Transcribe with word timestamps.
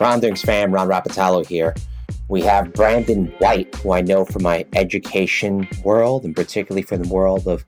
Ronderings 0.00 0.40
fan, 0.40 0.72
Ron 0.72 0.88
Rapatalo 0.88 1.46
here. 1.46 1.74
We 2.28 2.40
have 2.40 2.72
Brandon 2.72 3.26
White, 3.38 3.74
who 3.76 3.92
I 3.92 4.00
know 4.00 4.24
from 4.24 4.42
my 4.42 4.64
education 4.74 5.68
world, 5.84 6.24
and 6.24 6.34
particularly 6.34 6.82
from 6.82 7.02
the 7.02 7.08
world 7.12 7.46
of 7.46 7.66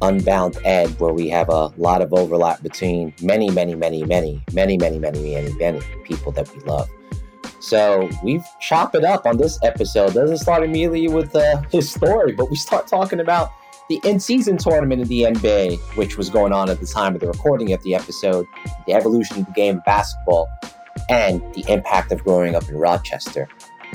UnboundEd, 0.00 0.98
where 0.98 1.12
we 1.12 1.28
have 1.28 1.50
a 1.50 1.66
lot 1.76 2.00
of 2.00 2.14
overlap 2.14 2.62
between 2.62 3.12
many, 3.20 3.50
many, 3.50 3.74
many, 3.74 4.02
many, 4.02 4.42
many, 4.54 4.78
many, 4.78 4.98
many, 4.98 5.20
many, 5.20 5.52
many 5.54 5.80
people 6.04 6.32
that 6.32 6.50
we 6.54 6.60
love. 6.62 6.88
So 7.60 8.08
we've 8.22 8.44
chopped 8.60 8.94
it 8.94 9.04
up 9.04 9.26
on 9.26 9.36
this 9.36 9.58
episode. 9.62 10.14
Doesn't 10.14 10.38
start 10.38 10.62
immediately 10.62 11.08
with 11.08 11.36
uh, 11.36 11.60
his 11.70 11.90
story, 11.90 12.32
but 12.32 12.50
we 12.50 12.56
start 12.56 12.86
talking 12.86 13.20
about 13.20 13.52
the 13.90 14.00
in-season 14.04 14.56
tournament 14.56 15.02
in 15.02 15.08
the 15.08 15.22
NBA, 15.22 15.78
which 15.96 16.16
was 16.16 16.30
going 16.30 16.54
on 16.54 16.70
at 16.70 16.80
the 16.80 16.86
time 16.86 17.14
of 17.14 17.20
the 17.20 17.26
recording 17.26 17.74
of 17.74 17.82
the 17.82 17.94
episode, 17.94 18.46
the 18.86 18.94
evolution 18.94 19.40
of 19.40 19.46
the 19.46 19.52
game 19.52 19.76
of 19.76 19.84
basketball, 19.84 20.48
and 21.08 21.40
the 21.54 21.64
impact 21.68 22.12
of 22.12 22.22
growing 22.24 22.54
up 22.54 22.68
in 22.68 22.76
Rochester. 22.76 23.48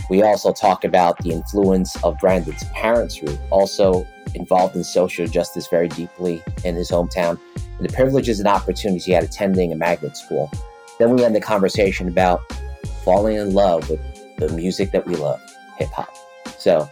We 0.10 0.22
also 0.22 0.54
talk 0.54 0.84
about 0.84 1.18
the 1.20 1.32
influence 1.32 2.02
of 2.04 2.18
Brandon's 2.20 2.64
parents, 2.74 3.16
who 3.16 3.28
also 3.50 4.08
involved 4.36 4.76
in 4.76 4.84
social 4.84 5.28
justice 5.28 5.68
very 5.68 5.88
deeply 5.90 6.42
in 6.64 6.76
his 6.76 6.90
hometown, 6.90 7.40
and 7.56 7.88
the 7.88 7.94
privileges 7.94 8.40
and 8.40 8.48
opportunities 8.48 9.06
he 9.06 9.12
had 9.12 9.24
attending 9.24 9.72
a 9.72 9.76
magnet 9.76 10.16
school. 10.16 10.50
Then 11.00 11.16
we 11.16 11.24
end 11.24 11.36
the 11.36 11.42
conversation 11.42 12.08
about 12.08 12.42
falling 13.04 13.38
in 13.38 13.54
love 13.54 13.90
with 13.90 14.00
the 14.38 14.50
music 14.50 14.92
that 14.92 15.06
we 15.06 15.16
love, 15.16 15.42
hip 15.78 15.90
hop. 15.90 16.14
So 16.58 16.90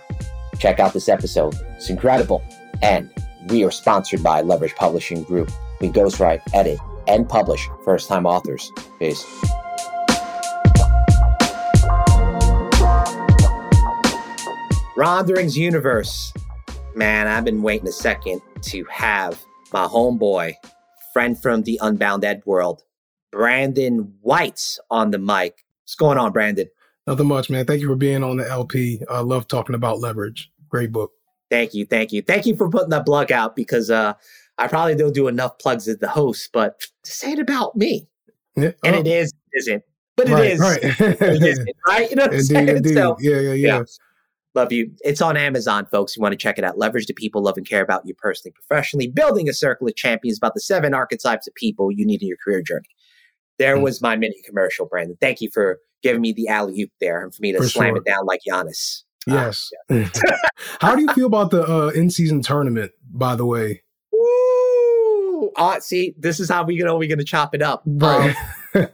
check 0.60 0.80
out 0.80 0.94
this 0.94 1.10
episode. 1.10 1.56
It's 1.76 1.90
incredible. 1.90 2.44
And 2.82 3.12
we 3.48 3.64
are 3.64 3.72
sponsored 3.72 4.24
by 4.24 4.42
Leverage 4.42 4.76
Publishing 4.76 5.24
Group. 5.24 5.52
We 5.80 5.90
ghostwrite, 5.90 6.42
edit, 6.54 6.80
and 7.08 7.28
publish 7.28 7.68
first 7.86 8.10
time 8.10 8.26
authors. 8.26 8.72
Peace. 9.00 9.24
Ronderings 14.98 15.56
Universe. 15.56 16.34
Man, 16.96 17.28
I've 17.28 17.46
been 17.46 17.62
waiting 17.62 17.88
a 17.88 17.92
second 17.92 18.42
to 18.64 18.84
have 18.86 19.40
my 19.72 19.86
homeboy, 19.86 20.56
friend 21.14 21.40
from 21.40 21.62
the 21.62 21.80
UnboundEd 21.84 22.44
world, 22.48 22.82
Brandon 23.32 24.12
White, 24.22 24.80
on 24.90 25.12
the 25.12 25.20
mic. 25.20 25.64
What's 25.84 25.94
going 25.94 26.18
on, 26.18 26.32
Brandon? 26.32 26.68
Nothing 27.06 27.28
much, 27.28 27.52
man. 27.52 27.68
Thank 27.68 27.82
you 27.82 27.88
for 27.88 27.96
being 27.96 28.24
on 28.24 28.38
the 28.38 28.50
LP. 28.50 29.00
I 29.08 29.20
love 29.20 29.48
talking 29.48 29.76
about 29.76 30.00
leverage. 30.00 30.50
Great 30.68 30.92
book. 30.92 31.12
Thank 31.52 31.76
you, 31.76 31.86
thank 31.86 32.12
you, 32.12 32.24
thank 32.24 32.48
you 32.48 32.56
for 32.56 32.68
putting 32.68 32.90
that 32.90 33.06
plug 33.06 33.32
out 33.32 33.56
because 33.56 33.92
uh, 33.92 34.14
I 34.58 34.68
probably 34.68 34.96
don't 34.96 35.14
do 35.14 35.28
enough 35.28 35.60
plugs 35.60 35.88
as 35.88 36.00
the 36.00 36.10
host, 36.10 36.50
but 36.52 36.88
to 37.04 37.12
say 37.12 37.34
it 37.34 37.40
about 37.40 37.76
me, 37.76 38.10
yeah. 38.56 38.72
and 38.84 38.96
oh. 38.96 39.00
it 39.00 39.06
is, 39.06 39.32
isn't, 39.54 39.84
but 40.16 40.28
it 40.28 40.34
right, 40.34 40.52
is, 40.54 40.60
right. 40.60 40.80
it 40.82 41.44
isn't, 41.44 41.70
right? 41.88 42.10
You 42.10 42.16
know, 42.16 42.26
indeed, 42.26 42.70
indeed. 42.70 42.94
So, 42.96 43.16
yeah, 43.20 43.36
yeah, 43.36 43.40
yeah, 43.40 43.54
yeah. 43.54 43.84
Love 44.58 44.72
you. 44.72 44.92
It's 45.02 45.22
on 45.22 45.38
Amazon, 45.38 45.86
folks. 45.86 46.18
You 46.18 46.24
want 46.24 46.34
to 46.34 46.38
check 46.38 46.58
it 46.58 46.64
out. 46.64 46.80
Leverage 46.80 47.06
the 47.06 47.14
people 47.14 47.44
love 47.44 47.58
and 47.58 47.70
care 47.70 47.84
about 47.84 48.08
you 48.08 48.16
personally, 48.16 48.56
professionally. 48.56 49.08
Building 49.08 49.48
a 49.48 49.54
circle 49.54 49.88
of 49.88 49.96
champions 49.96 50.40
about 50.40 50.56
the 50.56 50.60
seven 50.60 50.96
archetypes 50.96 51.46
of 51.48 51.54
people 51.54 51.92
you 51.92 52.04
need 52.04 52.24
in 52.24 52.28
your 52.28 52.38
career 52.44 52.64
journey. 52.64 52.90
There 53.60 53.78
mm. 53.78 53.84
was 53.84 54.02
my 54.02 54.16
mini 54.16 54.42
commercial, 54.44 54.88
Brandon. 54.88 55.16
Thank 55.22 55.42
you 55.42 55.52
for 55.54 55.78
giving 56.02 56.22
me 56.22 56.34
the 56.34 56.48
alley 56.48 56.82
oop 56.82 56.90
there 57.00 57.24
and 57.24 57.36
for 57.36 57.40
me 57.44 57.52
to 57.52 57.60
for 57.60 57.68
slam 57.68 57.90
sure. 57.90 57.98
it 57.98 58.06
down 58.06 58.26
like 58.26 58.42
Giannis. 58.50 59.04
Yes. 59.28 59.70
Uh, 59.92 59.94
yeah. 59.94 60.10
How 60.82 60.96
do 60.96 61.04
you 61.04 61.14
feel 61.14 61.28
about 61.28 61.52
the 61.52 61.62
uh, 61.62 61.90
in 61.90 62.10
season 62.10 62.42
tournament, 62.42 62.94
by 63.12 63.36
the 63.36 63.46
way? 63.46 63.84
Woo! 64.12 65.52
Uh, 65.56 65.80
see, 65.82 66.16
this 66.18 66.40
is 66.40 66.50
how 66.50 66.64
we 66.64 66.78
know 66.78 66.98
we're 66.98 67.08
going 67.08 67.20
to 67.20 67.24
chop 67.24 67.54
it 67.54 67.62
up. 67.62 67.84
Right. 67.86 68.36
Um, 68.74 68.88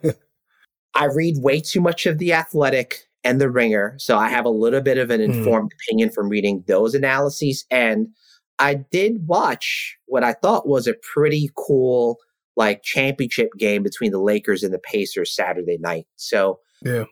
I 0.94 1.06
read 1.06 1.38
way 1.38 1.62
too 1.62 1.80
much 1.80 2.06
of 2.06 2.18
The 2.18 2.34
Athletic 2.34 3.08
and 3.24 3.40
The 3.40 3.50
Ringer. 3.50 3.96
So 3.98 4.18
I 4.18 4.30
have 4.30 4.46
a 4.46 4.50
little 4.50 4.82
bit 4.82 4.98
of 4.98 5.10
an 5.10 5.22
hmm. 5.24 5.32
informed 5.32 5.72
mm. 5.72 5.76
opinion 5.76 6.10
from 6.12 6.30
reading 6.30 6.64
those 6.68 6.94
analyses. 6.94 7.66
And 7.72 8.08
I 8.60 8.76
did 8.76 9.28
watch 9.28 9.98
what 10.06 10.24
I 10.24 10.34
thought 10.34 10.68
was 10.68 10.88
a 10.88 10.96
pretty 11.14 11.50
cool 11.56 12.18
like 12.56 12.84
championship 12.84 13.50
game 13.58 13.82
between 13.82 14.12
the 14.12 14.22
Lakers 14.22 14.64
and 14.64 14.74
the 14.74 14.80
Pacers 14.80 15.36
Saturday 15.36 15.78
night. 15.80 16.06
So 16.18 16.60
yeah. 16.84 17.06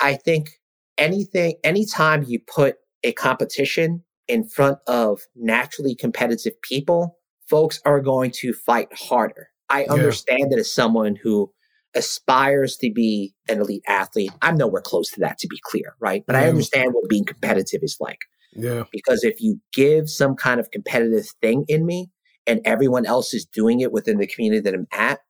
I 0.00 0.14
think 0.14 0.50
anything, 0.98 1.54
anytime 1.62 2.24
you 2.26 2.40
put 2.40 2.76
a 3.04 3.12
competition 3.12 4.02
in 4.26 4.48
front 4.48 4.78
of 4.86 5.20
naturally 5.36 5.94
competitive 5.94 6.60
people, 6.62 7.18
folks 7.48 7.80
are 7.84 8.00
going 8.00 8.32
to 8.32 8.52
fight 8.52 8.88
harder. 8.92 9.48
I 9.68 9.84
yeah. 9.84 9.92
understand 9.92 10.50
that 10.50 10.58
as 10.58 10.72
someone 10.72 11.16
who 11.16 11.52
aspires 11.94 12.76
to 12.76 12.90
be 12.92 13.34
an 13.48 13.60
elite 13.60 13.82
athlete, 13.88 14.32
I'm 14.42 14.56
nowhere 14.56 14.82
close 14.82 15.10
to 15.12 15.20
that, 15.20 15.38
to 15.38 15.48
be 15.48 15.60
clear, 15.62 15.94
right? 16.00 16.24
But. 16.26 16.36
I 16.36 16.48
understand 16.48 16.94
what 16.94 17.08
being 17.08 17.24
competitive 17.24 17.80
is 17.82 17.96
like. 18.00 18.20
Yeah. 18.52 18.84
Because 18.92 19.24
if 19.24 19.40
you 19.40 19.60
give 19.72 20.08
some 20.08 20.34
kind 20.34 20.60
of 20.60 20.70
competitive 20.70 21.26
thing 21.40 21.64
in 21.68 21.86
me 21.86 22.10
and 22.46 22.60
everyone 22.64 23.06
else 23.06 23.32
is 23.34 23.44
doing 23.44 23.80
it 23.80 23.92
within 23.92 24.18
the 24.18 24.26
community 24.26 24.60
that 24.60 24.74
I'm 24.74 24.88
at, 24.92 25.20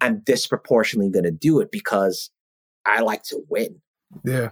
I'm 0.00 0.20
disproportionately 0.20 1.10
going 1.10 1.24
to 1.24 1.30
do 1.30 1.60
it 1.60 1.70
because 1.70 2.30
I 2.86 3.00
like 3.00 3.22
to 3.24 3.42
win. 3.48 3.80
Yeah. 4.24 4.50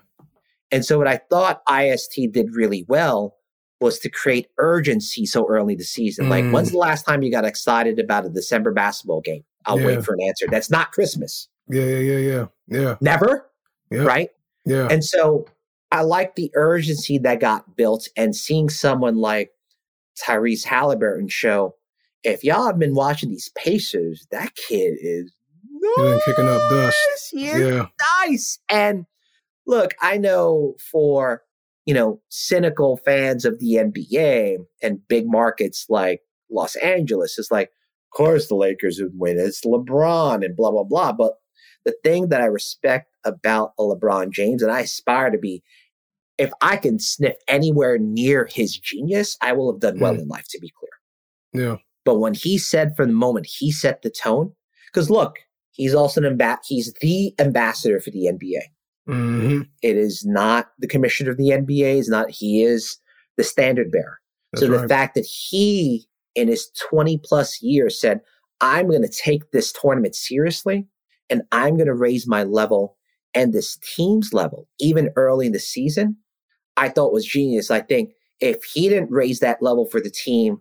And 0.71 0.85
so 0.85 0.99
what 0.99 1.09
I 1.09 1.21
thought 1.31 1.63
IST 1.71 2.33
did 2.33 2.55
really 2.55 2.85
well 2.89 3.37
was 3.81 3.99
to 3.99 4.09
create 4.09 4.49
urgency 4.59 5.27
so 5.27 5.47
early 5.49 5.75
the 5.75 5.85
season. 5.85 6.27
Mm. 6.27 6.31
Like, 6.31 6.51
when's 6.53 6.69
mm. 6.69 6.73
the 6.73 6.79
last 6.79 7.05
time 7.05 7.23
you 7.23 7.31
got 7.31 7.45
excited 7.45 7.99
about 7.99 8.25
a 8.25 8.31
December 8.31 8.73
basketball 8.73 9.21
game? 9.21 9.45
I'll 9.67 9.81
yeah. 9.81 9.87
wait 9.87 10.05
for 10.05 10.15
an 10.15 10.23
answer. 10.23 10.47
That's 10.51 10.71
not 10.71 10.93
Christmas. 10.93 11.49
Yeah, 11.69 11.85
yeah, 11.85 11.99
yeah, 11.99 12.19
yeah. 12.19 12.47
Yeah. 12.69 12.97
Never. 13.01 13.51
Yeah. 13.91 14.03
Right? 14.03 14.31
Yeah. 14.65 14.89
And 14.91 15.05
so 15.05 15.47
I 15.91 16.03
like 16.03 16.37
the 16.37 16.51
urgency 16.55 17.19
that 17.19 17.41
got 17.41 17.77
built 17.77 18.09
and 18.17 18.35
seeing 18.35 18.69
someone 18.69 19.17
like 19.17 19.51
Tyrese 20.21 20.65
Halliburton 20.65 21.29
show, 21.29 21.77
if 22.23 22.45
y'all 22.45 22.67
have 22.67 22.79
been 22.79 22.95
watching 22.95 23.31
these 23.31 23.51
Pacers, 23.57 24.27
that 24.31 24.55
kid 24.55 24.97
is 25.01 25.33
nice. 25.97 26.25
kicking 26.25 26.49
up 26.49 26.63
dust. 26.71 26.99
yeah. 27.33 27.87
Nice. 28.25 28.59
And 28.69 29.07
look, 29.67 29.95
I 30.01 30.19
know 30.19 30.75
for, 30.79 31.43
you 31.85 31.95
know, 31.95 32.21
cynical 32.29 32.97
fans 32.99 33.45
of 33.45 33.59
the 33.59 33.75
NBA 33.75 34.59
and 34.83 35.07
big 35.09 35.27
markets 35.27 35.87
like 35.89 36.21
Los 36.51 36.77
Angeles, 36.77 37.39
it's 37.39 37.51
like, 37.51 37.71
course 38.13 38.49
the 38.49 38.55
Lakers 38.55 39.01
would 39.01 39.19
win. 39.19 39.39
It's 39.39 39.65
LeBron 39.65 40.45
and 40.45 40.57
blah, 40.57 40.71
blah, 40.71 40.85
blah. 40.85 41.13
But 41.13 41.35
the 41.85 41.95
thing 42.05 42.29
that 42.29 42.41
I 42.41 42.47
respect 42.47 43.09
about 43.25 43.73
a 43.79 43.83
LeBron 43.83 44.31
James, 44.31 44.63
and 44.63 44.71
I 44.71 44.81
aspire 44.81 45.31
to 45.31 45.39
be, 45.39 45.63
if 46.39 46.51
I 46.61 46.77
can 46.77 46.99
sniff 46.99 47.37
anywhere 47.49 47.99
near 47.99 48.49
his 48.51 48.77
genius, 48.77 49.37
I 49.41 49.53
will 49.53 49.73
have 49.73 49.81
done 49.81 49.99
well 50.01 50.15
mm. 50.15 50.23
in 50.23 50.29
life, 50.29 50.47
to 50.51 50.61
be 50.61 50.73
clear. 50.79 51.65
Yeah. 51.65 51.77
But 52.05 52.19
when 52.19 52.35
he 52.35 52.59
said 52.59 52.97
from 52.97 53.09
the 53.09 53.15
moment 53.15 53.47
he 53.47 53.71
set 53.71 54.03
the 54.03 54.11
tone, 54.11 54.53
because 54.87 55.11
look, 55.11 55.39
he's 55.73 55.95
also 55.95 56.23
an 56.23 56.39
amb- 56.39 56.59
he's 56.67 56.93
the 57.01 57.35
ambassador 57.39 58.01
for 58.01 58.11
the 58.11 58.27
NBA. 58.27 58.63
Mm-hmm. 59.09 59.63
It 59.83 59.97
is 59.97 60.25
not 60.25 60.69
the 60.79 60.87
commissioner 60.87 61.31
of 61.31 61.37
the 61.37 61.51
NBA. 61.51 61.97
Is 61.97 62.09
not 62.09 62.31
he 62.31 62.63
is 62.63 62.99
the 63.37 63.45
standard 63.45 63.91
bearer. 63.91 64.21
That's 64.53 64.63
so 64.63 64.71
the 64.71 64.79
right. 64.79 64.89
fact 64.89 65.15
that 65.15 65.27
he, 65.27 66.07
in 66.35 66.49
his 66.49 66.71
twenty 66.89 67.19
plus 67.19 67.63
years, 67.63 68.01
said, 68.01 68.21
"I'm 68.61 68.89
going 68.89 69.03
to 69.03 69.09
take 69.09 69.51
this 69.51 69.73
tournament 69.73 70.15
seriously, 70.15 70.87
and 71.31 71.43
I'm 71.53 71.77
going 71.77 71.87
to 71.87 71.95
raise 71.95 72.27
my 72.27 72.43
level 72.45 72.97
and 73.35 73.53
this 73.53 73.79
team's 73.79 74.35
level 74.35 74.69
even 74.79 75.11
early 75.17 75.47
in 75.47 75.53
the 75.53 75.61
season," 75.61 76.17
I 76.77 76.89
thought 76.89 77.13
was 77.13 77.27
genius. 77.27 77.71
I 77.71 77.81
think 77.81 78.13
if 78.41 78.65
he 78.65 78.89
didn't 78.89 79.11
raise 79.11 79.41
that 79.41 79.63
level 79.63 79.87
for 79.87 80.01
the 80.01 80.11
team 80.11 80.61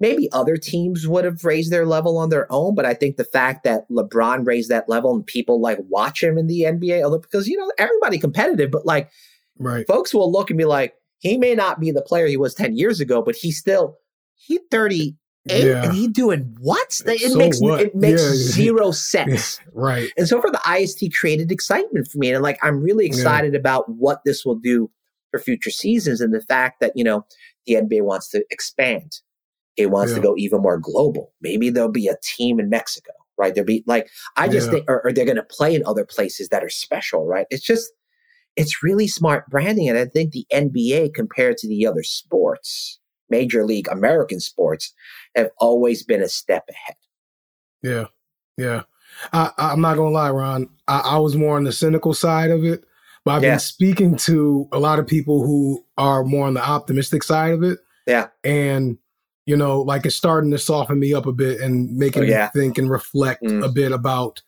maybe 0.00 0.32
other 0.32 0.56
teams 0.56 1.06
would 1.06 1.24
have 1.24 1.44
raised 1.44 1.70
their 1.70 1.86
level 1.86 2.16
on 2.18 2.30
their 2.30 2.50
own, 2.50 2.74
but 2.74 2.86
I 2.86 2.94
think 2.94 3.16
the 3.16 3.24
fact 3.24 3.62
that 3.64 3.88
LeBron 3.90 4.46
raised 4.46 4.70
that 4.70 4.88
level 4.88 5.14
and 5.14 5.24
people 5.24 5.60
like 5.60 5.78
watch 5.88 6.22
him 6.22 6.38
in 6.38 6.46
the 6.46 6.62
NBA, 6.62 7.02
oh, 7.04 7.18
because 7.18 7.46
you 7.46 7.56
know 7.56 7.70
everybody 7.78 8.18
competitive, 8.18 8.70
but 8.70 8.86
like 8.86 9.10
right. 9.58 9.86
folks 9.86 10.12
will 10.12 10.32
look 10.32 10.50
and 10.50 10.58
be 10.58 10.64
like, 10.64 10.94
he 11.18 11.36
may 11.36 11.54
not 11.54 11.78
be 11.78 11.90
the 11.90 12.02
player 12.02 12.26
he 12.26 12.38
was 12.38 12.54
ten 12.54 12.76
years 12.76 12.98
ago, 12.98 13.22
but 13.22 13.36
he's 13.36 13.58
still 13.58 13.98
he 14.46 14.60
thirty 14.70 15.16
eight 15.48 15.64
yeah. 15.64 15.84
and 15.84 15.94
he 15.94 16.08
doing 16.08 16.56
what? 16.60 17.00
It 17.06 17.32
so 17.32 17.38
makes 17.38 17.60
what? 17.60 17.80
it 17.80 17.94
makes 17.94 18.22
yeah. 18.22 18.30
zero 18.34 18.90
sense, 18.90 19.60
right? 19.72 20.10
And 20.16 20.28
so 20.28 20.40
for 20.40 20.50
the 20.50 20.60
IST 20.70 21.14
created 21.18 21.50
excitement 21.50 22.08
for 22.08 22.18
me, 22.18 22.32
and 22.32 22.42
like 22.42 22.58
I'm 22.62 22.82
really 22.82 23.06
excited 23.06 23.52
yeah. 23.54 23.60
about 23.60 23.88
what 23.88 24.20
this 24.24 24.44
will 24.44 24.58
do 24.58 24.90
for 25.30 25.38
future 25.38 25.70
seasons, 25.70 26.20
and 26.20 26.34
the 26.34 26.42
fact 26.42 26.80
that 26.80 26.92
you 26.94 27.04
know 27.04 27.26
the 27.66 27.74
NBA 27.74 28.02
wants 28.02 28.30
to 28.30 28.44
expand 28.50 29.20
it 29.80 29.90
wants 29.90 30.14
to 30.14 30.20
go 30.20 30.34
even 30.36 30.60
more 30.60 30.78
global. 30.78 31.32
Maybe 31.40 31.70
there'll 31.70 31.90
be 31.90 32.08
a 32.08 32.16
team 32.22 32.60
in 32.60 32.68
Mexico, 32.68 33.12
right? 33.38 33.54
There'll 33.54 33.66
be 33.66 33.82
like, 33.86 34.08
I 34.36 34.48
just 34.48 34.70
think, 34.70 34.84
or, 34.88 35.04
or 35.04 35.12
they're 35.12 35.24
going 35.24 35.36
to 35.36 35.42
play 35.42 35.74
in 35.74 35.84
other 35.86 36.04
places 36.04 36.48
that 36.50 36.62
are 36.62 36.68
special, 36.68 37.26
right? 37.26 37.46
It's 37.50 37.64
just, 37.64 37.90
it's 38.56 38.82
really 38.82 39.08
smart 39.08 39.48
branding. 39.48 39.88
And 39.88 39.98
I 39.98 40.04
think 40.04 40.32
the 40.32 40.46
NBA 40.52 41.14
compared 41.14 41.56
to 41.58 41.68
the 41.68 41.86
other 41.86 42.02
sports, 42.02 42.99
major 43.30 43.64
league 43.64 43.88
American 43.88 44.40
sports, 44.40 44.92
have 45.34 45.50
always 45.58 46.02
been 46.02 46.22
a 46.22 46.28
step 46.28 46.64
ahead. 46.68 46.96
Yeah. 47.82 48.06
Yeah. 48.56 48.82
I, 49.32 49.50
I'm 49.58 49.80
not 49.80 49.96
gonna 49.96 50.10
lie, 50.10 50.30
Ron. 50.30 50.68
I, 50.88 51.00
I 51.00 51.18
was 51.18 51.36
more 51.36 51.56
on 51.56 51.64
the 51.64 51.72
cynical 51.72 52.14
side 52.14 52.50
of 52.50 52.64
it, 52.64 52.84
but 53.24 53.32
I've 53.32 53.42
Yeah. 53.42 53.52
been 53.52 53.58
speaking 53.60 54.16
to 54.18 54.68
a 54.72 54.78
lot 54.78 54.98
of 54.98 55.06
people 55.06 55.44
who 55.44 55.84
are 55.98 56.24
more 56.24 56.46
on 56.46 56.54
the 56.54 56.64
optimistic 56.66 57.22
side 57.22 57.52
of 57.54 57.62
it. 57.62 57.78
Yeah. 58.06 58.28
and 58.42 58.98
you 59.46 59.56
know, 59.56 59.80
like 59.82 60.06
it's 60.06 60.14
starting 60.16 60.50
to 60.52 60.58
soften 60.58 60.98
me 61.00 61.12
up 61.14 61.26
a 61.26 61.32
bit 61.32 61.60
and 61.60 61.96
making 61.96 62.22
Oh, 62.22 62.26
yeah. 62.26 62.50
me 62.54 62.60
think 62.60 62.78
and 62.78 62.88
reflect 62.90 63.42
Mm. 63.42 63.64
a 63.64 63.68
bit 63.68 63.90
about 63.90 64.42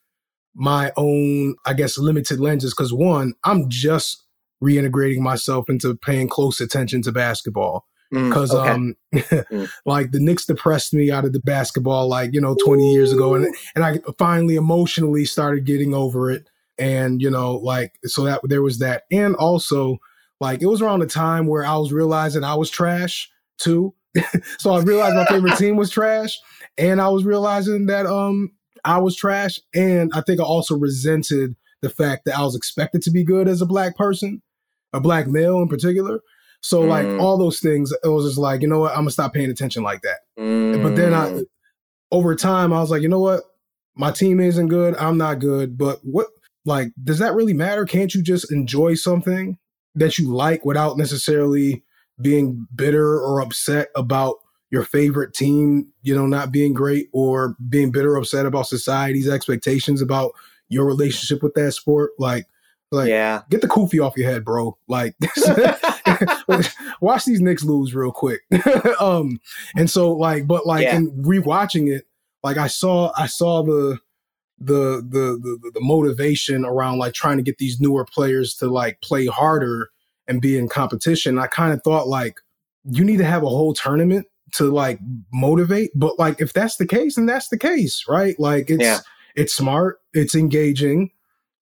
my 0.55 0.93
own, 0.97 1.57
I 1.67 1.73
guess, 1.73 1.99
limited 1.99 2.39
lenses. 2.39 2.73
Because 2.73 2.93
one, 2.93 3.35
I'm 3.43 3.69
just 3.69 4.23
reintegrating 4.63 5.19
myself 5.19 5.69
into 5.69 5.95
paying 5.97 6.29
close 6.29 6.61
attention 6.61 7.03
to 7.03 7.11
basketball 7.13 7.87
because 8.13 8.55
okay. 8.55 8.71
um 8.71 8.97
Mm. 9.15 9.69
like 9.87 10.11
the 10.11 10.21
Knicks 10.21 10.47
depressed 10.47 10.95
me 10.95 11.11
out 11.11 11.25
of 11.25 11.33
the 11.33 11.41
basketball 11.41 12.09
like 12.09 12.33
you 12.33 12.41
know 12.41 12.57
20 12.65 12.93
years 12.93 13.13
ago 13.13 13.35
and 13.35 13.55
and 13.75 13.85
I 13.85 13.99
finally 14.19 14.57
emotionally 14.57 15.27
started 15.27 15.67
getting 15.67 15.93
over 15.93 16.31
it 16.31 16.49
and 16.79 17.21
you 17.21 17.31
know 17.31 17.57
like 17.57 17.93
so 18.05 18.25
that 18.25 18.41
there 18.45 18.63
was 18.63 18.79
that 18.79 19.03
and 19.11 19.37
also 19.37 19.99
like 20.41 20.63
it 20.63 20.67
was 20.67 20.81
around 20.81 21.01
the 21.01 21.07
time 21.07 21.47
where 21.47 21.65
I 21.65 21.77
was 21.77 21.93
realizing 21.93 22.43
I 22.43 22.55
was 22.55 22.71
trash 22.71 23.31
too 23.59 23.95
so 24.59 24.73
I 24.73 24.81
realized 24.81 25.17
my 25.17 25.27
favorite 25.27 25.59
team 25.59 25.77
was 25.77 25.91
trash 25.91 26.39
and 26.79 27.01
I 27.01 27.09
was 27.09 27.25
realizing 27.25 27.87
that 27.87 28.07
um 28.07 28.53
I 28.85 28.99
was 28.99 29.15
trash 29.15 29.61
and 29.75 30.11
I 30.15 30.23
think 30.23 30.41
I 30.41 30.45
also 30.45 30.77
resented 30.77 31.55
the 31.83 31.91
fact 31.91 32.25
that 32.25 32.39
I 32.39 32.43
was 32.43 32.57
expected 32.57 33.03
to 33.03 33.11
be 33.11 33.25
good 33.25 33.47
as 33.47 33.61
a 33.61 33.67
black 33.67 33.97
person 33.97 34.41
a 34.95 35.01
black 35.01 35.27
male 35.27 35.59
in 35.59 35.69
particular 35.69 36.21
so 36.63 36.81
like 36.81 37.07
Mm. 37.07 37.21
all 37.21 37.37
those 37.37 37.61
things, 37.61 37.93
it 37.93 38.09
was 38.09 38.25
just 38.25 38.39
like, 38.39 38.63
you 38.63 38.69
know 38.69 38.79
what, 38.79 38.93
I'm 38.93 38.99
gonna 39.01 39.11
stop 39.11 39.35
paying 39.35 39.51
attention 39.51 39.83
like 39.83 40.01
that. 40.03 40.21
But 40.83 40.97
then 40.97 41.13
I 41.13 41.29
Mm, 41.29 41.45
over 42.11 42.35
time 42.35 42.73
I 42.73 42.81
was 42.81 42.91
like, 42.91 43.03
you 43.03 43.09
know 43.09 43.21
what? 43.21 43.43
My 43.95 44.11
team 44.11 44.41
isn't 44.41 44.69
good, 44.69 44.97
I'm 44.97 45.19
not 45.19 45.39
good, 45.39 45.77
but 45.77 45.99
what 46.03 46.29
like 46.65 46.93
does 47.03 47.19
that 47.19 47.35
really 47.35 47.53
matter? 47.53 47.85
Can't 47.85 48.15
you 48.15 48.23
just 48.23 48.51
enjoy 48.51 48.95
something 48.95 49.59
that 49.95 50.19
you 50.19 50.33
like 50.33 50.65
without 50.65 50.97
necessarily 50.97 51.83
being 52.21 52.67
bitter 52.75 53.21
or 53.21 53.41
upset 53.41 53.89
about 53.97 54.37
your 54.71 54.85
favorite 54.85 55.35
team, 55.35 55.89
you 56.03 56.15
know, 56.17 56.27
not 56.27 56.51
being 56.53 56.73
great 56.73 57.09
or 57.13 57.57
being 57.69 57.91
bitter 57.91 58.15
or 58.15 58.19
upset 58.19 58.47
about 58.47 58.67
society's 58.67 59.29
expectations 59.29 60.01
about 60.01 60.33
your 60.69 60.87
relationship 60.87 61.43
with 61.43 61.53
that 61.55 61.73
sport? 61.73 62.13
Like 62.19 62.47
like 62.91 63.09
yeah. 63.09 63.43
get 63.51 63.61
the 63.63 63.69
kufi 63.69 64.05
off 64.05 64.17
your 64.17 64.31
head, 64.31 64.45
bro. 64.45 64.77
Like 64.87 65.15
watch 67.01 67.25
these 67.25 67.41
Knicks 67.41 67.65
lose 67.65 67.95
real 67.95 68.13
quick. 68.13 68.41
um, 69.01 69.41
and 69.77 69.91
so 69.91 70.13
like, 70.13 70.47
but 70.47 70.67
like 70.67 70.83
Yeah. 70.85 70.97
in 70.97 71.11
rewatching 71.23 71.89
it, 71.95 72.05
like 72.43 72.57
I 72.57 72.67
saw, 72.67 73.13
I 73.17 73.27
saw 73.27 73.63
the, 73.63 73.99
the, 74.59 75.05
the, 75.09 75.39
the, 75.43 75.71
the 75.75 75.81
motivation 75.81 76.65
around 76.65 76.99
like 76.99 77.15
trying 77.15 77.37
to 77.37 77.43
get 77.43 77.59
these 77.59 77.81
newer 77.81 78.05
players 78.05 78.55
to 78.57 78.69
like 78.69 79.01
play 79.01 79.27
harder 79.27 79.91
and 80.29 80.41
be 80.41 80.57
in 80.57 80.69
competition. 80.69 81.39
I 81.39 81.47
kind 81.49 81.73
of 81.73 81.83
thought 81.83 82.07
like 82.09 82.39
you 82.85 83.05
need 83.05 83.19
to 83.19 83.25
have 83.25 83.43
a 83.43 83.49
whole 83.49 83.75
tournament 83.75 84.27
to 84.53 84.71
like 84.71 84.99
motivate, 85.33 85.91
but 85.95 86.19
like 86.19 86.41
if 86.41 86.53
that's 86.53 86.77
the 86.77 86.87
case, 86.87 87.17
then 87.17 87.27
that's 87.27 87.49
the 87.49 87.59
case, 87.59 88.05
right? 88.09 88.39
Like 88.39 88.71
it's, 88.71 88.83
Yeah. 88.83 88.99
it's 89.35 89.55
smart, 89.55 90.01
it's 90.15 90.35
engaging. 90.35 91.11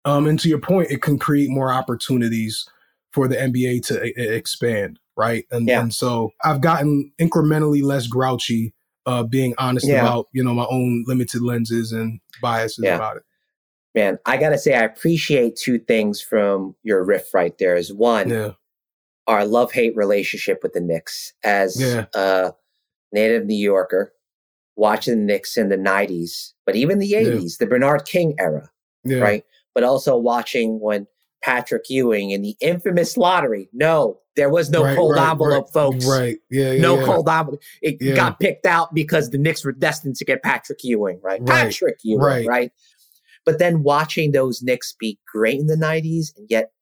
Um, 0.05 0.27
and 0.27 0.41
to 0.41 0.49
your 0.49 0.59
point, 0.61 0.91
it 0.91 1.03
can 1.03 1.19
create 1.19 1.51
more 1.51 1.73
opportunities 1.73 2.69
for 3.12 3.29
the 3.29 3.37
NBA 3.37 3.85
to 3.87 4.35
expand, 4.37 4.99
right? 5.17 5.45
And 5.51 5.69
Yeah. 5.69 5.81
and 5.83 5.95
so 5.95 6.31
I've 6.45 6.61
gotten 6.61 7.12
incrementally 7.21 7.83
less 7.83 8.07
grouchy, 8.07 8.73
uh, 9.07 9.23
being 9.25 9.55
honest 9.59 9.87
Yeah. 9.89 10.01
about 10.01 10.29
you 10.33 10.45
know 10.45 10.55
my 10.55 10.67
own 10.71 11.05
limited 11.07 11.43
lenses 11.43 11.93
and 11.93 12.21
biases 12.41 12.85
Yeah. 12.85 12.97
about 12.97 13.17
it. 13.19 13.23
Man, 13.95 14.19
I 14.25 14.37
gotta 14.37 14.59
say, 14.59 14.75
I 14.75 14.85
appreciate 14.85 15.57
two 15.57 15.79
things 15.79 16.21
from 16.21 16.77
your 16.85 17.03
riff 17.05 17.35
right 17.35 17.57
there. 17.59 17.77
Is 17.77 17.93
one, 17.93 18.31
Yeah, 18.31 18.53
our 19.27 19.45
love 19.45 19.73
hate 19.73 19.97
relationship 19.97 20.62
with 20.62 20.73
the 20.75 20.81
Knicks 20.81 21.33
as 21.43 21.81
Yeah. 21.81 22.07
a 22.15 22.55
native 23.12 23.47
New 23.47 23.57
Yorker, 23.57 24.12
watching 24.77 25.15
the 25.19 25.25
Knicks 25.25 25.57
in 25.57 25.69
the 25.69 25.77
90s, 25.77 26.55
but 26.65 26.77
even 26.77 27.01
the 27.01 27.09
Yeah. 27.09 27.19
80s, 27.19 27.59
the 27.59 27.67
Bernard 27.67 28.05
King 28.07 28.37
era, 28.39 28.71
yeah, 29.03 29.19
right? 29.19 29.45
But 29.75 29.83
also 29.83 30.17
watching 30.17 30.79
when 30.79 31.09
Patrick 31.42 31.84
Ewing 31.88 32.31
in 32.31 32.42
the 32.42 32.56
infamous 32.60 33.16
lottery. 33.16 33.69
No, 33.72 34.19
there 34.37 34.50
was 34.50 34.70
no 34.70 34.84
Right, 34.84 34.96
cold 34.96 35.16
right, 35.16 35.31
envelope, 35.31 35.64
right, 35.66 35.72
folks. 35.72 36.06
Right? 36.06 36.38
Yeah, 36.50 36.72
yeah 36.72 36.81
No 36.82 36.98
yeah. 36.98 37.04
cold 37.06 37.28
envelope. 37.28 37.60
It 37.82 37.96
Yeah. 38.00 38.14
got 38.14 38.40
picked 38.40 38.66
out 38.66 38.94
because 38.94 39.31
the 39.31 39.38
Knicks 39.38 39.64
were 39.64 39.72
destined 39.72 40.16
to 40.16 40.25
get 40.25 40.42
Patrick 40.42 40.78
Ewing, 40.84 41.20
right? 41.22 41.44
Patrick 41.44 41.98
Ewing, 42.02 42.46
right. 42.46 42.70
But 43.46 43.58
then 43.58 43.82
watching 43.82 44.32
those 44.32 44.62
Knicks 44.62 44.94
be 44.98 45.19
great 45.32 45.58
in 45.60 45.66
the 45.66 45.76
90s 45.76 46.32
and 46.37 46.46
yet 46.50 46.72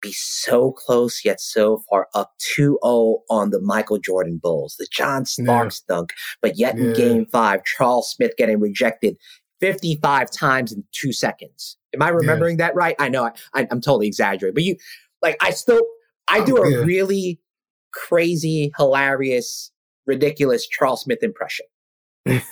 be 0.00 0.12
so 0.12 0.72
close, 0.72 1.24
yet 1.24 1.40
so 1.40 1.82
far 1.88 2.08
up 2.14 2.32
2 2.54 2.78
0 2.84 3.22
on 3.30 3.50
the 3.50 3.60
Michael 3.60 3.98
Jordan 3.98 4.38
Bulls, 4.42 4.76
the 4.78 4.86
John 4.92 5.24
Starks 5.24 5.80
dunk. 5.80 6.12
But 6.42 6.58
yet 6.58 6.76
in 6.76 6.92
game 6.92 7.26
five, 7.32 7.64
Charles 7.64 8.10
Smith 8.10 8.32
getting 8.36 8.60
rejected 8.60 9.16
55 9.64 10.30
times 10.30 10.72
in 10.72 10.84
two 10.92 11.10
seconds. 11.10 11.78
Am 11.94 12.02
I 12.02 12.10
remembering 12.10 12.58
that 12.58 12.74
right? 12.74 12.94
I 12.98 13.08
know 13.08 13.24
I, 13.24 13.32
I, 13.54 13.66
I'm 13.70 13.80
totally 13.80 14.06
exaggerating, 14.06 14.52
but 14.52 14.62
you, 14.62 14.76
like, 15.22 15.38
I 15.40 15.52
still, 15.52 15.80
I 16.28 16.40
oh, 16.40 16.44
do 16.44 16.58
Oh, 16.58 16.64
a 16.64 16.70
yeah. 16.70 16.76
really 16.78 17.40
crazy, 17.94 18.72
hilarious, 18.76 19.70
ridiculous 20.06 20.66
Charles 20.66 21.00
Smith 21.00 21.22
impression. 21.22 21.64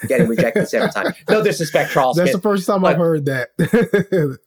Getting 0.09 0.26
rejected 0.26 0.69
seven 0.69 0.88
times. 0.94 1.14
No 1.29 1.44
disrespect, 1.44 1.93
Charles 1.93 2.17
That's 2.17 2.31
Smith. 2.31 2.43
the 2.43 2.49
first 2.49 2.67
time 2.67 2.82
I've 2.82 2.97
heard 2.97 3.26
that. 3.26 3.50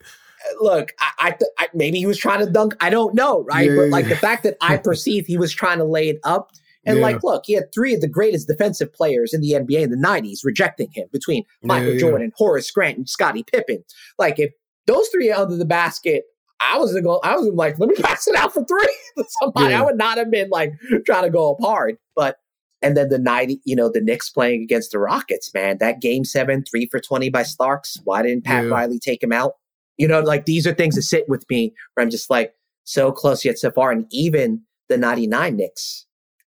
Look, 0.60 0.94
I, 1.00 1.12
I, 1.20 1.32
th- 1.32 1.52
I 1.60 1.68
maybe 1.76 2.00
he 2.00 2.08
was 2.08 2.18
trying 2.18 2.44
to 2.44 2.52
dunk. 2.52 2.76
I 2.80 2.90
don't 2.90 3.14
know, 3.14 3.44
right? 3.44 3.70
Yeah, 3.70 3.76
but 3.76 3.90
like 3.90 4.06
yeah. 4.06 4.10
the 4.10 4.16
fact 4.18 4.44
that 4.44 4.58
I 4.62 4.78
perceived 4.78 5.28
he 5.28 5.38
was 5.38 5.54
trying 5.54 5.78
to 5.78 5.84
lay 5.86 6.10
it 6.10 6.20
up, 6.24 6.52
and 6.86 6.98
Yeah. 6.98 7.04
like, 7.04 7.24
look, 7.24 7.44
he 7.46 7.54
had 7.54 7.74
three 7.74 7.94
of 7.94 8.02
the 8.02 8.08
greatest 8.08 8.48
defensive 8.48 8.94
players 8.94 9.34
in 9.34 9.42
the 9.42 9.54
NBA 9.54 9.82
in 9.82 9.90
the 9.92 9.98
'90s 9.98 10.40
rejecting 10.44 10.90
him 10.92 11.08
between 11.12 11.44
Michael 11.64 11.94
Yeah. 11.94 12.00
Jordan, 12.00 12.32
Horace 12.36 12.70
Grant, 12.72 12.98
and 12.98 13.10
Scottie 13.10 13.44
Pippen. 13.44 13.84
Like, 14.20 14.40
if 14.40 14.52
those 14.88 15.08
three 15.10 15.32
are 15.32 15.42
under 15.42 15.56
the 15.58 15.66
basket, 15.66 16.26
I 16.62 16.78
was 16.78 16.92
gonna 16.92 17.04
go. 17.04 17.20
I 17.24 17.36
was 17.36 17.48
like, 17.54 17.80
let 17.80 17.90
me 17.90 17.96
pass 17.96 18.28
it 18.28 18.36
out 18.36 18.54
for 18.54 18.64
three. 18.66 18.88
Somebody. 19.42 19.74
I 19.74 19.82
would 19.82 19.98
not 19.98 20.18
have 20.18 20.32
been 20.32 20.50
like 20.50 20.74
trying 21.06 21.24
to 21.24 21.30
go 21.30 21.54
up 21.54 21.58
hard, 21.62 21.98
but. 22.16 22.38
And 22.82 22.96
then 22.96 23.10
the 23.10 23.18
night, 23.18 23.50
you 23.64 23.76
know, 23.76 23.90
the 23.90 24.02
Knicks 24.02 24.30
playing 24.30 24.62
against 24.62 24.92
the 24.92 25.00
Rockets, 25.00 25.52
man, 25.56 25.80
that 25.80 26.02
game 26.02 26.24
seven, 26.24 26.64
three 26.70 26.86
for 26.86 27.00
20 27.00 27.30
by 27.30 27.42
Starks. 27.42 28.00
Why 28.04 28.22
didn't 28.22 28.44
Pat. 28.44 28.70
Riley 28.70 29.00
take 29.00 29.24
him 29.24 29.32
out? 29.32 29.54
You 29.98 30.08
know, 30.08 30.20
like 30.20 30.46
these 30.46 30.68
are 30.68 30.74
things 30.74 30.94
that 30.96 31.02
sit 31.02 31.28
with 31.28 31.46
me 31.50 31.74
where 31.94 32.04
I'm 32.04 32.12
just 32.12 32.30
like 32.30 32.54
so 32.84 33.12
close 33.12 33.44
yet 33.44 33.58
so 33.58 33.72
far. 33.72 33.92
And 33.92 34.06
even 34.12 34.62
the 34.90 34.98
99 35.00 35.56
Knicks 35.56 36.06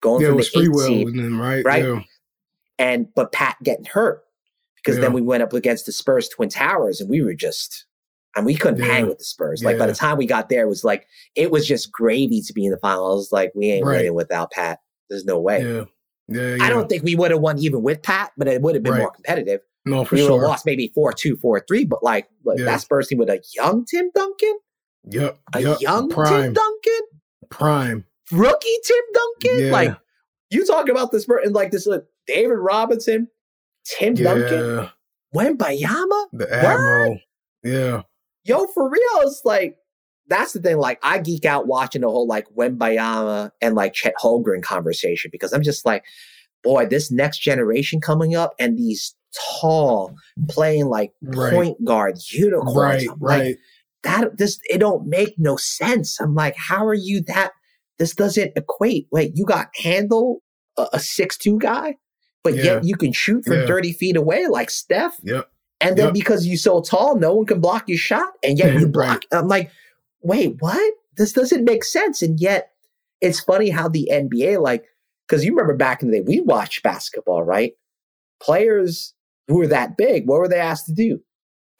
going 0.05 0.21
yeah, 0.23 0.29
it 0.29 0.31
from 0.31 0.37
was 0.37 0.53
the 0.53 0.61
eight 0.61 0.69
Freewell, 0.69 0.87
seed 0.87 1.07
and 1.09 1.19
then, 1.19 1.39
right? 1.39 1.65
right? 1.65 1.85
Yeah. 1.85 2.01
and 2.79 3.09
but 3.15 3.33
Pat 3.33 3.57
getting 3.63 3.85
hurt 3.87 4.23
because 4.77 4.99
then 5.01 5.13
we 5.15 5.23
went 5.23 5.43
up 5.43 5.53
against 5.55 5.87
the 5.87 5.93
Spurs 5.93 6.29
Twin 6.29 6.49
Towers 6.51 7.01
and 7.01 7.09
we 7.11 7.23
were 7.23 7.35
just 7.35 7.87
and 8.37 8.45
we 8.45 8.55
couldn't 8.55 8.81
Yeah. 8.81 8.93
hang 8.93 9.07
with 9.09 9.19
the 9.19 9.25
Spurs. 9.25 9.63
Like 9.65 9.79
by 9.79 9.87
the 9.87 9.95
time 9.95 10.19
we 10.19 10.27
got 10.27 10.49
there, 10.49 10.65
it 10.65 10.69
was 10.69 10.85
like 10.85 11.07
it 11.35 11.51
was 11.51 11.67
just 11.67 11.91
gravy 11.91 12.41
to 12.43 12.53
be 12.53 12.65
in 12.67 12.71
the 12.71 12.79
finals. 12.79 13.33
Like 13.33 13.53
we 13.55 13.71
ain't 13.71 13.87
Right. 13.87 13.99
winning 13.99 14.15
without 14.15 14.51
Pat. 14.51 14.81
There's 15.09 15.25
no 15.25 15.39
way. 15.41 15.63
Yeah. 15.65 15.85
Yeah, 16.27 16.57
I 16.65 16.71
don't 16.71 16.89
think 16.89 17.03
we 17.05 17.15
would 17.17 17.31
have 17.33 17.41
won 17.41 17.59
even 17.59 17.83
with 17.83 18.03
Pat, 18.03 18.33
but 18.39 18.49
it 18.49 18.63
would 18.63 18.75
have 18.75 18.83
been 18.83 18.93
Right. 18.95 19.01
more 19.01 19.11
competitive. 19.11 19.61
No, 19.85 20.05
for 20.07 20.15
we 20.17 20.23
would 20.23 20.31
have 20.31 20.39
sure. 20.41 20.49
lost 20.49 20.65
maybe 20.65 20.91
4-2, 20.97 21.37
4-3, 21.37 21.85
but 21.85 22.03
like 22.03 22.29
look, 22.45 22.59
Yeah. 22.59 22.65
that 22.65 22.81
Spurs 22.81 23.09
team 23.09 23.19
with 23.19 23.29
a 23.29 23.43
young 23.55 23.85
Tim 23.85 24.11
Duncan, 24.15 24.59
Yep. 25.11 25.39
a 25.55 25.61
yep. 25.61 25.81
young 25.83 26.09
Tim. 26.09 26.55
Duncan, 26.55 27.01
Prime. 27.51 28.05
Rookie 28.33 28.77
Tim 28.87 29.03
Duncan. 29.13 29.67
Yeah. 29.67 29.73
Like 29.73 29.97
you 30.51 30.67
talk 30.67 30.89
about 30.89 31.13
this 31.13 31.23
Spurs 31.25 31.45
and 31.45 31.55
like 31.55 31.71
this 31.71 31.87
look, 31.87 32.07
David 32.27 32.55
Robinson, 32.59 33.29
Tim 33.87 34.15
Duncan, 34.15 34.59
Yeah. 34.77 34.89
Wembanyama. 35.35 36.27
The 36.33 36.49
Admiral. 36.53 37.19
Yeah. 37.63 38.03
Yo, 38.45 38.67
for 38.69 38.89
real, 38.89 39.21
it's 39.23 39.43
like 39.45 39.77
that's 40.29 40.53
the 40.53 40.61
thing. 40.61 40.79
Like, 40.79 40.99
I 41.03 41.19
geek 41.19 41.45
out 41.45 41.67
watching 41.67 42.01
the 42.03 42.09
whole 42.09 42.27
like 42.27 42.47
Wembanyama 42.57 43.51
and 43.61 43.75
like 43.75 43.93
Chet 43.93 44.15
Holmgren 44.23 44.63
conversation 44.63 45.31
because 45.31 45.53
I'm 45.53 45.63
just 45.63 45.85
like, 45.85 46.05
boy, 46.63 46.87
this 46.87 47.11
next 47.11 47.39
generation 47.41 48.01
coming 48.01 48.35
up 48.35 48.55
and 48.59 48.79
these 48.79 49.15
tall 49.61 50.15
playing 50.49 50.87
like 50.87 51.13
Right. 51.23 51.53
point 51.53 51.85
guard 51.85 52.17
unicorns. 52.31 52.77
Right. 52.77 53.03
I'm 53.11 53.19
like, 53.21 53.41
Right. 53.41 53.57
that 54.05 54.39
this 54.39 54.59
it 54.71 54.79
don't 54.79 55.07
make 55.07 55.35
no 55.39 55.57
sense. 55.57 56.19
I'm 56.21 56.35
like, 56.35 56.55
how 56.57 56.87
are 56.87 56.95
you 56.95 57.21
that? 57.23 57.51
This 57.99 58.15
doesn't 58.15 58.53
equate. 58.57 59.07
Like 59.13 59.33
you 59.35 59.45
got 59.45 59.69
handle 59.75 60.41
a, 60.77 60.87
a 60.95 61.01
six 61.01 61.37
two 61.37 61.59
guy, 61.59 61.97
but 62.43 62.55
Yeah. 62.57 62.63
yet 62.65 62.85
you 62.85 62.97
can 62.97 63.13
shoot 63.13 63.45
from 63.45 63.61
Yeah. 63.61 63.67
thirty 63.67 63.93
feet 63.93 64.17
away 64.17 64.47
like 64.49 64.71
Steph. 64.71 65.17
Yep. 65.23 65.49
And 65.81 65.97
then 65.99 66.07
Yep. 66.07 66.15
because 66.15 66.47
you're 66.47 66.57
so 66.57 66.81
tall, 66.81 67.17
no 67.17 67.35
one 67.35 67.47
can 67.47 67.61
block 67.61 67.89
your 67.89 67.99
shot, 67.99 68.33
and 68.43 68.59
yet 68.59 68.73
you 68.75 68.81
Right. 68.87 68.93
block. 68.93 69.23
I'm 69.33 69.49
like, 69.49 69.71
wait, 70.23 70.57
what? 70.61 70.95
This 71.17 71.33
doesn't 71.33 71.65
make 71.65 71.85
sense. 71.85 72.23
And 72.23 72.41
yet, 72.41 72.71
it's 73.21 73.41
funny 73.41 73.71
how 73.71 73.89
the 73.89 74.09
NBA, 74.13 74.61
like, 74.61 74.85
because 75.29 75.45
you 75.45 75.53
remember 75.53 75.75
back 75.77 76.03
in 76.03 76.11
the 76.11 76.19
day, 76.19 76.25
we 76.27 76.41
watched 76.41 76.83
basketball, 76.83 77.43
right? 77.43 77.73
Players 78.43 79.15
who 79.49 79.59
were 79.59 79.67
that 79.69 79.97
big, 79.97 80.27
what 80.29 80.39
were 80.41 80.49
they 80.49 80.59
asked 80.59 80.87
to 80.87 80.93
do? 80.93 81.21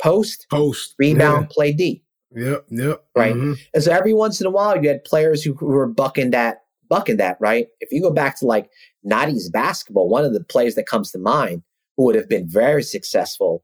post, 0.01 0.47
Post. 0.51 0.95
rebound, 0.99 1.49
play 1.51 1.73
D. 1.73 2.04
Yep. 2.35 2.67
Yep. 2.71 3.05
Right. 3.17 3.35
Mhm. 3.35 3.59
And 3.73 3.83
so 3.83 3.93
every 3.93 4.13
once 4.15 4.41
in 4.41 4.47
a 4.47 4.51
while, 4.51 4.81
you 4.83 4.89
had 4.89 5.05
players 5.05 5.43
who, 5.43 5.55
who 5.55 5.67
were 5.67 5.87
bucking 5.87 6.31
that, 6.31 6.63
bucking 6.89 7.17
that, 7.19 7.37
right? 7.41 7.69
If 7.81 7.91
you 7.93 8.03
go 8.03 8.11
back 8.11 8.39
to 8.41 8.47
like 8.47 8.71
90s 9.05 9.51
basketball, 9.53 10.09
one 10.09 10.25
of 10.25 10.33
the 10.33 10.43
players 10.45 10.75
that 10.75 10.87
comes 10.87 11.11
to 11.13 11.19
mind 11.19 11.63
who 11.97 12.05
would 12.05 12.15
have 12.17 12.29
been 12.29 12.49
very 12.49 12.83
successful 12.83 13.63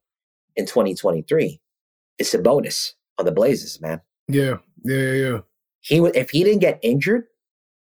in 0.56 0.66
2023 0.66 1.60
is 2.18 2.28
Sabonis 2.32 2.92
on 3.18 3.24
the 3.24 3.32
Blazers, 3.32 3.80
man. 3.80 4.00
Yeah. 4.28 4.58
Yeah. 4.84 4.96
Yeah. 4.96 5.12
Yeah. 5.12 5.38
He 5.80 6.00
would, 6.00 6.14
if 6.14 6.30
he 6.30 6.44
didn't 6.44 6.60
get 6.60 6.78
injured, 6.82 7.24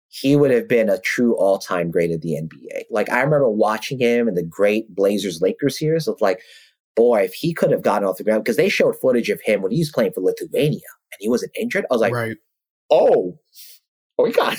he 0.09 0.37
would 0.37 0.51
have 0.51 0.67
been 0.69 0.89
a 0.89 0.99
true 0.99 1.37
all-time 1.37 1.91
great 1.91 2.11
of 2.11 2.23
the 2.23 2.35
NBA. 2.35 2.85
Like 2.91 3.11
I 3.11 3.21
remember 3.21 3.51
watching 3.51 3.99
him 3.99 4.27
in 4.27 4.35
the 4.35 4.43
great 4.43 4.95
Blazers 4.95 5.43
Lakers 5.43 5.79
series. 5.79 6.09
Of 6.09 6.19
like, 6.21 6.41
boy, 6.99 7.21
if 7.23 7.33
he 7.33 7.55
could 7.55 7.71
have 7.71 7.83
gotten 7.83 8.07
off 8.09 8.19
the 8.19 8.25
ground 8.25 8.43
because 8.43 8.57
they 8.57 8.69
showed 8.69 8.97
footage 9.01 9.31
of 9.31 9.41
him 9.43 9.63
when 9.63 9.71
he 9.73 9.79
was 9.79 9.91
playing 9.91 10.13
for 10.13 10.21
Lithuania 10.21 10.73
and 11.13 11.19
he 11.21 11.29
wasn't 11.29 11.53
injured. 11.59 11.85
I 11.91 11.95
was 11.95 12.01
like, 12.01 12.13
right. 12.13 12.37
oh, 12.91 13.39
oh, 14.19 14.27
my 14.27 14.33
God. 14.33 14.57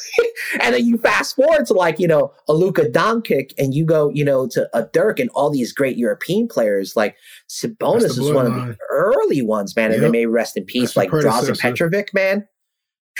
and 0.60 0.74
then 0.74 0.86
you 0.86 0.96
fast 0.98 1.36
forward 1.36 1.66
to 1.66 1.74
like 1.74 1.98
you 1.98 2.08
know 2.08 2.32
a 2.48 2.54
Luka 2.54 2.86
Doncic, 2.86 3.52
and 3.58 3.74
you 3.74 3.84
go 3.84 4.10
you 4.10 4.24
know 4.24 4.48
to 4.48 4.68
a 4.74 4.84
Dirk 4.92 5.20
and 5.20 5.28
all 5.34 5.50
these 5.50 5.72
great 5.72 5.96
European 5.98 6.48
players 6.48 6.96
like 6.96 7.14
Sabonis 7.48 8.04
is 8.18 8.32
one 8.32 8.46
of 8.46 8.54
the 8.54 8.76
early 8.90 9.42
ones, 9.42 9.76
man, 9.76 9.92
and 9.92 10.02
they 10.02 10.10
may 10.10 10.26
rest 10.26 10.56
in 10.56 10.64
peace 10.64 10.94
That's 10.94 10.96
like 10.96 11.10
Drazen. 11.10 11.60
Petrovic, 11.60 12.12
man, 12.14 12.46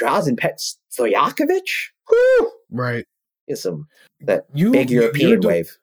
Drazen 0.00 0.38
Pet 0.38 0.60
Stojakovic, 0.90 1.68
whoo, 2.10 2.50
Right. 2.70 3.04
is 3.48 3.62
some 3.62 3.86
that 4.20 4.46
You 4.54 4.70
big 4.72 4.90
European 4.90 5.40
do- 5.40 5.48
wave. 5.48 5.78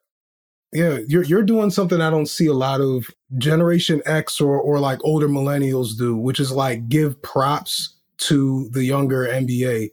Yeah, 0.72 0.98
you're 1.08 1.24
you're 1.24 1.42
doing 1.42 1.70
something 1.70 2.00
I 2.00 2.10
don't 2.10 2.28
see 2.28 2.46
a 2.46 2.54
lot 2.54 2.80
of 2.80 3.10
Generation 3.38 4.02
X 4.06 4.40
or 4.40 4.60
or 4.60 4.78
like 4.78 5.00
older 5.02 5.28
millennials 5.28 5.98
do, 5.98 6.16
which 6.16 6.38
is 6.38 6.52
like 6.52 6.88
give 6.88 7.20
props 7.22 7.96
to 8.18 8.68
the 8.70 8.84
younger 8.84 9.26
NBA. 9.26 9.90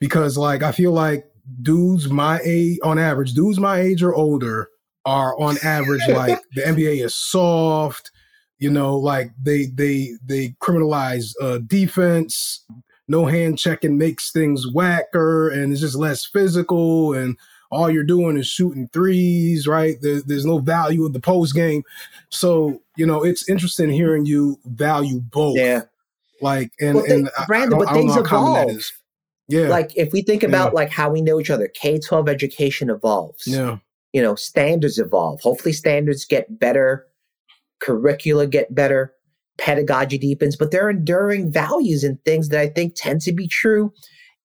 Because 0.00 0.36
like 0.36 0.62
I 0.64 0.72
feel 0.72 0.92
like 0.92 1.26
dudes 1.62 2.10
my 2.10 2.40
age 2.44 2.78
on 2.82 2.98
average, 2.98 3.34
dudes 3.34 3.60
my 3.60 3.78
age 3.78 4.02
or 4.02 4.14
older 4.14 4.68
are 5.04 5.38
on 5.40 5.56
average 5.62 6.02
like 6.08 6.40
the 6.54 6.62
NBA 6.62 7.04
is 7.04 7.14
soft, 7.14 8.10
you 8.58 8.70
know, 8.70 8.96
like 8.96 9.30
they 9.40 9.66
they 9.66 10.12
they 10.24 10.56
criminalize 10.60 11.34
uh 11.40 11.58
defense, 11.58 12.64
no 13.06 13.26
hand 13.26 13.58
checking 13.58 13.96
makes 13.96 14.32
things 14.32 14.66
whacker 14.72 15.48
and 15.48 15.72
it's 15.72 15.80
just 15.80 15.94
less 15.94 16.26
physical 16.26 17.12
and 17.12 17.36
all 17.70 17.90
you're 17.90 18.04
doing 18.04 18.36
is 18.36 18.46
shooting 18.46 18.88
threes, 18.92 19.66
right? 19.66 19.96
There, 20.00 20.20
there's 20.22 20.46
no 20.46 20.58
value 20.58 21.04
in 21.06 21.12
the 21.12 21.20
post 21.20 21.54
game. 21.54 21.82
So, 22.30 22.80
you 22.96 23.06
know, 23.06 23.22
it's 23.24 23.48
interesting 23.48 23.90
hearing 23.90 24.26
you 24.26 24.58
value 24.64 25.20
both. 25.20 25.56
Yeah, 25.56 25.82
Like, 26.40 26.70
and, 26.80 26.96
well, 26.96 27.04
and 27.10 27.26
they, 27.26 27.30
I- 27.38 27.42
I 27.42 27.46
Brandon, 27.46 27.78
but 27.78 27.92
things 27.92 28.14
know 28.14 28.22
common 28.22 28.52
that 28.54 28.62
evolve. 28.64 28.76
is. 28.78 28.92
Yeah. 29.48 29.68
Like 29.68 29.92
if 29.96 30.12
we 30.12 30.22
think 30.22 30.42
about 30.42 30.72
Yeah. 30.72 30.74
like 30.76 30.90
how 30.90 31.08
we 31.10 31.22
know 31.22 31.38
each 31.40 31.50
other, 31.50 31.68
K 31.68 31.98
twelve 32.00 32.28
education 32.28 32.90
evolves. 32.90 33.46
yeah. 33.46 33.78
you 34.12 34.20
know, 34.22 34.34
standards 34.34 34.98
evolve. 34.98 35.40
Hopefully, 35.42 35.72
standards 35.72 36.24
get 36.24 36.58
better, 36.58 37.06
curricula 37.80 38.46
get 38.46 38.74
better, 38.74 39.12
pedagogy 39.58 40.18
deepens, 40.18 40.56
but 40.56 40.70
there 40.70 40.86
are 40.86 40.90
enduring 40.90 41.52
values 41.52 42.02
and 42.04 42.22
things 42.24 42.48
that 42.48 42.60
I 42.60 42.68
think 42.68 42.94
tend 42.96 43.20
to 43.22 43.32
be 43.32 43.46
true 43.48 43.92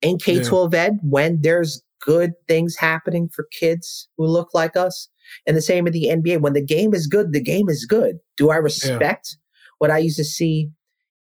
in 0.01 0.17
K 0.17 0.43
12 0.43 0.73
ed 0.73 0.99
when 1.03 1.41
there's 1.41 1.81
good 2.01 2.33
things 2.47 2.75
happening 2.75 3.29
for 3.33 3.47
kids 3.51 4.07
who 4.17 4.25
look 4.25 4.53
like 4.53 4.75
us. 4.75 5.07
And 5.47 5.55
the 5.55 5.61
same 5.61 5.87
in 5.87 5.93
the 5.93 6.07
NBA. 6.09 6.41
When 6.41 6.53
the 6.53 6.65
game 6.65 6.93
is 6.93 7.07
good, 7.07 7.31
the 7.31 7.41
game 7.41 7.69
is 7.69 7.85
good. 7.85 8.17
Do 8.37 8.49
I 8.49 8.55
respect 8.57 9.37
what 9.77 9.91
I 9.91 9.99
used 9.99 10.17
to 10.17 10.23
see 10.23 10.69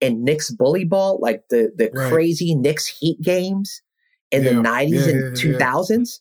in 0.01 0.23
Knicks 0.23 0.49
bully 0.51 0.83
ball, 0.83 1.19
like 1.21 1.43
the, 1.49 1.71
the 1.77 1.91
Right. 1.93 2.09
crazy 2.09 2.55
Knicks 2.55 2.87
Heat 2.87 3.21
games 3.21 3.81
in 4.31 4.43
the 4.43 4.51
90s 4.51 5.05
Yeah, 5.05 5.11
and 5.13 5.37
yeah, 5.37 5.51
yeah. 5.51 5.57
2000s? 5.57 6.19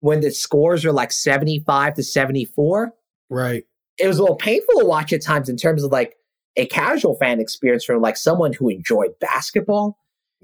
when 0.00 0.20
the 0.20 0.30
scores 0.30 0.84
are 0.84 0.92
like 0.92 1.10
75 1.10 1.94
to 1.94 2.02
74 2.02 2.92
Right. 3.30 3.64
it 3.98 4.06
was 4.06 4.18
a 4.18 4.22
little 4.22 4.36
painful 4.36 4.78
to 4.80 4.84
watch 4.86 5.10
at 5.12 5.22
times 5.22 5.48
in 5.48 5.56
terms 5.56 5.82
of 5.82 5.90
like 5.90 6.16
a 6.56 6.66
casual 6.66 7.16
fan 7.16 7.40
experience 7.40 7.82
from 7.84 8.02
like 8.02 8.16
someone 8.18 8.52
who 8.52 8.68
enjoyed 8.68 9.10
basketball 9.20 9.98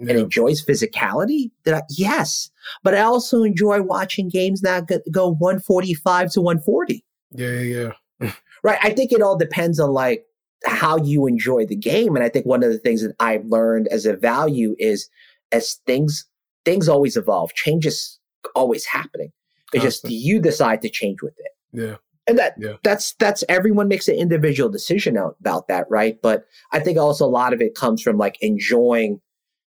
and 0.08 0.18
enjoys 0.18 0.64
physicality 0.64 1.50
that 1.64 1.74
I, 1.74 1.82
yes 1.90 2.50
but 2.82 2.94
i 2.94 3.00
also 3.00 3.42
enjoy 3.42 3.82
watching 3.82 4.28
games 4.28 4.60
that 4.62 4.86
go, 4.86 4.98
go 5.10 5.28
145 5.30 6.32
to 6.32 6.40
140 6.40 7.04
Yeah. 7.32 7.48
Yeah. 7.50 7.92
Yeah. 8.20 8.32
right 8.64 8.78
i 8.82 8.90
think 8.90 9.12
it 9.12 9.22
all 9.22 9.36
depends 9.36 9.78
on 9.80 9.90
like 9.90 10.24
how 10.64 10.96
you 10.96 11.26
enjoy 11.26 11.66
the 11.66 11.76
game 11.76 12.14
and 12.16 12.24
i 12.24 12.28
think 12.28 12.46
one 12.46 12.62
of 12.62 12.70
the 12.70 12.78
things 12.78 13.02
that 13.02 13.14
i've 13.20 13.44
learned 13.46 13.88
as 13.88 14.06
a 14.06 14.16
value 14.16 14.74
is 14.78 15.08
as 15.50 15.74
things 15.86 16.24
things 16.64 16.88
always 16.88 17.16
evolve 17.16 17.52
change 17.54 17.86
is 17.86 18.18
always 18.54 18.84
happening 18.84 19.32
it's 19.72 19.82
just 19.82 20.08
you 20.10 20.40
decide 20.40 20.82
to 20.82 20.88
change 20.88 21.22
with 21.22 21.34
it 21.38 21.52
Yeah. 21.72 21.96
and 22.28 22.38
that 22.38 22.54
Yeah. 22.58 22.74
that's 22.84 23.14
that's 23.14 23.42
everyone 23.48 23.88
makes 23.88 24.06
an 24.08 24.14
individual 24.16 24.68
decision 24.70 25.16
out 25.16 25.36
about 25.40 25.66
that 25.68 25.86
right 25.90 26.20
but 26.22 26.44
i 26.72 26.78
think 26.78 26.98
also 26.98 27.24
a 27.24 27.26
lot 27.26 27.52
of 27.52 27.60
it 27.60 27.74
comes 27.74 28.00
from 28.02 28.16
like 28.18 28.36
enjoying 28.40 29.20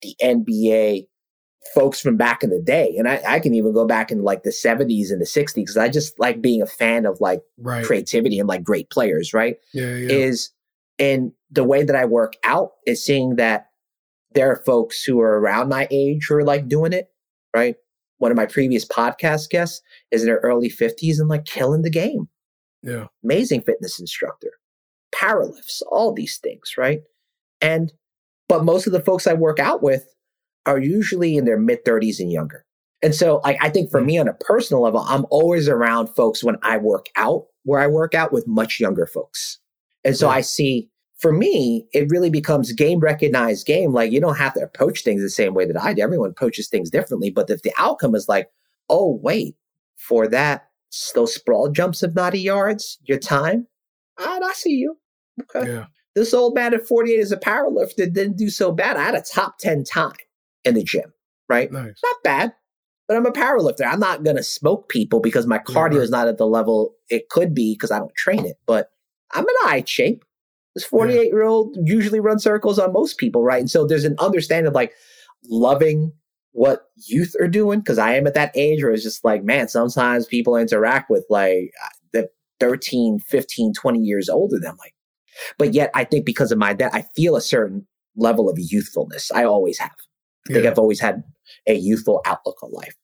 the 0.01 0.15
nba 0.21 1.07
folks 1.73 1.99
from 1.99 2.15
back 2.15 2.43
in 2.43 2.49
the 2.51 2.61
day 2.61 2.93
and 2.97 3.07
i, 3.07 3.19
I 3.27 3.39
can 3.39 3.53
even 3.55 3.73
go 3.73 3.87
back 3.87 4.11
in 4.11 4.21
like 4.23 4.43
the 4.43 4.51
70s 4.51 5.09
and 5.11 5.19
the 5.19 5.25
60s 5.25 5.55
because 5.55 5.77
i 5.77 5.89
just 5.89 6.19
like 6.19 6.41
being 6.41 6.61
a 6.61 6.67
fan 6.67 7.05
of 7.05 7.19
like 7.19 7.41
Right. 7.57 7.83
creativity 7.85 8.37
and 8.39 8.47
like 8.47 8.63
great 8.63 8.89
players 8.89 9.33
right 9.33 9.57
Yeah. 9.73 9.95
Yeah. 9.95 10.09
is 10.11 10.51
in 10.99 11.33
the 11.49 11.63
way 11.63 11.83
that 11.83 11.95
i 11.95 12.05
work 12.05 12.33
out 12.43 12.71
is 12.85 13.03
seeing 13.03 13.37
that 13.37 13.67
there 14.33 14.51
are 14.51 14.61
folks 14.65 15.03
who 15.03 15.19
are 15.21 15.39
around 15.39 15.69
my 15.69 15.87
age 15.89 16.27
who 16.29 16.35
are 16.35 16.43
like 16.43 16.67
doing 16.67 16.93
it 16.93 17.07
right 17.55 17.75
one 18.17 18.31
of 18.31 18.37
my 18.37 18.45
previous 18.45 18.85
podcast 18.87 19.49
guests 19.49 19.81
is 20.11 20.21
in 20.23 20.29
her 20.29 20.39
early 20.43 20.69
50s 20.69 21.19
and 21.19 21.27
like 21.29 21.45
killing 21.45 21.81
the 21.81 21.89
game 21.89 22.27
yeah. 22.83 23.07
amazing 23.23 23.61
fitness 23.61 23.99
instructor, 23.99 24.51
powerlifts, 25.13 25.81
all 25.89 26.13
these 26.13 26.37
things, 26.37 26.75
right? 26.77 27.01
And 27.59 27.91
but 28.47 28.63
most 28.63 28.87
of 28.87 28.93
the 28.93 28.99
folks 29.01 29.27
I 29.27 29.33
work 29.33 29.59
out 29.59 29.81
with 29.81 30.05
are 30.65 30.79
usually 30.79 31.37
in 31.37 31.45
their 31.45 31.59
mid 31.59 31.83
30s 31.85 32.19
and 32.19 32.31
younger. 32.31 32.65
And 33.01 33.13
so 33.13 33.41
like 33.43 33.57
I 33.61 33.69
think 33.69 33.91
for 33.91 34.01
me 34.01 34.17
on 34.17 34.27
a 34.27 34.33
personal 34.33 34.81
level, 34.81 35.01
I'm 35.01 35.25
always 35.29 35.67
around 35.67 36.07
folks 36.07 36.43
when 36.43 36.57
I 36.63 36.77
work 36.77 37.07
out, 37.15 37.45
where 37.63 37.79
I 37.79 37.87
work 37.87 38.13
out 38.15 38.31
with 38.31 38.47
much 38.47 38.79
younger 38.79 39.05
folks. 39.05 39.59
And 40.03 40.15
so 40.15 40.27
Yeah. 40.27 40.35
I 40.35 40.41
see 40.41 40.89
for 41.17 41.31
me, 41.31 41.87
it 41.93 42.09
really 42.09 42.29
becomes 42.29 42.71
game 42.73 42.99
recognized 42.99 43.65
game. 43.65 43.93
Like 43.93 44.11
you 44.11 44.19
don't 44.19 44.37
have 44.37 44.53
to 44.53 44.61
approach 44.61 45.03
things 45.03 45.21
the 45.21 45.29
same 45.29 45.53
way 45.53 45.65
that 45.65 45.81
I 45.81 45.93
do. 45.93 46.01
Everyone 46.01 46.29
approaches 46.29 46.67
things 46.67 46.89
differently. 46.89 47.29
But 47.29 47.49
if 47.49 47.61
the 47.61 47.73
outcome 47.77 48.15
is 48.15 48.27
like, 48.27 48.49
oh, 48.89 49.19
wait, 49.21 49.55
for 49.95 50.27
that, 50.27 50.67
those 51.13 51.33
sprawl 51.33 51.69
jumps 51.69 52.03
of 52.03 52.15
90 52.15 52.39
yards, 52.39 52.99
your 53.05 53.17
time, 53.17 53.67
ah, 54.19 54.39
I 54.43 54.53
see 54.53 54.71
you. 54.71 54.97
Okay. 55.41 55.71
Yeah. 55.71 55.85
This 56.15 56.33
old 56.33 56.55
man 56.55 56.73
at 56.73 56.87
48 56.87 57.19
is 57.19 57.31
a 57.31 57.37
power 57.37 57.69
lifter, 57.69 58.05
didn't 58.05 58.37
do 58.37 58.49
so 58.49 58.71
bad. 58.71 58.95
I 58.95 59.03
had 59.03 59.15
a 59.15 59.21
top 59.21 59.57
10 59.59 59.83
time 59.83 60.13
in 60.63 60.75
the 60.75 60.83
gym, 60.83 61.13
right? 61.49 61.71
Nice. 61.71 61.99
Not 62.03 62.15
bad, 62.23 62.53
but 63.07 63.17
I'm 63.17 63.25
a 63.25 63.31
power 63.31 63.59
lifter. 63.59 63.83
I'm 63.83 63.99
not 63.99 64.23
going 64.23 64.37
to 64.37 64.43
smoke 64.43 64.87
people 64.87 65.19
because 65.19 65.45
my 65.45 65.59
cardio 65.59 65.95
right. 65.95 66.03
is 66.03 66.09
not 66.09 66.27
at 66.27 66.37
the 66.37 66.47
level 66.47 66.95
it 67.09 67.29
could 67.29 67.53
be 67.53 67.73
because 67.73 67.91
I 67.91 67.99
don't 67.99 68.15
train 68.15 68.45
it, 68.45 68.57
but 68.65 68.91
I'm 69.33 69.43
in 69.43 69.55
eye 69.69 69.83
shape. 69.85 70.23
This 70.73 70.85
48 70.85 71.27
year 71.27 71.43
old 71.43 71.77
usually 71.83 72.19
runs 72.19 72.43
circles 72.43 72.79
on 72.79 72.93
most 72.93 73.17
people, 73.17 73.43
right? 73.43 73.59
And 73.59 73.69
so 73.69 73.85
there's 73.85 74.05
an 74.05 74.15
understanding 74.19 74.67
of 74.67 74.73
like 74.73 74.93
loving 75.49 76.11
what 76.51 76.89
youth 76.95 77.35
are 77.39 77.47
doing 77.47 77.79
because 77.79 77.97
I 77.97 78.15
am 78.15 78.27
at 78.27 78.33
that 78.33 78.51
age 78.55 78.81
where 78.81 78.91
it's 78.91 79.03
just 79.03 79.23
like, 79.23 79.43
man, 79.43 79.67
sometimes 79.67 80.25
people 80.25 80.55
interact 80.55 81.09
with 81.09 81.25
like 81.29 81.71
uh, 81.83 81.89
the 82.13 82.29
13, 82.59 83.19
15, 83.19 83.73
20 83.73 83.99
years 83.99 84.29
older 84.29 84.57
than 84.59 84.75
like, 84.77 84.94
but 85.57 85.73
yet 85.73 85.91
I 85.93 86.03
think 86.03 86.25
because 86.25 86.51
of 86.51 86.57
my 86.57 86.73
that, 86.73 86.93
I 86.93 87.03
feel 87.15 87.35
a 87.35 87.41
certain 87.41 87.87
level 88.15 88.49
of 88.49 88.57
youthfulness. 88.59 89.31
I 89.31 89.43
always 89.43 89.77
have. 89.79 89.91
I 90.49 90.53
think 90.53 90.63
Yeah. 90.63 90.71
I've 90.71 90.79
always 90.79 90.99
had 90.99 91.23
a 91.67 91.73
youthful 91.75 92.21
outlook 92.25 92.61
on 92.63 92.71
life. 92.71 92.95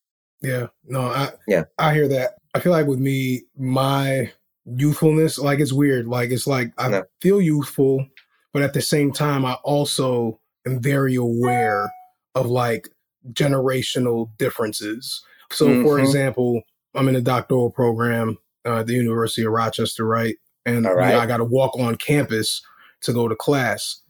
Yeah. 0.42 0.68
No, 0.86 1.02
I 1.02 1.32
Yeah. 1.48 1.64
I 1.78 1.94
hear 1.94 2.08
that. 2.08 2.36
I 2.54 2.60
feel 2.60 2.72
like 2.72 2.88
with 2.88 3.00
me, 3.00 3.44
my 3.58 4.32
youthfulness, 4.66 5.38
like 5.40 5.60
it's 5.60 5.74
weird. 5.74 6.08
Like 6.08 6.32
it's 6.32 6.48
like 6.48 6.72
I 6.78 7.04
feel 7.22 7.42
youthful, 7.42 8.06
but 8.54 8.62
at 8.64 8.74
the 8.74 8.82
same 8.82 9.12
time, 9.12 9.46
I 9.46 9.54
also 9.64 10.40
am 10.66 10.80
very 10.82 11.16
aware 11.16 11.92
of 12.36 12.46
like 12.48 12.90
generational 13.34 14.30
differences. 14.38 15.24
So 15.52 15.82
for 15.82 15.98
Mhm. 15.98 16.04
example, 16.06 16.62
I'm 16.96 17.08
in 17.10 17.16
a 17.16 17.22
doctoral 17.22 17.72
program 17.72 18.38
uh, 18.66 18.80
at 18.80 18.88
the 18.88 18.94
University 18.94 19.44
of 19.46 19.52
Rochester, 19.52 20.06
right? 20.06 20.36
And 20.66 20.86
All 20.86 20.94
you 20.94 21.00
know. 21.00 21.20
I 21.20 21.26
got 21.26 21.38
to 21.38 21.44
walk 21.44 21.78
on 21.80 21.96
campus 21.96 22.62
to 23.02 23.14
go 23.14 23.28
to 23.28 23.36
class. 23.36 24.02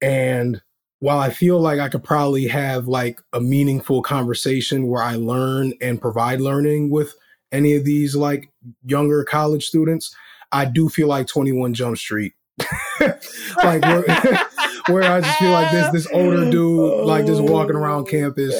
And 0.00 0.62
while 1.00 1.18
I 1.18 1.30
feel 1.30 1.60
like 1.60 1.80
I 1.80 1.88
could 1.88 2.04
probably 2.04 2.46
have 2.48 2.86
like 2.86 3.20
a 3.32 3.40
meaningful 3.40 4.02
conversation 4.02 4.86
where 4.86 5.02
I 5.02 5.16
learn 5.16 5.72
and 5.80 6.00
provide 6.00 6.40
learning 6.40 6.90
with 6.90 7.14
any 7.52 7.74
of 7.74 7.84
these 7.84 8.14
like 8.14 8.50
younger 8.84 9.24
college 9.24 9.66
students, 9.66 10.14
I 10.52 10.66
do 10.66 10.88
feel 10.88 11.08
like 11.08 11.26
21 11.26 11.74
Jump 11.74 11.96
Street 11.96 12.34
like 13.00 13.82
where, 13.82 14.02
where 14.88 15.12
I 15.12 15.20
just 15.20 15.38
feel 15.38 15.52
like 15.52 15.70
this 15.70 15.90
this 15.90 16.08
older 16.12 16.50
dude 16.50 17.06
like 17.06 17.26
just 17.26 17.42
walking 17.42 17.76
around 17.76 18.02
oh, 18.02 18.04
campus. 18.04 18.54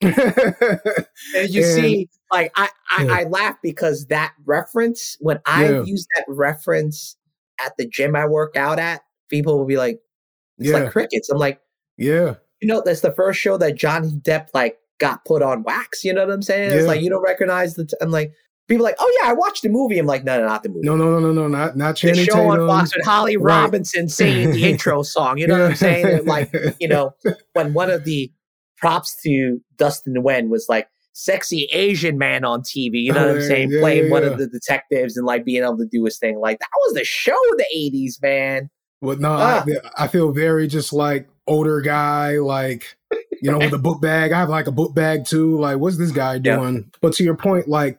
and 0.00 0.14
you 1.48 1.62
and, 1.62 1.74
see, 1.74 2.08
like 2.32 2.52
I 2.56 2.68
I, 2.90 3.04
yeah. 3.04 3.12
I, 3.12 3.24
laugh 3.24 3.56
because 3.62 4.06
that 4.06 4.32
reference 4.44 5.16
when 5.20 5.40
I 5.46 5.68
yeah. 5.68 5.82
use 5.82 6.06
that 6.16 6.24
reference 6.28 7.16
at 7.64 7.76
the 7.76 7.86
gym 7.86 8.16
I 8.16 8.26
work 8.26 8.56
out 8.56 8.78
at, 8.78 9.02
people 9.28 9.58
will 9.58 9.66
be 9.66 9.76
like, 9.76 10.00
"It's 10.58 10.70
yeah. 10.70 10.78
like 10.78 10.92
crickets." 10.92 11.28
I'm 11.30 11.38
like, 11.38 11.60
"Yeah." 11.96 12.34
You 12.60 12.68
know, 12.68 12.82
that's 12.84 13.00
the 13.00 13.12
first 13.12 13.40
show 13.40 13.56
that 13.58 13.76
Johnny 13.76 14.10
Depp 14.10 14.48
like 14.54 14.78
got 14.98 15.24
put 15.24 15.42
on 15.42 15.62
wax. 15.62 16.04
You 16.04 16.14
know 16.14 16.24
what 16.24 16.32
I'm 16.32 16.42
saying? 16.42 16.70
It's 16.72 16.86
like 16.86 17.00
you 17.00 17.10
don't 17.10 17.22
recognize 17.22 17.74
the. 17.74 17.86
T- 17.86 17.96
I'm 18.00 18.10
like, 18.10 18.32
People 18.68 18.84
like, 18.84 18.96
oh 19.00 19.18
yeah, 19.20 19.28
I 19.28 19.34
watched 19.34 19.64
the 19.64 19.68
movie. 19.68 19.98
I'm 19.98 20.06
like, 20.06 20.22
no, 20.24 20.40
no, 20.40 20.46
not 20.46 20.62
the 20.62 20.68
movie. 20.68 20.86
No, 20.86 20.96
no, 20.96 21.10
no, 21.10 21.18
no, 21.18 21.32
no, 21.32 21.48
not 21.48 21.76
not 21.76 21.96
Channing 21.96 22.20
The 22.20 22.24
show 22.24 22.36
Tatum. 22.36 22.60
on 22.60 22.68
Fox 22.68 22.96
with 22.96 23.04
Holly 23.04 23.36
right. 23.36 23.62
Robinson 23.62 24.08
singing 24.08 24.52
the 24.52 24.64
intro 24.70 25.02
song. 25.02 25.38
You 25.38 25.48
know 25.48 25.60
what 25.60 25.70
I'm 25.70 25.76
saying? 25.76 26.26
like, 26.26 26.54
you 26.78 26.86
know, 26.86 27.12
when 27.54 27.74
one 27.74 27.90
of 27.90 28.04
the 28.04 28.32
props 28.78 29.20
to 29.24 29.60
Dustin 29.76 30.14
Nguyen 30.14 30.48
was 30.48 30.66
like 30.68 30.88
sexy 31.12 31.64
Asian 31.72 32.18
man 32.18 32.44
on 32.44 32.62
TV. 32.62 33.02
You 33.02 33.12
know 33.12 33.26
what 33.26 33.36
I'm 33.36 33.42
saying? 33.42 33.70
Yeah, 33.70 33.80
Playing 33.80 34.04
yeah, 34.06 34.10
one 34.10 34.24
of 34.24 34.38
the 34.38 34.46
detectives 34.46 35.16
and 35.16 35.26
like 35.26 35.44
being 35.44 35.62
able 35.62 35.78
to 35.78 35.86
do 35.86 36.04
his 36.04 36.18
thing. 36.18 36.38
Like 36.38 36.58
that 36.58 36.70
was 36.86 36.94
the 36.94 37.04
show 37.04 37.36
of 37.52 37.58
the 37.58 37.66
'80s, 37.74 38.22
man. 38.22 38.70
Well, 39.00 39.16
no, 39.16 39.32
I, 39.32 39.64
I 39.98 40.06
feel 40.06 40.32
very 40.32 40.68
just 40.68 40.92
like 40.92 41.28
older 41.46 41.80
guy, 41.80 42.38
like 42.38 42.96
you 43.42 43.50
know, 43.50 43.58
with 43.58 43.74
a 43.74 43.78
book 43.78 44.00
bag. 44.00 44.32
I 44.32 44.38
have 44.38 44.48
like 44.48 44.68
a 44.68 44.72
book 44.72 44.94
bag 44.94 45.26
too. 45.26 45.58
Like, 45.58 45.78
what's 45.78 45.98
this 45.98 46.12
guy 46.12 46.38
doing? 46.38 46.74
Yeah. 46.74 46.98
But 47.00 47.14
to 47.14 47.24
your 47.24 47.36
point, 47.36 47.68
like 47.68 47.98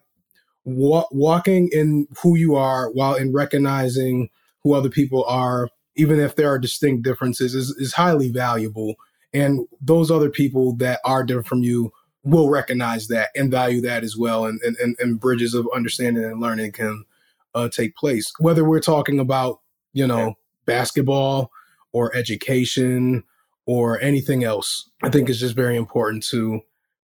wa- 0.64 1.08
walking 1.12 1.70
in 1.72 2.08
who 2.22 2.38
you 2.38 2.56
are 2.56 2.90
while 2.92 3.16
in 3.16 3.34
recognizing 3.34 4.30
who 4.64 4.74
other 4.74 4.90
people 4.90 5.26
are, 5.26 5.68
even 5.96 6.20
if 6.20 6.36
there 6.36 6.50
are 6.50 6.58
distinct 6.58 7.04
differences, 7.04 7.54
is, 7.54 7.72
is 7.72 7.94
highly 7.94 8.30
valuable. 8.30 8.96
And 9.34 9.68
those 9.82 10.10
other 10.10 10.30
people 10.30 10.76
that 10.78 11.00
are 11.04 11.24
different 11.24 11.48
from 11.48 11.64
you 11.64 11.92
will 12.24 12.50
recognize 12.50 13.08
that 13.08 13.30
and 13.36 13.52
value 13.52 13.82
that 13.82 14.04
as 14.04 14.18
well. 14.18 14.46
And, 14.46 14.62
and, 14.62 14.96
and 15.00 15.20
bridges 15.20 15.54
of 15.54 15.68
understanding 15.76 16.24
and 16.24 16.40
learning 16.40 16.72
can 16.72 17.06
uh, 17.54 17.70
take 17.70 17.96
place. 17.96 18.32
Whether 18.40 18.64
we're 18.64 18.80
talking 18.80 19.20
about, 19.20 19.60
you 19.92 20.08
know, 20.08 20.36
basketball 20.66 21.52
or 21.92 22.16
education 22.16 23.24
or 23.66 24.00
anything 24.02 24.44
else, 24.44 24.90
I 25.04 25.10
think 25.10 25.30
it's 25.30 25.40
just 25.40 25.56
very 25.56 25.76
important 25.76 26.26
to 26.28 26.62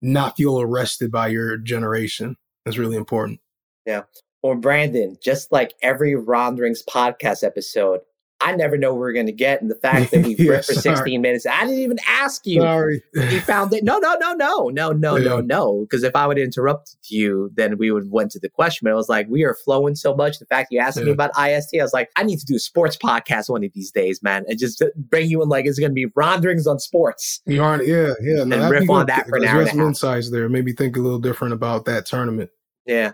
not 0.01 0.37
feel 0.37 0.61
arrested 0.61 1.11
by 1.11 1.29
your 1.29 1.57
generation. 1.57 2.37
That's 2.65 2.79
really 2.79 2.97
important. 2.97 3.41
Yeah. 3.87 4.03
Or 4.43 4.55
Brandon, 4.55 5.17
just 5.21 5.51
like 5.51 5.75
every 5.83 6.15
Ronderings 6.15 6.85
podcast 6.89 7.43
episode, 7.43 8.01
I 8.41 8.55
never 8.55 8.79
know 8.79 8.93
what 8.93 9.01
we're 9.01 9.13
going 9.13 9.27
to 9.27 9.33
get. 9.33 9.61
And 9.61 9.71
the 9.71 9.75
fact 9.75 10.13
that 10.13 10.25
we 10.25 10.37
yeah, 10.39 10.53
ripped 10.53 10.67
for 10.67 10.75
16 10.75 11.21
minutes, 11.21 11.45
I 11.45 11.65
didn't 11.65 11.81
even 11.81 11.99
ask 12.07 12.47
you. 12.47 12.61
Sorry. 12.61 13.03
you 13.15 13.41
found 13.41 13.73
it. 13.73 13.83
No, 13.83 13.99
no, 13.99 14.15
no, 14.15 14.33
no, 14.35 14.69
no, 14.69 14.93
no, 14.93 15.17
yeah. 15.17 15.29
no, 15.29 15.41
no. 15.41 15.81
Because 15.81 16.05
if 16.05 16.15
I 16.15 16.27
would 16.27 16.39
interrupt 16.39 16.97
you, 17.09 17.51
then 17.55 17.79
we 17.79 17.91
would 17.91 18.11
went 18.11 18.31
to 18.33 18.39
the 18.39 18.49
question. 18.49 18.87
But 18.87 18.93
I 18.93 18.95
was 18.95 19.09
like, 19.09 19.27
we 19.29 19.45
are 19.45 19.55
flowing 19.55 19.97
so 19.97 20.15
much. 20.15 20.39
The 20.39 20.47
fact 20.47 20.69
you 20.71 20.79
asked 20.79 20.99
yeah. 20.99 21.05
me 21.05 21.11
about 21.11 21.31
IST, 21.31 21.75
I 21.81 21.83
was 21.83 21.93
like, 21.93 22.11
I 22.17 22.23
need 22.23 22.39
to 22.39 22.47
do 22.47 22.55
a 22.55 22.61
sports 22.61 22.97
podcast 22.97 23.49
one 23.49 23.65
of 23.65 23.73
these 23.73 23.91
days, 23.91 24.23
man. 24.23 24.45
And 24.49 24.59
just 24.59 24.83
bring 24.97 25.29
you 25.29 25.43
in 25.43 25.49
like, 25.49 25.67
it's 25.67 25.81
going 25.81 25.91
to 25.91 25.95
be 25.95 26.07
Ronderings 26.15 26.67
on 26.69 26.79
sports. 26.79 27.41
You 27.47 27.63
are, 27.63 27.83
yeah, 27.83 28.13
yeah. 28.23 28.45
No, 28.45 28.61
and 28.61 28.71
riff 28.71 28.89
on 28.89 29.07
that 29.07 29.29
for 29.29 29.37
an 29.37 29.45
hour 29.47 29.61
and 29.63 29.69
half. 29.69 29.79
insights 29.79 30.31
there. 30.31 30.49
Maybe 30.49 30.73
think 30.73 30.97
a 30.97 31.01
little 31.01 31.19
different 31.19 31.55
about 31.55 31.87
that 31.87 32.07
tournament. 32.07 32.51
Yeah. 32.87 33.13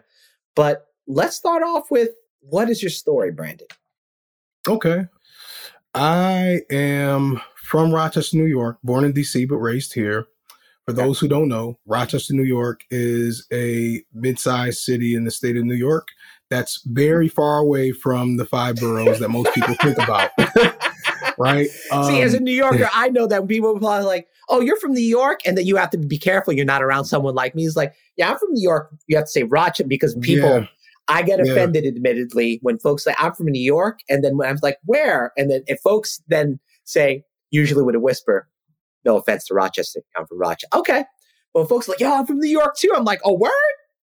But 0.54 0.86
let's 1.06 1.34
start 1.34 1.62
off 1.62 1.90
with 1.90 2.10
what 2.40 2.68
is 2.68 2.82
your 2.82 2.90
story, 2.90 3.32
Brandon? 3.32 3.66
Okay. 4.68 5.06
I 5.94 6.62
am 6.70 7.40
from 7.54 7.92
Rochester, 7.92 8.36
New 8.36 8.46
York, 8.46 8.78
born 8.82 9.04
in 9.04 9.12
DC, 9.12 9.48
but 9.48 9.56
raised 9.56 9.94
here. 9.94 10.26
For 10.86 10.92
those 10.92 11.18
who 11.18 11.28
don't 11.28 11.48
know, 11.48 11.78
Rochester, 11.86 12.34
New 12.34 12.42
York 12.42 12.82
is 12.90 13.46
a 13.52 14.02
mid 14.12 14.38
sized 14.38 14.80
city 14.80 15.14
in 15.14 15.24
the 15.24 15.30
state 15.30 15.56
of 15.56 15.64
New 15.64 15.74
York 15.74 16.08
that's 16.50 16.82
very 16.84 17.28
far 17.28 17.58
away 17.58 17.92
from 17.92 18.36
the 18.36 18.44
five 18.44 18.76
boroughs 18.76 19.18
that 19.18 19.30
most 19.30 19.54
people 19.54 19.74
think 19.80 19.96
about. 19.96 20.30
right? 21.38 21.68
Um, 21.90 22.04
See, 22.04 22.20
as 22.20 22.34
a 22.34 22.38
um, 22.38 22.44
New 22.44 22.52
Yorker, 22.52 22.88
I 22.92 23.08
know 23.08 23.26
that 23.26 23.48
people 23.48 23.86
are 23.86 24.02
like, 24.02 24.28
oh, 24.50 24.60
you're 24.60 24.76
from 24.76 24.92
New 24.92 25.00
York, 25.00 25.40
and 25.46 25.56
that 25.56 25.64
you 25.64 25.76
have 25.76 25.90
to 25.90 25.98
be 25.98 26.18
careful 26.18 26.52
you're 26.52 26.66
not 26.66 26.82
around 26.82 27.06
someone 27.06 27.34
like 27.34 27.54
me. 27.54 27.64
It's 27.64 27.76
like, 27.76 27.94
yeah, 28.16 28.30
I'm 28.30 28.38
from 28.38 28.52
New 28.52 28.62
York. 28.62 28.90
You 29.06 29.16
have 29.16 29.24
to 29.24 29.30
say 29.30 29.44
Rochester 29.44 29.84
because 29.84 30.14
people. 30.16 30.50
Yeah. 30.50 30.66
I 31.08 31.22
get 31.22 31.40
offended, 31.40 31.84
yeah. 31.84 31.90
admittedly, 31.90 32.58
when 32.62 32.78
folks 32.78 33.04
say 33.04 33.14
I'm 33.18 33.34
from 33.34 33.46
New 33.46 33.62
York, 33.62 34.00
and 34.08 34.24
then 34.24 34.36
when 34.36 34.48
I'm 34.48 34.58
like, 34.62 34.78
where? 34.84 35.32
And 35.36 35.50
then 35.50 35.62
if 35.66 35.80
folks 35.80 36.22
then 36.28 36.58
say, 36.84 37.24
usually 37.50 37.82
with 37.82 37.94
a 37.94 38.00
whisper, 38.00 38.48
no 39.04 39.18
offense 39.18 39.44
to 39.46 39.54
Rochester, 39.54 40.00
I'm 40.16 40.26
from 40.26 40.38
Rochester. 40.38 40.68
Okay. 40.74 41.04
Well, 41.54 41.66
folks 41.66 41.88
like, 41.88 42.00
yeah, 42.00 42.14
I'm 42.14 42.26
from 42.26 42.38
New 42.38 42.50
York 42.50 42.76
too. 42.76 42.90
I'm 42.94 43.04
like, 43.04 43.20
oh, 43.24 43.34
word? 43.34 43.52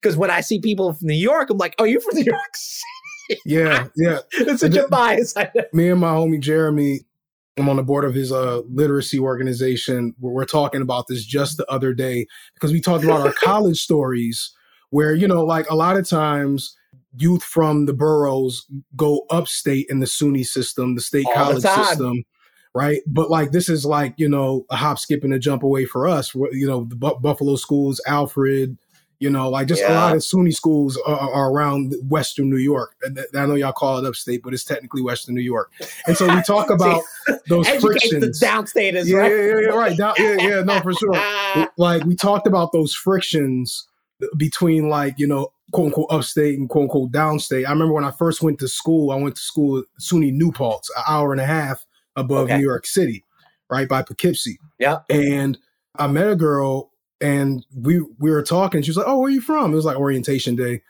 Because 0.03 0.17
when 0.17 0.31
I 0.31 0.41
see 0.41 0.61
people 0.61 0.93
from 0.93 1.09
New 1.09 1.15
York, 1.15 1.51
I'm 1.51 1.59
like, 1.59 1.75
oh, 1.79 1.85
you're 1.85 2.01
from 2.01 2.17
New 2.17 2.25
York 2.25 2.41
City. 2.55 3.41
Yeah, 3.45 3.89
yeah. 3.97 4.21
it's 4.33 4.61
such 4.61 4.77
a 4.77 4.89
bias. 4.89 5.35
Me 5.73 5.91
and 5.91 6.01
my 6.01 6.13
homie 6.13 6.41
Jeremy, 6.41 7.01
I'm 7.59 7.69
on 7.69 7.77
the 7.77 7.83
board 7.83 8.05
of 8.05 8.15
his 8.15 8.33
uh, 8.33 8.63
literacy 8.71 9.19
organization. 9.19 10.15
Where 10.19 10.33
we're 10.33 10.45
talking 10.45 10.83
about 10.83 11.07
this 11.09 11.25
just 11.25 11.57
the 11.57 11.71
other 11.71 11.93
day 11.93 12.27
because 12.55 12.73
we 12.73 12.81
talked 12.81 13.05
about 13.05 13.27
our 13.27 13.33
college 13.43 13.81
stories, 13.81 14.55
where 14.91 15.15
you 15.15 15.29
know, 15.29 15.45
like 15.45 15.69
a 15.69 15.75
lot 15.75 15.97
of 15.97 16.09
times, 16.09 16.77
youth 17.17 17.43
from 17.43 17.87
the 17.87 17.95
boroughs 17.95 18.67
go 18.97 19.25
upstate 19.31 19.87
in 19.89 20.01
the 20.01 20.07
SUNY 20.07 20.45
system, 20.45 20.95
the 20.95 21.01
state 21.01 21.27
All 21.27 21.35
college 21.35 21.63
the 21.63 21.85
system, 21.85 22.25
right? 22.75 23.01
But 23.07 23.31
like 23.31 23.53
this 23.53 23.69
is 23.69 23.85
like 23.85 24.15
you 24.17 24.29
know 24.29 24.67
a 24.71 24.77
hop, 24.77 24.99
skip, 24.99 25.25
and 25.25 25.35
a 25.35 25.39
jump 25.39 25.63
away 25.63 25.85
for 25.85 26.07
us. 26.07 26.35
You 26.35 26.67
know, 26.67 26.85
the 26.85 26.97
Buffalo 26.97 27.57
schools, 27.57 28.01
Alfred, 28.07 28.77
you 29.21 29.31
know, 29.31 29.49
like 29.51 29.67
just 29.67 29.83
yeah. 29.83 29.93
a 29.93 29.95
lot 29.95 30.15
of 30.15 30.23
SUNY 30.23 30.55
schools 30.55 30.97
are, 31.07 31.19
are, 31.19 31.51
around 31.51 31.95
Western 32.09 32.49
New 32.49 32.59
York. 32.59 32.95
I 33.35 33.47
know 33.47 33.57
y'all 33.57 33.73
call 33.73 33.99
it 33.99 34.07
upstate, 34.07 34.43
but 34.43 34.55
it's 34.55 34.65
technically 34.65 35.03
Western 35.03 35.35
New 35.35 35.43
York. 35.43 35.73
And 36.07 36.17
so 36.17 36.33
we 36.33 36.41
talk 36.43 36.71
about 36.71 37.03
those 37.49 37.69
frictions. 37.69 38.41
The 38.41 38.47
downstate 38.47 38.95
is 38.95 39.09
yeah, 39.09 39.19
right. 39.19 39.31
Yeah, 39.31 39.37
yeah, 39.37 39.61
yeah, 39.61 39.69
right. 39.69 39.97
Down, 39.97 40.15
yeah, 40.19 40.37
yeah, 40.37 40.63
no, 40.63 40.81
for 40.81 40.93
sure. 40.95 41.69
like 41.79 42.05
we 42.05 42.15
talked 42.15 42.47
about 42.47 42.73
those 42.73 42.95
frictions 42.95 43.89
between 44.37 44.89
like 44.89 45.19
you 45.19 45.27
know 45.27 45.53
quote 45.73 45.87
unquote 45.87 46.09
upstate 46.11 46.59
and 46.59 46.69
quote 46.69 46.85
unquote 46.85 47.13
downstate. 47.13 47.67
I 47.67 47.71
remember 47.71 47.95
when 47.95 48.05
I 48.05 48.11
first 48.11 48.43
went 48.43 48.59
to 48.61 48.69
school, 48.69 49.11
I 49.11 49.17
went 49.17 49.37
to 49.37 49.43
school 49.43 49.79
at 49.79 49.85
SUNY 50.01 50.33
New 50.33 50.53
Paltz, 50.53 50.91
an 50.97 51.03
hour 51.07 51.33
and 51.33 51.41
a 51.41 51.47
half 51.47 51.85
above 52.17 52.47
okay. 52.47 52.59
New 52.59 52.65
York 52.65 52.87
City, 52.87 53.25
right 53.71 53.89
by 53.89 54.03
Poughkeepsie. 54.03 54.59
Yeah, 54.79 55.01
and 55.09 55.59
I 55.97 56.07
met 56.07 56.29
a 56.29 56.37
girl 56.37 56.93
and 57.21 57.65
we 57.75 58.01
we 58.19 58.31
were 58.31 58.43
talking. 58.43 58.83
She 58.83 58.91
was 58.91 58.97
like, 58.97 59.09
"Oh, 59.09 59.19
where 59.19 59.29
are 59.29 59.35
you 59.35 59.41
from?" 59.41 59.73
It 59.73 59.77
was 59.77 59.85
like 59.85 59.97
orientation 59.97 60.57
day, 60.57 60.83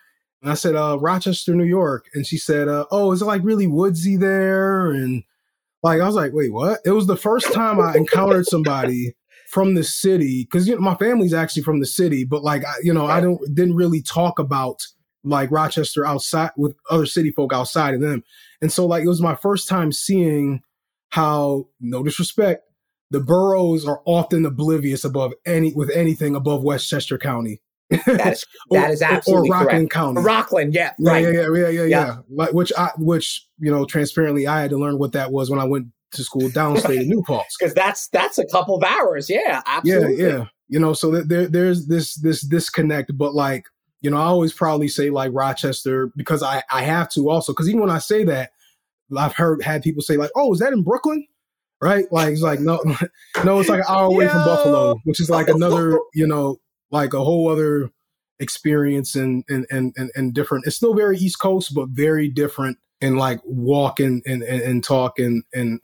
and 0.42 0.50
I 0.50 0.54
said, 0.54 0.76
"Uh, 0.76 0.98
Rochester, 1.00 1.54
New 1.54 1.64
York." 1.64 2.06
And 2.14 2.26
she 2.26 2.38
said, 2.38 2.68
uh, 2.68 2.86
"Oh, 2.90 3.12
is 3.12 3.22
it 3.22 3.26
like 3.26 3.42
really 3.44 3.66
woodsy 3.66 4.16
there?" 4.16 4.90
And 4.90 5.24
like 5.82 6.00
I 6.00 6.06
was 6.06 6.14
like, 6.14 6.32
"Wait, 6.32 6.52
what?" 6.52 6.80
It 6.84 6.90
was 6.90 7.06
the 7.06 7.16
first 7.16 7.52
time 7.52 7.80
I 7.80 7.94
encountered 7.96 8.46
somebody 8.46 9.14
from 9.48 9.74
the 9.74 9.84
city 9.84 10.44
because 10.44 10.68
you 10.68 10.74
know 10.74 10.80
my 10.80 10.94
family's 10.96 11.34
actually 11.34 11.62
from 11.62 11.80
the 11.80 11.86
city, 11.86 12.24
but 12.24 12.42
like 12.42 12.64
I, 12.64 12.74
you 12.82 12.92
know 12.92 13.06
I 13.06 13.20
don't 13.20 13.40
didn't 13.54 13.76
really 13.76 14.02
talk 14.02 14.38
about 14.38 14.82
like 15.24 15.50
Rochester 15.50 16.06
outside 16.06 16.50
with 16.56 16.76
other 16.90 17.06
city 17.06 17.30
folk 17.32 17.52
outside 17.52 17.94
of 17.94 18.00
them, 18.00 18.22
and 18.60 18.70
so 18.70 18.86
like 18.86 19.04
it 19.04 19.08
was 19.08 19.22
my 19.22 19.34
first 19.34 19.68
time 19.68 19.90
seeing 19.90 20.62
how 21.10 21.66
no 21.80 22.02
disrespect 22.02 22.64
the 23.10 23.20
boroughs 23.20 23.86
are 23.86 24.02
often 24.04 24.44
oblivious 24.44 25.04
above 25.04 25.32
any 25.46 25.72
with 25.72 25.90
anything 25.94 26.34
above 26.34 26.62
Westchester 26.62 27.16
County. 27.16 27.62
that 27.90 28.32
is 28.34 28.44
that 28.70 28.90
is 28.90 29.00
absolutely 29.00 29.48
or, 29.48 29.54
or 29.54 29.58
Rockland 29.60 29.90
correct. 29.90 29.92
County. 29.92 30.20
Rockland, 30.20 30.74
yeah, 30.74 30.92
yeah, 30.98 31.10
right. 31.10 31.24
yeah, 31.24 31.30
yeah, 31.30 31.48
yeah, 31.56 31.68
yeah, 31.68 31.84
yeah. 31.84 32.16
Like 32.28 32.52
which 32.52 32.70
I 32.76 32.90
which 32.98 33.46
you 33.58 33.70
know 33.70 33.86
transparently 33.86 34.46
I 34.46 34.60
had 34.60 34.70
to 34.70 34.76
learn 34.76 34.98
what 34.98 35.12
that 35.12 35.32
was 35.32 35.50
when 35.50 35.58
I 35.58 35.64
went 35.64 35.86
to 36.12 36.24
school 36.24 36.48
downstate 36.48 37.02
in 37.02 37.08
New 37.08 37.22
Paltz 37.22 37.56
because 37.58 37.74
that's 37.74 38.08
that's 38.08 38.38
a 38.38 38.46
couple 38.46 38.76
of 38.76 38.82
hours. 38.82 39.28
Yeah, 39.28 39.62
absolutely. 39.66 40.22
Yeah, 40.22 40.28
yeah. 40.28 40.44
You 40.68 40.80
know, 40.80 40.92
so 40.92 41.22
there 41.22 41.48
there's 41.48 41.86
this 41.86 42.14
this 42.16 42.42
disconnect, 42.42 43.16
but 43.16 43.34
like 43.34 43.66
you 44.00 44.10
know, 44.10 44.18
I 44.18 44.24
always 44.24 44.52
probably 44.52 44.88
say 44.88 45.10
like 45.10 45.32
Rochester 45.34 46.12
because 46.16 46.42
I 46.42 46.62
I 46.70 46.82
have 46.82 47.10
to 47.12 47.30
also 47.30 47.52
because 47.52 47.68
even 47.68 47.80
when 47.80 47.90
I 47.90 47.98
say 47.98 48.24
that, 48.24 48.52
I've 49.16 49.34
heard 49.34 49.62
had 49.62 49.82
people 49.82 50.02
say 50.02 50.16
like, 50.16 50.30
oh, 50.36 50.52
is 50.52 50.60
that 50.60 50.72
in 50.72 50.82
Brooklyn? 50.82 51.26
right? 51.80 52.10
Like 52.10 52.32
it's 52.32 52.42
like 52.42 52.60
no, 52.60 52.82
no, 53.44 53.60
it's 53.60 53.68
like 53.68 53.80
an 53.80 53.86
hour 53.88 54.06
away 54.06 54.24
Yo. 54.24 54.30
from 54.30 54.44
Buffalo, 54.44 55.00
which 55.04 55.20
is 55.20 55.30
like 55.30 55.48
another, 55.48 55.98
you 56.14 56.26
know, 56.26 56.60
like 56.90 57.14
a 57.14 57.22
whole 57.22 57.48
other 57.48 57.90
experience 58.40 59.14
and 59.14 59.44
and 59.48 59.66
and 59.70 59.94
and, 59.96 60.10
and 60.14 60.34
different. 60.34 60.66
It's 60.66 60.76
still 60.76 60.94
very 60.94 61.18
East 61.18 61.38
Coast, 61.38 61.74
but 61.74 61.88
very 61.90 62.28
different 62.28 62.78
in 63.00 63.16
like 63.16 63.40
walk 63.44 64.00
and 64.00 64.22
and, 64.26 64.42
and 64.42 64.82
talk 64.82 65.18
and 65.18 65.44
and 65.54 65.80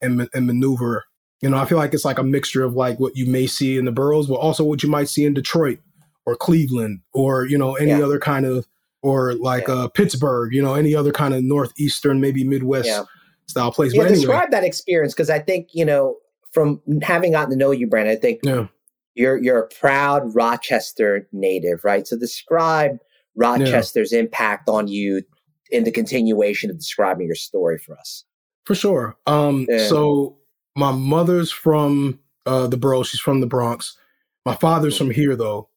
and, 0.00 0.28
and 0.32 0.46
maneuver. 0.46 1.04
You 1.40 1.50
know, 1.50 1.56
I 1.56 1.66
feel 1.66 1.78
like 1.78 1.94
it's 1.94 2.04
like 2.04 2.18
a 2.18 2.24
mixture 2.24 2.64
of 2.64 2.74
like 2.74 2.98
what 2.98 3.16
you 3.16 3.26
may 3.26 3.46
see 3.46 3.78
in 3.78 3.84
the 3.84 3.92
boroughs, 3.92 4.26
but 4.26 4.34
also 4.34 4.64
what 4.64 4.82
you 4.82 4.88
might 4.88 5.08
see 5.08 5.24
in 5.24 5.34
Detroit 5.34 5.78
or 6.26 6.36
Cleveland 6.36 7.00
or 7.12 7.46
you 7.46 7.56
know 7.56 7.74
any 7.76 7.90
yeah. 7.90 8.02
other 8.02 8.18
kind 8.18 8.44
of 8.44 8.66
or 9.02 9.34
like 9.34 9.68
yeah. 9.68 9.74
uh, 9.74 9.88
Pittsburgh. 9.88 10.52
You 10.52 10.62
know, 10.62 10.74
any 10.74 10.94
other 10.94 11.12
kind 11.12 11.34
of 11.34 11.44
northeastern, 11.44 12.20
maybe 12.20 12.44
Midwest. 12.44 12.88
Yeah 12.88 13.04
style 13.48 13.72
place. 13.72 13.94
Yeah, 13.94 14.02
but 14.02 14.06
anyway, 14.12 14.20
describe 14.20 14.50
that 14.50 14.64
experience 14.64 15.14
because 15.14 15.30
I 15.30 15.38
think 15.38 15.68
you 15.72 15.84
know 15.84 16.16
from 16.52 16.80
having 17.02 17.32
gotten 17.32 17.50
to 17.50 17.56
know 17.56 17.70
you, 17.70 17.86
Brandon. 17.86 18.16
I 18.16 18.20
think 18.20 18.40
yeah. 18.42 18.66
you're 19.14 19.38
you're 19.38 19.60
a 19.60 19.68
proud 19.68 20.34
Rochester 20.34 21.28
native, 21.32 21.84
right? 21.84 22.06
So 22.06 22.16
describe 22.16 22.98
Rochester's 23.34 24.12
impact 24.12 24.68
on 24.68 24.88
you 24.88 25.22
in 25.70 25.84
the 25.84 25.90
continuation 25.90 26.70
of 26.70 26.78
describing 26.78 27.26
your 27.26 27.34
story 27.34 27.78
for 27.78 27.96
us. 27.98 28.24
For 28.68 28.74
sure. 28.74 29.16
Um, 29.26 29.64
yeah. 29.66 29.88
So 29.88 30.36
my 30.76 30.92
mother's 30.92 31.50
from 31.50 32.20
uh, 32.44 32.66
the 32.66 32.76
borough. 32.76 33.02
She's 33.02 33.18
from 33.18 33.40
the 33.40 33.46
Bronx. 33.46 33.96
My 34.44 34.54
father's 34.54 34.94
from 34.98 35.10
here, 35.10 35.34
though. 35.36 35.70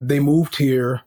They 0.00 0.18
moved 0.18 0.56
here, 0.56 1.02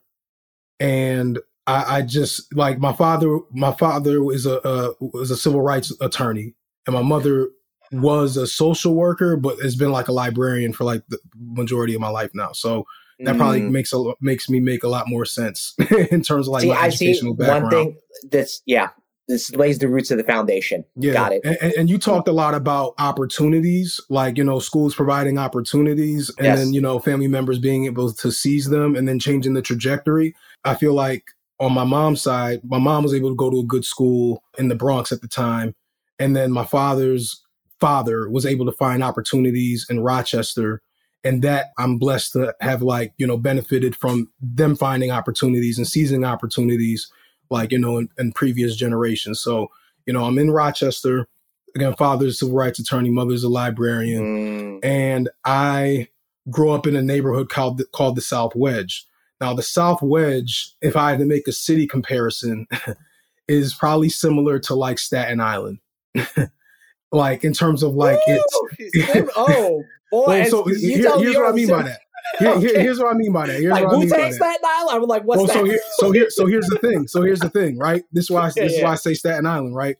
and 0.79 1.39
I, 1.65 1.97
I 1.97 2.01
just 2.03 2.55
like 2.55 2.77
my 2.77 2.93
father. 2.93 3.39
My 3.49 3.71
father 3.71 4.23
is 4.31 4.45
a 4.45 4.61
uh, 4.61 4.93
was 4.99 5.31
a 5.31 5.35
civil 5.35 5.63
rights 5.63 5.91
attorney, 5.99 6.53
and 6.85 6.93
my 6.93 7.01
mother 7.01 7.49
was 7.91 8.37
a 8.37 8.45
social 8.45 8.93
worker, 8.93 9.35
but 9.35 9.57
has 9.63 9.75
been 9.75 9.91
like 9.91 10.09
a 10.09 10.13
librarian 10.13 10.73
for 10.73 10.83
like 10.83 11.01
the 11.09 11.17
majority 11.39 11.95
of 11.95 12.01
my 12.01 12.09
life 12.09 12.29
now. 12.35 12.51
So 12.51 12.85
that 13.21 13.35
probably 13.35 13.61
mm. 13.61 13.71
makes 13.71 13.93
a 13.93 14.13
makes 14.21 14.47
me 14.47 14.59
make 14.59 14.83
a 14.83 14.89
lot 14.89 15.07
more 15.07 15.25
sense 15.25 15.73
in 16.11 16.21
terms 16.21 16.47
of 16.47 16.51
like 16.53 16.61
see, 16.61 16.69
my 16.69 16.75
I 16.75 16.85
educational 16.85 17.33
see 17.33 17.37
background. 17.37 17.63
One 17.63 17.71
thing 17.71 17.97
that's 18.29 18.61
yeah, 18.67 18.89
this 19.27 19.53
lays 19.55 19.79
the 19.79 19.87
roots 19.87 20.11
of 20.11 20.17
the 20.17 20.23
foundation. 20.23 20.83
Yeah, 20.95 21.13
got 21.13 21.31
it. 21.31 21.41
And, 21.43 21.73
and, 21.73 21.89
you 21.89 21.97
talked 21.97 22.27
a 22.27 22.33
lot 22.33 22.53
about 22.53 22.93
opportunities, 22.97 23.99
like 24.09 24.37
you 24.37 24.43
know, 24.43 24.59
schools 24.59 24.95
providing 24.95 25.37
opportunities, 25.37 26.29
and 26.37 26.47
yes. 26.47 26.59
then 26.59 26.73
you 26.73 26.81
know, 26.81 26.99
family 26.99 27.27
members 27.27 27.59
being 27.59 27.85
able 27.85 28.11
to 28.11 28.31
seize 28.31 28.69
them, 28.69 28.95
and 28.95 29.07
then 29.07 29.19
changing 29.19 29.53
the 29.53 29.61
trajectory. 29.61 30.35
I 30.63 30.75
feel 30.75 30.93
like 30.93 31.23
on 31.59 31.73
my 31.73 31.83
mom's 31.83 32.21
side, 32.21 32.61
my 32.63 32.79
mom 32.79 33.03
was 33.03 33.13
able 33.13 33.29
to 33.29 33.35
go 33.35 33.49
to 33.49 33.59
a 33.59 33.65
good 33.65 33.85
school 33.85 34.43
in 34.57 34.67
the 34.67 34.75
Bronx 34.75 35.11
at 35.11 35.21
the 35.21 35.27
time, 35.27 35.75
and 36.19 36.35
then 36.35 36.51
my 36.51 36.65
father's 36.65 37.41
father 37.79 38.29
was 38.29 38.45
able 38.45 38.65
to 38.65 38.71
find 38.73 39.03
opportunities 39.03 39.87
in 39.89 40.01
Rochester 40.01 40.81
and 41.23 41.41
that 41.43 41.67
I'm 41.77 41.97
blessed 41.97 42.33
to 42.33 42.55
have 42.61 42.81
like 42.81 43.13
you 43.17 43.27
know 43.27 43.37
benefited 43.37 43.95
from 43.95 44.29
them 44.39 44.75
finding 44.75 45.11
opportunities 45.11 45.77
and 45.77 45.87
seizing 45.87 46.23
opportunities 46.23 47.11
like 47.51 47.71
you 47.71 47.79
know 47.79 47.97
in, 47.97 48.09
in 48.17 48.31
previous 48.31 48.75
generations. 48.75 49.41
So 49.41 49.69
you 50.05 50.13
know 50.13 50.25
I'm 50.25 50.39
in 50.39 50.51
Rochester 50.51 51.27
again. 51.75 51.95
Father's 51.95 52.35
a 52.35 52.37
civil 52.37 52.55
rights 52.55 52.79
attorney, 52.79 53.09
mother's 53.09 53.43
a 53.43 53.49
librarian, 53.49 54.23
mm. 54.23 54.85
and 54.85 55.29
I 55.45 56.07
grew 56.49 56.71
up 56.71 56.87
in 56.87 56.95
a 56.95 57.01
neighborhood 57.03 57.49
called 57.49 57.77
the, 57.77 57.85
called 57.85 58.15
the 58.15 58.21
South 58.21 58.55
Wedge. 58.55 59.05
Now 59.39 59.53
the 59.53 59.63
South 59.63 60.01
Wedge, 60.01 60.73
if 60.81 60.95
I 60.95 61.11
had 61.11 61.19
to 61.19 61.25
make 61.25 61.47
a 61.47 61.51
city 61.51 61.87
comparison, 61.87 62.67
is 63.47 63.73
probably 63.73 64.09
similar 64.09 64.59
to 64.59 64.75
like 64.75 64.99
Staten 64.99 65.39
Island. 65.39 65.79
like 67.11 67.43
in 67.43 67.53
terms 67.53 67.83
of 67.83 67.93
like 67.93 68.19
Ooh, 68.29 68.43
it's 68.79 69.31
oh 69.35 69.83
Boy, 70.11 70.25
well, 70.27 70.45
so 70.49 70.63
here, 70.65 71.19
here's 71.19 71.37
what 71.37 71.47
I 71.47 71.51
mean 71.53 71.69
by 71.69 71.83
that. 71.83 72.01
Here, 72.39 72.59
here, 72.59 72.81
here's 72.81 72.99
what 72.99 73.13
I 73.13 73.17
mean 73.17 73.31
by 73.31 73.47
that. 73.47 73.59
Here's 73.59 73.71
like, 73.71 73.85
what 73.85 73.95
I 73.95 73.99
mean 73.99 74.09
by 74.09 74.17
that. 74.17 74.33
Staten 74.33 74.61
Island? 74.65 75.03
I'm 75.03 75.09
like, 75.09 75.23
what's 75.23 75.37
well, 75.37 75.47
that? 75.47 75.53
So 75.53 75.63
here, 75.63 75.79
so 75.97 76.11
here, 76.11 76.29
so 76.29 76.45
here's 76.45 76.67
the 76.67 76.79
thing. 76.79 77.07
So 77.07 77.21
here's 77.21 77.39
the 77.39 77.49
thing, 77.49 77.77
right? 77.77 78.03
This 78.11 78.25
is 78.25 78.31
why 78.31 78.43
I, 78.43 78.47
this 78.55 78.55
yeah, 78.55 78.65
is 78.65 78.83
why 78.83 78.91
I 78.91 78.95
say 78.95 79.13
Staten 79.13 79.45
Island, 79.45 79.75
right? 79.75 79.97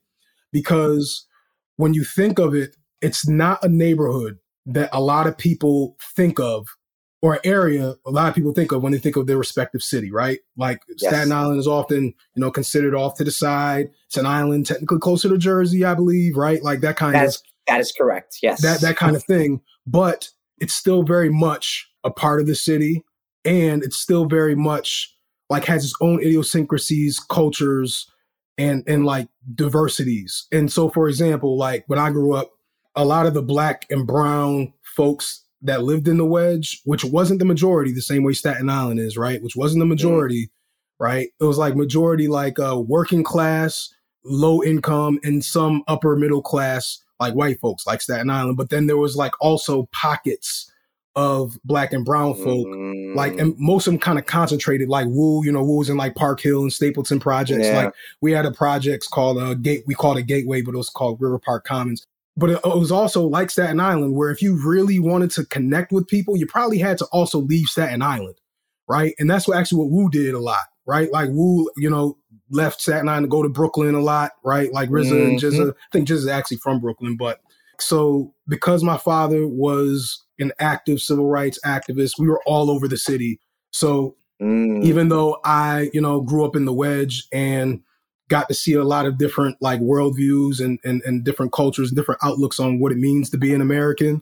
Because 0.52 1.28
when 1.78 1.94
you 1.94 2.04
think 2.04 2.40
of 2.40 2.56
it, 2.56 2.76
it's 3.02 3.28
not 3.28 3.64
a 3.64 3.68
neighborhood 3.68 4.38
that 4.66 4.90
a 4.94 5.02
lot 5.02 5.28
of 5.28 5.38
people 5.38 5.98
think 6.16 6.40
of, 6.40 6.68
or 7.24 7.34
an 7.34 7.40
area 7.44 7.96
a 8.06 8.12
lot 8.12 8.30
of 8.30 8.36
people 8.36 8.52
think 8.52 8.72
of 8.72 8.82
when 8.82 8.92
they 8.92 8.98
think 8.98 9.16
of 9.16 9.28
their 9.28 9.38
respective 9.38 9.84
city, 9.84 10.12
right? 10.12 10.40
Like 10.58 10.82
yes. 10.88 11.12
Staten 11.12 11.32
Island 11.32 11.60
is 11.60 11.68
often, 11.68 12.06
you 12.06 12.14
know, 12.42 12.52
considered 12.52 12.96
off 12.96 13.16
to 13.18 13.24
the 13.24 13.32
side. 13.32 13.92
It's 14.08 14.18
an 14.18 14.26
island, 14.26 14.66
technically 14.66 15.00
closer 15.00 15.30
to 15.30 15.38
Jersey, 15.38 15.86
I 15.86 15.94
believe, 15.94 16.36
right? 16.36 16.64
Like 16.64 16.82
that 16.82 16.96
kind 16.96 17.16
That's, 17.16 17.38
of 17.38 17.44
that 17.68 17.80
is 17.80 17.92
correct. 17.92 18.38
Yes, 18.42 18.62
that 18.64 18.82
that 18.82 18.98
kind 18.98 19.16
of 19.16 19.24
thing 19.24 19.62
but 19.86 20.30
it's 20.60 20.74
still 20.74 21.04
very 21.04 21.30
much 21.30 21.90
a 22.04 22.12
part 22.12 22.42
of 22.42 22.48
the 22.48 22.56
city 22.56 23.04
and 23.46 23.84
it's 23.84 23.98
still 23.98 24.26
very 24.26 24.56
much 24.56 25.16
like 25.50 25.66
has 25.66 25.84
its 25.84 25.94
own 26.02 26.22
idiosyncrasies, 26.22 27.20
cultures, 27.20 28.10
and 28.58 28.84
and 28.88 29.06
like 29.06 29.28
diversities. 29.54 30.48
And 30.52 30.72
so 30.72 30.90
for 30.90 31.08
example, 31.08 31.58
like 31.58 31.84
when 31.88 32.00
I 32.00 32.12
grew 32.12 32.34
up, 32.34 32.52
a 32.96 33.06
lot 33.06 33.26
of 33.26 33.34
the 33.34 33.42
black 33.42 33.86
and 33.90 34.06
brown 34.06 34.74
folks 34.96 35.44
that 35.62 35.84
lived 35.84 36.08
in 36.08 36.18
the 36.18 36.26
wedge, 36.26 36.82
which 36.86 37.04
wasn't 37.06 37.40
the 37.40 37.46
majority, 37.46 37.92
the 37.92 38.02
same 38.02 38.24
way 38.24 38.34
Staten 38.34 38.70
Island 38.70 39.00
is, 39.00 39.18
right? 39.18 39.42
Which 39.42 39.56
wasn't 39.56 39.80
the 39.80 39.86
mm-hmm. 39.86 39.90
majority, 39.92 40.46
mm-hmm. 40.46 41.04
right? 41.04 41.30
It 41.40 41.44
was 41.44 41.58
like 41.58 41.76
majority 41.76 42.28
like 42.28 42.60
uh 42.60 42.80
working 42.80 43.24
class, 43.24 43.94
low 44.24 44.64
income, 44.64 45.20
and 45.24 45.44
some 45.44 45.84
upper 45.88 46.16
middle 46.16 46.42
class 46.42 47.00
like 47.20 47.34
white 47.34 47.60
folks, 47.60 47.86
like 47.86 48.02
Staten 48.02 48.30
Island. 48.30 48.58
But 48.58 48.70
then 48.70 48.88
there 48.88 48.98
was 48.98 49.16
like 49.16 49.34
also 49.40 49.88
pockets 49.92 50.72
of 51.16 51.58
black 51.64 51.94
and 51.94 52.06
brown 52.06 52.34
folk, 52.36 52.68
mm. 52.68 53.16
like, 53.16 53.38
and 53.38 53.54
most 53.58 53.88
of 53.88 53.94
them 53.94 54.00
kind 54.00 54.18
of 54.18 54.26
concentrated, 54.26 54.88
like 54.88 55.08
Woo, 55.08 55.44
you 55.44 55.52
know, 55.52 55.64
Woo 55.64 55.78
was 55.78 55.90
in 55.90 55.98
like 55.98 56.16
Park 56.16 56.40
Hill 56.40 56.62
and 56.62 56.72
Stapleton 56.72 57.20
projects. 57.20 57.66
Yeah. 57.66 57.86
Like 57.86 57.94
we 58.22 58.32
had 58.32 58.46
a 58.46 58.52
projects 58.52 59.08
called 59.08 59.38
uh, 59.38 59.54
Gate, 59.56 59.84
we 59.86 59.94
called 59.94 60.18
it 60.18 60.24
Gateway, 60.24 60.62
but 60.62 60.74
it 60.74 60.78
was 60.78 60.90
called 60.90 61.22
River 61.22 61.40
Park 61.40 61.66
Commons. 61.66 62.06
But 62.38 62.52
it, 62.52 62.60
it 62.64 62.78
was 62.78 62.92
also 62.92 63.28
like 63.28 63.50
Staten 63.50 63.80
Island, 63.80 64.16
where 64.16 64.30
if 64.30 64.42
you 64.42 64.60
really 64.66 65.00
wanted 65.00 65.32
to 65.32 65.46
connect 65.46 65.92
with 65.92 66.08
people, 66.08 66.38
you 66.38 66.48
probably 66.48 66.80
had 66.80 66.98
to 67.00 67.06
also 67.12 67.40
leave 67.40 67.68
Staten 67.68 68.02
Island, 68.02 68.40
right? 68.88 69.14
And 69.20 69.30
that's 69.30 69.48
what 69.48 69.58
actually 69.58 69.80
what 69.80 69.92
Woo 69.92 70.10
did 70.10 70.34
a 70.34 70.40
lot, 70.40 70.64
right? 70.86 71.12
Like 71.12 71.30
Woo, 71.32 71.70
you 71.76 71.90
know, 71.90 72.18
left 72.50 72.82
Staten 72.82 73.10
Island 73.10 73.26
to 73.26 73.30
go 73.30 73.44
to 73.44 73.50
Brooklyn 73.50 73.96
a 73.96 74.02
lot, 74.02 74.32
right? 74.46 74.72
Like 74.72 74.90
RZA 74.90 75.12
mm-hmm. 75.12 75.30
and 75.32 75.40
GZA. 75.40 75.72
I 75.72 75.76
think 75.92 76.08
GZA 76.08 76.12
is 76.12 76.28
actually 76.28 76.58
from 76.58 76.80
Brooklyn, 76.80 77.18
but 77.18 77.42
so 77.82 78.34
because 78.48 78.84
my 78.84 78.98
father 78.98 79.48
was 79.48 80.24
an 80.42 80.52
active 80.60 81.00
civil 81.00 81.28
rights 81.28 81.60
activist, 81.66 82.20
we 82.20 82.28
were 82.28 82.42
all 82.46 82.70
over 82.70 82.88
the 82.88 82.98
city. 82.98 83.40
So 83.72 84.16
mm. 84.42 84.84
even 84.84 85.10
though 85.10 85.40
I, 85.46 85.90
you 85.94 86.02
know, 86.02 86.22
grew 86.22 86.44
up 86.46 86.56
in 86.56 86.66
the 86.66 86.74
wedge 86.74 87.28
and 87.32 87.82
got 88.28 88.48
to 88.48 88.54
see 88.54 88.74
a 88.74 88.84
lot 88.84 89.06
of 89.06 89.18
different 89.18 89.58
like 89.62 89.80
worldviews 89.82 90.64
and, 90.64 90.80
and, 90.84 91.02
and 91.06 91.24
different 91.24 91.52
cultures, 91.52 91.90
and 91.90 91.98
different 91.98 92.22
outlooks 92.24 92.60
on 92.60 92.80
what 92.80 92.92
it 92.92 92.98
means 92.98 93.30
to 93.30 93.38
be 93.38 93.54
an 93.54 93.62
American. 93.62 94.22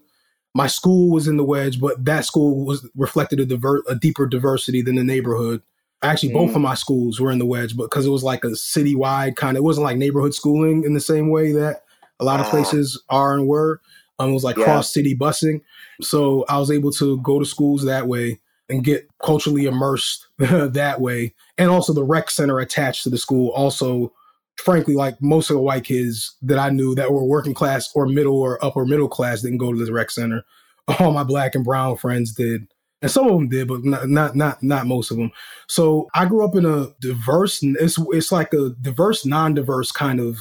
My 0.56 0.68
school 0.68 1.12
was 1.12 1.28
in 1.28 1.38
the 1.38 1.44
wedge, 1.44 1.80
but 1.80 2.04
that 2.06 2.26
school 2.26 2.66
was 2.66 2.88
reflected 2.96 3.40
a, 3.40 3.46
diver- 3.46 3.84
a 3.88 3.96
deeper 3.96 4.26
diversity 4.26 4.82
than 4.82 4.96
the 4.96 5.04
neighborhood. 5.04 5.62
Actually, 6.02 6.30
mm. 6.30 6.34
both 6.34 6.56
of 6.56 6.62
my 6.62 6.74
schools 6.74 7.20
were 7.20 7.32
in 7.32 7.40
the 7.40 7.46
wedge, 7.46 7.78
but 7.78 7.84
because 7.84 8.06
it 8.06 8.10
was 8.10 8.24
like 8.24 8.44
a 8.44 8.50
citywide 8.50 9.36
kind 9.36 9.58
of, 9.58 9.62
it 9.62 9.64
wasn't 9.64 9.84
like 9.84 9.98
neighborhood 9.98 10.34
schooling 10.34 10.84
in 10.84 10.94
the 10.94 11.00
same 11.00 11.30
way 11.30 11.52
that 11.52 11.84
a 12.20 12.26
lot 12.26 12.40
of 12.40 12.48
ah. 12.48 12.50
places 12.50 13.02
are 13.10 13.34
and 13.36 13.48
were. 13.48 13.80
Um, 14.20 14.32
it 14.32 14.34
was 14.34 14.44
like 14.44 14.58
yeah. 14.58 14.66
cross 14.66 14.94
city 14.94 15.16
busing. 15.16 15.62
So 16.02 16.46
I 16.50 16.58
was 16.60 16.72
able 16.72 16.92
to 16.94 17.20
go 17.22 17.40
to 17.40 17.46
schools 17.46 17.86
that 17.86 18.08
way 18.08 18.40
and 18.70 18.84
get 18.84 19.08
culturally 19.24 19.66
immersed 19.66 20.28
that 20.38 21.02
way. 21.02 21.34
And 21.58 21.70
also 21.70 21.94
the 21.94 22.04
rec 22.04 22.30
center 22.30 22.60
attached 22.60 23.04
to 23.04 23.10
the 23.10 23.18
school 23.18 23.50
also 23.52 24.14
frankly, 24.58 24.94
like 24.94 25.16
most 25.22 25.50
of 25.50 25.54
the 25.54 25.62
white 25.62 25.86
kids 25.86 26.36
that 26.42 26.60
I 26.60 26.70
knew 26.70 26.94
that 26.96 27.14
were 27.14 27.24
working 27.24 27.54
class 27.54 27.90
or 27.96 28.06
middle 28.06 28.38
or 28.38 28.64
upper 28.64 28.86
middle 28.86 29.08
class 29.08 29.42
didn't 29.42 29.58
go 29.60 29.72
to 29.72 29.86
the 29.86 29.94
rec 29.94 30.12
center. 30.12 30.44
All 31.00 31.14
my 31.14 31.24
black 31.24 31.56
and 31.56 31.64
brown 31.64 31.96
friends 31.96 32.34
did 32.34 32.68
and 33.02 33.10
some 33.10 33.28
of 33.28 33.34
them 33.34 33.48
did, 33.48 33.68
but 33.68 33.84
not 33.84 34.10
not 34.10 34.36
not, 34.36 34.62
not 34.62 34.88
most 34.88 35.12
of 35.12 35.18
them. 35.18 35.32
So 35.68 36.10
I 36.14 36.26
grew 36.26 36.44
up 36.44 36.56
in 36.56 36.66
a 36.66 36.88
diverse. 37.00 37.60
It's 37.64 37.98
it's 38.10 38.32
like 38.32 38.54
a 38.54 38.72
diverse, 38.82 39.26
non-diverse 39.26 39.92
kind 39.92 40.20
of 40.20 40.38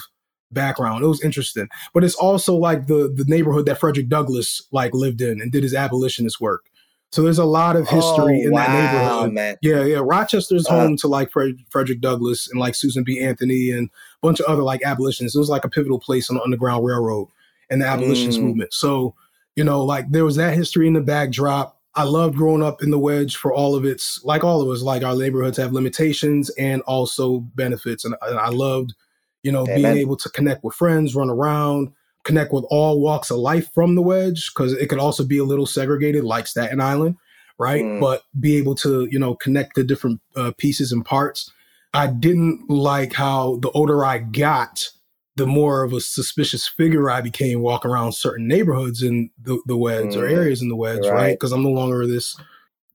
background. 0.52 1.04
It 1.04 1.08
was 1.08 1.22
interesting, 1.22 1.68
but 1.92 2.04
it's 2.04 2.14
also 2.14 2.54
like 2.54 2.86
the 2.86 3.12
the 3.14 3.24
neighborhood 3.26 3.66
that 3.66 3.78
Frederick 3.78 4.08
Douglass 4.08 4.62
like 4.72 4.94
lived 4.94 5.20
in 5.20 5.40
and 5.40 5.52
did 5.52 5.62
his 5.62 5.74
abolitionist 5.74 6.40
work. 6.40 6.66
So 7.10 7.22
there's 7.22 7.38
a 7.38 7.44
lot 7.44 7.76
of 7.76 7.88
history 7.88 8.42
oh, 8.42 8.46
in 8.46 8.50
wow, 8.52 8.66
that 8.66 8.92
neighborhood. 8.92 9.32
Man. 9.32 9.56
Yeah, 9.62 9.84
yeah. 9.84 10.00
Rochester's 10.02 10.66
uh, 10.66 10.72
home 10.72 10.96
to 10.98 11.08
like 11.08 11.30
Fred, 11.30 11.56
Frederick 11.70 12.00
Douglass 12.00 12.50
and 12.50 12.60
like 12.60 12.74
Susan 12.74 13.02
B. 13.02 13.20
Anthony 13.20 13.70
and 13.70 13.88
a 13.88 14.26
bunch 14.26 14.40
of 14.40 14.46
other 14.46 14.62
like 14.62 14.82
abolitionists. 14.82 15.34
It 15.34 15.38
was 15.38 15.48
like 15.48 15.64
a 15.64 15.70
pivotal 15.70 15.98
place 15.98 16.28
on 16.28 16.36
the 16.36 16.42
Underground 16.42 16.84
Railroad 16.84 17.28
and 17.70 17.80
the 17.80 17.86
abolitionist 17.86 18.38
mm. 18.38 18.44
movement. 18.44 18.74
So 18.74 19.14
you 19.56 19.64
know, 19.64 19.82
like 19.84 20.10
there 20.10 20.24
was 20.24 20.36
that 20.36 20.54
history 20.54 20.86
in 20.86 20.92
the 20.92 21.00
backdrop 21.00 21.78
I 21.98 22.04
loved 22.04 22.36
growing 22.36 22.62
up 22.62 22.80
in 22.80 22.90
the 22.90 22.98
wedge 22.98 23.34
for 23.34 23.52
all 23.52 23.74
of 23.74 23.84
its, 23.84 24.22
like 24.24 24.44
all 24.44 24.60
of 24.60 24.68
us, 24.68 24.82
like 24.82 25.02
our 25.02 25.16
neighborhoods 25.16 25.56
have 25.58 25.72
limitations 25.72 26.48
and 26.50 26.80
also 26.82 27.40
benefits. 27.56 28.04
And, 28.04 28.14
and 28.22 28.38
I 28.38 28.50
loved, 28.50 28.94
you 29.42 29.52
know, 29.52 29.62
Amen. 29.62 29.76
being 29.76 29.98
able 29.98 30.16
to 30.16 30.28
connect 30.30 30.64
with 30.64 30.74
friends, 30.74 31.14
run 31.14 31.30
around, 31.30 31.92
connect 32.24 32.52
with 32.52 32.64
all 32.70 33.00
walks 33.00 33.30
of 33.30 33.38
life 33.38 33.72
from 33.72 33.94
the 33.94 34.02
wedge, 34.02 34.52
because 34.52 34.72
it 34.72 34.88
could 34.88 34.98
also 34.98 35.24
be 35.24 35.38
a 35.38 35.44
little 35.44 35.66
segregated, 35.66 36.24
like 36.24 36.46
Staten 36.46 36.80
Island, 36.80 37.16
right? 37.58 37.84
Mm. 37.84 38.00
But 38.00 38.22
be 38.38 38.56
able 38.56 38.74
to, 38.76 39.08
you 39.10 39.18
know, 39.18 39.34
connect 39.34 39.74
the 39.74 39.84
different 39.84 40.20
uh, 40.36 40.52
pieces 40.58 40.92
and 40.92 41.04
parts. 41.04 41.50
I 41.94 42.08
didn't 42.08 42.68
like 42.68 43.14
how 43.14 43.56
the 43.56 43.70
older 43.70 44.04
I 44.04 44.18
got, 44.18 44.90
the 45.36 45.46
more 45.46 45.84
of 45.84 45.92
a 45.92 46.00
suspicious 46.00 46.66
figure 46.66 47.10
I 47.10 47.20
became 47.20 47.60
walking 47.60 47.90
around 47.90 48.12
certain 48.12 48.48
neighborhoods 48.48 49.02
in 49.02 49.30
the, 49.40 49.62
the 49.66 49.76
wedge 49.76 50.14
mm, 50.14 50.16
or 50.16 50.26
areas 50.26 50.60
in 50.60 50.68
the 50.68 50.76
wedge, 50.76 51.06
right? 51.06 51.32
Because 51.32 51.52
right? 51.52 51.58
I'm 51.58 51.64
no 51.64 51.70
longer 51.70 52.06
this 52.06 52.36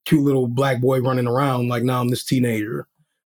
cute 0.06 0.22
little 0.22 0.48
black 0.48 0.82
boy 0.82 1.00
running 1.00 1.26
around. 1.26 1.70
Like 1.70 1.84
now 1.84 2.02
I'm 2.02 2.10
this 2.10 2.24
teenager. 2.24 2.88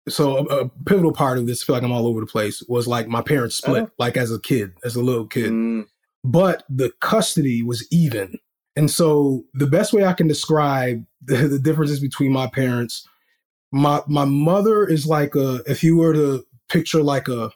So 0.08 0.38
a, 0.38 0.64
a, 0.64 0.68
pivotal 0.86 1.12
part 1.12 1.38
of 1.38 1.46
this, 1.46 1.62
I 1.62 1.66
feel 1.66 1.76
like 1.76 1.82
I'm 1.82 1.92
all 1.92 2.06
over 2.06 2.20
the 2.20 2.26
place, 2.26 2.62
was 2.68 2.88
like 2.88 3.08
my 3.08 3.22
parents 3.22 3.56
split, 3.56 3.84
uh-huh. 3.84 3.92
like 3.98 4.16
as 4.16 4.32
a 4.32 4.40
kid, 4.40 4.72
as 4.84 4.96
a 4.96 5.02
little 5.02 5.26
kid. 5.26 5.52
Mm. 5.52 5.86
But 6.24 6.64
the 6.68 6.92
custody 7.00 7.62
was 7.62 7.86
even. 7.92 8.38
And 8.74 8.90
so 8.90 9.44
the 9.54 9.66
best 9.66 9.92
way 9.92 10.04
I 10.04 10.12
can 10.12 10.26
describe 10.26 11.04
the, 11.22 11.48
the 11.48 11.58
differences 11.58 12.00
between 12.00 12.32
my 12.32 12.48
parents, 12.48 13.06
my 13.70 14.02
my 14.06 14.24
mother 14.24 14.86
is 14.86 15.06
like 15.06 15.34
a 15.34 15.62
if 15.66 15.82
you 15.82 15.96
were 15.96 16.12
to 16.12 16.44
picture 16.68 17.02
like 17.02 17.28
a 17.28 17.50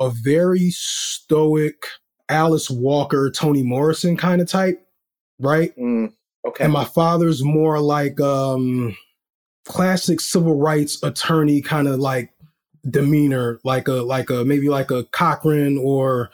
a 0.00 0.10
very 0.10 0.70
stoic 0.70 1.84
Alice 2.28 2.70
Walker, 2.70 3.30
Toni 3.30 3.62
Morrison 3.62 4.16
kind 4.16 4.40
of 4.40 4.48
type, 4.48 4.86
right? 5.40 5.76
Mm, 5.76 6.12
okay. 6.46 6.64
And 6.64 6.72
my 6.72 6.84
father's 6.84 7.42
more 7.42 7.80
like 7.80 8.20
um 8.20 8.96
classic 9.68 10.20
civil 10.20 10.56
rights 10.56 11.02
attorney 11.02 11.60
kind 11.60 11.86
of 11.86 12.00
like 12.00 12.32
demeanor, 12.90 13.60
like 13.64 13.88
a 13.88 13.92
like 13.92 14.30
a 14.30 14.44
maybe 14.44 14.68
like 14.68 14.90
a 14.90 15.04
Cochran 15.04 15.78
or 15.78 16.30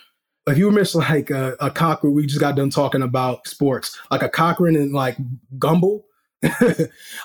if 0.47 0.59
you 0.59 0.71
miss 0.71 0.95
like 0.95 1.31
a, 1.31 1.57
a 1.61 1.71
Cochran, 1.71 2.15
we 2.15 2.27
just 2.27 2.41
got 2.41 2.57
done 2.57 2.71
talking 2.71 3.03
about 3.03 3.47
sports, 3.47 3.99
like 4.11 4.23
a 4.23 4.29
Cochran 4.29 4.77
and 4.77 4.93
like 4.93 5.17
Gumbel, 5.59 6.03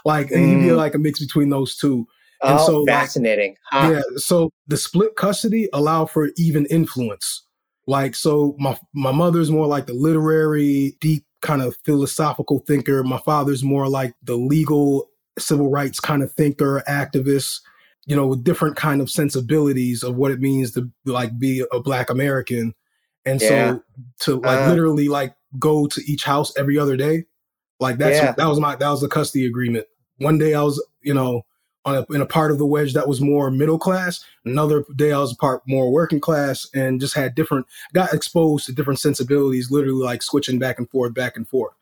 like 0.06 0.28
mm. 0.28 0.38
he'd 0.38 0.68
be 0.68 0.72
like 0.72 0.96
a 0.96 1.00
mix 1.00 1.20
between 1.20 1.50
those 1.50 1.76
two. 1.76 2.08
And 2.42 2.58
oh, 2.58 2.66
so 2.66 2.86
fascinating. 2.86 3.58
Like, 3.72 3.84
huh. 3.84 3.92
Yeah. 3.92 4.02
So 4.18 4.52
the 4.68 4.78
split 4.78 5.16
custody 5.18 5.68
allow 5.74 6.06
for 6.06 6.30
even 6.38 6.66
influence. 6.68 7.44
Like, 7.86 8.16
so 8.16 8.56
my 8.58 8.80
my 8.94 9.12
mother's 9.12 9.52
more 9.52 9.68
like 9.68 9.88
the 9.88 9.94
literary, 9.94 10.96
deep 11.02 11.26
kind 11.42 11.62
of 11.62 11.76
philosophical 11.84 12.60
thinker. 12.60 13.04
My 13.04 13.20
father's 13.20 13.64
more 13.64 13.90
like 13.90 14.14
the 14.24 14.36
legal, 14.36 15.09
civil 15.42 15.70
rights 15.70 16.00
kind 16.00 16.24
of 16.24 16.32
thinker, 16.34 16.84
activist. 16.88 17.62
You 18.06 18.16
know, 18.16 18.26
with 18.26 18.44
different 18.44 18.76
kind 18.76 19.02
of 19.02 19.12
sensibilities 19.12 20.02
of 20.02 20.16
what 20.16 20.32
it 20.32 20.40
means 20.40 20.72
to 20.72 20.90
like 21.06 21.38
be 21.38 21.64
a 21.72 21.80
Black 21.80 22.10
American. 22.10 22.74
And 23.24 23.40
yeah. 23.40 23.48
so 23.48 23.84
to 24.22 24.36
like 24.42 24.62
uh, 24.62 24.70
literally 24.70 25.10
like 25.10 25.36
go 25.60 25.86
to 25.86 26.02
each 26.12 26.24
house 26.24 26.52
every 26.58 26.80
other 26.80 26.98
day, 26.98 27.26
like 27.80 27.98
that's 27.98 28.18
yeah. 28.18 28.32
that 28.32 28.48
was 28.48 28.60
my 28.60 28.76
that 28.76 28.90
was 28.90 29.02
the 29.02 29.08
custody 29.08 29.46
agreement. 29.46 29.86
One 30.18 30.40
day 30.40 30.56
I 30.56 30.64
was, 30.64 30.84
you 31.02 31.14
know, 31.14 31.44
on 31.86 31.96
a, 31.96 32.14
in 32.14 32.22
a 32.22 32.26
part 32.26 32.52
of 32.52 32.58
the 32.58 32.66
wedge 32.66 32.94
that 32.94 33.08
was 33.08 33.22
more 33.22 33.50
middle 33.50 33.80
class. 33.80 34.24
Another 34.44 34.84
day 34.96 35.12
I 35.12 35.20
was 35.20 35.34
a 35.34 35.36
part 35.36 35.62
more 35.68 35.92
working 35.92 36.20
class, 36.20 36.68
and 36.74 37.00
just 37.00 37.16
had 37.16 37.36
different 37.36 37.68
got 37.94 38.14
exposed 38.14 38.66
to 38.66 38.74
different 38.74 39.00
sensibilities. 39.00 39.72
Literally 39.72 40.04
like 40.04 40.22
switching 40.22 40.60
back 40.60 40.78
and 40.78 40.90
forth, 40.90 41.14
back 41.14 41.36
and 41.36 41.48
forth. 41.48 41.74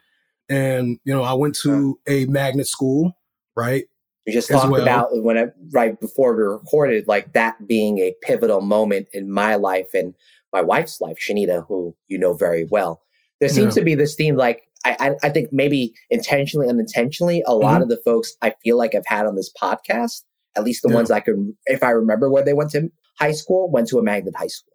And 0.49 0.99
you 1.03 1.13
know, 1.13 1.23
I 1.23 1.33
went 1.33 1.55
to 1.63 1.99
a 2.07 2.25
magnet 2.25 2.67
school, 2.67 3.17
right? 3.57 3.85
We 4.25 4.33
just 4.33 4.49
talked 4.49 4.69
well. 4.69 4.81
about 4.81 5.09
when 5.23 5.37
I 5.37 5.45
right 5.71 5.99
before 5.99 6.35
we 6.35 6.43
recorded, 6.43 7.07
like 7.07 7.33
that 7.33 7.67
being 7.67 7.99
a 7.99 8.13
pivotal 8.21 8.61
moment 8.61 9.07
in 9.13 9.31
my 9.31 9.55
life 9.55 9.87
and 9.93 10.13
my 10.53 10.61
wife's 10.61 11.01
life, 11.01 11.17
Shanita, 11.17 11.65
who 11.67 11.95
you 12.07 12.17
know 12.17 12.33
very 12.33 12.65
well. 12.65 13.01
There 13.39 13.49
seems 13.49 13.75
yeah. 13.75 13.81
to 13.81 13.85
be 13.85 13.95
this 13.95 14.15
theme, 14.15 14.35
like 14.35 14.63
I, 14.85 15.11
I 15.23 15.29
think 15.29 15.51
maybe 15.51 15.93
intentionally, 16.09 16.69
unintentionally, 16.69 17.43
a 17.45 17.55
lot 17.55 17.75
mm-hmm. 17.75 17.83
of 17.83 17.89
the 17.89 18.01
folks 18.05 18.35
I 18.41 18.53
feel 18.63 18.77
like 18.77 18.95
I've 18.95 19.05
had 19.05 19.25
on 19.25 19.35
this 19.35 19.51
podcast, 19.61 20.23
at 20.55 20.63
least 20.63 20.81
the 20.83 20.89
yeah. 20.89 20.95
ones 20.95 21.11
I 21.11 21.19
can, 21.19 21.55
if 21.65 21.83
I 21.83 21.89
remember 21.89 22.29
where 22.29 22.43
they 22.43 22.53
went 22.53 22.71
to 22.71 22.89
high 23.19 23.31
school, 23.31 23.69
went 23.69 23.87
to 23.89 23.99
a 23.99 24.03
magnet 24.03 24.35
high 24.35 24.47
school. 24.47 24.73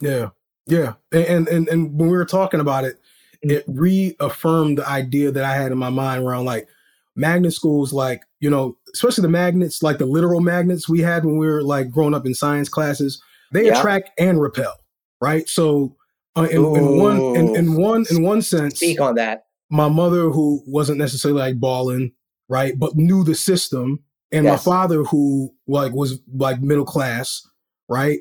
Yeah, 0.00 0.30
yeah, 0.66 0.94
and 1.12 1.48
and 1.48 1.68
and 1.68 1.98
when 1.98 2.08
we 2.08 2.16
were 2.16 2.24
talking 2.24 2.60
about 2.60 2.84
it, 2.84 2.98
it 3.42 3.64
reaffirmed 3.66 4.78
the 4.78 4.88
idea 4.88 5.30
that 5.30 5.44
I 5.44 5.54
had 5.54 5.72
in 5.72 5.78
my 5.78 5.90
mind 5.90 6.24
around 6.24 6.44
like 6.44 6.68
magnet 7.16 7.52
schools, 7.52 7.92
like 7.92 8.22
you 8.40 8.50
know, 8.50 8.76
especially 8.94 9.22
the 9.22 9.28
magnets, 9.28 9.82
like 9.82 9.98
the 9.98 10.06
literal 10.06 10.40
magnets 10.40 10.88
we 10.88 11.00
had 11.00 11.24
when 11.24 11.38
we 11.38 11.46
were 11.46 11.62
like 11.62 11.90
growing 11.90 12.14
up 12.14 12.26
in 12.26 12.34
science 12.34 12.68
classes. 12.68 13.22
They 13.52 13.66
yeah. 13.66 13.78
attract 13.78 14.10
and 14.18 14.40
repel, 14.40 14.74
right? 15.20 15.48
So 15.48 15.96
uh, 16.36 16.48
in, 16.50 16.64
in, 16.64 16.98
one 16.98 17.18
in, 17.36 17.56
in, 17.56 17.76
one 17.76 18.06
in 18.10 18.22
one 18.22 18.40
sense 18.40 18.76
speak 18.76 19.00
on 19.00 19.16
that 19.16 19.44
my 19.72 19.88
mother 19.88 20.28
who 20.28 20.62
wasn't 20.66 20.98
necessarily 20.98 21.40
like 21.40 21.58
balling, 21.58 22.12
right, 22.46 22.78
but 22.78 22.94
knew 22.94 23.24
the 23.24 23.34
system, 23.34 24.04
and 24.30 24.44
yes. 24.44 24.66
my 24.66 24.72
father 24.72 25.02
who 25.02 25.54
like 25.66 25.92
was 25.92 26.20
like 26.30 26.60
middle 26.60 26.84
class, 26.84 27.40
right? 27.88 28.20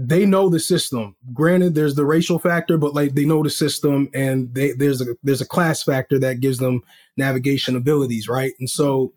They 0.00 0.24
know 0.24 0.48
the 0.48 0.60
system. 0.60 1.16
Granted, 1.32 1.74
there's 1.74 1.96
the 1.96 2.04
racial 2.04 2.38
factor, 2.38 2.78
but 2.78 2.94
like 2.94 3.14
they 3.14 3.24
know 3.24 3.42
the 3.42 3.50
system, 3.50 4.08
and 4.14 4.54
they, 4.54 4.72
there's 4.72 5.00
a 5.00 5.16
there's 5.22 5.40
a 5.40 5.46
class 5.46 5.82
factor 5.82 6.18
that 6.20 6.40
gives 6.40 6.58
them 6.58 6.82
navigation 7.16 7.74
abilities, 7.74 8.28
right? 8.28 8.52
And 8.60 8.70
so, 8.70 9.12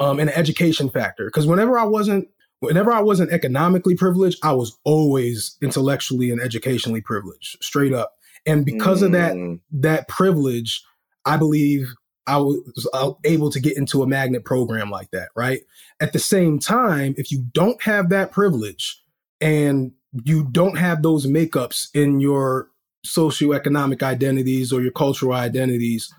um, 0.00 0.18
and 0.18 0.28
an 0.28 0.36
education 0.36 0.90
factor. 0.90 1.26
Because 1.26 1.46
whenever 1.46 1.78
I 1.78 1.84
wasn't 1.84 2.28
whenever 2.60 2.92
I 2.92 3.00
wasn't 3.00 3.30
economically 3.30 3.94
privileged, 3.94 4.38
I 4.42 4.52
was 4.52 4.76
always 4.84 5.56
intellectually 5.62 6.30
and 6.30 6.40
educationally 6.40 7.00
privileged, 7.00 7.62
straight 7.62 7.92
up. 7.92 8.14
And 8.44 8.64
because 8.64 9.02
mm. 9.02 9.06
of 9.06 9.12
that 9.12 9.34
mm. 9.34 9.60
that 9.72 10.08
privilege, 10.08 10.82
I 11.24 11.36
believe 11.36 11.92
I 12.26 12.38
was 12.38 12.88
able 13.24 13.50
to 13.50 13.60
get 13.60 13.76
into 13.76 14.02
a 14.02 14.06
magnet 14.06 14.44
program 14.44 14.90
like 14.90 15.10
that, 15.12 15.28
right? 15.34 15.60
At 16.00 16.12
the 16.12 16.18
same 16.18 16.58
time, 16.58 17.14
if 17.16 17.32
you 17.32 17.44
don't 17.52 17.82
have 17.82 18.10
that 18.10 18.32
privilege 18.32 19.00
and 19.40 19.92
you 20.24 20.44
don't 20.44 20.78
have 20.78 21.02
those 21.02 21.26
makeups 21.26 21.88
in 21.94 22.20
your 22.20 22.68
socioeconomic 23.06 24.02
identities 24.02 24.72
or 24.72 24.80
your 24.80 24.92
cultural 24.92 25.32
identities, 25.32 26.12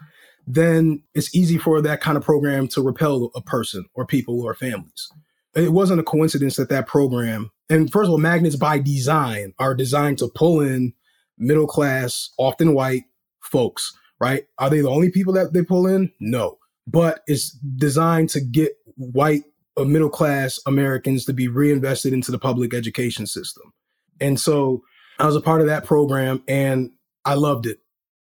then 0.48 1.04
it's 1.14 1.36
easy 1.36 1.58
for 1.58 1.82
that 1.82 2.02
kind 2.02 2.18
of 2.18 2.24
program 2.24 2.68
to 2.70 2.82
repel 2.82 3.32
a 3.36 3.42
person 3.42 3.86
or 3.94 4.06
people 4.06 4.42
or 4.42 4.54
families. 4.54 5.10
It 5.56 5.74
wasn't 5.74 6.00
a 6.00 6.04
coincidence 6.04 6.56
that 6.56 6.70
that 6.70 6.88
program, 6.88 7.52
and 7.70 7.92
first 7.92 8.08
of 8.08 8.12
all, 8.12 8.18
magnets 8.18 8.56
by 8.56 8.80
design 8.80 9.54
are 9.60 9.76
designed 9.76 10.20
to 10.20 10.30
pull 10.30 10.62
in 10.62 10.94
middle 11.38 11.68
class, 11.68 12.30
often 12.38 12.74
white 12.74 13.04
folks 13.42 13.94
right? 14.20 14.46
Are 14.58 14.70
they 14.70 14.82
the 14.82 14.90
only 14.90 15.10
people 15.10 15.34
that 15.34 15.54
they 15.54 15.64
pull 15.64 15.88
in? 15.88 16.12
No. 16.20 16.58
But 16.86 17.22
it's 17.28 17.52
designed 17.52 18.30
to 18.32 18.42
get 18.42 18.74
white 18.96 19.44
uh, 19.78 19.86
middle 19.86 20.10
class 20.10 20.60
Americans 20.66 21.26
to 21.26 21.34
be 21.34 21.48
reinvested 21.48 22.14
into 22.14 22.32
the 22.32 22.40
public 22.40 22.74
education 22.74 23.26
system. 23.26 23.74
And 24.22 24.40
so 24.40 24.84
I 25.18 25.26
was 25.26 25.36
a 25.36 25.42
part 25.42 25.62
of 25.62 25.68
that 25.68 25.86
program 25.86 26.44
and 26.48 26.92
I 27.26 27.36
loved 27.36 27.66
it. 27.66 27.80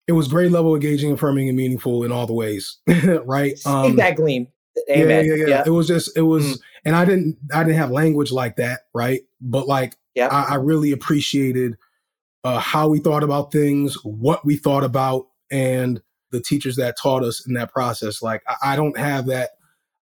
It 0.07 0.13
was 0.13 0.29
grade 0.29 0.51
level 0.51 0.75
engaging, 0.75 1.13
affirming, 1.13 1.49
and 1.49 1.57
meaningful 1.57 2.03
in 2.03 2.11
all 2.11 2.27
the 2.27 2.33
ways, 2.33 2.79
right? 3.25 3.55
Um, 3.65 3.93
exactly. 3.93 4.51
Amen. 4.91 5.25
Yeah, 5.25 5.35
yeah, 5.35 5.35
yeah, 5.35 5.47
yeah. 5.47 5.63
It 5.67 5.71
was 5.71 5.87
just, 5.87 6.17
it 6.17 6.23
was, 6.23 6.45
mm. 6.45 6.59
and 6.85 6.97
I 6.97 7.05
didn't, 7.05 7.37
I 7.53 7.63
didn't 7.63 7.79
have 7.79 7.91
language 7.91 8.33
like 8.33 8.57
that, 8.57 8.81
right? 8.93 9.21
But 9.41 9.69
like, 9.69 9.97
yep. 10.15 10.33
I, 10.33 10.43
I 10.51 10.55
really 10.57 10.91
appreciated 10.91 11.77
uh, 12.43 12.59
how 12.59 12.89
we 12.89 12.99
thought 12.99 13.23
about 13.23 13.53
things, 13.53 13.97
what 14.03 14.45
we 14.45 14.57
thought 14.57 14.85
about, 14.85 15.27
and 15.51 16.01
the 16.31 16.41
teachers 16.41 16.77
that 16.77 16.97
taught 16.97 17.23
us 17.23 17.47
in 17.47 17.55
that 17.55 17.73
process. 17.73 18.23
Like 18.23 18.43
I, 18.49 18.73
I 18.73 18.77
don't 18.77 18.99
have 18.99 19.27
that. 19.27 19.51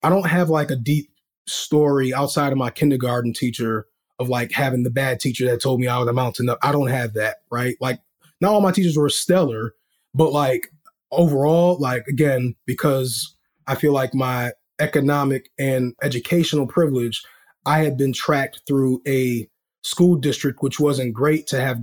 I 0.02 0.08
don't 0.08 0.26
have 0.26 0.50
like 0.50 0.70
a 0.70 0.76
deep 0.76 1.10
story 1.48 2.12
outside 2.12 2.52
of 2.52 2.58
my 2.58 2.70
kindergarten 2.70 3.32
teacher 3.32 3.86
of 4.18 4.28
like 4.28 4.52
having 4.52 4.82
the 4.82 4.90
bad 4.90 5.20
teacher 5.20 5.46
that 5.46 5.60
told 5.60 5.80
me 5.80 5.88
I 5.88 5.98
was 5.98 6.08
a 6.08 6.12
mountain 6.12 6.48
up. 6.48 6.58
I 6.62 6.72
don't 6.72 6.88
have 6.88 7.14
that, 7.14 7.36
right? 7.50 7.76
Like 7.80 8.00
not 8.40 8.52
all 8.52 8.60
my 8.60 8.72
teachers 8.72 8.96
were 8.96 9.08
stellar, 9.08 9.74
but 10.14 10.32
like 10.32 10.72
overall, 11.10 11.78
like 11.78 12.06
again, 12.06 12.54
because 12.66 13.34
I 13.66 13.74
feel 13.74 13.92
like 13.92 14.14
my 14.14 14.52
economic 14.78 15.50
and 15.58 15.94
educational 16.02 16.66
privilege, 16.66 17.22
I 17.64 17.78
had 17.78 17.96
been 17.96 18.12
tracked 18.12 18.62
through 18.66 19.02
a 19.06 19.48
school 19.82 20.16
district 20.16 20.62
which 20.62 20.80
wasn't 20.80 21.14
great 21.14 21.46
to 21.46 21.60
have 21.60 21.78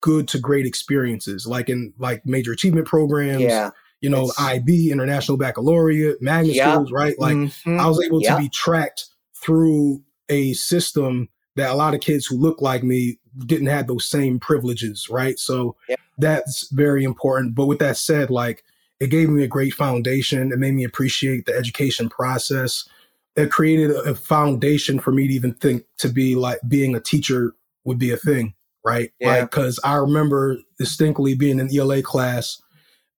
good 0.00 0.28
to 0.28 0.38
great 0.38 0.66
experiences, 0.66 1.46
like 1.46 1.68
in 1.68 1.92
like 1.98 2.24
major 2.24 2.52
achievement 2.52 2.86
programs. 2.86 3.42
Yeah. 3.42 3.70
You 4.00 4.10
know, 4.10 4.26
it's, 4.26 4.40
IB, 4.40 4.92
International 4.92 5.36
Baccalaureate, 5.36 6.22
magnet 6.22 6.54
yep. 6.54 6.72
schools, 6.72 6.92
right? 6.92 7.18
Like 7.18 7.34
mm-hmm. 7.34 7.80
I 7.80 7.88
was 7.88 8.00
able 8.04 8.22
yep. 8.22 8.36
to 8.36 8.42
be 8.42 8.48
tracked 8.48 9.06
through 9.34 10.02
a 10.28 10.52
system 10.52 11.28
that 11.58 11.70
a 11.70 11.74
lot 11.74 11.94
of 11.94 12.00
kids 12.00 12.26
who 12.26 12.36
look 12.36 12.60
like 12.60 12.82
me 12.82 13.18
didn't 13.46 13.66
have 13.66 13.86
those 13.86 14.06
same 14.06 14.40
privileges, 14.40 15.08
right? 15.10 15.38
So 15.38 15.76
yep. 15.88 16.00
that's 16.18 16.68
very 16.70 17.04
important. 17.04 17.54
But 17.54 17.66
with 17.66 17.78
that 17.78 17.96
said, 17.96 18.30
like 18.30 18.64
it 19.00 19.08
gave 19.10 19.28
me 19.28 19.44
a 19.44 19.48
great 19.48 19.74
foundation. 19.74 20.52
It 20.52 20.58
made 20.58 20.74
me 20.74 20.84
appreciate 20.84 21.46
the 21.46 21.54
education 21.54 22.08
process. 22.08 22.88
It 23.36 23.52
created 23.52 23.90
a 23.90 24.14
foundation 24.14 24.98
for 24.98 25.12
me 25.12 25.28
to 25.28 25.34
even 25.34 25.54
think 25.54 25.84
to 25.98 26.08
be 26.08 26.34
like 26.34 26.58
being 26.66 26.96
a 26.96 27.00
teacher 27.00 27.54
would 27.84 27.98
be 27.98 28.10
a 28.10 28.16
thing 28.16 28.54
right? 28.84 29.12
Yeah. 29.20 29.40
Like, 29.40 29.50
cause 29.50 29.78
I 29.84 29.94
remember 29.94 30.58
distinctly 30.78 31.34
being 31.34 31.58
in 31.58 31.74
ELA 31.74 32.02
class 32.02 32.60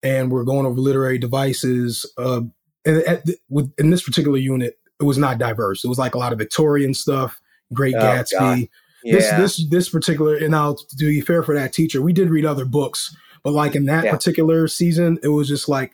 and 0.02 0.30
we're 0.30 0.44
going 0.44 0.66
over 0.66 0.80
literary 0.80 1.18
devices. 1.18 2.10
Uh, 2.18 2.42
and 2.84 2.96
at, 3.04 3.24
with, 3.48 3.72
in 3.78 3.90
this 3.90 4.02
particular 4.02 4.38
unit, 4.38 4.78
it 5.00 5.04
was 5.04 5.18
not 5.18 5.38
diverse. 5.38 5.84
It 5.84 5.88
was 5.88 5.98
like 5.98 6.14
a 6.14 6.18
lot 6.18 6.32
of 6.32 6.38
Victorian 6.38 6.94
stuff, 6.94 7.39
Great 7.72 7.94
oh, 7.94 8.00
Gatsby. 8.00 8.68
Yeah. 9.02 9.14
This, 9.16 9.30
this, 9.30 9.68
this 9.70 9.88
particular, 9.88 10.36
and 10.36 10.54
I'll 10.54 10.78
do 10.96 11.08
you 11.08 11.22
fair 11.22 11.42
for 11.42 11.54
that 11.54 11.72
teacher, 11.72 12.02
we 12.02 12.12
did 12.12 12.28
read 12.28 12.44
other 12.44 12.64
books, 12.66 13.14
but 13.42 13.52
like 13.52 13.74
in 13.74 13.86
that 13.86 14.04
yeah. 14.04 14.10
particular 14.10 14.68
season, 14.68 15.18
it 15.22 15.28
was 15.28 15.48
just 15.48 15.68
like 15.68 15.92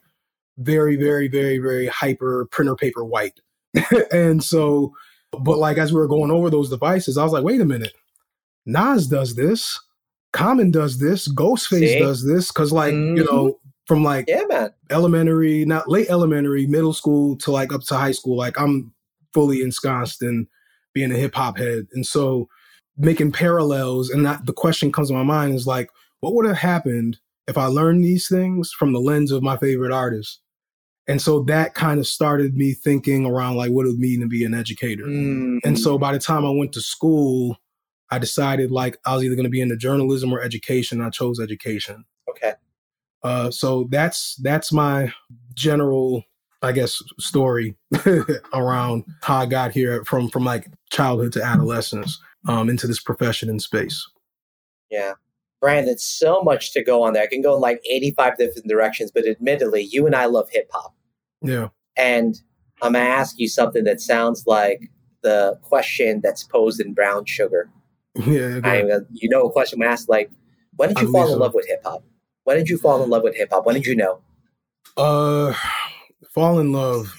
very, 0.58 0.96
very, 0.96 1.28
very, 1.28 1.58
very 1.58 1.86
hyper 1.86 2.46
printer 2.50 2.74
paper 2.74 3.04
white. 3.04 3.38
and 4.12 4.42
so 4.42 4.92
But 5.38 5.58
like 5.58 5.76
as 5.78 5.92
we 5.92 5.98
were 6.00 6.08
going 6.08 6.30
over 6.30 6.50
those 6.50 6.70
devices, 6.70 7.16
I 7.18 7.22
was 7.22 7.32
like, 7.32 7.44
wait 7.44 7.60
a 7.60 7.64
minute, 7.64 7.92
Nas 8.64 9.06
does 9.06 9.34
this, 9.36 9.78
Common 10.32 10.70
does 10.70 10.98
this, 10.98 11.28
Ghostface 11.32 11.88
See? 11.92 11.98
does 11.98 12.26
this, 12.26 12.50
because 12.50 12.72
like 12.72 12.92
you 12.94 12.98
Mhm. 13.22 13.26
know 13.26 13.60
from 13.86 14.02
like 14.02 14.24
Yeah, 14.26 14.42
man. 14.48 14.70
elementary, 14.90 15.64
not 15.64 15.88
late 15.88 16.08
elementary, 16.10 16.66
middle 16.66 16.92
school 16.92 17.36
to 17.38 17.52
like 17.52 17.72
up 17.72 17.82
to 17.82 17.94
high 17.96 18.12
school, 18.12 18.36
like 18.36 18.58
I'm 18.60 18.92
fully 19.32 19.62
ensconced 19.62 20.22
in 20.22 20.48
being 20.96 21.12
a 21.12 21.16
hip 21.16 21.34
hop 21.34 21.58
head. 21.58 21.86
And 21.92 22.06
so 22.06 22.48
making 22.96 23.30
parallels 23.30 24.08
and 24.08 24.24
that 24.24 24.46
the 24.46 24.54
question 24.54 24.90
comes 24.90 25.08
to 25.08 25.14
my 25.14 25.22
mind 25.22 25.54
is 25.54 25.66
like, 25.66 25.90
what 26.20 26.32
would 26.32 26.46
have 26.46 26.56
happened 26.56 27.18
if 27.46 27.58
I 27.58 27.66
learned 27.66 28.02
these 28.02 28.28
things 28.28 28.72
from 28.72 28.94
the 28.94 28.98
lens 28.98 29.30
of 29.30 29.42
my 29.42 29.58
favorite 29.58 29.92
artist? 29.92 30.40
And 31.06 31.20
so 31.20 31.42
that 31.44 31.74
kind 31.74 32.00
of 32.00 32.06
started 32.06 32.56
me 32.56 32.72
thinking 32.72 33.26
around 33.26 33.56
like 33.56 33.72
what 33.72 33.84
it 33.84 33.90
would 33.90 33.98
mean 33.98 34.20
to 34.20 34.26
be 34.26 34.42
an 34.42 34.54
educator. 34.54 35.04
Mm. 35.04 35.58
And 35.66 35.78
so 35.78 35.98
by 35.98 36.12
the 36.12 36.18
time 36.18 36.46
I 36.46 36.50
went 36.50 36.72
to 36.72 36.80
school, 36.80 37.58
I 38.10 38.18
decided 38.18 38.70
like 38.70 38.96
I 39.04 39.14
was 39.14 39.22
either 39.22 39.36
going 39.36 39.44
to 39.44 39.50
be 39.50 39.60
into 39.60 39.76
journalism 39.76 40.32
or 40.32 40.40
education. 40.40 41.02
I 41.02 41.10
chose 41.10 41.38
education. 41.38 42.06
okay. 42.30 42.54
Uh, 43.22 43.50
so 43.50 43.86
that's 43.90 44.36
that's 44.36 44.72
my 44.72 45.12
general, 45.52 46.24
I 46.66 46.72
guess, 46.72 47.02
story 47.18 47.76
around 48.52 49.04
how 49.22 49.38
I 49.38 49.46
got 49.46 49.72
here 49.72 50.04
from 50.04 50.28
from 50.28 50.44
like 50.44 50.68
childhood 50.90 51.32
to 51.32 51.42
adolescence 51.42 52.20
um, 52.46 52.68
into 52.68 52.86
this 52.86 53.00
profession 53.00 53.48
in 53.48 53.60
space. 53.60 54.06
Yeah. 54.90 55.14
Brandon, 55.60 55.98
so 55.98 56.42
much 56.42 56.72
to 56.72 56.84
go 56.84 57.02
on 57.02 57.14
there. 57.14 57.22
I 57.22 57.26
can 57.26 57.42
go 57.42 57.54
in 57.54 57.60
like 57.60 57.80
85 57.88 58.36
different 58.36 58.68
directions, 58.68 59.10
but 59.10 59.26
admittedly, 59.26 59.82
you 59.82 60.06
and 60.06 60.14
I 60.14 60.26
love 60.26 60.48
hip 60.50 60.68
hop. 60.72 60.94
Yeah, 61.42 61.68
And 61.96 62.40
I'm 62.82 62.92
going 62.92 63.04
to 63.04 63.10
ask 63.10 63.38
you 63.38 63.48
something 63.48 63.84
that 63.84 64.00
sounds 64.00 64.44
like 64.46 64.90
the 65.22 65.58
question 65.62 66.20
that's 66.22 66.42
posed 66.42 66.80
in 66.80 66.94
Brown 66.94 67.24
Sugar. 67.24 67.70
yeah. 68.14 68.60
I, 68.62 68.82
you 69.12 69.28
know, 69.28 69.46
a 69.46 69.52
question 69.52 69.80
we 69.80 69.86
asked 69.86 70.08
like, 70.08 70.30
when 70.76 70.90
did 70.90 70.98
I 70.98 71.02
you 71.02 71.12
fall 71.12 71.24
in 71.24 71.32
so. 71.32 71.38
love 71.38 71.54
with 71.54 71.66
hip 71.66 71.80
hop? 71.84 72.04
When 72.44 72.56
did 72.56 72.68
you 72.68 72.78
fall 72.78 73.02
in 73.02 73.10
love 73.10 73.22
with 73.22 73.36
hip 73.36 73.48
hop? 73.50 73.66
When 73.66 73.74
did 73.74 73.86
you 73.86 73.96
know? 73.96 74.20
Uh, 74.96 75.52
fall 76.36 76.60
in 76.60 76.70
love. 76.70 77.12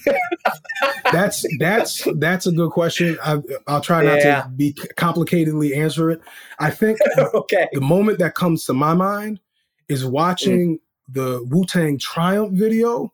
that's 1.11 1.43
that's 1.59 2.07
that's 2.17 2.45
a 2.45 2.51
good 2.51 2.69
question. 2.71 3.17
I, 3.21 3.41
I'll 3.65 3.81
try 3.81 4.03
not 4.03 4.19
Yeah. 4.19 4.43
to 4.43 4.49
be 4.49 4.73
complicatedly 4.73 5.75
answer 5.75 6.11
it. 6.11 6.21
I 6.59 6.69
think 6.69 6.99
okay. 7.33 7.67
the 7.73 7.81
moment 7.81 8.19
that 8.19 8.35
comes 8.35 8.63
to 8.65 8.73
my 8.73 8.93
mind 8.93 9.39
is 9.89 10.05
watching 10.05 10.79
the 11.09 11.43
Wu 11.49 11.65
Tang 11.65 11.97
Triumph 11.97 12.53
video. 12.53 13.11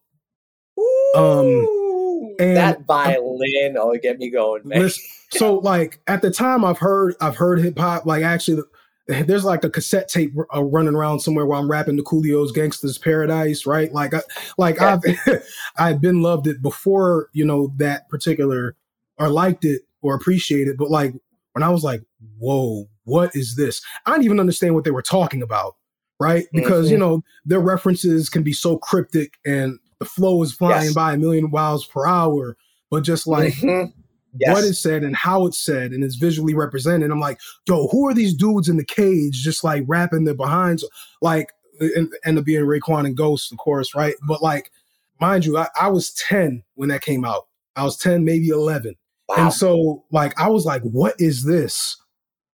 Um, 1.16 1.46
Ooh, 1.46 2.36
and- 2.40 2.58
that 2.58 2.86
violin, 2.86 3.78
oh, 3.80 3.96
get 4.02 4.20
me 4.20 4.30
going, 4.30 4.62
man. 4.66 4.90
So 5.32 5.56
like 5.60 6.00
at 6.08 6.22
the 6.22 6.30
time 6.32 6.64
I've 6.66 6.78
heard 6.80 7.16
I've 7.22 7.38
heard 7.38 7.60
hip 7.60 7.80
hop 7.80 8.06
like 8.06 8.24
actually 8.24 8.62
there's 9.08 9.44
like 9.44 9.64
a 9.64 9.70
cassette 9.70 10.08
tape 10.08 10.34
uh, 10.56 10.64
running 10.64 10.96
around 10.96 11.20
somewhere 11.20 11.46
while 11.46 11.60
I'm 11.62 11.70
rapping 11.70 11.98
the 11.98 12.04
Coolio's 12.04 12.52
Gangsters 12.52 12.98
Paradise, 12.98 13.66
right? 13.66 13.92
Like 13.92 14.14
I 14.14 14.22
like 14.58 14.78
Yeah. 14.80 15.00
I've 15.04 15.42
I've 15.78 16.02
been 16.02 16.22
loved 16.22 16.48
it 16.48 16.62
before, 16.62 17.30
you 17.34 17.46
know, 17.46 17.74
that 17.78 18.08
particular 18.10 18.76
or 19.18 19.30
liked 19.30 19.66
it 19.66 19.82
or 20.02 20.16
appreciated, 20.16 20.72
it, 20.72 20.78
but 20.78 20.90
like 20.90 21.14
when 21.54 21.64
I 21.64 21.70
was 21.70 21.84
like, 21.84 22.02
"Whoa, 22.40 22.88
what 23.04 23.36
is 23.36 23.56
this?" 23.56 23.82
I 24.06 24.12
didn't 24.12 24.26
even 24.26 24.40
understand 24.40 24.74
what 24.76 24.86
they 24.86 24.92
were 24.92 25.02
talking 25.02 25.42
about, 25.42 25.76
right? 26.20 26.46
Because, 26.54 26.90
you 26.90 26.98
Mhm. 26.98 27.00
know, 27.00 27.24
their 27.46 27.60
references 27.60 28.30
can 28.30 28.42
be 28.44 28.54
so 28.54 28.78
cryptic 28.78 29.34
and 29.46 29.80
the 30.00 30.06
flow 30.06 30.42
is 30.44 30.54
flying 30.54 30.86
Yes. 30.86 30.94
by 30.94 31.14
a 31.14 31.18
million 31.18 31.52
miles 31.52 31.86
per 31.86 32.06
hour, 32.08 32.58
but 32.90 33.04
just 33.04 33.28
like 33.28 33.54
Mhm. 33.54 33.94
Yes. 34.40 34.54
what 34.54 34.64
is 34.64 34.82
said 34.82 35.04
and 35.04 35.16
how 35.16 35.46
it's 35.46 35.64
said 35.64 35.92
and 35.92 36.04
it's 36.04 36.16
visually 36.16 36.56
represented. 36.56 37.12
I'm 37.12 37.20
like, 37.20 37.40
yo, 37.68 37.88
who 37.88 38.08
are 38.08 38.14
these 38.14 38.34
dudes 38.34 38.68
in 38.68 38.78
the 38.78 38.86
cage 38.86 39.44
just 39.44 39.64
like 39.64 39.84
rapping 39.88 40.24
their 40.24 40.34
behinds? 40.34 40.84
Like, 41.22 41.52
and, 41.80 42.12
and 42.26 42.38
to 42.38 42.44
being 42.44 42.64
Raekwon 42.64 43.06
and 43.06 43.18
Ghost, 43.18 43.52
of 43.52 43.58
course, 43.58 43.94
right? 43.96 44.16
But 44.28 44.42
like, 44.42 44.72
mind 45.20 45.46
you, 45.46 45.58
I, 45.58 45.68
I 45.80 45.90
was 45.90 46.14
10 46.14 46.64
when 46.76 46.90
that 46.90 47.02
came 47.02 47.26
out. 47.26 47.48
I 47.76 47.84
was 47.84 47.98
10, 47.98 48.26
maybe 48.26 48.50
11. 48.50 48.96
wow. 49.28 49.36
And 49.38 49.54
so 49.54 50.04
like, 50.12 50.40
I 50.40 50.50
was 50.50 50.66
like, 50.66 50.82
what 50.84 51.16
is 51.20 51.44
this? 51.44 51.98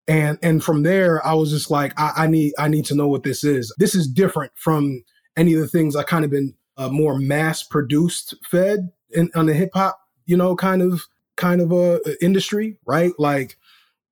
And 0.07 0.37
and 0.43 0.63
from 0.63 0.83
there, 0.83 1.25
I 1.25 1.33
was 1.33 1.49
just 1.49 1.71
like, 1.71 1.99
I, 1.99 2.11
I 2.15 2.27
need 2.27 2.53
I 2.59 2.67
need 2.67 2.85
to 2.85 2.95
know 2.95 3.07
what 3.07 3.23
this 3.23 3.43
is. 3.43 3.73
This 3.79 3.95
is 3.95 4.07
different 4.07 4.51
from 4.55 5.03
any 5.35 5.55
of 5.55 5.61
the 5.61 5.67
things 5.67 5.95
I 5.95 6.03
kind 6.03 6.23
of 6.23 6.29
been 6.29 6.53
uh, 6.77 6.89
more 6.89 7.17
mass 7.17 7.63
produced 7.63 8.35
fed 8.43 8.91
in 9.09 9.31
on 9.35 9.47
the 9.47 9.53
hip 9.53 9.71
hop, 9.73 9.99
you 10.25 10.37
know, 10.37 10.55
kind 10.55 10.81
of 10.81 11.01
kind 11.37 11.61
of 11.61 11.71
a 11.71 12.01
industry, 12.23 12.77
right? 12.85 13.13
Like, 13.19 13.57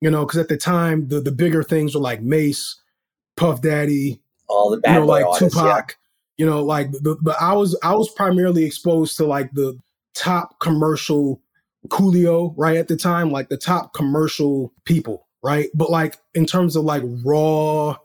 you 0.01 0.11
know, 0.11 0.25
because 0.25 0.39
at 0.39 0.49
the 0.49 0.57
time 0.57 1.07
the 1.09 1.21
the 1.21 1.31
bigger 1.31 1.63
things 1.63 1.95
were 1.95 2.01
like 2.01 2.21
Mase, 2.21 2.77
Puff 3.37 3.61
Daddy, 3.61 4.21
All 4.47 4.69
the 4.69 4.77
you 4.77 4.81
bad 4.81 4.95
know, 4.95 5.05
boy 5.05 5.21
like 5.21 5.25
artists, 5.25 5.55
Tupac, 5.55 5.97
you 6.37 6.45
know, 6.45 6.63
like 6.63 6.91
the, 6.91 7.17
but 7.21 7.37
I 7.41 7.53
was 7.53 7.77
I 7.83 7.95
was 7.95 8.09
primarily 8.09 8.65
exposed 8.65 9.17
to 9.17 9.25
like 9.25 9.51
the 9.53 9.79
top 10.15 10.59
commercial 10.59 11.41
Coolio, 11.89 12.53
right 12.57 12.77
at 12.77 12.87
the 12.87 12.97
time, 12.97 13.31
like 13.31 13.49
the 13.49 13.57
top 13.57 13.93
commercial 13.93 14.73
people, 14.85 15.27
right? 15.43 15.69
But 15.73 15.91
like 15.91 16.17
in 16.35 16.45
terms 16.45 16.75
of 16.75 16.83
like 16.85 17.03
raw 17.25 17.97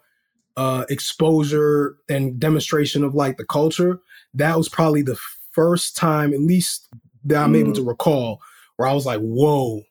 uh 0.56 0.84
exposure 0.90 1.96
and 2.08 2.40
demonstration 2.40 3.04
of 3.04 3.14
like 3.14 3.36
the 3.38 3.46
culture, 3.46 4.00
that 4.34 4.56
was 4.56 4.68
probably 4.68 5.02
the 5.02 5.18
first 5.52 5.96
time, 5.96 6.34
at 6.34 6.40
least 6.40 6.88
that 7.24 7.42
I'm 7.44 7.54
able 7.56 7.72
Mm. 7.72 7.76
to 7.76 7.82
recall, 7.84 8.40
where 8.78 8.88
I 8.88 8.94
was 8.94 9.04
like, 9.04 9.20
whoa, 9.20 9.82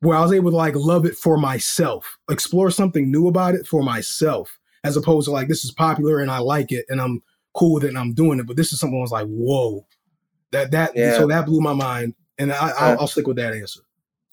where 0.00 0.16
I 0.16 0.20
was 0.20 0.32
able 0.32 0.50
to 0.50 0.56
like 0.56 0.74
love 0.76 1.04
it 1.06 1.16
for 1.16 1.36
myself, 1.38 2.16
explore 2.30 2.70
something 2.70 3.10
new 3.10 3.26
about 3.28 3.54
it 3.54 3.66
for 3.66 3.82
myself, 3.82 4.58
as 4.84 4.96
opposed 4.96 5.24
to 5.24 5.32
like 5.32 5.48
this 5.48 5.64
is 5.64 5.72
popular 5.72 6.20
and 6.20 6.30
I 6.30 6.38
like 6.38 6.70
it 6.70 6.84
and 6.88 7.00
I'm 7.00 7.22
cool 7.54 7.74
with 7.74 7.84
it 7.84 7.88
and 7.88 7.98
I'm 7.98 8.12
doing 8.12 8.38
it. 8.38 8.46
But 8.46 8.56
this 8.56 8.72
is 8.72 8.78
something 8.78 8.98
I 8.98 9.00
was 9.00 9.10
like, 9.10 9.26
whoa, 9.26 9.86
that 10.52 10.70
that 10.72 10.92
Yeah. 10.94 11.16
so 11.16 11.26
that 11.26 11.46
blew 11.46 11.60
my 11.60 11.72
mind, 11.72 12.14
and 12.38 12.52
I, 12.52 12.72
I'll, 12.78 12.92
uh, 12.92 12.96
I'll 13.00 13.06
stick 13.08 13.26
with 13.26 13.38
that 13.38 13.54
answer. 13.54 13.80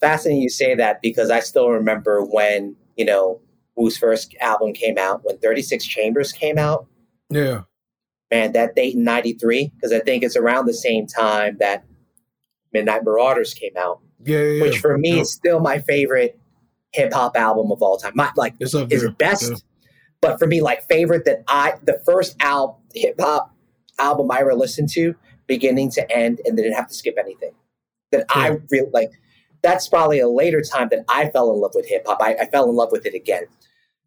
fascinating 0.01 0.41
you 0.41 0.49
say 0.49 0.75
that 0.75 1.01
because 1.01 1.31
I 1.31 1.39
still 1.39 1.69
remember 1.69 2.21
when, 2.25 2.75
you 2.97 3.05
know, 3.05 3.39
Wu's 3.77 3.97
first 3.97 4.35
album 4.41 4.73
came 4.73 4.97
out, 4.97 5.21
when 5.23 5.37
36 5.39 5.85
Chambers 5.85 6.33
came 6.33 6.57
out. 6.57 6.87
Yeah, 7.29 7.61
Man, 8.29 8.51
that 8.51 8.75
date 8.75 8.95
in 8.95 9.03
93, 9.03 9.71
because 9.75 9.93
I 9.93 9.99
think 9.99 10.23
it's 10.23 10.35
around 10.35 10.65
the 10.65 10.73
same 10.73 11.07
time 11.07 11.55
that 11.59 11.85
Midnight 12.73 13.03
Marauders 13.03 13.53
came 13.53 13.73
out, 13.77 13.99
yeah, 14.23 14.39
yeah. 14.41 14.61
which 14.61 14.79
for 14.79 14.97
me 14.97 15.19
is 15.19 15.33
still 15.33 15.59
my 15.59 15.79
favorite 15.79 16.39
hip 16.91 17.13
hop 17.13 17.35
album 17.35 17.71
of 17.71 17.81
all 17.81 17.97
time. 17.97 18.13
My, 18.15 18.31
like, 18.35 18.55
is 18.59 18.75
best? 19.17 19.63
But 20.21 20.39
for 20.39 20.47
me, 20.47 20.61
like, 20.61 20.83
favorite 20.83 21.25
that 21.25 21.43
I, 21.47 21.73
the 21.83 22.01
first 22.05 22.35
al- 22.39 22.81
hip 22.93 23.15
hop 23.19 23.53
album 23.99 24.31
I 24.31 24.39
ever 24.39 24.53
listened 24.53 24.89
to, 24.93 25.15
beginning 25.47 25.91
to 25.91 26.11
end, 26.15 26.39
and 26.45 26.55
didn't 26.55 26.73
have 26.73 26.87
to 26.87 26.93
skip 26.93 27.15
anything. 27.19 27.51
That 28.11 28.25
I 28.29 28.57
really 28.69 28.89
like. 28.93 29.09
That's 29.63 29.87
probably 29.87 30.19
a 30.19 30.27
later 30.27 30.61
time 30.61 30.89
that 30.91 31.05
I 31.09 31.29
fell 31.29 31.51
in 31.51 31.59
love 31.59 31.71
with 31.73 31.87
hip 31.87 32.03
hop. 32.05 32.21
I, 32.21 32.35
I 32.35 32.45
fell 32.45 32.69
in 32.69 32.75
love 32.75 32.91
with 32.91 33.05
it 33.05 33.13
again. 33.13 33.43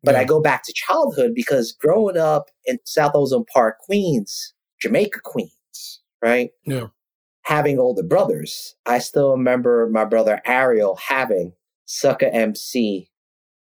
But. 0.04 0.14
I 0.14 0.24
go 0.24 0.40
back 0.40 0.62
to 0.64 0.72
childhood 0.72 1.32
because 1.34 1.72
growing 1.72 2.16
up 2.16 2.50
in 2.64 2.78
South 2.84 3.12
Ozone 3.14 3.44
Park, 3.52 3.78
Queens, 3.80 4.54
Jamaica, 4.80 5.18
Queens, 5.24 6.00
right? 6.22 6.50
Yeah. 6.64 6.88
Having 7.46 7.78
older 7.78 8.02
brothers, 8.02 8.74
I 8.86 8.98
still 8.98 9.30
remember 9.30 9.88
my 9.88 10.04
brother 10.04 10.42
Ariel 10.44 10.96
having 10.96 11.52
Sucker 11.84 12.28
MC 12.32 13.08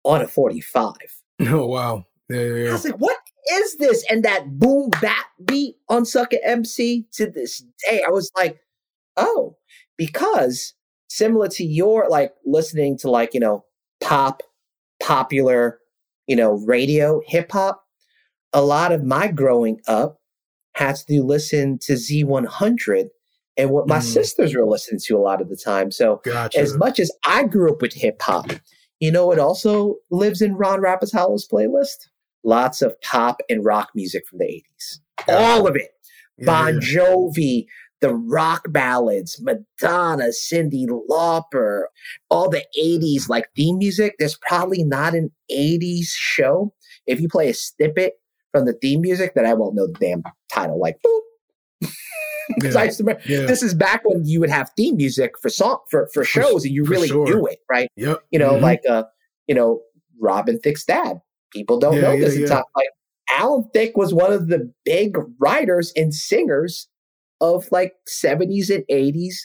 on 0.03 0.21
a 0.21 0.27
45. 0.27 0.93
Oh 1.43 1.65
wow, 1.65 2.05
yeah, 2.29 2.41
yeah, 2.41 2.69
I 2.69 2.73
was 2.73 2.85
like, 2.85 2.97
what 2.97 3.17
is 3.51 3.77
this? 3.77 4.05
And 4.11 4.23
that 4.23 4.59
boom 4.59 4.91
bap 5.01 5.25
beat 5.43 5.77
on 5.89 6.05
Sucker 6.05 6.37
MC 6.43 7.07
to 7.13 7.25
this 7.25 7.63
day, 7.83 8.03
I 8.05 8.11
was 8.11 8.31
like, 8.37 8.59
oh, 9.17 9.57
because 9.97 10.75
similar 11.09 11.47
to 11.47 11.63
your 11.63 12.07
like 12.09 12.33
listening 12.45 12.95
to 12.99 13.09
like, 13.09 13.33
you 13.33 13.39
know, 13.39 13.65
pop, 14.01 14.43
popular, 15.01 15.79
you 16.27 16.35
know, 16.35 16.53
radio, 16.65 17.21
hip 17.25 17.51
hop, 17.51 17.83
a 18.53 18.61
lot 18.61 18.91
of 18.91 19.03
my 19.03 19.27
growing 19.27 19.81
up 19.87 20.19
had 20.75 20.95
to 20.95 21.23
listen 21.23 21.79
to 21.79 21.93
Z100 21.93 23.09
and 23.57 23.69
what 23.69 23.87
my 23.87 23.99
Mm. 23.99 24.03
sisters 24.03 24.55
were 24.55 24.65
listening 24.65 25.01
to 25.05 25.17
a 25.17 25.19
lot 25.19 25.41
of 25.41 25.49
the 25.49 25.55
time. 25.57 25.91
So 25.91 26.21
Gotcha. 26.23 26.59
as 26.59 26.75
much 26.77 26.99
as 26.99 27.11
I 27.25 27.43
grew 27.43 27.71
up 27.71 27.81
with 27.81 27.93
hip 27.93 28.21
hop, 28.21 28.51
you 28.99 29.11
know, 29.11 29.31
it 29.31 29.39
also 29.39 29.97
lives 30.09 30.41
in 30.41 30.55
Ron 30.55 30.79
Rapatalo's 30.81 31.47
playlist. 31.47 32.07
Lots 32.43 32.81
of 32.81 32.99
pop 33.01 33.41
and 33.49 33.63
rock 33.63 33.89
music 33.95 34.23
from 34.27 34.39
the 34.39 34.45
80s. 34.45 34.99
All 35.27 35.67
of 35.67 35.75
it. 35.75 35.89
Yeah, 36.37 36.45
Bon. 36.45 36.79
Jovi, 36.79 37.65
the 37.99 38.15
rock 38.15 38.63
ballads, 38.71 39.39
Madonna, 39.41 40.29
Cyndi 40.29 40.87
Lauper, 41.09 41.83
all 42.31 42.49
the 42.49 42.65
80s 42.79 43.29
like 43.29 43.45
theme 43.55 43.77
music. 43.77 44.15
There's 44.17 44.37
probably 44.37 44.83
not 44.83 45.13
an 45.13 45.29
80s 45.51 46.07
show. 46.07 46.73
If 47.05 47.19
you 47.19 47.27
play 47.29 47.49
a 47.49 47.53
snippet 47.53 48.13
from 48.51 48.65
the 48.65 48.73
theme 48.73 49.01
music, 49.01 49.33
that 49.35 49.45
I 49.45 49.53
won't 49.53 49.75
know 49.75 49.85
the 49.87 49.93
damn 49.99 50.23
title. 50.51 50.79
Like, 50.79 50.97
boop. 51.05 51.19
Because 52.55 52.75
yeah. 52.75 52.81
I 52.81 52.83
used 52.85 52.97
to 52.97 53.03
remember 53.03 53.23
yeah. 53.27 53.45
this 53.45 53.63
is 53.63 53.73
back 53.73 54.01
when 54.03 54.25
you 54.25 54.39
would 54.39 54.49
have 54.49 54.71
theme 54.75 54.97
music 54.97 55.33
for 55.41 55.49
song 55.49 55.79
for, 55.89 56.09
for 56.13 56.23
shows 56.23 56.65
and 56.65 56.73
you 56.73 56.83
really 56.83 57.07
sure. 57.07 57.25
knew 57.25 57.45
it, 57.47 57.59
right? 57.69 57.89
Yep. 57.95 58.19
You 58.31 58.39
know, 58.39 58.53
mm-hmm. 58.53 58.63
like 58.63 58.81
uh, 58.89 59.03
you 59.47 59.55
know, 59.55 59.81
Robin 60.19 60.59
Thicke's 60.59 60.85
dad. 60.85 61.21
People 61.51 61.79
don't 61.79 61.95
yeah, 61.95 62.01
know 62.01 62.19
this. 62.19 62.35
It's 62.35 62.49
not 62.49 62.65
like 62.75 62.87
Alan 63.29 63.69
Thicke 63.73 63.97
was 63.97 64.13
one 64.13 64.31
of 64.31 64.47
the 64.47 64.71
big 64.85 65.17
writers 65.39 65.91
and 65.95 66.13
singers 66.13 66.87
of 67.41 67.67
like 67.71 67.93
70s 68.07 68.73
and 68.73 68.85
80s 68.89 69.35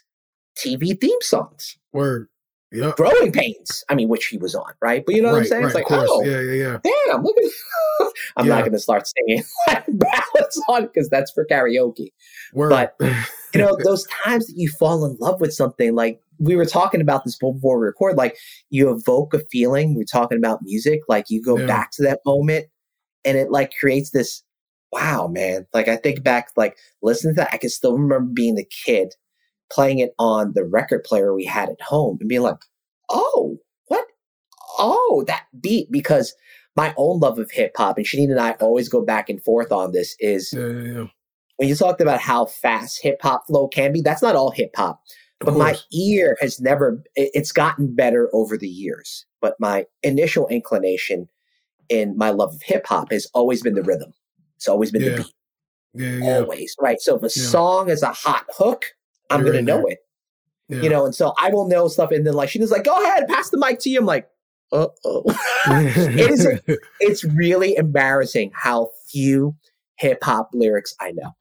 TV 0.57 1.00
theme 1.00 1.18
songs. 1.20 1.78
Word. 1.92 2.28
Yeah. 2.72 2.92
Growing 2.96 3.30
pains. 3.30 3.84
I 3.88 3.94
mean, 3.94 4.08
which 4.08 4.26
he 4.26 4.38
was 4.38 4.54
on, 4.54 4.72
right? 4.80 5.04
But 5.06 5.14
you 5.14 5.22
know 5.22 5.32
what 5.32 5.38
I'm 5.38 5.44
saying? 5.44 5.62
Right, 5.62 5.76
it's 5.76 5.90
like, 5.90 5.90
oh, 5.90 6.22
yeah, 6.24 6.40
yeah, 6.40 6.52
yeah. 6.52 6.78
Damn, 7.06 7.22
look 7.22 7.36
at. 7.38 8.08
I'm 8.36 8.46
yeah. 8.46 8.54
not 8.54 8.60
going 8.62 8.72
to 8.72 8.78
start 8.78 9.06
singing 9.06 9.44
ballads 9.66 10.62
on 10.68 10.86
because 10.86 11.08
that's 11.08 11.30
for 11.30 11.46
karaoke. 11.46 12.08
Word. 12.52 12.70
But 12.70 12.96
you 13.54 13.60
know, 13.60 13.78
those 13.84 14.06
times 14.24 14.48
that 14.48 14.56
you 14.56 14.68
fall 14.68 15.04
in 15.04 15.16
love 15.20 15.40
with 15.40 15.54
something, 15.54 15.94
like 15.94 16.20
we 16.38 16.56
were 16.56 16.66
talking 16.66 17.00
about 17.00 17.24
this 17.24 17.36
before 17.36 17.78
we 17.78 17.86
record, 17.86 18.16
like 18.16 18.36
you 18.70 18.90
evoke 18.90 19.32
a 19.32 19.38
feeling. 19.50 19.94
We're 19.94 20.04
talking 20.04 20.38
about 20.38 20.62
music, 20.62 21.00
like 21.08 21.26
you 21.28 21.42
go 21.42 21.58
yeah. 21.58 21.66
back 21.66 21.92
to 21.92 22.02
that 22.02 22.20
moment, 22.26 22.66
and 23.24 23.38
it 23.38 23.50
like 23.50 23.72
creates 23.78 24.10
this. 24.10 24.42
Wow, 24.92 25.28
man! 25.28 25.66
Like 25.72 25.88
I 25.88 25.96
think 25.96 26.22
back, 26.22 26.48
like 26.56 26.76
listen 27.02 27.30
to 27.30 27.36
that. 27.36 27.50
I 27.52 27.58
can 27.58 27.70
still 27.70 27.92
remember 27.92 28.20
being 28.20 28.58
a 28.58 28.64
kid 28.64 29.14
playing 29.70 29.98
it 29.98 30.14
on 30.18 30.52
the 30.54 30.64
record 30.64 31.04
player 31.04 31.34
we 31.34 31.44
had 31.44 31.68
at 31.68 31.80
home 31.80 32.18
and 32.20 32.28
being 32.28 32.42
like, 32.42 32.58
oh, 33.10 33.58
what? 33.88 34.06
Oh, 34.78 35.24
that 35.26 35.44
beat. 35.60 35.90
Because 35.90 36.34
my 36.76 36.94
own 36.96 37.20
love 37.20 37.38
of 37.38 37.50
hip 37.50 37.72
hop, 37.76 37.96
and 37.96 38.06
Shanine 38.06 38.30
and 38.30 38.40
I 38.40 38.52
always 38.52 38.88
go 38.88 39.02
back 39.04 39.28
and 39.28 39.42
forth 39.42 39.72
on 39.72 39.92
this, 39.92 40.14
is 40.20 40.52
yeah, 40.52 40.66
yeah, 40.66 40.92
yeah. 40.92 41.06
when 41.56 41.68
you 41.68 41.74
talked 41.74 42.00
about 42.00 42.20
how 42.20 42.46
fast 42.46 43.02
hip 43.02 43.18
hop 43.22 43.46
flow 43.46 43.68
can 43.68 43.92
be, 43.92 44.02
that's 44.02 44.22
not 44.22 44.36
all 44.36 44.50
hip 44.50 44.72
hop. 44.76 45.00
But 45.38 45.54
my 45.54 45.76
ear 45.92 46.38
has 46.40 46.60
never, 46.62 47.02
it's 47.14 47.52
gotten 47.52 47.94
better 47.94 48.30
over 48.32 48.56
the 48.56 48.68
years. 48.68 49.26
But 49.42 49.54
my 49.60 49.84
initial 50.02 50.48
inclination 50.48 51.28
in 51.90 52.16
my 52.16 52.30
love 52.30 52.54
of 52.54 52.62
hip 52.62 52.86
hop 52.86 53.12
has 53.12 53.26
always 53.34 53.62
been 53.62 53.74
the 53.74 53.82
rhythm. 53.82 54.14
It's 54.56 54.66
always 54.66 54.90
been 54.90 55.02
the 55.02 55.16
beat. 55.18 55.34
Yeah, 55.92 56.36
Always. 56.36 56.74
Right. 56.80 57.00
So 57.00 57.16
if 57.16 57.22
a 57.22 57.30
song 57.30 57.90
is 57.90 58.02
a 58.02 58.12
hot 58.12 58.46
hook, 58.56 58.86
I'm 59.30 59.42
going 59.42 59.54
to 59.54 59.62
know 59.62 59.78
there. 59.78 59.92
it. 59.92 59.98
Yeah. 60.68 60.80
You 60.82 60.90
know, 60.90 61.04
and 61.04 61.14
so 61.14 61.32
I 61.38 61.50
will 61.50 61.68
know 61.68 61.88
stuff. 61.88 62.10
And 62.10 62.26
then 62.26 62.34
like 62.34 62.48
she 62.48 62.58
was 62.58 62.70
like, 62.70 62.84
go 62.84 62.94
ahead, 62.94 63.28
pass 63.28 63.50
the 63.50 63.58
mic 63.58 63.78
to 63.80 63.90
you. 63.90 64.00
I'm 64.00 64.06
like, 64.06 64.28
uh 64.72 64.88
oh. 65.04 65.22
it 65.66 66.30
is 66.30 66.48
it's 67.00 67.24
really 67.24 67.76
embarrassing 67.76 68.50
how 68.54 68.90
few 69.08 69.54
hip 69.96 70.22
hop 70.22 70.50
lyrics 70.52 70.94
I 71.00 71.12
know. 71.12 71.36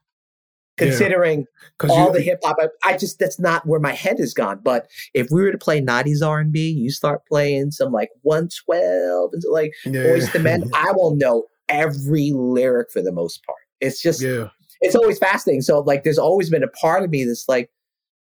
Considering 0.76 1.46
yeah. 1.82 1.90
all 1.90 2.12
the 2.12 2.20
hip 2.20 2.38
hop, 2.44 2.58
I, 2.60 2.68
I, 2.84 2.96
just 2.98 3.18
that's 3.18 3.40
not 3.40 3.66
where 3.66 3.80
my 3.80 3.92
head 3.92 4.18
has 4.18 4.34
gone. 4.34 4.60
But 4.62 4.86
if 5.14 5.28
we 5.30 5.40
were 5.40 5.50
to 5.50 5.56
play 5.56 5.80
'90s 5.80 6.22
R&B, 6.22 6.68
you 6.68 6.90
start 6.90 7.22
playing 7.26 7.70
some 7.70 7.92
like 7.92 8.10
112 8.22 9.30
and 9.32 9.42
like 9.50 9.72
yeah. 9.86 10.02
Boyz 10.02 10.34
II 10.34 10.42
Men, 10.42 10.70
I 10.74 10.92
will 10.92 11.16
know 11.16 11.44
every 11.70 12.32
lyric 12.34 12.92
for 12.92 13.00
the 13.00 13.10
most 13.10 13.42
part. 13.46 13.56
It's 13.80 14.02
just, 14.02 14.20
yeah. 14.20 14.48
it's 14.82 14.94
always 14.94 15.18
fascinating. 15.18 15.62
So 15.62 15.80
like, 15.80 16.04
there's 16.04 16.18
always 16.18 16.50
been 16.50 16.62
a 16.62 16.68
part 16.68 17.02
of 17.02 17.08
me 17.08 17.24
that's 17.24 17.48
like, 17.48 17.70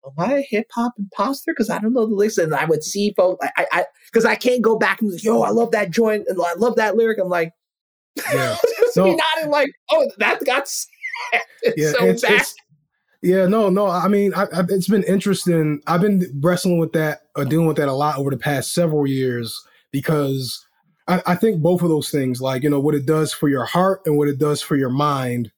am 0.06 0.12
I 0.18 0.34
a 0.38 0.46
hip 0.48 0.66
hop 0.74 0.92
imposter? 0.98 1.52
Because 1.52 1.70
I 1.70 1.78
don't 1.78 1.92
know 1.92 2.06
the 2.06 2.14
lyrics. 2.14 2.38
And 2.38 2.54
I 2.54 2.64
would 2.64 2.82
see 2.82 3.12
folks, 3.16 3.46
I, 3.56 3.66
I, 3.72 3.84
because 4.06 4.24
I, 4.24 4.32
I, 4.32 4.36
can't 4.36 4.62
go 4.62 4.78
back 4.78 5.00
and 5.00 5.10
be 5.10 5.14
like, 5.14 5.24
yo, 5.24 5.42
I 5.42 5.50
love 5.50 5.70
that 5.72 5.90
joint 5.90 6.26
and 6.28 6.38
I 6.40 6.54
love 6.54 6.76
that 6.76 6.96
lyric. 6.96 7.18
I'm 7.18 7.28
like, 7.28 7.52
yeah, 8.32 8.56
so, 8.90 9.06
nodding 9.06 9.50
like, 9.50 9.70
oh, 9.90 10.10
that 10.18 10.44
got 10.44 10.62
it's 11.62 11.76
yeah, 11.76 11.92
so 11.92 12.04
it's, 12.04 12.24
it's, 12.24 12.54
yeah, 13.22 13.46
no, 13.46 13.70
no. 13.70 13.86
I 13.86 14.08
mean, 14.08 14.34
I, 14.34 14.42
I, 14.44 14.64
it's 14.68 14.88
been 14.88 15.04
interesting. 15.04 15.80
I've 15.86 16.00
been 16.00 16.24
wrestling 16.42 16.78
with 16.78 16.92
that, 16.92 17.20
or 17.36 17.44
dealing 17.44 17.68
with 17.68 17.76
that 17.76 17.88
a 17.88 17.92
lot 17.92 18.18
over 18.18 18.30
the 18.30 18.36
past 18.36 18.74
several 18.74 19.06
years 19.06 19.56
because 19.92 20.66
I, 21.06 21.22
I 21.26 21.34
think 21.36 21.62
both 21.62 21.82
of 21.82 21.88
those 21.88 22.10
things, 22.10 22.40
like 22.40 22.64
you 22.64 22.70
know, 22.70 22.80
what 22.80 22.96
it 22.96 23.06
does 23.06 23.32
for 23.32 23.48
your 23.48 23.64
heart 23.64 24.00
and 24.06 24.18
what 24.18 24.28
it 24.28 24.38
does 24.38 24.60
for 24.60 24.76
your 24.76 24.90
mind, 24.90 25.52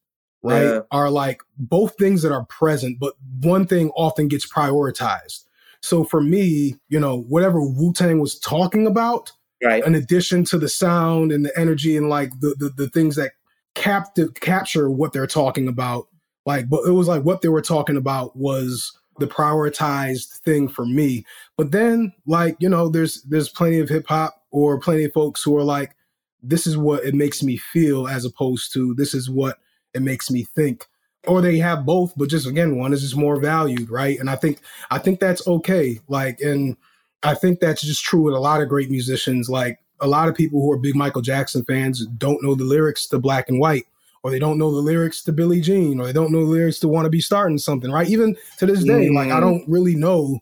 right, 0.51 0.63
yeah. 0.63 0.79
are 0.91 1.09
like 1.09 1.41
both 1.57 1.95
things 1.97 2.21
that 2.21 2.31
are 2.31 2.45
present, 2.45 2.99
but 2.99 3.13
one 3.41 3.65
thing 3.65 3.91
often 3.95 4.27
gets 4.27 4.47
prioritized. 4.51 5.45
So 5.81 6.03
for 6.03 6.21
me, 6.21 6.75
you 6.89 6.99
know, 6.99 7.21
whatever 7.21 7.61
Wu 7.61 7.93
Tang 7.93 8.19
was 8.19 8.39
talking 8.39 8.87
about, 8.87 9.31
right, 9.63 9.85
in 9.85 9.95
addition 9.95 10.43
to 10.45 10.57
the 10.57 10.69
sound 10.69 11.31
and 11.31 11.45
the 11.45 11.57
energy 11.57 11.95
and 11.95 12.09
like 12.09 12.31
the 12.39 12.55
the, 12.57 12.69
the 12.69 12.89
things 12.89 13.15
that 13.15 13.31
captive 13.75 14.33
capture 14.35 14.89
what 14.89 15.13
they're 15.13 15.27
talking 15.27 15.67
about, 15.67 16.07
like, 16.45 16.69
but 16.69 16.81
it 16.87 16.91
was 16.91 17.07
like 17.07 17.23
what 17.23 17.41
they 17.41 17.49
were 17.49 17.61
talking 17.61 17.97
about 17.97 18.35
was 18.35 18.97
the 19.19 19.27
prioritized 19.27 20.39
thing 20.39 20.67
for 20.67 20.85
me. 20.85 21.25
But 21.57 21.71
then, 21.71 22.13
like, 22.25 22.55
you 22.59 22.69
know, 22.69 22.89
there's 22.89 23.21
there's 23.23 23.49
plenty 23.49 23.79
of 23.79 23.89
hip 23.89 24.07
hop 24.07 24.41
or 24.51 24.79
plenty 24.79 25.05
of 25.05 25.13
folks 25.13 25.43
who 25.43 25.55
are 25.57 25.63
like, 25.63 25.95
this 26.41 26.67
is 26.67 26.77
what 26.77 27.03
it 27.03 27.13
makes 27.13 27.43
me 27.43 27.57
feel, 27.57 28.07
as 28.07 28.25
opposed 28.25 28.73
to 28.73 28.93
this 28.95 29.13
is 29.13 29.29
what 29.29 29.57
it 29.95 30.01
makes 30.01 30.29
me 30.29 30.43
think. 30.43 30.85
Or 31.27 31.41
they 31.41 31.57
have 31.57 31.87
both 31.87 32.13
but 32.15 32.29
just 32.29 32.45
again 32.45 32.77
one 32.77 32.93
is 32.93 33.01
just 33.01 33.15
more 33.15 33.39
valued 33.39 33.89
right? 33.89 34.19
And 34.19 34.29
i 34.29 34.35
think 34.35 34.59
i 34.91 34.99
think 34.99 35.19
that's 35.19 35.47
okay. 35.47 35.99
Like 36.07 36.39
and 36.41 36.77
i 37.23 37.33
think 37.33 37.59
that's 37.59 37.81
just 37.81 38.03
true 38.03 38.21
with 38.21 38.35
a 38.35 38.39
lot 38.39 38.61
of 38.61 38.69
great 38.69 38.91
musicians. 38.91 39.49
Like 39.49 39.79
a 39.99 40.07
lot 40.07 40.27
of 40.27 40.35
people 40.35 40.61
who 40.61 40.71
are 40.71 40.77
big 40.77 40.95
michael 40.95 41.21
jackson 41.21 41.63
fans 41.63 42.05
don't 42.17 42.43
know 42.43 42.53
the 42.53 42.63
lyrics 42.63 43.07
to 43.07 43.17
black 43.17 43.47
and 43.47 43.59
white 43.59 43.85
or 44.23 44.31
they 44.31 44.39
don't 44.39 44.57
know 44.57 44.71
the 44.71 44.81
lyrics 44.81 45.23
to 45.23 45.31
billie 45.31 45.61
jean 45.61 45.99
or 45.99 46.05
they 46.05 46.13
don't 46.13 46.31
know 46.31 46.41
the 46.41 46.51
lyrics 46.51 46.79
to 46.79 46.87
want 46.87 47.05
to 47.05 47.09
be 47.09 47.21
starting 47.21 47.57
something 47.57 47.91
right? 47.91 48.09
Even 48.09 48.35
to 48.57 48.65
this 48.65 48.83
day 48.83 49.07
mm. 49.07 49.15
like 49.15 49.31
i 49.31 49.39
don't 49.39 49.67
really 49.67 49.95
know 49.95 50.39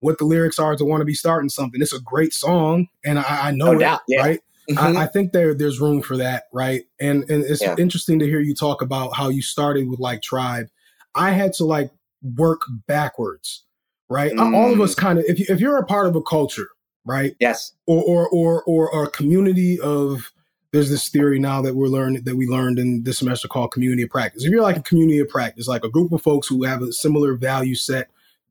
what 0.00 0.18
the 0.18 0.24
lyrics 0.24 0.58
are 0.58 0.76
to 0.76 0.84
want 0.84 1.02
to 1.02 1.04
be 1.04 1.12
starting 1.12 1.50
something. 1.50 1.82
It's 1.82 1.92
a 1.92 2.00
great 2.00 2.32
song 2.32 2.88
and 3.04 3.18
i, 3.18 3.48
I 3.48 3.50
know 3.52 3.66
no 3.66 3.72
it 3.72 3.80
doubt, 3.80 4.00
yeah. 4.06 4.20
right 4.20 4.40
Mm-hmm. 4.70 4.96
I, 4.96 5.02
I, 5.02 5.06
think 5.06 5.32
there 5.32 5.54
there's 5.54 5.80
room 5.80 6.02
for 6.02 6.16
that, 6.16 6.44
right? 6.52 6.82
And 7.00 7.28
and 7.30 7.44
it's 7.44 7.62
yeah. 7.62 7.74
interesting 7.78 8.18
to 8.20 8.26
hear 8.26 8.40
you 8.40 8.54
talk 8.54 8.82
about 8.82 9.16
how 9.16 9.28
you 9.28 9.42
started 9.42 9.88
with 9.88 9.98
like 9.98 10.22
tribe. 10.22 10.68
I 11.14 11.30
had 11.32 11.52
to 11.54 11.64
like 11.64 11.90
work 12.22 12.62
backwards, 12.86 13.64
right? 14.08 14.32
Mm. 14.32 14.54
All 14.54 14.72
of 14.72 14.80
us 14.80 14.94
mm. 14.94 14.98
kind 14.98 15.18
of 15.18 15.24
if 15.26 15.38
you, 15.38 15.46
if 15.48 15.60
you're 15.60 15.78
a 15.78 15.86
part 15.86 16.06
of 16.06 16.16
a 16.16 16.22
culture, 16.22 16.68
right? 17.04 17.34
Yes. 17.40 17.72
Or 17.86 18.02
or 18.02 18.28
or 18.28 18.62
or, 18.64 18.90
or 18.90 19.04
a 19.04 19.10
community 19.10 19.80
of 19.80 20.30
there's 20.72 20.90
this 20.90 21.08
theory 21.08 21.40
now 21.40 21.60
that 21.62 21.74
we're 21.74 21.88
learning 21.88 22.22
that 22.22 22.36
we 22.36 22.46
learned 22.46 22.78
in 22.78 23.02
this 23.02 23.18
semester 23.18 23.48
called 23.48 23.72
community 23.72 24.02
of 24.02 24.10
practice. 24.10 24.44
If 24.44 24.50
you're 24.50 24.62
like 24.62 24.76
a 24.76 24.82
community 24.82 25.18
of 25.18 25.28
practice, 25.28 25.66
like 25.66 25.84
a 25.84 25.90
group 25.90 26.12
of 26.12 26.22
folks 26.22 26.46
who 26.46 26.62
have 26.64 26.82
a 26.82 26.92
similar 26.92 27.34
value 27.34 27.74
set 27.74 28.08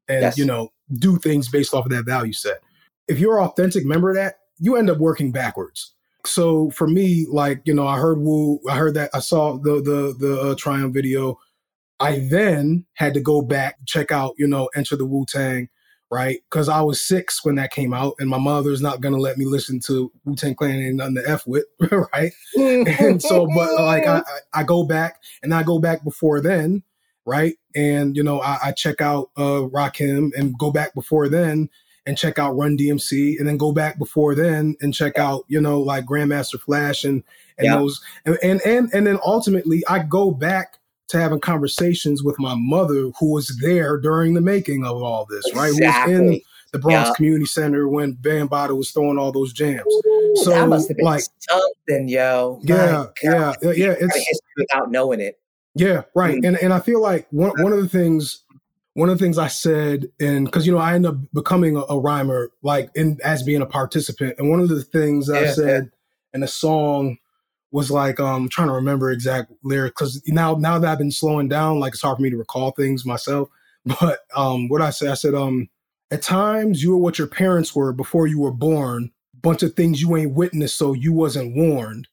and 0.09 0.21
yes. 0.21 0.37
you 0.37 0.45
know 0.45 0.71
do 0.93 1.17
things 1.17 1.47
based 1.47 1.73
off 1.73 1.85
of 1.85 1.91
that 1.91 2.03
value 2.03 2.33
set. 2.33 2.59
If 3.07 3.19
you're 3.19 3.39
an 3.39 3.45
authentic 3.45 3.85
member 3.85 4.09
of 4.09 4.17
that, 4.17 4.39
you 4.59 4.75
end 4.75 4.89
up 4.89 4.97
working 4.97 5.31
backwards 5.31 5.93
so 6.25 6.69
for 6.71 6.87
me, 6.87 7.25
like 7.29 7.61
you 7.65 7.73
know, 7.73 7.87
I 7.87 7.97
heard 7.97 8.19
Wu, 8.19 8.59
I 8.69 8.75
heard 8.75 8.95
that, 8.95 9.09
I 9.13 9.19
saw 9.19 9.57
the 9.57 9.81
the 9.81 10.15
the 10.17 10.41
uh, 10.41 10.55
Triumph 10.55 10.93
video. 10.93 11.39
I 11.99 12.19
then 12.29 12.85
had 12.93 13.13
to 13.15 13.19
go 13.19 13.41
back 13.41 13.75
check 13.85 14.11
out, 14.11 14.33
you 14.37 14.47
know, 14.47 14.69
Enter 14.73 14.95
the 14.95 15.05
Wu 15.05 15.25
Tang, 15.27 15.67
right? 16.09 16.39
Because 16.49 16.69
I 16.69 16.81
was 16.81 17.05
six 17.05 17.43
when 17.43 17.55
that 17.55 17.71
came 17.71 17.93
out, 17.93 18.15
and 18.19 18.29
my 18.29 18.37
mother's 18.37 18.81
not 18.81 19.01
gonna 19.01 19.17
let 19.17 19.37
me 19.37 19.45
listen 19.45 19.79
to 19.87 20.11
Wu 20.25 20.35
Tang 20.35 20.55
Clan 20.55 20.79
and 20.79 20.97
nothing 20.97 21.15
to 21.15 21.29
f 21.29 21.45
with, 21.45 21.65
right? 22.13 22.31
and 22.57 23.21
so, 23.21 23.47
but 23.53 23.75
like 23.81 24.07
I, 24.07 24.21
I 24.53 24.63
go 24.63 24.83
back 24.83 25.21
and 25.43 25.53
I 25.53 25.63
go 25.63 25.79
back 25.79 26.03
before 26.03 26.41
then, 26.41 26.83
right? 27.25 27.55
And 27.75 28.15
you 28.15 28.23
know, 28.23 28.41
I, 28.41 28.57
I 28.65 28.71
check 28.71 29.01
out 29.01 29.29
uh 29.37 29.67
Rakim 29.69 30.31
and 30.37 30.57
go 30.57 30.71
back 30.71 30.93
before 30.93 31.29
then 31.29 31.69
and 32.05 32.17
check 32.17 32.39
out 32.39 32.57
Run 32.57 32.77
DMC, 32.77 33.39
and 33.39 33.47
then 33.47 33.57
go 33.57 33.71
back 33.71 33.97
before 33.97 34.35
then 34.35 34.75
and 34.81 34.93
check 34.93 35.17
out, 35.17 35.45
you 35.47 35.61
know, 35.61 35.79
like 35.79 36.05
Grandmaster 36.05 36.59
Flash 36.59 37.03
and 37.03 37.23
and 37.57 37.65
yeah. 37.65 37.75
those, 37.75 38.01
and, 38.25 38.37
and 38.41 38.61
and 38.65 38.89
and 38.93 39.07
then 39.07 39.19
ultimately 39.25 39.83
I 39.87 39.99
go 39.99 40.31
back 40.31 40.77
to 41.09 41.19
having 41.19 41.39
conversations 41.39 42.23
with 42.23 42.39
my 42.39 42.55
mother, 42.55 43.09
who 43.19 43.33
was 43.33 43.57
there 43.61 43.97
during 43.97 44.33
the 44.33 44.41
making 44.41 44.85
of 44.85 45.01
all 45.01 45.25
this, 45.29 45.43
right? 45.55 45.71
Who 45.71 45.85
was 45.85 46.09
in 46.09 46.41
the 46.71 46.79
Bronx 46.79 47.09
yeah. 47.09 47.13
Community 47.15 47.45
Center 47.45 47.87
when 47.87 48.13
Bambaataa 48.15 48.77
was 48.77 48.91
throwing 48.91 49.17
all 49.17 49.31
those 49.31 49.53
jams. 49.53 49.81
Ooh, 49.87 50.33
so 50.43 50.51
that 50.51 50.69
must 50.69 50.87
have 50.87 50.97
been 50.97 51.05
like 51.05 51.23
something, 51.39 52.07
yo. 52.07 52.59
Yeah, 52.63 53.07
yeah, 53.23 53.53
yeah, 53.61 53.71
yeah. 53.73 53.95
It's 53.99 54.39
without 54.55 54.91
knowing 54.91 55.19
it. 55.19 55.39
Yeah, 55.75 56.03
right. 56.15 56.35
Mm-hmm. 56.35 56.45
And 56.45 56.57
and 56.57 56.73
I 56.73 56.79
feel 56.79 57.01
like 57.01 57.27
one 57.31 57.51
one 57.61 57.73
of 57.73 57.81
the 57.81 57.89
things 57.89 58.43
one 58.99 59.09
of 59.09 59.17
the 59.17 59.23
things 59.23 59.37
I 59.37 59.47
said, 59.47 60.09
and 60.19 60.45
because 60.45 60.67
you 60.67 60.73
know 60.73 60.79
I 60.79 60.93
ended 60.93 61.11
up 61.11 61.17
becoming 61.33 61.77
a, 61.77 61.81
a, 61.89 61.97
rhymer, 61.97 62.51
like 62.61 62.89
in 62.95 63.17
as 63.23 63.43
being 63.43 63.61
a 63.61 63.65
participant, 63.65 64.35
and 64.37 64.49
one 64.49 64.59
of 64.59 64.67
the 64.67 64.83
things 64.83 65.29
yeah, 65.31 65.39
I 65.39 65.45
said 65.47 65.83
yeah. 65.85 66.37
in 66.37 66.43
a 66.43 66.47
song 66.47 67.17
was 67.71 67.89
like, 67.89 68.19
um, 68.19 68.43
I'm 68.43 68.49
trying 68.49 68.67
to 68.67 68.73
remember 68.73 69.09
exact 69.09 69.53
lyrics 69.63 69.93
because 69.93 70.21
now 70.27 70.55
now 70.55 70.77
that 70.79 70.91
I've 70.91 70.97
been 70.97 71.11
slowing 71.11 71.47
down, 71.47 71.79
like 71.79 71.93
it's 71.93 72.01
hard 72.01 72.17
for 72.17 72.21
me 72.21 72.29
to 72.29 72.37
recall 72.37 72.71
things 72.71 73.05
myself. 73.05 73.49
But 74.01 74.19
um, 74.35 74.67
what 74.67 74.81
I 74.81 74.89
said, 74.89 75.07
I 75.07 75.13
said, 75.13 75.33
um, 75.33 75.69
at 76.11 76.21
times 76.21 76.83
you 76.83 76.91
were 76.91 76.97
what 76.97 77.17
your 77.17 77.27
parents 77.27 77.73
were 77.73 77.93
before 77.93 78.27
you 78.27 78.39
were 78.39 78.51
born. 78.51 79.11
Bunch 79.41 79.63
of 79.63 79.73
things 79.73 80.01
you 80.01 80.17
ain't 80.17 80.33
witnessed, 80.33 80.75
so 80.75 80.91
you 80.91 81.13
wasn't 81.13 81.55
warned 81.55 82.07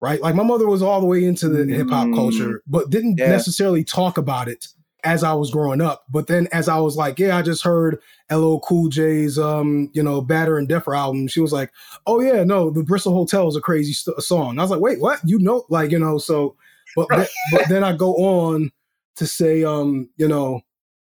right? 0.00 0.20
Like 0.20 0.34
my 0.34 0.42
mother 0.42 0.66
was 0.66 0.82
all 0.82 1.00
the 1.00 1.06
way 1.06 1.22
into 1.22 1.48
the 1.48 1.62
mm 1.62 1.76
hip 1.76 1.90
hop 1.90 2.12
culture, 2.12 2.62
but 2.66 2.90
didn't 2.90 3.18
yeah. 3.18 3.28
necessarily 3.28 3.84
talk 3.84 4.18
about 4.18 4.48
it 4.48 4.66
as 5.04 5.24
I 5.24 5.32
was 5.32 5.50
growing 5.50 5.80
up. 5.80 6.04
But 6.10 6.26
then 6.26 6.48
as 6.52 6.68
I 6.68 6.78
was 6.78 6.96
like, 6.96 7.18
yeah, 7.18 7.36
I 7.36 7.42
just 7.42 7.64
heard 7.64 7.98
LL 8.30 8.58
Cool 8.60 8.88
J's, 8.88 9.38
um, 9.38 9.90
you 9.92 10.02
know, 10.02 10.20
Bigger 10.20 10.58
and 10.58 10.68
Deffer 10.68 10.96
album. 10.96 11.28
She 11.28 11.40
was 11.40 11.52
like, 11.52 11.72
oh 12.06 12.20
yeah, 12.20 12.44
no, 12.44 12.70
the 12.70 12.82
Bristol 12.82 13.14
Hotel 13.14 13.48
is 13.48 13.56
a 13.56 13.60
crazy 13.60 13.92
st- 13.92 14.22
song. 14.22 14.58
I 14.58 14.62
was 14.62 14.70
like, 14.70 14.80
wait, 14.80 15.00
what? 15.00 15.20
You 15.24 15.38
know, 15.38 15.64
like, 15.68 15.90
you 15.90 15.98
know, 15.98 16.18
so, 16.18 16.56
but, 16.94 17.08
but, 17.08 17.28
but 17.52 17.68
then 17.68 17.84
I 17.84 17.94
go 17.96 18.14
on 18.14 18.70
to 19.16 19.26
say, 19.26 19.64
um, 19.64 20.08
you 20.16 20.28
know, 20.28 20.60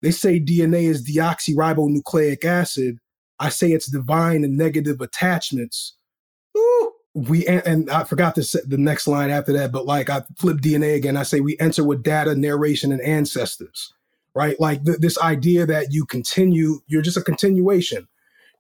they 0.01 0.11
say 0.11 0.41
DNA 0.41 0.85
is 0.85 1.09
deoxyribonucleic 1.09 2.45
acid. 2.45 2.99
I 3.39 3.49
say 3.49 3.73
it's 3.73 3.91
divine 3.91 4.45
and 4.45 4.57
negative 4.57 5.01
attachments. 5.01 5.97
Ooh. 6.57 6.93
We 7.15 7.47
and 7.47 7.91
I 7.91 8.05
forgot 8.05 8.35
to 8.37 8.43
say 8.43 8.61
the 8.67 8.79
next 8.79 9.07
line 9.07 9.31
after 9.31 9.53
that, 9.53 9.71
but 9.71 9.85
like 9.85 10.09
I 10.09 10.23
flip 10.39 10.59
DNA 10.59 10.95
again. 10.95 11.17
I 11.17 11.25
say 11.25 11.41
we 11.41 11.59
enter 11.61 11.85
with 11.85 12.03
data, 12.03 12.35
narration, 12.35 12.91
and 12.91 13.03
ancestors, 13.03 13.93
right? 14.35 14.59
Like 14.59 14.85
th- 14.85 14.99
this 14.99 15.19
idea 15.19 15.67
that 15.67 15.93
you 15.93 16.07
continue, 16.07 16.81
you're 16.87 17.03
just 17.03 17.19
a 17.19 17.23
continuation, 17.23 18.09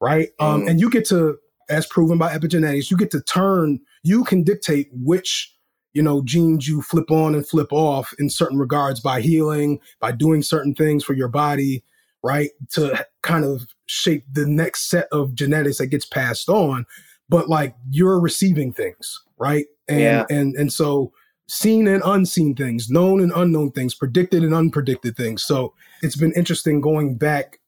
right? 0.00 0.28
Um, 0.38 0.62
mm. 0.62 0.70
and 0.70 0.80
you 0.80 0.90
get 0.90 1.06
to, 1.06 1.38
as 1.70 1.86
proven 1.86 2.18
by 2.18 2.36
epigenetics, 2.36 2.90
you 2.90 2.98
get 2.98 3.10
to 3.12 3.22
turn. 3.22 3.80
You 4.02 4.22
can 4.24 4.42
dictate 4.42 4.88
which 4.92 5.52
you 5.92 6.02
know, 6.02 6.22
genes 6.22 6.66
you 6.66 6.82
flip 6.82 7.10
on 7.10 7.34
and 7.34 7.46
flip 7.46 7.72
off 7.72 8.14
in 8.18 8.30
certain 8.30 8.58
regards 8.58 9.00
by 9.00 9.20
healing, 9.20 9.78
by 10.00 10.12
doing 10.12 10.42
certain 10.42 10.74
things 10.74 11.04
for 11.04 11.12
your 11.12 11.28
body, 11.28 11.84
right? 12.22 12.50
To 12.70 13.06
kind 13.22 13.44
of 13.44 13.66
shape 13.86 14.24
the 14.30 14.46
next 14.46 14.88
set 14.88 15.08
of 15.12 15.34
genetics 15.34 15.78
that 15.78 15.88
gets 15.88 16.06
passed 16.06 16.48
on. 16.48 16.86
But 17.32 17.48
like 17.48 17.74
you're 17.90 18.20
receiving 18.20 18.72
things, 18.72 19.20
right? 19.38 19.66
And 19.88 20.00
yeah. 20.00 20.24
and 20.30 20.54
and 20.54 20.72
so 20.72 21.12
seen 21.48 21.86
and 21.86 22.02
unseen 22.04 22.54
things, 22.54 22.88
known 22.88 23.20
and 23.20 23.32
unknown 23.34 23.72
things, 23.72 23.94
predicted 23.94 24.42
and 24.42 24.52
unpredicted 24.52 25.16
things. 25.16 25.42
So 25.42 25.74
it's 26.02 26.16
been 26.16 26.32
interesting 26.32 26.80
going 26.80 27.16
back 27.16 27.58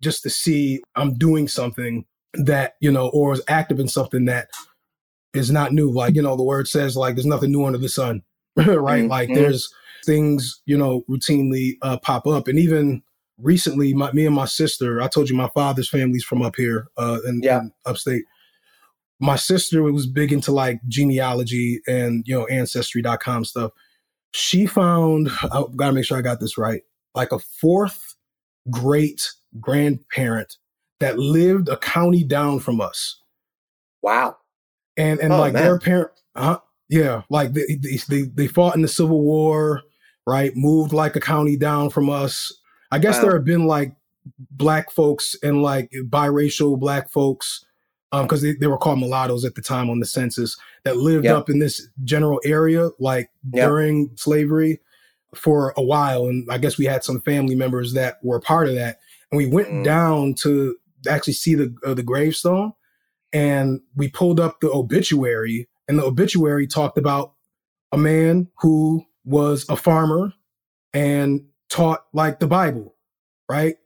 just 0.00 0.22
to 0.22 0.30
see 0.30 0.80
I'm 0.94 1.14
doing 1.14 1.48
something 1.48 2.04
that, 2.34 2.74
you 2.80 2.90
know, 2.90 3.08
or 3.08 3.32
is 3.32 3.42
active 3.48 3.80
in 3.80 3.88
something 3.88 4.26
that 4.26 4.48
is 5.34 5.50
not 5.50 5.72
new. 5.72 5.90
Like, 5.90 6.14
you 6.14 6.22
know, 6.22 6.36
the 6.36 6.42
word 6.42 6.68
says 6.68 6.96
like 6.96 7.14
there's 7.14 7.26
nothing 7.26 7.52
new 7.52 7.64
under 7.64 7.78
the 7.78 7.88
sun, 7.88 8.22
right? 8.56 8.66
Mm-hmm. 8.66 9.08
Like 9.08 9.28
there's 9.34 9.72
things, 10.04 10.60
you 10.66 10.76
know, 10.76 11.02
routinely 11.08 11.78
uh, 11.82 11.98
pop 11.98 12.26
up. 12.26 12.48
And 12.48 12.58
even 12.58 13.02
recently, 13.38 13.94
my, 13.94 14.12
me 14.12 14.26
and 14.26 14.34
my 14.34 14.44
sister, 14.46 15.00
I 15.02 15.08
told 15.08 15.28
you 15.28 15.36
my 15.36 15.50
father's 15.54 15.88
family's 15.88 16.24
from 16.24 16.42
up 16.42 16.56
here 16.56 16.88
uh, 16.96 17.18
in, 17.26 17.40
yeah. 17.42 17.60
in 17.60 17.72
upstate. 17.86 18.24
My 19.22 19.36
sister 19.36 19.82
was 19.82 20.06
big 20.06 20.32
into 20.32 20.52
like 20.52 20.80
genealogy 20.88 21.80
and, 21.86 22.24
you 22.26 22.38
know, 22.38 22.46
ancestry.com 22.46 23.44
stuff. 23.44 23.70
She 24.32 24.66
found, 24.66 25.30
I 25.42 25.62
gotta 25.76 25.92
make 25.92 26.04
sure 26.04 26.18
I 26.18 26.22
got 26.22 26.40
this 26.40 26.58
right, 26.58 26.82
like 27.14 27.32
a 27.32 27.38
fourth 27.38 28.16
great 28.70 29.30
grandparent 29.60 30.56
that 31.00 31.18
lived 31.18 31.68
a 31.68 31.76
county 31.76 32.24
down 32.24 32.58
from 32.58 32.80
us. 32.80 33.20
Wow 34.02 34.36
and 34.96 35.20
and 35.20 35.32
oh, 35.32 35.38
like 35.38 35.52
man. 35.52 35.62
their 35.62 35.78
parent, 35.78 36.10
uh, 36.34 36.58
yeah, 36.88 37.22
like 37.30 37.52
they, 37.52 37.78
they 38.08 38.22
they 38.22 38.46
fought 38.46 38.74
in 38.74 38.82
the 38.82 38.88
Civil 38.88 39.22
War, 39.22 39.82
right? 40.26 40.52
Moved 40.54 40.92
like 40.92 41.16
a 41.16 41.20
county 41.20 41.56
down 41.56 41.90
from 41.90 42.10
us. 42.10 42.52
I 42.90 42.98
guess 42.98 43.16
wow. 43.16 43.22
there 43.22 43.34
have 43.34 43.44
been 43.44 43.66
like 43.66 43.94
black 44.50 44.90
folks 44.90 45.34
and 45.42 45.62
like 45.62 45.90
biracial 46.08 46.78
black 46.78 47.10
folks, 47.10 47.64
because 48.12 48.42
um, 48.44 48.50
they, 48.50 48.54
they 48.56 48.66
were 48.66 48.78
called 48.78 48.98
mulattoes 48.98 49.44
at 49.44 49.54
the 49.54 49.62
time 49.62 49.88
on 49.88 49.98
the 49.98 50.06
census 50.06 50.56
that 50.84 50.98
lived 50.98 51.24
yep. 51.24 51.36
up 51.36 51.50
in 51.50 51.58
this 51.58 51.88
general 52.04 52.40
area, 52.44 52.90
like 52.98 53.30
yep. 53.52 53.68
during 53.68 54.10
slavery 54.16 54.80
for 55.34 55.72
a 55.76 55.82
while. 55.82 56.26
And 56.26 56.46
I 56.50 56.58
guess 56.58 56.76
we 56.76 56.84
had 56.84 57.02
some 57.02 57.22
family 57.22 57.54
members 57.54 57.94
that 57.94 58.18
were 58.22 58.40
part 58.40 58.68
of 58.68 58.74
that, 58.74 58.98
and 59.30 59.38
we 59.38 59.46
went 59.46 59.68
mm. 59.68 59.84
down 59.84 60.34
to 60.42 60.76
actually 61.08 61.32
see 61.32 61.54
the 61.54 61.74
uh, 61.84 61.94
the 61.94 62.02
gravestone 62.02 62.72
and 63.32 63.80
we 63.96 64.08
pulled 64.08 64.38
up 64.38 64.60
the 64.60 64.70
obituary 64.70 65.68
and 65.88 65.98
the 65.98 66.04
obituary 66.04 66.66
talked 66.66 66.98
about 66.98 67.32
a 67.92 67.98
man 67.98 68.48
who 68.60 69.04
was 69.24 69.66
a 69.68 69.76
farmer 69.76 70.32
and 70.92 71.44
taught 71.68 72.04
like 72.12 72.38
the 72.40 72.46
bible 72.46 72.94
right 73.48 73.76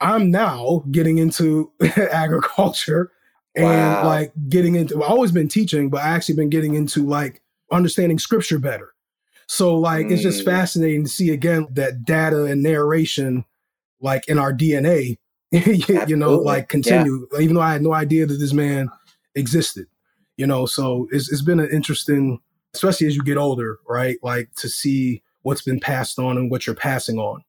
i'm 0.00 0.30
now 0.30 0.84
getting 0.90 1.18
into 1.18 1.72
agriculture 2.12 3.10
and 3.54 3.64
wow. 3.64 4.06
like 4.06 4.32
getting 4.48 4.74
into 4.74 4.96
i've 5.02 5.10
always 5.10 5.32
been 5.32 5.48
teaching 5.48 5.88
but 5.88 6.02
i 6.02 6.08
actually 6.08 6.34
been 6.34 6.50
getting 6.50 6.74
into 6.74 7.06
like 7.06 7.42
understanding 7.72 8.18
scripture 8.18 8.58
better 8.58 8.94
so 9.46 9.76
like 9.76 10.06
mm. 10.06 10.12
it's 10.12 10.22
just 10.22 10.42
mm. 10.42 10.44
fascinating 10.44 11.04
to 11.04 11.10
see 11.10 11.30
again 11.30 11.66
that 11.72 12.04
data 12.04 12.44
and 12.44 12.62
narration 12.62 13.44
like 14.00 14.28
in 14.28 14.38
our 14.38 14.52
dna 14.52 15.16
you 15.50 16.16
know, 16.16 16.34
like 16.34 16.68
continue, 16.68 17.26
yeah. 17.32 17.40
even 17.40 17.54
though 17.54 17.62
I 17.62 17.72
had 17.72 17.82
no 17.82 17.94
idea 17.94 18.26
that 18.26 18.34
this 18.34 18.52
man 18.52 18.90
existed, 19.34 19.86
you 20.36 20.46
know. 20.46 20.66
So 20.66 21.08
it's, 21.10 21.32
it's 21.32 21.40
been 21.40 21.58
an 21.58 21.70
interesting, 21.72 22.40
especially 22.74 23.06
as 23.06 23.16
you 23.16 23.22
get 23.22 23.38
older, 23.38 23.78
right? 23.88 24.18
Like 24.22 24.50
to 24.56 24.68
see 24.68 25.22
what's 25.42 25.62
been 25.62 25.80
passed 25.80 26.18
on 26.18 26.36
and 26.36 26.50
what 26.50 26.66
you're 26.66 26.76
passing 26.76 27.18
on. 27.18 27.44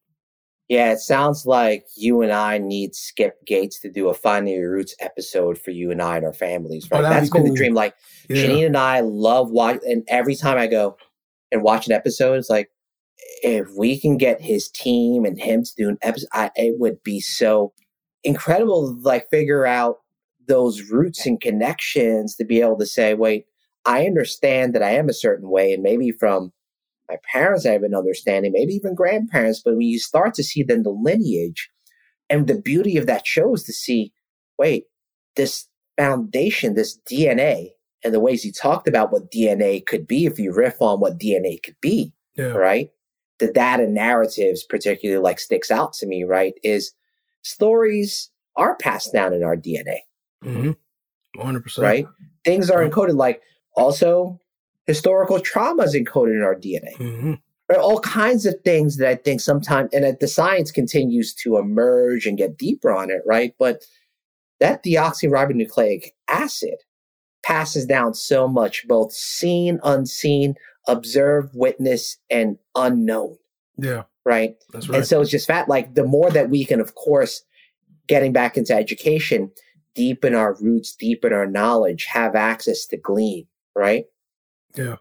Yeah, 0.70 0.92
it 0.92 1.00
sounds 1.00 1.48
like 1.48 1.88
you 1.98 2.22
and 2.22 2.32
I 2.32 2.60
need 2.60 2.94
Skip 2.94 3.44
Gates 3.46 3.80
to 3.82 3.90
do 3.90 4.08
a 4.08 4.14
Finding 4.14 4.54
Your 4.54 4.72
Roots 4.72 4.96
episode 5.00 5.58
for 5.58 5.72
you 5.72 5.90
and 5.90 6.00
I 6.00 6.18
and 6.18 6.26
our 6.26 6.34
families, 6.34 6.88
oh, 6.92 6.98
right? 6.98 7.06
Oh, 7.06 7.10
That's 7.10 7.32
been 7.32 7.42
cool. 7.42 7.52
the 7.52 7.58
dream. 7.58 7.74
Like 7.74 7.96
yeah. 8.30 8.46
Janine 8.46 8.68
and 8.68 8.78
I 8.78 9.00
love 9.00 9.50
watch, 9.50 9.80
and 9.88 10.04
every 10.08 10.36
time 10.36 10.60
I 10.60 10.68
go 10.68 10.96
and 11.52 11.64
watch 11.64 11.88
an 11.88 11.94
episode, 11.94 12.36
it's 12.36 12.52
like 12.52 12.70
if 13.42 13.68
we 13.76 14.00
can 14.00 14.18
get 14.18 14.42
his 14.42 14.70
team 14.70 15.26
and 15.26 15.42
him 15.42 15.64
to 15.64 15.72
do 15.76 15.90
an 15.90 15.98
episode, 16.04 16.30
I, 16.34 16.52
it 16.56 16.76
would 16.80 17.02
be 17.02 17.20
so 17.20 17.74
incredible 18.24 18.96
to 18.96 19.02
like 19.02 19.28
figure 19.32 19.66
out 19.66 19.98
those 20.48 20.92
roots 20.92 21.26
and 21.26 21.42
connections 21.42 22.36
to 22.36 22.46
be 22.46 22.62
able 22.62 22.78
to 22.78 22.86
say, 22.86 23.16
wait, 23.16 23.46
I 23.86 24.06
understand 24.06 24.76
that 24.76 24.84
I 24.84 24.92
am 24.92 25.10
a 25.10 25.14
certain 25.14 25.50
way, 25.50 25.74
and 25.74 25.82
maybe 25.82 26.12
from 26.12 26.54
my 27.10 27.18
parents 27.32 27.66
I 27.66 27.72
have 27.72 27.84
an 27.84 27.96
understanding, 27.96 28.52
maybe 28.54 28.74
even 28.74 28.96
grandparents, 28.96 29.62
but 29.64 29.76
when 29.76 29.88
you 29.88 30.00
start 30.00 30.34
to 30.36 30.44
see 30.44 30.64
then 30.64 30.84
the 30.84 30.92
lineage 30.92 31.70
and 32.30 32.48
the 32.48 32.60
beauty 32.60 32.98
of 32.98 33.08
that 33.08 33.26
show 33.26 33.54
is 33.54 33.64
to 33.64 33.74
see, 33.74 34.14
wait, 34.58 34.86
this 35.36 35.68
foundation, 35.98 36.76
this 36.76 37.00
DNA, 37.10 37.70
and 38.04 38.14
the 38.14 38.20
ways 38.20 38.46
you 38.46 38.52
talked 38.52 38.88
about 38.88 39.12
what 39.12 39.32
DNA 39.32 39.86
could 39.86 40.08
be, 40.08 40.26
if 40.26 40.40
you 40.40 40.54
riff 40.54 40.82
on 40.82 41.00
what 41.00 41.20
DNA 41.20 41.62
could 41.62 41.76
be, 41.82 42.14
yeah. 42.36 42.46
right? 42.46 42.90
The 43.40 43.52
data 43.52 43.88
narratives, 43.88 44.64
particularly 44.64 45.22
like 45.22 45.40
sticks 45.40 45.72
out 45.72 45.94
to 45.94 46.06
me, 46.06 46.24
right? 46.24 46.54
Is 46.64 46.94
stories 47.42 48.30
are 48.56 48.76
passed 48.76 49.12
down 49.12 49.34
in 49.34 49.44
our 49.44 49.56
DNA. 49.56 50.00
Mm-hmm. 50.44 50.72
100%. 51.42 51.78
Right? 51.80 52.06
Things 52.46 52.70
are 52.70 52.88
encoded 52.88 53.16
like 53.16 53.42
also 53.76 54.40
historical 54.90 55.40
trauma 55.40 55.84
is 55.84 55.96
encoded 55.96 56.36
in 56.36 56.44
our 56.44 56.56
DNA. 56.56 56.96
Mm-hmm. 56.98 57.34
There 57.68 57.78
are 57.78 57.82
all 57.82 58.00
kinds 58.00 58.46
of 58.46 58.56
things 58.66 58.98
that 58.98 59.08
I 59.08 59.16
think 59.16 59.42
sometimes, 59.42 59.94
and 59.94 60.18
the 60.20 60.28
science 60.28 60.72
continues 60.72 61.34
to 61.36 61.58
emerge 61.58 62.26
and 62.26 62.38
get 62.38 62.58
deeper 62.58 62.92
on 62.92 63.12
it, 63.12 63.22
right? 63.26 63.54
But 63.60 63.84
that 64.60 64.84
deoxyribonucleic 64.84 66.08
acid 66.28 66.76
passes 67.44 67.86
down 67.86 68.16
so 68.16 68.48
much, 68.48 68.88
both 68.88 69.14
seen, 69.14 69.80
unseen, 69.84 70.56
observed, 70.88 71.52
witness, 71.54 72.18
and 72.30 72.58
unknown. 72.76 73.38
Yeah 73.78 74.04
right? 74.26 74.56
That's 74.72 74.88
right. 74.88 74.98
And 74.98 75.08
so 75.08 75.22
it's 75.22 75.32
just 75.32 75.48
fat. 75.48 75.68
Like 75.68 75.96
the 75.96 76.06
more 76.06 76.30
that 76.30 76.50
we 76.50 76.64
can, 76.64 76.80
of 76.80 76.94
course, 76.94 77.42
getting 78.08 78.32
back 78.32 78.58
into 78.58 78.76
education, 78.76 79.52
deepen 79.96 80.36
our 80.36 80.56
roots, 80.62 80.96
deepen 80.96 81.34
our 81.34 81.48
knowledge, 81.48 82.06
have 82.06 82.36
access 82.36 82.86
to 82.88 82.98
glean, 82.98 83.48
right? 83.76 84.06
Yeah. 84.76 84.96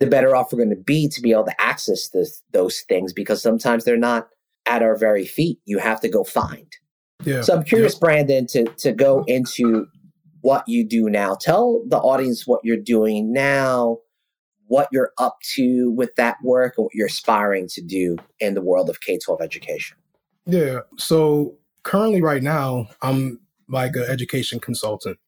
The 0.00 0.06
better 0.06 0.36
off 0.36 0.52
we're 0.52 0.58
going 0.58 0.70
to 0.70 0.76
be 0.76 1.08
to 1.08 1.20
be 1.20 1.32
able 1.32 1.44
to 1.44 1.60
access 1.60 2.08
this, 2.10 2.42
those 2.52 2.80
things 2.88 3.12
because 3.12 3.42
sometimes 3.42 3.84
they're 3.84 3.96
not 3.96 4.28
at 4.66 4.82
our 4.82 4.96
very 4.96 5.26
feet. 5.26 5.58
You 5.64 5.78
have 5.78 6.00
to 6.00 6.08
go 6.08 6.24
find. 6.24 6.66
Yeah. 7.24 7.42
So 7.42 7.56
I'm 7.56 7.64
curious, 7.64 7.94
yeah. 7.94 8.00
Brandon, 8.00 8.46
to 8.48 8.64
to 8.64 8.92
go 8.92 9.24
into 9.26 9.86
what 10.40 10.64
you 10.68 10.86
do 10.86 11.10
now. 11.10 11.34
Tell 11.34 11.82
the 11.88 11.98
audience 11.98 12.46
what 12.46 12.60
you're 12.62 12.76
doing 12.76 13.32
now, 13.32 13.98
what 14.66 14.88
you're 14.92 15.12
up 15.18 15.38
to 15.56 15.90
with 15.90 16.14
that 16.16 16.36
work 16.44 16.74
and 16.76 16.84
what 16.84 16.94
you're 16.94 17.08
aspiring 17.08 17.68
to 17.70 17.82
do 17.82 18.16
in 18.38 18.54
the 18.54 18.62
world 18.62 18.88
of 18.88 19.00
K 19.00 19.18
12 19.18 19.40
education. 19.40 19.96
Yeah. 20.46 20.80
So 20.96 21.56
currently, 21.82 22.22
right 22.22 22.42
now, 22.42 22.88
I'm 23.02 23.40
like 23.68 23.96
an 23.96 24.04
education 24.04 24.60
consultant. 24.60 25.18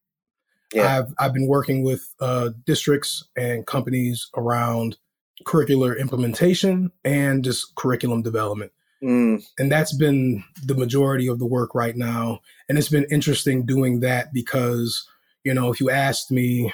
Yeah. 0.72 0.98
I've, 0.98 1.14
I've 1.18 1.34
been 1.34 1.46
working 1.46 1.82
with 1.82 2.14
uh, 2.20 2.50
districts 2.64 3.24
and 3.36 3.66
companies 3.66 4.28
around 4.36 4.96
curricular 5.44 5.98
implementation 5.98 6.92
and 7.04 7.44
just 7.44 7.74
curriculum 7.74 8.22
development. 8.22 8.72
Mm. 9.02 9.44
And 9.58 9.72
that's 9.72 9.96
been 9.96 10.44
the 10.64 10.74
majority 10.74 11.26
of 11.26 11.38
the 11.38 11.46
work 11.46 11.74
right 11.74 11.96
now. 11.96 12.40
And 12.68 12.78
it's 12.78 12.88
been 12.88 13.06
interesting 13.10 13.64
doing 13.64 14.00
that 14.00 14.32
because, 14.32 15.08
you 15.44 15.54
know, 15.54 15.72
if 15.72 15.80
you 15.80 15.90
asked 15.90 16.30
me 16.30 16.72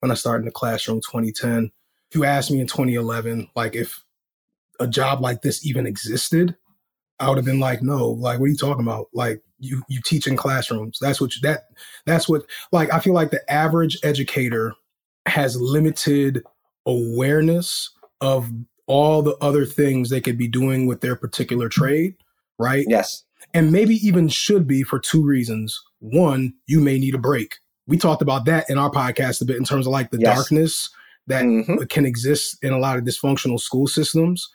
when 0.00 0.10
I 0.10 0.14
started 0.14 0.42
in 0.42 0.46
the 0.46 0.52
classroom 0.52 1.00
2010, 1.00 1.72
if 2.10 2.16
you 2.16 2.24
asked 2.24 2.50
me 2.50 2.60
in 2.60 2.66
2011, 2.66 3.48
like 3.56 3.74
if 3.74 4.04
a 4.78 4.86
job 4.86 5.20
like 5.20 5.42
this 5.42 5.66
even 5.66 5.86
existed, 5.86 6.56
I 7.18 7.28
would 7.28 7.38
have 7.38 7.44
been 7.44 7.60
like, 7.60 7.82
no, 7.82 8.08
like, 8.08 8.38
what 8.38 8.46
are 8.46 8.48
you 8.48 8.56
talking 8.56 8.82
about? 8.82 9.06
Like, 9.12 9.42
you 9.58 9.82
you 9.88 10.00
teach 10.04 10.26
in 10.26 10.36
classrooms. 10.36 10.98
That's 11.00 11.20
what 11.20 11.34
you, 11.34 11.40
that 11.42 11.64
that's 12.06 12.28
what 12.28 12.42
like 12.72 12.92
I 12.92 13.00
feel 13.00 13.14
like 13.14 13.30
the 13.30 13.50
average 13.50 13.98
educator 14.02 14.74
has 15.26 15.60
limited 15.60 16.42
awareness 16.86 17.90
of 18.20 18.50
all 18.86 19.22
the 19.22 19.36
other 19.36 19.64
things 19.64 20.10
they 20.10 20.20
could 20.20 20.36
be 20.36 20.48
doing 20.48 20.86
with 20.86 21.00
their 21.00 21.16
particular 21.16 21.68
trade, 21.68 22.14
right? 22.58 22.84
Yes. 22.88 23.24
And 23.52 23.72
maybe 23.72 23.94
even 24.06 24.28
should 24.28 24.66
be 24.66 24.82
for 24.82 24.98
two 24.98 25.24
reasons. 25.24 25.80
One, 26.00 26.54
you 26.66 26.80
may 26.80 26.98
need 26.98 27.14
a 27.14 27.18
break. 27.18 27.56
We 27.86 27.96
talked 27.96 28.22
about 28.22 28.46
that 28.46 28.68
in 28.68 28.78
our 28.78 28.90
podcast 28.90 29.40
a 29.42 29.44
bit 29.44 29.56
in 29.56 29.64
terms 29.64 29.86
of 29.86 29.92
like 29.92 30.10
the 30.10 30.18
yes. 30.18 30.34
darkness 30.34 30.90
that 31.26 31.44
mm-hmm. 31.44 31.84
can 31.84 32.04
exist 32.04 32.58
in 32.62 32.72
a 32.72 32.78
lot 32.78 32.98
of 32.98 33.04
dysfunctional 33.04 33.60
school 33.60 33.86
systems. 33.86 34.48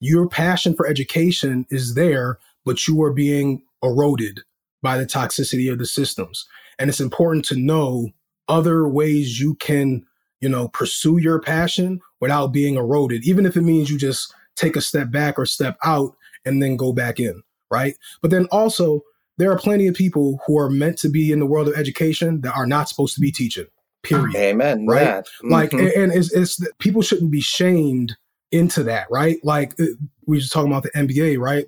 Your 0.00 0.28
passion 0.28 0.74
for 0.74 0.86
education 0.86 1.66
is 1.70 1.94
there, 1.94 2.38
but 2.64 2.86
you 2.86 3.02
are 3.02 3.12
being 3.12 3.62
eroded 3.82 4.40
by 4.82 4.98
the 4.98 5.06
toxicity 5.06 5.70
of 5.70 5.78
the 5.78 5.86
systems. 5.86 6.46
And 6.78 6.88
it's 6.88 7.00
important 7.00 7.44
to 7.46 7.56
know 7.56 8.10
other 8.48 8.88
ways 8.88 9.40
you 9.40 9.54
can, 9.56 10.04
you 10.40 10.48
know, 10.48 10.68
pursue 10.68 11.18
your 11.18 11.40
passion 11.40 12.00
without 12.20 12.48
being 12.48 12.76
eroded, 12.76 13.24
even 13.26 13.46
if 13.46 13.56
it 13.56 13.62
means 13.62 13.90
you 13.90 13.98
just 13.98 14.32
take 14.54 14.76
a 14.76 14.80
step 14.80 15.10
back 15.10 15.38
or 15.38 15.46
step 15.46 15.76
out 15.84 16.16
and 16.44 16.62
then 16.62 16.76
go 16.76 16.92
back 16.92 17.18
in, 17.18 17.42
right? 17.70 17.96
But 18.22 18.30
then 18.30 18.46
also, 18.52 19.02
there 19.38 19.50
are 19.50 19.58
plenty 19.58 19.86
of 19.86 19.94
people 19.94 20.40
who 20.46 20.58
are 20.58 20.70
meant 20.70 20.98
to 20.98 21.08
be 21.08 21.30
in 21.30 21.40
the 21.40 21.46
world 21.46 21.68
of 21.68 21.74
education 21.74 22.40
that 22.42 22.56
are 22.56 22.66
not 22.66 22.88
supposed 22.88 23.14
to 23.14 23.20
be 23.20 23.30
teaching. 23.30 23.66
Period. 24.02 24.36
Amen. 24.36 24.86
Right. 24.86 25.02
Yeah. 25.02 25.20
Mm-hmm. 25.20 25.52
Like, 25.52 25.72
and 25.72 26.12
it's, 26.12 26.32
it's 26.32 26.60
people 26.78 27.02
shouldn't 27.02 27.30
be 27.30 27.40
shamed 27.40 28.16
into 28.52 28.84
that, 28.84 29.08
right? 29.10 29.38
Like 29.42 29.72
uh, 29.80 29.86
we 30.26 30.36
were 30.36 30.40
just 30.40 30.52
talking 30.52 30.70
about 30.70 30.84
the 30.84 30.90
NBA, 30.90 31.38
right? 31.38 31.66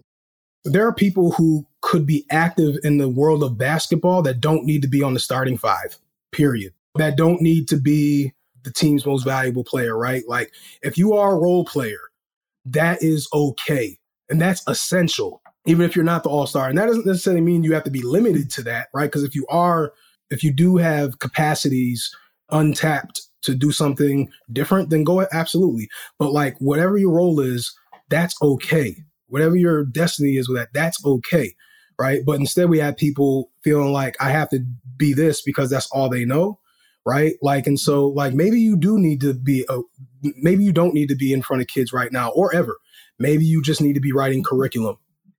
There 0.64 0.86
are 0.86 0.92
people 0.92 1.32
who 1.32 1.66
could 1.80 2.06
be 2.06 2.26
active 2.30 2.76
in 2.82 2.98
the 2.98 3.08
world 3.08 3.42
of 3.42 3.58
basketball 3.58 4.22
that 4.22 4.40
don't 4.40 4.64
need 4.64 4.82
to 4.82 4.88
be 4.88 5.02
on 5.02 5.14
the 5.14 5.20
starting 5.20 5.56
five, 5.56 5.96
period. 6.32 6.72
That 6.96 7.16
don't 7.16 7.40
need 7.40 7.68
to 7.68 7.76
be 7.76 8.32
the 8.64 8.72
team's 8.72 9.06
most 9.06 9.24
valuable 9.24 9.64
player, 9.64 9.96
right? 9.96 10.24
Like 10.28 10.52
if 10.82 10.98
you 10.98 11.14
are 11.14 11.34
a 11.34 11.38
role 11.38 11.64
player, 11.64 12.00
that 12.66 13.02
is 13.02 13.28
okay. 13.32 13.98
And 14.28 14.40
that's 14.40 14.62
essential, 14.66 15.40
even 15.66 15.86
if 15.86 15.96
you're 15.96 16.04
not 16.04 16.22
the 16.22 16.28
all 16.28 16.46
star. 16.46 16.68
And 16.68 16.76
that 16.76 16.86
doesn't 16.86 17.06
necessarily 17.06 17.40
mean 17.40 17.64
you 17.64 17.72
have 17.72 17.84
to 17.84 17.90
be 17.90 18.02
limited 18.02 18.50
to 18.52 18.62
that, 18.64 18.88
right? 18.92 19.06
Because 19.06 19.24
if 19.24 19.34
you 19.34 19.46
are, 19.48 19.92
if 20.30 20.44
you 20.44 20.52
do 20.52 20.76
have 20.76 21.18
capacities 21.18 22.14
untapped 22.50 23.22
to 23.42 23.54
do 23.54 23.72
something 23.72 24.30
different, 24.52 24.90
then 24.90 25.04
go 25.04 25.26
absolutely. 25.32 25.88
But 26.18 26.32
like 26.32 26.56
whatever 26.58 26.98
your 26.98 27.12
role 27.12 27.40
is, 27.40 27.74
that's 28.08 28.34
okay. 28.42 28.96
Whatever 29.28 29.56
your 29.56 29.84
destiny 29.84 30.36
is 30.36 30.48
with 30.48 30.58
that, 30.58 30.68
that's 30.72 31.04
okay. 31.04 31.54
Right. 31.98 32.20
But 32.24 32.38
instead 32.38 32.68
we 32.68 32.78
have 32.78 32.96
people 32.96 33.50
feeling 33.64 33.92
like 33.92 34.16
I 34.20 34.30
have 34.30 34.48
to 34.50 34.60
be 34.96 35.12
this 35.12 35.42
because 35.42 35.70
that's 35.70 35.88
all 35.90 36.08
they 36.08 36.24
know. 36.24 36.60
Right. 37.04 37.34
Like, 37.42 37.66
and 37.66 37.78
so 37.78 38.06
like 38.06 38.34
maybe 38.34 38.60
you 38.60 38.76
do 38.76 38.98
need 38.98 39.20
to 39.22 39.34
be 39.34 39.64
a, 39.68 39.80
maybe 40.36 40.62
you 40.62 40.72
don't 40.72 40.94
need 40.94 41.08
to 41.08 41.16
be 41.16 41.32
in 41.32 41.42
front 41.42 41.62
of 41.62 41.68
kids 41.68 41.92
right 41.92 42.12
now 42.12 42.30
or 42.30 42.54
ever. 42.54 42.76
Maybe 43.18 43.44
you 43.44 43.62
just 43.62 43.80
need 43.80 43.94
to 43.94 44.00
be 44.00 44.12
writing 44.12 44.44
curriculum. 44.44 44.96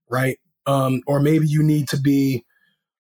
Right. 0.10 0.38
Um, 0.66 1.02
or 1.08 1.20
maybe 1.20 1.48
you 1.48 1.64
need 1.64 1.88
to 1.90 1.98
be 1.98 2.46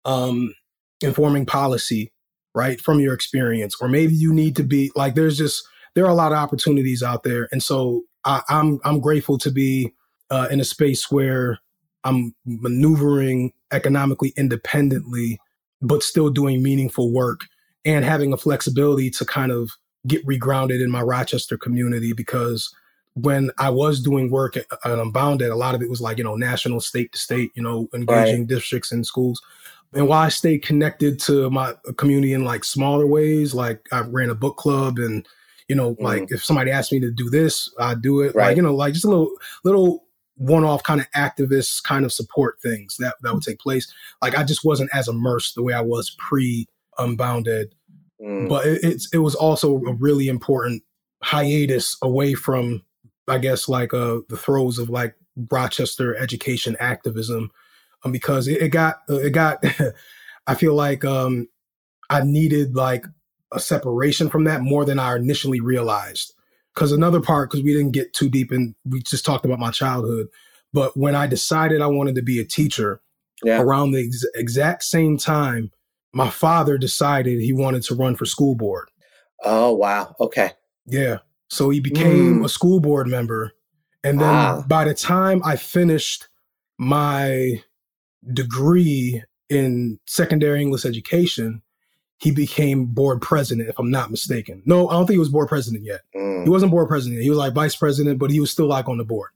um 0.06 0.54
informing 1.02 1.46
policy 1.46 2.14
right 2.56 2.80
from 2.80 3.00
your 3.00 3.14
experience 3.14 3.76
or 3.82 3.88
maybe 3.88 4.14
you 4.14 4.34
need 4.34 4.56
to 4.56 4.64
be 4.64 4.92
like 4.96 5.14
there's 5.14 5.38
just 5.38 5.62
there 5.94 6.06
are 6.06 6.10
a 6.10 6.16
lot 6.16 6.32
of 6.32 6.38
opportunities 6.38 7.04
out 7.04 7.24
there 7.24 7.50
and 7.52 7.62
so 7.62 8.04
I, 8.26 8.42
I'm, 8.50 8.80
I'm 8.84 9.00
grateful 9.00 9.38
to 9.40 9.52
be 9.52 9.94
uh, 10.32 10.48
in 10.52 10.60
a 10.60 10.66
space 10.66 11.12
where 11.12 11.60
i'm 12.04 12.34
maneuvering 12.46 13.52
economically 13.72 14.34
independently 14.38 15.40
but 15.82 16.04
still 16.04 16.30
doing 16.30 16.62
meaningful 16.62 17.12
work 17.12 17.42
and 17.86 18.04
having 18.04 18.34
a 18.34 18.38
flexibility 18.38 19.10
to 19.10 19.26
kind 19.26 19.52
of 19.52 19.72
get 20.08 20.26
regrounded 20.26 20.82
in 20.84 20.90
my 20.90 21.02
rochester 21.02 21.58
community 21.58 22.14
because 22.14 22.74
when 23.16 23.52
I 23.58 23.70
was 23.70 24.00
doing 24.02 24.30
work 24.30 24.56
at, 24.56 24.66
at 24.72 24.98
UnboundEd, 24.98 25.52
a 25.52 25.56
lot 25.56 25.76
of 25.76 25.82
it 25.82 25.90
was 25.90 26.00
like, 26.00 26.20
you 26.20 26.24
know, 26.24 26.36
national, 26.36 26.80
state 26.80 27.12
to 27.12 27.18
state, 27.18 27.52
you 27.54 27.62
know, 27.62 27.90
engaging 27.94 28.42
right. 28.42 28.48
districts 28.48 28.94
and 28.94 29.06
schools 29.06 29.42
and 29.94 30.08
while 30.08 30.22
I 30.22 30.30
stay 30.30 30.58
connected 30.58 31.20
to 31.22 31.50
my 31.50 31.74
community 31.98 32.34
in 32.34 32.46
like 32.46 32.64
smaller 32.64 33.08
ways, 33.08 33.54
like 33.54 33.88
I 33.92 34.02
ran 34.02 34.30
a 34.30 34.36
book 34.36 34.58
club 34.58 35.00
and 35.00 35.28
you 35.68 35.76
know, 35.76 35.96
mm 35.96 36.02
like 36.02 36.32
if 36.32 36.44
somebody 36.44 36.72
asked 36.72 36.92
me 36.92 37.00
to 37.00 37.12
do 37.12 37.30
this, 37.30 37.72
I 37.80 37.94
do 37.94 38.22
it. 38.22 38.34
Right. 38.34 38.48
Like, 38.48 38.58
you 38.58 38.64
know, 38.64 38.74
like 38.74 38.94
just 38.94 39.06
a 39.06 39.10
little 39.10 39.32
little 39.64 40.04
one-off 40.40 40.84
kind 40.84 41.02
of 41.02 41.12
activist 41.12 41.84
kind 41.84 42.06
of 42.06 42.14
support 42.14 42.60
things 42.62 42.96
that 42.98 43.16
that 43.22 43.34
would 43.34 43.44
take 43.44 43.60
place. 43.60 43.94
Like 44.22 44.38
I 44.38 44.44
just 44.44 44.66
wasn't 44.66 44.90
as 44.94 45.08
immersed 45.08 45.56
the 45.56 45.64
way 45.64 45.74
I 45.74 45.82
was 45.82 46.16
pre 46.18 46.68
UnboundEd. 46.98 47.72
Mm. 48.22 48.50
But 48.50 48.66
it, 48.66 48.80
it's 48.84 49.10
it 49.14 49.20
was 49.20 49.36
also 49.36 49.76
a 49.84 49.94
really 49.94 50.28
important 50.28 50.84
hiatus 51.22 51.98
away 52.02 52.34
from 52.34 52.84
I 53.28 53.38
guess 53.38 53.70
like 53.70 53.94
uh 53.94 54.20
the 54.30 54.38
throes 54.38 54.80
of 54.80 54.90
like 54.90 55.16
Rochester 55.52 56.16
education 56.18 56.76
activism 56.80 57.52
um, 58.04 58.12
because 58.12 58.48
it, 58.48 58.62
it 58.62 58.70
got 58.70 58.98
uh, 59.10 59.20
it 59.20 59.32
got. 59.32 59.64
I 60.48 60.56
feel 60.56 60.74
like 60.74 61.06
um, 61.06 61.48
I 62.10 62.24
needed 62.24 62.76
like 62.76 63.06
a 63.52 63.60
separation 63.60 64.30
from 64.30 64.46
that 64.46 64.62
more 64.62 64.84
than 64.84 64.98
I 64.98 65.16
initially 65.16 65.60
realized. 65.60 66.34
Because 66.80 66.94
another 66.94 67.20
part, 67.20 67.50
because 67.50 67.62
we 67.62 67.74
didn't 67.74 67.92
get 67.92 68.14
too 68.14 68.30
deep 68.30 68.54
in, 68.54 68.74
we 68.86 69.02
just 69.02 69.26
talked 69.26 69.44
about 69.44 69.60
my 69.60 69.70
childhood. 69.70 70.28
But 70.72 70.96
when 70.96 71.14
I 71.14 71.28
decided 71.28 71.82
I 71.82 71.88
wanted 71.88 72.16
to 72.16 72.22
be 72.22 72.40
a 72.40 72.46
teacher, 72.46 73.02
yeah. 73.44 73.62
around 73.62 73.92
the 73.92 74.06
ex- 74.06 74.24
exact 74.34 74.84
same 74.84 75.18
time, 75.18 75.72
my 76.14 76.30
father 76.30 76.78
decided 76.78 77.42
he 77.42 77.52
wanted 77.52 77.84
to 77.84 77.96
run 77.96 78.16
for 78.16 78.26
school 78.26 78.56
board. 78.56 78.88
Oh 79.44 79.74
wow! 79.74 80.16
Okay. 80.22 80.52
Yeah. 80.86 81.18
So 81.50 81.70
he 81.70 81.82
became 81.82 82.40
mm. 82.40 82.46
a 82.46 82.50
school 82.50 82.80
board 82.80 83.08
member, 83.08 83.52
and 84.02 84.22
then 84.22 84.34
ah. 84.34 84.64
by 84.66 84.86
the 84.86 84.94
time 84.94 85.42
I 85.44 85.58
finished 85.58 86.30
my 86.78 87.62
degree 88.32 89.22
in 89.50 90.00
secondary 90.08 90.62
English 90.62 90.86
education, 90.86 91.62
he 92.20 92.32
became 92.32 92.86
board 92.86 93.22
president, 93.22 93.70
if 93.70 93.80
I'm 93.80 93.92
not 93.92 94.12
mistaken. 94.12 94.62
No, 94.66 94.90
I 94.90 94.94
don't 94.94 95.08
think 95.08 95.16
he 95.16 95.20
was 95.20 95.30
board 95.30 95.48
president 95.48 95.84
yet. 95.84 96.02
Mm. 96.16 96.44
He 96.44 96.50
wasn't 96.50 96.72
board 96.72 96.88
president. 96.88 97.22
He 97.22 97.30
was 97.30 97.40
like 97.40 97.54
vice 97.54 97.76
president, 97.76 98.20
but 98.20 98.30
he 98.30 98.40
was 98.40 98.52
still 98.52 98.68
like 98.68 98.90
on 98.90 98.98
the 98.98 99.06
board. 99.06 99.30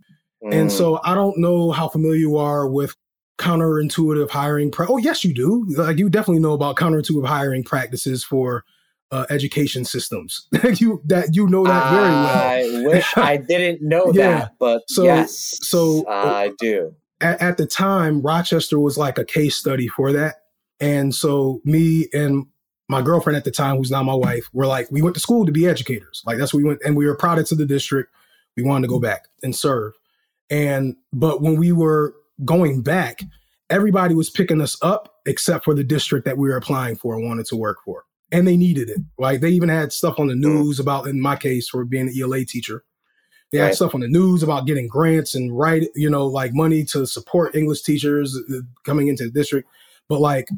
Mm. 0.43 0.53
And 0.53 0.71
so 0.71 0.99
I 1.03 1.15
don't 1.15 1.37
know 1.37 1.71
how 1.71 1.87
familiar 1.87 2.19
you 2.19 2.37
are 2.37 2.67
with 2.67 2.95
counterintuitive 3.37 4.29
hiring. 4.29 4.71
Pra- 4.71 4.87
oh, 4.89 4.97
yes, 4.97 5.23
you 5.23 5.33
do. 5.33 5.65
Like 5.77 5.97
you 5.97 6.09
definitely 6.09 6.41
know 6.41 6.53
about 6.53 6.75
counterintuitive 6.75 7.25
hiring 7.25 7.63
practices 7.63 8.23
for 8.23 8.63
uh, 9.11 9.25
education 9.29 9.85
systems. 9.85 10.47
you 10.75 11.01
that 11.05 11.35
you 11.35 11.47
know 11.47 11.63
that 11.65 11.91
very 11.91 12.09
well. 12.09 12.83
I 12.83 12.87
wish 12.87 13.17
I 13.17 13.37
didn't 13.47 13.81
know 13.81 14.11
yeah. 14.13 14.39
that, 14.39 14.51
but 14.59 14.83
so, 14.87 15.03
yes, 15.03 15.57
so 15.61 16.05
I 16.09 16.51
do 16.59 16.93
at, 17.23 17.41
at 17.41 17.57
the 17.57 17.65
time, 17.65 18.21
Rochester 18.21 18.79
was 18.79 18.97
like 18.97 19.17
a 19.17 19.25
case 19.25 19.55
study 19.55 19.87
for 19.87 20.11
that. 20.11 20.35
And 20.79 21.15
so 21.15 21.61
me 21.63 22.07
and 22.13 22.45
my 22.93 23.01
girlfriend 23.01 23.35
at 23.35 23.43
the 23.43 23.51
time, 23.51 23.77
who's 23.77 23.91
now 23.91 24.03
my 24.03 24.13
wife, 24.13 24.47
were 24.53 24.67
like, 24.67 24.89
we 24.91 25.01
went 25.01 25.15
to 25.15 25.19
school 25.19 25.45
to 25.45 25.51
be 25.51 25.67
educators. 25.67 26.21
Like 26.25 26.37
that's 26.37 26.53
what 26.53 26.59
we 26.59 26.63
went, 26.63 26.81
and 26.85 26.95
we 26.95 27.05
were 27.05 27.15
products 27.15 27.51
of 27.51 27.57
the 27.57 27.65
district. 27.65 28.13
We 28.55 28.63
wanted 28.63 28.83
to 28.83 28.91
go 28.91 28.99
back 28.99 29.27
and 29.41 29.55
serve. 29.55 29.93
And 30.49 30.95
but 31.11 31.41
when 31.41 31.57
we 31.57 31.71
were 31.71 32.13
going 32.45 32.81
back, 32.81 33.23
everybody 33.69 34.13
was 34.13 34.29
picking 34.29 34.61
us 34.61 34.77
up 34.81 35.15
except 35.25 35.65
for 35.65 35.73
the 35.73 35.83
district 35.83 36.25
that 36.25 36.37
we 36.37 36.49
were 36.49 36.57
applying 36.57 36.95
for 36.95 37.15
and 37.15 37.27
wanted 37.27 37.47
to 37.47 37.55
work 37.55 37.77
for. 37.83 38.03
And 38.31 38.47
they 38.47 38.57
needed 38.57 38.89
it. 38.89 38.99
Like 39.17 39.41
they 39.41 39.49
even 39.49 39.69
had 39.69 39.91
stuff 39.91 40.19
on 40.19 40.27
the 40.27 40.35
news 40.35 40.79
about, 40.79 41.07
in 41.07 41.19
my 41.19 41.35
case, 41.35 41.69
for 41.69 41.85
being 41.85 42.09
an 42.09 42.15
ELA 42.19 42.45
teacher, 42.45 42.83
they 43.51 43.59
had 43.59 43.65
right. 43.65 43.75
stuff 43.75 43.95
on 43.95 44.01
the 44.01 44.07
news 44.07 44.43
about 44.43 44.65
getting 44.65 44.87
grants 44.87 45.35
and 45.35 45.57
right, 45.57 45.87
you 45.95 46.09
know, 46.09 46.25
like 46.25 46.53
money 46.53 46.83
to 46.85 47.05
support 47.05 47.55
English 47.55 47.83
teachers 47.83 48.37
uh, 48.51 48.61
coming 48.83 49.07
into 49.07 49.25
the 49.25 49.31
district. 49.31 49.69
But 50.09 50.19
like, 50.19 50.49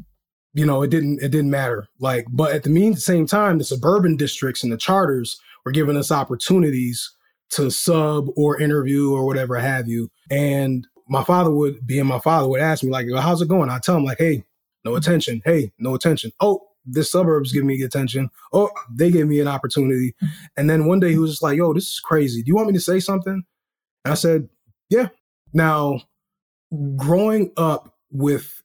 you 0.56 0.66
know, 0.66 0.82
it 0.82 0.90
didn't 0.90 1.22
it 1.22 1.30
didn't 1.30 1.50
matter. 1.50 1.86
Like, 2.00 2.26
but 2.30 2.52
at 2.52 2.62
the 2.62 2.70
mean 2.70 2.96
same 2.96 3.26
time, 3.26 3.58
the 3.58 3.64
suburban 3.64 4.16
districts 4.16 4.64
and 4.64 4.72
the 4.72 4.76
charters 4.76 5.40
were 5.64 5.72
giving 5.72 5.96
us 5.96 6.10
opportunities 6.10 7.12
to 7.50 7.70
sub 7.70 8.28
or 8.36 8.60
interview 8.60 9.12
or 9.12 9.24
whatever 9.24 9.56
have 9.56 9.86
you. 9.86 10.10
And 10.30 10.86
my 11.08 11.22
father 11.22 11.50
would, 11.50 11.86
being 11.86 12.06
my 12.06 12.18
father, 12.18 12.48
would 12.48 12.60
ask 12.60 12.82
me 12.82 12.90
like, 12.90 13.06
well, 13.10 13.22
"How's 13.22 13.42
it 13.42 13.48
going?" 13.48 13.70
I 13.70 13.78
tell 13.78 13.96
him 13.96 14.04
like, 14.04 14.18
"Hey, 14.18 14.44
no 14.86 14.92
mm-hmm. 14.92 14.98
attention. 14.98 15.42
Hey, 15.44 15.72
no 15.78 15.94
attention. 15.94 16.32
Oh, 16.40 16.62
this 16.86 17.10
suburbs 17.10 17.52
give 17.52 17.64
me 17.64 17.82
attention. 17.82 18.30
Oh, 18.52 18.70
they 18.90 19.10
gave 19.10 19.26
me 19.26 19.40
an 19.40 19.48
opportunity. 19.48 20.14
Mm-hmm. 20.22 20.26
And 20.56 20.70
then 20.70 20.86
one 20.86 21.00
day 21.00 21.10
he 21.10 21.18
was 21.18 21.32
just 21.32 21.42
like, 21.42 21.58
yo, 21.58 21.74
this 21.74 21.88
is 21.88 22.00
crazy. 22.00 22.42
Do 22.42 22.48
you 22.48 22.54
want 22.54 22.68
me 22.68 22.74
to 22.74 22.80
say 22.80 23.00
something? 23.00 23.44
And 24.04 24.12
I 24.12 24.14
said, 24.14 24.48
yeah. 24.88 25.08
Now, 25.52 26.00
growing 26.96 27.50
up 27.56 27.94
with 28.12 28.55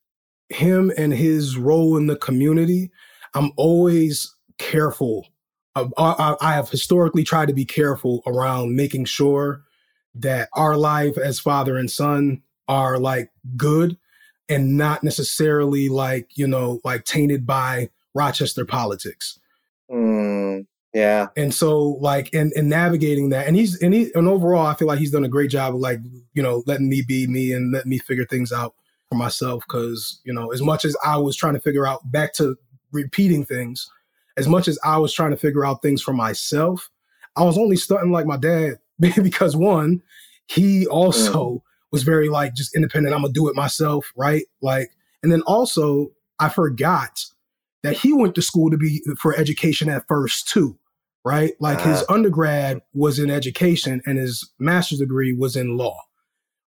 him 0.54 0.92
and 0.98 1.14
his 1.14 1.58
role 1.58 1.98
in 1.98 2.08
the 2.08 2.16
community, 2.16 2.92
I'm 3.34 3.52
always 3.56 4.36
careful. 4.58 5.28
I, 5.76 6.36
I 6.42 6.54
have 6.54 6.70
historically 6.70 7.24
tried 7.24 7.48
to 7.48 7.54
be 7.54 7.66
careful 7.66 8.22
around 8.28 8.76
making 8.76 9.06
sure 9.06 9.64
that 10.16 10.50
our 10.54 10.76
life 10.76 11.18
as 11.18 11.40
father 11.40 11.78
and 11.78 11.90
son 11.90 12.42
are 12.68 13.00
like 13.00 13.32
good 13.56 13.98
and 14.50 14.78
not 14.78 15.04
necessarily 15.04 15.88
like, 15.88 16.38
you 16.38 16.46
know, 16.46 16.82
like 16.84 17.06
tainted 17.06 17.46
by 17.46 17.90
Rochester 18.14 18.66
politics. 18.66 19.40
Mm, 19.90 20.68
yeah. 20.94 21.28
And 21.38 21.54
so 21.54 21.80
like 22.02 22.34
in, 22.34 22.52
in 22.56 22.68
navigating 22.68 23.30
that 23.30 23.48
and 23.48 23.56
he's 23.56 23.82
and 23.82 23.94
he 23.94 24.12
and 24.14 24.28
overall 24.28 24.66
I 24.66 24.74
feel 24.76 24.90
like 24.90 25.00
he's 25.00 25.12
done 25.12 25.24
a 25.24 25.30
great 25.30 25.50
job 25.50 25.74
of 25.74 25.80
like, 25.80 26.00
you 26.34 26.44
know, 26.44 26.64
letting 26.66 26.90
me 26.90 27.02
be 27.02 27.28
me 27.28 27.54
and 27.54 27.72
letting 27.72 27.90
me 27.90 27.98
figure 27.98 28.26
things 28.26 28.52
out 28.52 28.76
for 29.12 29.18
myself. 29.18 29.68
Cause, 29.68 30.22
you 30.24 30.34
know, 30.34 30.52
as 30.52 30.62
much 30.62 30.86
as 30.86 30.96
I 31.06 31.18
was 31.18 31.36
trying 31.36 31.54
to 31.54 31.60
figure 31.60 31.86
out 31.86 32.10
back 32.12 32.34
to 32.36 32.56
repeating 32.94 33.46
things, 33.46 33.90
as 34.38 34.48
much 34.48 34.68
as 34.68 34.80
I 34.86 34.98
was 34.98 35.14
trying 35.14 35.32
to 35.32 35.38
figure 35.38 35.66
out 35.66 35.82
things 35.82 36.02
for 36.02 36.14
myself, 36.14 36.90
I 37.36 37.44
was 37.44 37.58
only 37.58 37.76
starting 37.76 38.12
like 38.12 38.26
my 38.26 38.38
dad 38.38 38.80
because 39.00 39.56
one, 39.56 40.02
he 40.48 40.88
also 40.88 41.50
mm. 41.50 41.62
was 41.92 42.04
very 42.04 42.30
like 42.30 42.56
just 42.56 42.76
independent. 42.76 43.14
I'm 43.14 43.22
gonna 43.22 43.34
do 43.34 43.50
it 43.50 43.56
myself, 43.56 44.12
right? 44.16 44.46
Like, 44.62 44.92
and 45.24 45.32
then 45.32 45.42
also 45.42 46.12
I 46.40 46.50
forgot 46.50 47.26
that 47.84 47.98
he 47.98 48.14
went 48.14 48.36
to 48.36 48.42
school 48.42 48.70
to 48.72 48.78
be 48.78 49.02
for 49.20 49.38
education 49.38 49.90
at 49.90 50.08
first 50.08 50.48
too, 50.48 50.78
right? 51.26 51.54
Like 51.60 51.80
uh, 51.80 51.90
his 51.90 52.06
undergrad 52.10 52.82
was 52.94 53.20
in 53.20 53.30
education 53.30 54.02
and 54.06 54.18
his 54.18 54.50
master's 54.58 55.00
degree 55.00 55.34
was 55.34 55.56
in 55.56 55.78
law, 55.78 56.00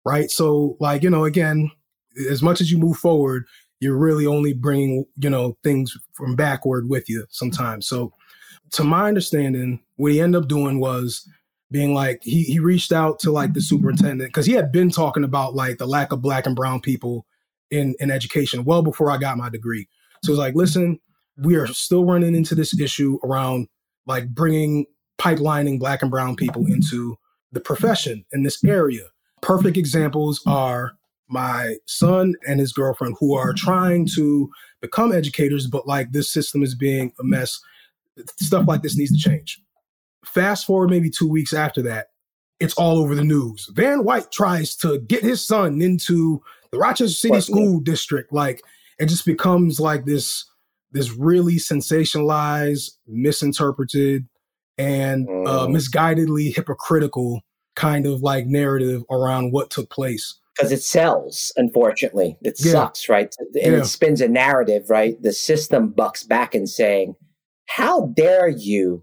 right? 0.05 0.31
So 0.31 0.77
like 0.81 1.03
you 1.03 1.11
know, 1.11 1.25
again, 1.25 1.71
as 2.31 2.43
much 2.43 2.61
as 2.61 2.71
you 2.71 2.79
move 2.79 2.97
forward, 2.97 3.47
you're 3.81 3.97
really 3.97 4.27
only 4.27 4.53
bringing 4.53 5.05
you 5.17 5.31
know 5.31 5.57
things 5.63 5.97
from 6.13 6.37
backward 6.37 6.89
with 6.89 7.09
you 7.09 7.27
sometimes. 7.31 7.87
So, 7.87 8.13
to 8.73 8.85
my 8.85 9.09
understanding, 9.09 9.81
what 9.97 10.13
he 10.13 10.21
ended 10.21 10.43
up 10.43 10.49
doing 10.49 10.81
was 10.81 11.29
being 11.71 11.95
like 11.95 12.21
he 12.23 12.45
he 12.45 12.59
reached 12.59 12.93
out 12.93 13.19
to 13.21 13.33
like 13.33 13.53
the 13.53 13.61
superintendent 13.61 14.29
because 14.29 14.47
he 14.47 14.53
had 14.53 14.71
been 14.71 14.91
talking 14.91 15.25
about 15.25 15.55
like 15.55 15.79
the 15.79 15.87
lack 15.87 16.13
of 16.13 16.23
black 16.23 16.47
and 16.47 16.57
brown 16.57 16.81
people 16.81 17.27
in 17.71 17.95
in 17.99 18.11
education 18.11 18.65
well 18.65 18.83
before 18.83 19.11
I 19.11 19.17
got 19.17 19.37
my 19.39 19.49
degree. 19.49 19.89
So 20.23 20.33
it's 20.33 20.39
like, 20.39 20.55
listen, 20.55 20.99
we 21.37 21.57
are 21.57 21.67
still 21.67 22.05
running 22.05 22.35
into 22.35 22.55
this 22.55 22.79
issue 22.79 23.19
around 23.25 23.69
like 24.07 24.29
bringing 24.29 24.87
pipelining 25.19 25.79
black 25.79 26.03
and 26.03 26.11
brown 26.11 26.37
people 26.37 26.67
into 26.67 27.17
the 27.53 27.61
profession 27.61 28.25
in 28.33 28.43
this 28.43 28.63
area. 28.65 29.03
Perfect 29.43 29.77
examples 29.77 30.41
are 30.47 30.93
my 31.29 31.77
son 31.87 32.35
and 32.47 32.61
his 32.61 32.73
girlfriend 32.73 33.17
who 33.19 33.35
are 33.35 33.53
trying 33.53 34.07
to 34.15 34.51
become 34.81 35.13
educators, 35.13 35.67
but 35.67 35.87
like 35.87 36.13
this 36.13 36.31
system 36.31 36.63
is 36.63 36.75
being 36.75 37.13
a 37.19 37.25
mess. 37.25 37.61
Stuff 38.39 38.67
like 38.69 38.83
this 38.83 38.97
needs 38.97 39.13
to 39.13 39.31
change. 39.31 39.61
Fast 40.25 40.67
forward 40.67 40.91
maybe 40.91 41.11
two 41.11 41.29
weeks 41.29 41.53
after 41.53 41.83
that, 41.83 42.09
it's 42.61 42.75
all 42.75 42.99
over 42.99 43.15
the 43.15 43.25
news. 43.25 43.71
Van 43.75 44.05
White 44.05 44.31
tries 44.31 44.77
to 44.77 45.01
get 45.01 45.23
his 45.23 45.45
son 45.45 45.83
into 45.83 46.43
the 46.71 46.79
Rochester 46.79 47.15
City 47.15 47.41
School 47.41 47.81
District. 47.81 48.33
Like 48.33 48.63
it 48.99 49.07
just 49.07 49.27
becomes 49.27 49.81
like 49.81 50.05
this 50.05 50.45
this 50.93 51.13
really 51.13 51.57
sensationalized, 51.57 52.93
misinterpreted, 53.09 54.29
and 54.79 55.29
uh, 55.29 55.67
mm. 55.67 55.77
misguidedly 55.77 56.55
hypocritical 56.55 57.43
kind 57.75 58.07
of 58.07 58.23
like 58.23 58.47
narrative 58.47 59.03
around 59.11 59.53
what 59.53 59.71
took 59.71 59.91
place 59.91 60.39
because 60.55 60.73
it 60.73 60.83
sells 60.83 61.53
unfortunately 61.57 62.37
it 62.43 62.55
yeah. 62.59 62.73
sucks 62.73 63.09
right 63.09 63.35
and 63.39 63.49
yeah. 63.55 63.79
it 63.79 63.85
spins 63.85 64.21
a 64.21 64.29
narrative 64.29 64.89
right 64.89 65.21
the 65.23 65.33
system 65.33 65.89
bucks 65.89 66.23
back 66.23 66.55
and 66.55 66.69
saying 66.69 67.15
how 67.67 68.07
dare 68.17 68.49
you 68.49 69.03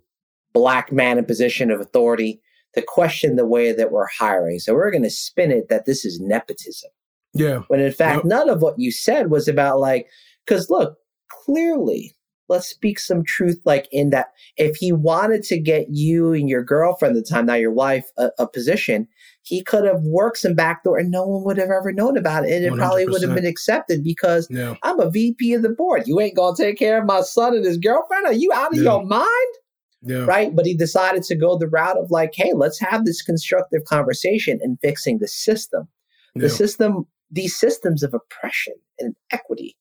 black 0.54 0.92
man 0.92 1.18
in 1.18 1.26
position 1.26 1.72
of 1.72 1.80
authority 1.80 2.42
to 2.74 2.82
question 2.82 3.36
the 3.36 3.46
way 3.46 3.72
that 3.72 3.92
we're 3.92 4.08
hiring 4.08 4.60
so 4.60 4.74
we're 4.74 4.92
going 4.92 5.04
to 5.04 5.10
spin 5.10 5.52
it 5.52 5.70
that 5.70 5.86
this 5.86 6.06
is 6.06 6.20
nepotism 6.20 6.90
yeah 7.34 7.60
when 7.68 7.80
in 7.80 7.92
fact 7.92 8.18
yep. 8.18 8.26
none 8.26 8.50
of 8.50 8.62
what 8.62 8.80
you 8.80 8.92
said 8.92 9.30
was 9.30 9.48
about 9.48 9.80
like 9.80 10.08
because 10.46 10.70
look 10.70 10.98
clearly 11.30 12.16
let's 12.52 12.68
speak 12.68 13.00
some 13.00 13.24
truth 13.24 13.60
like 13.66 13.88
in 13.92 14.10
that 14.10 14.34
if 14.58 14.76
he 14.76 14.92
wanted 14.92 15.42
to 15.42 15.58
get 15.58 15.88
you 15.90 16.34
and 16.34 16.50
your 16.50 16.64
girlfriend 16.64 17.16
at 17.16 17.24
the 17.24 17.30
time 17.30 17.46
now 17.46 17.54
your 17.54 17.72
wife 17.72 18.12
a, 18.18 18.30
a, 18.38 18.48
position 18.48 19.08
he 19.44 19.64
could 19.64 19.86
have 19.86 20.02
worked 20.04 20.38
some 20.38 20.54
backdoor 20.54 20.98
and 20.98 21.10
no 21.10 21.26
one 21.26 21.44
would 21.44 21.58
have 21.58 21.70
ever 21.70 21.92
known 21.92 22.18
about 22.18 22.46
it 22.46 22.52
and 22.52 22.66
it 22.66 22.72
100%. 22.74 22.78
probably 22.78 23.06
would 23.08 23.22
have 23.22 23.36
been 23.36 23.46
accepted 23.46 24.04
because 24.04 24.48
yeah. 24.50 24.76
i'm 24.84 25.00
a 25.00 25.10
vp 25.10 25.54
of 25.54 25.62
the 25.62 25.70
board 25.70 26.04
you 26.06 26.20
ain't 26.20 26.36
gonna 26.36 26.56
take 26.56 26.78
care 26.78 27.00
of 27.00 27.06
my 27.06 27.22
son 27.22 27.56
and 27.56 27.66
his 27.66 27.78
girlfriend 27.78 28.26
are 28.26 28.34
you 28.34 28.52
out 28.54 28.72
of 28.72 28.78
yeah. 28.78 28.84
your 28.84 29.06
mind 29.06 29.56
yeah. 30.04 30.26
right 30.26 30.56
but 30.56 30.66
he 30.66 30.76
decided 30.76 31.24
to 31.24 31.36
go 31.36 31.58
the 31.58 31.68
route 31.68 31.98
of 31.98 32.12
like 32.12 32.32
hey 32.36 32.54
let's 32.54 32.80
have 32.80 33.06
this 33.06 33.22
constructive 33.22 33.84
conversation 33.86 34.60
and 34.62 34.78
fixing 34.82 35.20
the 35.20 35.28
system 35.28 35.88
the 36.36 36.50
system 36.50 37.06
these 37.30 37.58
systems 37.58 38.04
of 38.04 38.14
oppression 38.14 38.74
and 39.00 39.16
equity 39.32 39.76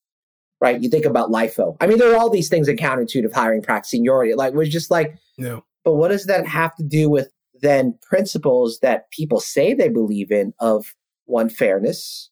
right? 0.60 0.80
You 0.80 0.90
think 0.90 1.04
about 1.04 1.30
LIFO. 1.30 1.76
I 1.80 1.86
mean, 1.86 1.98
there 1.98 2.12
are 2.12 2.16
all 2.16 2.30
these 2.30 2.48
things 2.48 2.68
in 2.68 2.76
counterintuitive 2.76 3.32
hiring 3.32 3.62
practice 3.62 3.90
seniority. 3.90 4.34
Like, 4.34 4.54
was 4.54 4.68
just 4.68 4.90
like, 4.90 5.16
no. 5.38 5.64
But 5.84 5.94
what 5.94 6.08
does 6.08 6.26
that 6.26 6.46
have 6.46 6.76
to 6.76 6.82
do 6.82 7.08
with 7.08 7.30
then 7.62 7.98
principles 8.02 8.78
that 8.80 9.10
people 9.10 9.40
say 9.40 9.74
they 9.74 9.88
believe 9.88 10.30
in 10.30 10.52
of 10.58 10.94
one 11.26 11.48
fairness, 11.48 12.30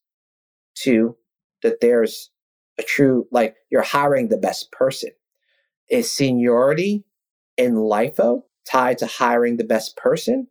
two 0.74 1.16
that 1.62 1.80
there's 1.80 2.30
a 2.78 2.82
true 2.82 3.26
like 3.30 3.56
you're 3.70 3.82
hiring 3.82 4.28
the 4.28 4.36
best 4.36 4.70
person. 4.72 5.10
Is 5.90 6.10
seniority 6.10 7.04
in 7.56 7.74
LIFO 7.74 8.42
tied 8.70 8.98
to 8.98 9.06
hiring 9.06 9.56
the 9.56 9.64
best 9.64 9.96
person? 9.96 10.48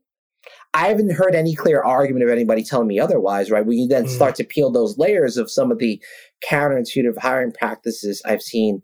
I 0.73 0.87
haven't 0.87 1.13
heard 1.13 1.35
any 1.35 1.55
clear 1.55 1.81
argument 1.81 2.23
of 2.23 2.29
anybody 2.29 2.63
telling 2.63 2.87
me 2.87 2.99
otherwise, 2.99 3.51
right? 3.51 3.65
When 3.65 3.77
you 3.77 3.87
then 3.87 4.05
mm. 4.05 4.09
start 4.09 4.35
to 4.35 4.43
peel 4.43 4.71
those 4.71 4.97
layers 4.97 5.37
of 5.37 5.51
some 5.51 5.71
of 5.71 5.79
the 5.79 6.01
counterintuitive 6.49 7.17
hiring 7.17 7.51
practices 7.51 8.21
I've 8.25 8.41
seen 8.41 8.81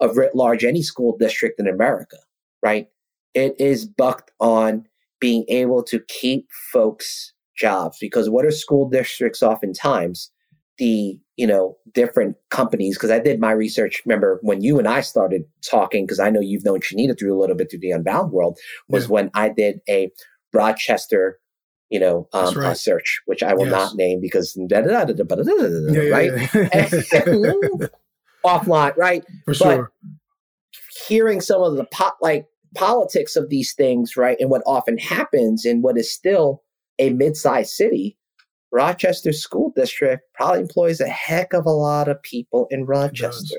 of 0.00 0.16
writ 0.16 0.34
large 0.34 0.64
any 0.64 0.82
school 0.82 1.16
district 1.18 1.60
in 1.60 1.66
America, 1.66 2.16
right? 2.62 2.88
It 3.34 3.54
is 3.58 3.86
bucked 3.86 4.32
on 4.40 4.86
being 5.20 5.44
able 5.48 5.82
to 5.84 6.00
keep 6.08 6.48
folks 6.72 7.32
jobs 7.56 7.98
because 8.00 8.30
what 8.30 8.44
are 8.44 8.50
school 8.50 8.88
districts 8.88 9.42
oftentimes? 9.42 10.30
The, 10.78 11.18
you 11.36 11.46
know, 11.46 11.76
different 11.92 12.36
companies, 12.48 12.96
because 12.96 13.10
I 13.10 13.18
did 13.18 13.38
my 13.38 13.52
research, 13.52 14.00
remember 14.06 14.38
when 14.42 14.62
you 14.62 14.78
and 14.78 14.88
I 14.88 15.02
started 15.02 15.42
talking, 15.68 16.06
because 16.06 16.18
I 16.18 16.30
know 16.30 16.40
you've 16.40 16.64
known 16.64 16.80
Shanita 16.80 17.18
through 17.18 17.36
a 17.36 17.38
little 17.38 17.54
bit 17.54 17.70
through 17.70 17.80
the 17.80 17.90
Unbound 17.90 18.32
world, 18.32 18.58
was 18.88 19.04
yeah. 19.04 19.10
when 19.10 19.30
I 19.34 19.50
did 19.50 19.80
a 19.88 20.10
Rochester 20.54 21.38
you 21.90 21.98
know, 21.98 22.28
um, 22.32 22.54
right. 22.54 22.76
search, 22.76 23.20
which 23.26 23.42
I 23.42 23.52
will 23.52 23.66
yes. 23.66 23.72
not 23.72 23.96
name 23.96 24.20
because 24.20 24.56
right 26.10 26.30
offline, 28.44 28.96
right? 28.96 29.24
For 29.44 29.54
sure. 29.54 29.92
hearing 31.08 31.40
some 31.40 31.62
of 31.62 31.76
the 31.76 31.84
pot 31.86 32.14
like 32.22 32.46
politics 32.74 33.36
of 33.36 33.48
these 33.48 33.72
things, 33.74 34.16
right, 34.16 34.36
and 34.40 34.50
what 34.50 34.62
often 34.66 34.98
happens 34.98 35.64
in 35.64 35.82
what 35.82 35.98
is 35.98 36.12
still 36.12 36.62
a 36.98 37.10
mid-sized 37.10 37.70
city, 37.70 38.16
Rochester 38.72 39.32
School 39.32 39.72
District 39.74 40.22
probably 40.34 40.60
employs 40.60 41.00
a 41.00 41.08
heck 41.08 41.52
of 41.52 41.66
a 41.66 41.70
lot 41.70 42.08
of 42.08 42.22
people 42.22 42.66
in 42.70 42.86
Rochester. 42.86 43.58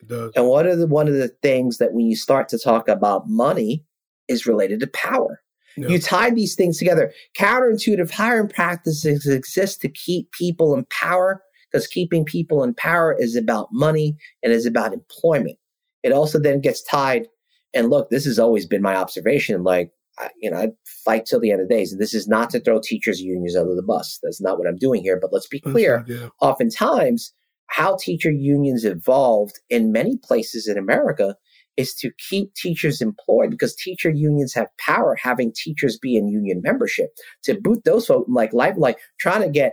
It 0.00 0.08
does. 0.08 0.08
It 0.08 0.08
does. 0.08 0.32
And 0.36 0.46
one 0.46 0.66
of 0.66 0.78
the 0.78 0.86
one 0.86 1.08
of 1.08 1.14
the 1.14 1.28
things 1.42 1.78
that 1.78 1.92
when 1.92 2.06
you 2.06 2.16
start 2.16 2.48
to 2.50 2.58
talk 2.58 2.88
about 2.88 3.28
money 3.28 3.84
is 4.28 4.46
related 4.46 4.80
to 4.80 4.86
power. 4.88 5.40
You 5.76 5.98
tie 5.98 6.30
these 6.30 6.54
things 6.54 6.78
together. 6.78 7.12
Counterintuitive 7.36 8.08
hiring 8.08 8.48
practices 8.48 9.26
exist 9.26 9.80
to 9.80 9.88
keep 9.88 10.30
people 10.30 10.72
in 10.72 10.84
power 10.84 11.42
because 11.68 11.88
keeping 11.88 12.24
people 12.24 12.62
in 12.62 12.74
power 12.74 13.16
is 13.18 13.34
about 13.34 13.70
money 13.72 14.16
and 14.44 14.52
is 14.52 14.66
about 14.66 14.92
employment. 14.92 15.58
It 16.04 16.12
also 16.12 16.38
then 16.38 16.60
gets 16.60 16.80
tied. 16.80 17.26
And 17.74 17.90
look, 17.90 18.10
this 18.10 18.24
has 18.24 18.38
always 18.38 18.66
been 18.66 18.82
my 18.82 18.94
observation. 18.94 19.64
Like, 19.64 19.90
I, 20.18 20.30
you 20.40 20.50
know, 20.50 20.58
I 20.58 20.68
fight 21.04 21.26
till 21.26 21.40
the 21.40 21.50
end 21.50 21.60
of 21.60 21.68
days. 21.68 21.92
And 21.92 22.00
this 22.00 22.14
is 22.14 22.28
not 22.28 22.50
to 22.50 22.60
throw 22.60 22.80
teachers' 22.80 23.20
unions 23.20 23.56
under 23.56 23.74
the 23.74 23.82
bus. 23.82 24.18
That's 24.22 24.40
not 24.40 24.58
what 24.58 24.68
I'm 24.68 24.78
doing 24.78 25.02
here. 25.02 25.18
But 25.20 25.32
let's 25.32 25.48
be 25.48 25.60
clear. 25.60 26.04
Yeah. 26.06 26.28
Oftentimes, 26.40 27.32
how 27.66 27.96
teacher 28.00 28.30
unions 28.30 28.84
evolved 28.84 29.58
in 29.68 29.92
many 29.92 30.16
places 30.22 30.68
in 30.68 30.78
America 30.78 31.36
is 31.76 31.94
to 31.94 32.12
keep 32.30 32.54
teachers 32.54 33.00
employed 33.00 33.50
because 33.50 33.74
teacher 33.74 34.10
unions 34.10 34.54
have 34.54 34.68
power 34.78 35.16
having 35.20 35.52
teachers 35.52 35.98
be 35.98 36.16
in 36.16 36.28
union 36.28 36.60
membership 36.62 37.10
to 37.42 37.60
boot 37.60 37.82
those 37.84 38.06
folks 38.06 38.28
like 38.30 38.52
life 38.52 38.74
like 38.76 38.98
trying 39.18 39.42
to 39.42 39.48
get 39.48 39.72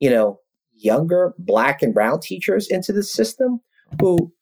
you 0.00 0.10
know 0.10 0.40
younger 0.74 1.34
black 1.38 1.82
and 1.82 1.94
brown 1.94 2.18
teachers 2.18 2.66
into 2.68 2.92
the 2.92 3.02
system 3.02 3.60
who 4.00 4.32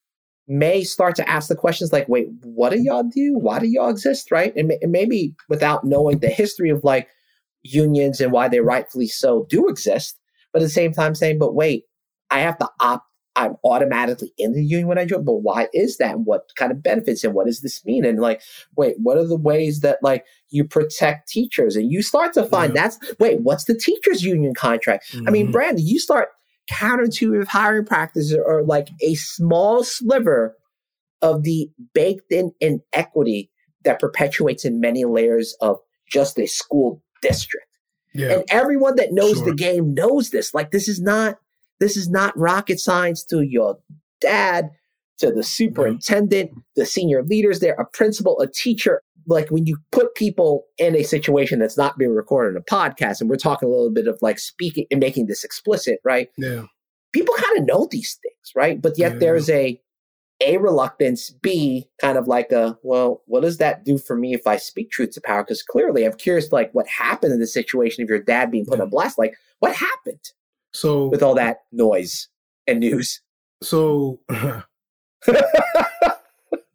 may 0.49 0.83
start 0.83 1.15
to 1.15 1.29
ask 1.29 1.49
the 1.49 1.55
questions 1.55 1.93
like 1.93 2.09
wait 2.09 2.29
what 2.43 2.71
do 2.71 2.81
y'all 2.81 3.03
do 3.03 3.37
why 3.39 3.59
do 3.59 3.67
y'all 3.67 3.91
exist 3.91 4.31
right 4.31 4.55
and, 4.57 4.73
and 4.81 4.93
maybe 4.93 5.35
without 5.49 5.85
knowing 5.85 6.19
the 6.19 6.29
history 6.29 6.71
of 6.71 6.83
like 6.85 7.09
unions 7.63 8.21
and 8.21 8.33
why 8.33 8.49
they 8.49 8.61
rightfully 8.61 9.07
so 9.07 9.47
do 9.51 9.69
exist 9.69 10.19
but 10.53 10.63
at 10.63 10.65
the 10.65 10.71
same 10.71 10.93
time 10.93 11.15
saying 11.15 11.39
but 11.39 11.55
wait 11.55 11.85
i 12.31 12.41
have 12.41 12.57
to 12.59 12.69
opt 12.81 13.05
I'm 13.39 13.55
automatically 13.65 14.33
in 14.37 14.53
the 14.53 14.65
union 14.65 14.89
when 14.89 14.99
I 14.99 15.05
join. 15.05 15.25
But 15.25 15.37
why 15.37 15.69
is 15.73 15.97
that? 15.99 16.17
And 16.17 16.27
what 16.27 16.51
kind 16.57 16.73
of 16.73 16.83
benefits 16.83 17.23
and 17.23 17.35
what 17.35 17.47
does 17.47 17.61
this 17.61 17.85
mean? 17.85 18.05
And 18.05 18.19
like, 18.19 18.43
wait, 18.77 18.97
what 19.01 19.17
are 19.17 19.27
the 19.27 19.37
ways 19.37 19.81
that 19.81 19.99
like 20.03 20.25
you 20.51 20.65
protect 20.65 21.29
teachers? 21.29 21.77
And 21.77 21.91
you 21.91 22.03
start 22.03 22.35
to 22.35 22.45
find 22.45 22.75
yeah. 22.75 22.83
that's 22.83 22.99
wait, 23.21 23.41
what's 23.41 23.65
the 23.65 23.77
teachers 23.77 24.25
union 24.25 24.55
contract? 24.55 25.13
Mm-hmm. 25.13 25.29
I 25.29 25.31
mean, 25.31 25.47
mm-hmm. 25.47 25.53
Brandon, 25.53 25.87
you 25.87 26.01
start 26.01 26.31
counterintuitive 26.71 27.47
hiring 27.47 27.85
practices 27.85 28.37
are 28.37 28.63
like 28.63 28.89
a 29.03 29.15
small 29.15 29.83
sliver 29.83 30.57
of 31.23 31.43
the 31.43 31.71
baked 31.95 32.31
in 32.31 32.53
inequity 32.61 33.51
that 33.85 34.01
perpetuates 34.01 34.65
in 34.65 34.81
many 34.81 35.05
layers 35.05 35.57
of 35.61 35.79
just 36.11 36.39
a 36.39 36.47
school 36.47 37.03
district. 37.23 37.67
Yeah. 38.15 38.33
And 38.33 38.45
everyone 38.51 38.97
that 38.97 39.13
knows 39.13 39.39
sure. 39.39 39.47
the 39.47 39.55
game 39.55 39.95
knows 39.95 40.31
this. 40.31 40.55
Like 40.55 40.71
this 40.71 40.89
is 40.89 41.01
not 41.01 41.37
this 41.81 41.97
is 41.97 42.09
not 42.09 42.37
rocket 42.37 42.81
science 42.81 43.25
to 43.25 43.43
your 43.43 43.79
dad, 44.21 44.71
to 45.19 45.31
the 45.31 45.43
superintendent, 45.43 46.51
the 46.75 46.87
senior 46.87 47.23
leaders 47.23 47.61
there, 47.61 47.75
a 47.75 47.85
principal, 47.85 48.41
a 48.41 48.49
teacher. 48.49 49.03
Like 49.29 49.51
when 49.51 49.67
you 49.67 49.79
put 49.93 50.15
people 50.15 50.65
in 50.79 50.97
a 50.97 51.03
situation 51.03 51.59
that's 51.59 51.77
not 51.77 51.99
being 51.99 52.15
recorded 52.15 52.57
in 52.57 52.63
a 52.63 52.65
podcast, 52.65 53.21
and 53.21 53.31
we're 53.31 53.37
talking 53.37 53.69
a 53.69 53.71
little 53.71 53.91
bit 53.91 54.09
of 54.09 54.19
like 54.23 54.39
speaking 54.39 54.87
and 54.91 55.01
making 55.01 55.27
this 55.27 55.45
explicit, 55.45 56.01
right? 56.05 56.29
Yeah. 56.37 56.65
People 57.13 57.35
kind 57.37 57.59
of 57.59 57.67
know 57.67 57.89
these 57.91 58.19
things, 58.23 58.53
right? 58.57 58.81
But 58.81 58.99
yet 58.99 59.15
yeah. 59.15 59.19
there's 59.19 59.51
a 59.51 59.81
a 60.41 60.57
reluctance, 60.59 61.31
B 61.31 61.89
kind 62.01 62.17
of 62.17 62.29
like 62.29 62.53
a, 62.53 62.79
well, 62.83 63.23
what 63.27 63.41
does 63.41 63.59
that 63.59 63.85
do 63.85 63.99
for 63.99 64.15
me 64.17 64.35
if 64.35 64.47
I 64.47 64.57
speak 64.57 64.91
truth 64.91 65.11
to 65.13 65.21
power? 65.21 65.43
Because 65.43 65.63
clearly 65.63 66.05
I'm 66.05 66.13
curious, 66.13 66.53
like 66.53 66.71
what 66.73 66.87
happened 66.87 67.33
in 67.33 67.41
the 67.41 67.47
situation 67.47 68.03
of 68.03 68.09
your 68.09 68.21
dad 68.21 68.51
being 68.51 68.65
put 68.65 68.81
on 68.81 68.89
blast? 68.89 69.19
Like 69.19 69.35
what 69.59 69.75
happened? 69.75 70.21
So 70.73 71.09
with 71.09 71.23
all 71.23 71.35
that 71.35 71.63
noise 71.73 72.29
and 72.67 72.81
news. 72.81 73.21
So 73.63 74.21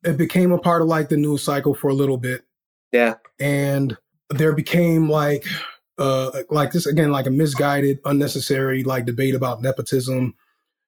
it 0.04 0.18
became 0.18 0.51
a 0.51 0.58
part 0.58 0.82
of 0.82 0.88
like 0.88 1.10
the 1.10 1.18
news 1.18 1.43
cycle 1.43 1.74
for 1.74 1.89
a 1.89 1.93
little 1.93 2.18
bit. 2.18 2.41
Yeah. 2.91 3.16
And 3.39 3.97
there 4.30 4.54
became 4.54 5.10
like 5.10 5.45
uh 5.97 6.32
like 6.49 6.72
this 6.72 6.86
again, 6.86 7.12
like 7.12 7.28
a 7.28 7.32
misguided, 7.32 7.99
unnecessary 8.06 8.84
like 8.84 9.06
debate 9.06 9.36
about 9.36 9.62
nepotism 9.62 10.36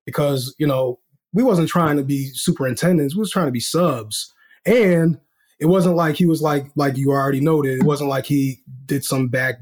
because, 0.05 0.55
you 0.57 0.67
know, 0.67 0.99
we 1.33 1.43
wasn't 1.43 1.69
trying 1.69 1.97
to 1.97 2.03
be 2.03 2.29
superintendents. 2.33 3.15
We 3.15 3.19
was 3.19 3.31
trying 3.31 3.47
to 3.47 3.51
be 3.51 3.59
subs. 3.59 4.33
And 4.65 5.19
it 5.59 5.67
wasn't 5.67 5.95
like 5.95 6.15
he 6.15 6.25
was 6.25 6.41
like 6.41 6.67
like 6.75 6.97
you 6.97 7.11
already 7.11 7.41
noted. 7.41 7.79
It 7.79 7.85
wasn't 7.85 8.09
like 8.09 8.25
he 8.25 8.61
did 8.85 9.03
some 9.03 9.27
back, 9.27 9.55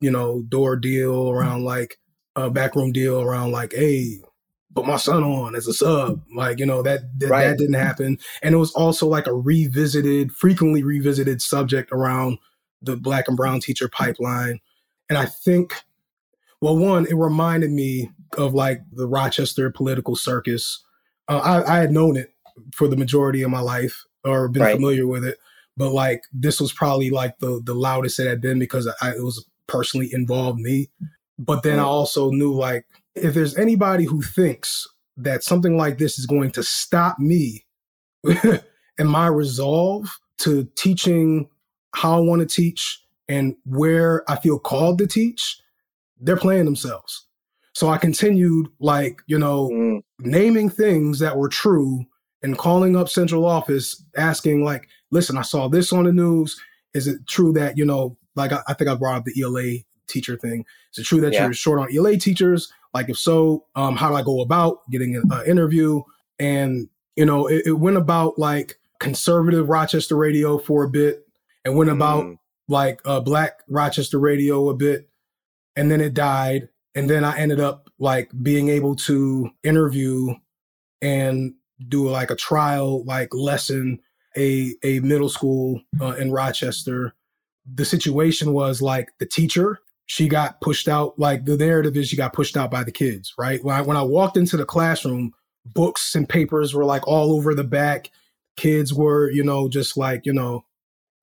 you 0.00 0.10
know, 0.10 0.42
door 0.48 0.76
deal 0.76 1.30
around 1.30 1.64
like 1.64 1.98
a 2.34 2.50
backroom 2.50 2.92
deal 2.92 3.20
around 3.20 3.52
like, 3.52 3.72
hey, 3.72 4.18
put 4.76 4.86
my 4.86 4.96
son 4.96 5.24
on 5.24 5.56
as 5.56 5.66
a 5.66 5.72
sub. 5.72 6.22
Like, 6.34 6.58
you 6.58 6.66
know, 6.66 6.82
that 6.82 7.00
that, 7.18 7.28
right. 7.28 7.48
that 7.48 7.58
didn't 7.58 7.74
happen. 7.74 8.18
And 8.42 8.54
it 8.54 8.58
was 8.58 8.72
also 8.72 9.06
like 9.06 9.26
a 9.26 9.34
revisited, 9.34 10.32
frequently 10.32 10.82
revisited 10.82 11.42
subject 11.42 11.90
around 11.90 12.38
the 12.82 12.96
black 12.96 13.26
and 13.26 13.36
brown 13.36 13.60
teacher 13.60 13.88
pipeline. 13.88 14.60
And 15.08 15.18
I 15.18 15.24
think, 15.24 15.74
well, 16.60 16.76
one, 16.76 17.06
it 17.06 17.14
reminded 17.14 17.72
me 17.72 18.10
of 18.36 18.54
like 18.54 18.82
the 18.92 19.08
Rochester 19.08 19.70
political 19.70 20.14
circus 20.14 20.84
uh, 21.28 21.38
I, 21.66 21.76
I, 21.76 21.78
had 21.78 21.92
known 21.92 22.16
it 22.16 22.32
for 22.74 22.88
the 22.88 22.96
majority 22.96 23.42
of 23.42 23.50
my 23.50 23.60
life 23.60 24.04
or 24.24 24.48
been 24.48 24.62
right. 24.62 24.76
familiar 24.76 25.06
with 25.06 25.24
it, 25.24 25.38
but 25.76 25.90
like 25.90 26.22
this 26.32 26.60
was 26.60 26.72
probably 26.72 27.10
like 27.10 27.38
the 27.38 27.60
the 27.64 27.74
loudest 27.74 28.20
it 28.20 28.28
had 28.28 28.40
been 28.40 28.58
because 28.58 28.86
I, 29.00 29.10
it 29.10 29.24
was 29.24 29.44
personally 29.66 30.10
involved 30.12 30.60
me. 30.60 30.88
But 31.38 31.62
then 31.62 31.78
I 31.78 31.82
mm. 31.82 31.86
also 31.86 32.30
knew 32.30 32.52
like 32.54 32.86
if 33.16 33.34
there's 33.34 33.56
anybody 33.56 34.04
who 34.04 34.22
thinks 34.22 34.86
that 35.16 35.42
something 35.42 35.76
like 35.76 35.98
this 35.98 36.18
is 36.18 36.26
going 36.26 36.50
to 36.52 36.62
stop 36.62 37.18
me 37.18 37.64
and 38.98 39.08
my 39.08 39.26
resolve 39.26 40.18
to 40.38 40.68
teaching 40.76 41.48
how 41.94 42.18
I 42.18 42.20
want 42.20 42.40
to 42.40 42.46
teach 42.46 43.02
and 43.28 43.56
where 43.64 44.30
I 44.30 44.36
feel 44.36 44.58
called 44.58 44.98
to 44.98 45.06
teach, 45.06 45.58
they're 46.20 46.36
playing 46.36 46.66
themselves. 46.66 47.26
So 47.72 47.88
I 47.88 47.98
continued 47.98 48.68
like, 48.80 49.22
you 49.26 49.38
know, 49.38 49.70
mm. 49.70 50.02
naming 50.18 50.68
things 50.70 51.18
that 51.18 51.36
were 51.36 51.48
true 51.48 52.04
and 52.42 52.56
calling 52.56 52.96
up 52.96 53.08
central 53.08 53.44
office 53.44 54.02
asking 54.16 54.64
like, 54.64 54.88
listen, 55.10 55.36
I 55.36 55.42
saw 55.42 55.68
this 55.68 55.92
on 55.92 56.04
the 56.04 56.12
news. 56.12 56.60
Is 56.94 57.06
it 57.06 57.26
true 57.26 57.52
that, 57.54 57.76
you 57.76 57.84
know, 57.84 58.16
like 58.34 58.52
I, 58.52 58.60
I 58.68 58.74
think 58.74 58.88
I 58.88 58.94
brought 58.94 59.16
up 59.16 59.24
the 59.24 59.42
ELA 59.42 59.78
teacher 60.06 60.36
thing. 60.36 60.64
Is 60.92 61.00
it 61.00 61.04
true 61.04 61.20
that 61.20 61.32
yeah. 61.32 61.44
you're 61.44 61.54
short 61.54 61.80
on 61.80 61.94
ELA 61.94 62.16
teachers? 62.16 62.72
Like 62.96 63.10
if 63.10 63.18
so, 63.18 63.66
um, 63.74 63.94
how 63.94 64.08
do 64.08 64.14
I 64.14 64.22
go 64.22 64.40
about 64.40 64.78
getting 64.90 65.16
an 65.16 65.46
interview? 65.46 66.00
And, 66.38 66.88
you 67.14 67.26
know, 67.26 67.46
it, 67.46 67.66
it, 67.66 67.72
went 67.72 67.98
about 67.98 68.38
like 68.38 68.78
conservative 68.98 69.68
Rochester 69.68 70.16
radio 70.16 70.56
for 70.56 70.82
a 70.82 70.88
bit 70.88 71.26
and 71.62 71.76
went 71.76 71.90
about 71.90 72.24
mm. 72.24 72.38
like 72.68 73.02
uh, 73.04 73.20
black 73.20 73.60
Rochester 73.68 74.18
radio 74.18 74.70
a 74.70 74.74
bit. 74.74 75.10
And 75.76 75.90
then 75.90 76.00
it 76.00 76.14
died 76.14 76.70
and 76.94 77.10
then 77.10 77.22
I 77.22 77.38
ended 77.38 77.60
up 77.60 77.90
like 77.98 78.30
being 78.42 78.70
able 78.70 78.96
to 78.96 79.50
interview 79.62 80.34
and 81.02 81.52
do 81.86 82.08
like 82.08 82.30
a 82.30 82.36
trial 82.36 83.04
like 83.04 83.28
lesson 83.34 84.00
a 84.36 84.74
a 84.82 85.00
middle 85.00 85.28
school 85.28 85.82
uh, 86.00 86.14
in 86.14 86.32
Rochester. 86.32 87.14
The 87.70 87.84
situation 87.84 88.54
was 88.54 88.80
like 88.80 89.10
the 89.18 89.26
teacher 89.26 89.80
she 90.06 90.28
got 90.28 90.60
pushed 90.60 90.88
out 90.88 91.18
like 91.18 91.44
the 91.44 91.56
narrative 91.56 91.96
is 91.96 92.08
she 92.08 92.16
got 92.16 92.32
pushed 92.32 92.56
out 92.56 92.70
by 92.70 92.84
the 92.84 92.92
kids 92.92 93.34
right? 93.38 93.62
When 93.64 93.76
I, 93.76 93.82
when 93.82 93.96
I 93.96 94.02
walked 94.02 94.36
into 94.36 94.56
the 94.56 94.64
classroom 94.64 95.32
books 95.64 96.14
and 96.14 96.28
papers 96.28 96.74
were 96.74 96.84
like 96.84 97.06
all 97.06 97.32
over 97.32 97.54
the 97.54 97.64
back. 97.64 98.10
Kids 98.56 98.94
were 98.94 99.30
you 99.30 99.44
know 99.44 99.68
just 99.68 99.96
like 99.96 100.24
you 100.24 100.32
know 100.32 100.64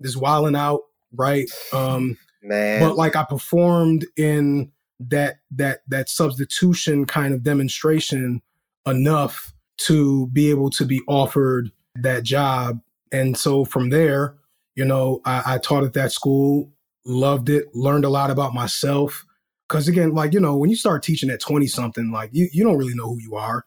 just 0.02 0.18
wilding 0.18 0.56
out 0.56 0.82
right? 1.16 1.50
Um 1.72 2.18
man. 2.42 2.82
but 2.82 2.96
like 2.96 3.16
I 3.16 3.24
performed 3.24 4.06
in 4.18 4.72
that 5.00 5.38
that 5.52 5.82
that 5.88 6.10
substitution 6.10 7.06
kind 7.06 7.34
of 7.34 7.44
demonstration 7.44 8.42
enough 8.86 9.54
to 9.78 10.28
be 10.28 10.50
able 10.50 10.70
to 10.72 10.86
be 10.86 11.02
offered 11.08 11.72
that 11.96 12.24
job. 12.24 12.82
And 13.12 13.38
so 13.38 13.66
from 13.66 13.90
there, 13.90 14.36
you 14.76 14.86
know, 14.86 15.22
I, 15.26 15.56
I 15.56 15.58
taught 15.58 15.84
at 15.84 15.94
that 15.94 16.12
school, 16.12 16.72
loved 17.06 17.50
it, 17.50 17.74
learned 17.74 18.06
a 18.06 18.10
lot 18.10 18.32
about 18.32 18.54
myself. 18.54 19.26
Cause 19.70 19.88
again, 19.88 20.14
like, 20.14 20.34
you 20.34 20.40
know, 20.40 20.56
when 20.56 20.70
you 20.70 20.76
start 20.76 21.04
teaching 21.04 21.30
at 21.30 21.40
20 21.40 21.68
something, 21.68 22.12
like 22.12 22.30
you, 22.34 22.48
you 22.52 22.64
don't 22.64 22.78
really 22.78 22.94
know 22.94 23.10
who 23.10 23.20
you 23.20 23.36
are, 23.36 23.66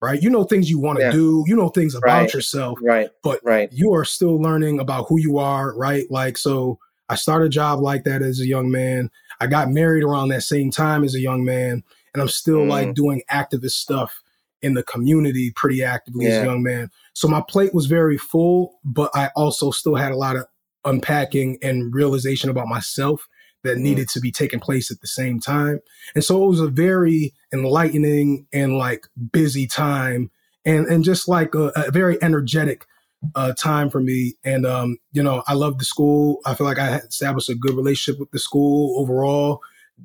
right? 0.00 0.22
You 0.22 0.30
know 0.30 0.44
things 0.44 0.70
you 0.70 0.78
want 0.78 0.98
to 0.98 1.06
yeah. 1.06 1.12
do, 1.12 1.44
you 1.46 1.56
know 1.56 1.68
things 1.68 1.94
about 1.94 2.06
right. 2.06 2.34
yourself, 2.34 2.78
right? 2.82 3.10
But 3.22 3.40
right. 3.42 3.68
you 3.72 3.92
are 3.94 4.04
still 4.04 4.40
learning 4.40 4.78
about 4.78 5.06
who 5.08 5.18
you 5.18 5.38
are, 5.38 5.74
right? 5.76 6.04
Like, 6.10 6.36
so 6.36 6.78
I 7.08 7.16
started 7.16 7.46
a 7.46 7.50
job 7.50 7.80
like 7.80 8.04
that 8.04 8.22
as 8.22 8.38
a 8.38 8.46
young 8.46 8.70
man. 8.70 9.10
I 9.40 9.48
got 9.48 9.70
married 9.70 10.04
around 10.04 10.28
that 10.28 10.42
same 10.42 10.70
time 10.70 11.02
as 11.02 11.14
a 11.14 11.20
young 11.20 11.44
man, 11.44 11.82
and 12.14 12.22
I'm 12.22 12.28
still 12.28 12.60
mm. 12.60 12.68
like 12.68 12.94
doing 12.94 13.22
activist 13.30 13.72
stuff 13.72 14.22
in 14.62 14.74
the 14.74 14.82
community 14.84 15.50
pretty 15.56 15.82
actively 15.82 16.26
yeah. 16.26 16.32
as 16.32 16.42
a 16.42 16.44
young 16.44 16.62
man. 16.62 16.90
So 17.14 17.26
my 17.26 17.42
plate 17.48 17.74
was 17.74 17.86
very 17.86 18.18
full, 18.18 18.78
but 18.84 19.10
I 19.14 19.30
also 19.34 19.70
still 19.70 19.96
had 19.96 20.12
a 20.12 20.16
lot 20.16 20.36
of 20.36 20.46
unpacking 20.84 21.58
and 21.62 21.94
realization 21.94 22.50
about 22.50 22.68
myself 22.68 23.26
that 23.62 23.76
mm. 23.76 23.82
needed 23.82 24.08
to 24.08 24.20
be 24.20 24.30
taking 24.30 24.60
place 24.60 24.90
at 24.90 25.00
the 25.00 25.06
same 25.06 25.40
time. 25.40 25.80
And 26.14 26.24
so 26.24 26.42
it 26.42 26.48
was 26.48 26.60
a 26.60 26.68
very 26.68 27.34
enlightening 27.52 28.46
and 28.52 28.78
like 28.78 29.06
busy 29.32 29.66
time 29.66 30.30
and 30.64 30.86
and 30.86 31.04
just 31.04 31.28
like 31.28 31.54
a, 31.54 31.72
a 31.76 31.90
very 31.90 32.22
energetic 32.22 32.86
uh, 33.34 33.52
time 33.52 33.90
for 33.90 34.00
me. 34.00 34.34
And, 34.44 34.64
um, 34.66 34.96
you 35.12 35.22
know, 35.22 35.42
I 35.46 35.54
love 35.54 35.78
the 35.78 35.84
school. 35.84 36.40
I 36.46 36.54
feel 36.54 36.66
like 36.66 36.78
I 36.78 36.96
established 36.96 37.48
a 37.48 37.54
good 37.54 37.74
relationship 37.74 38.18
with 38.18 38.30
the 38.30 38.38
school 38.38 38.98
overall, 38.98 39.60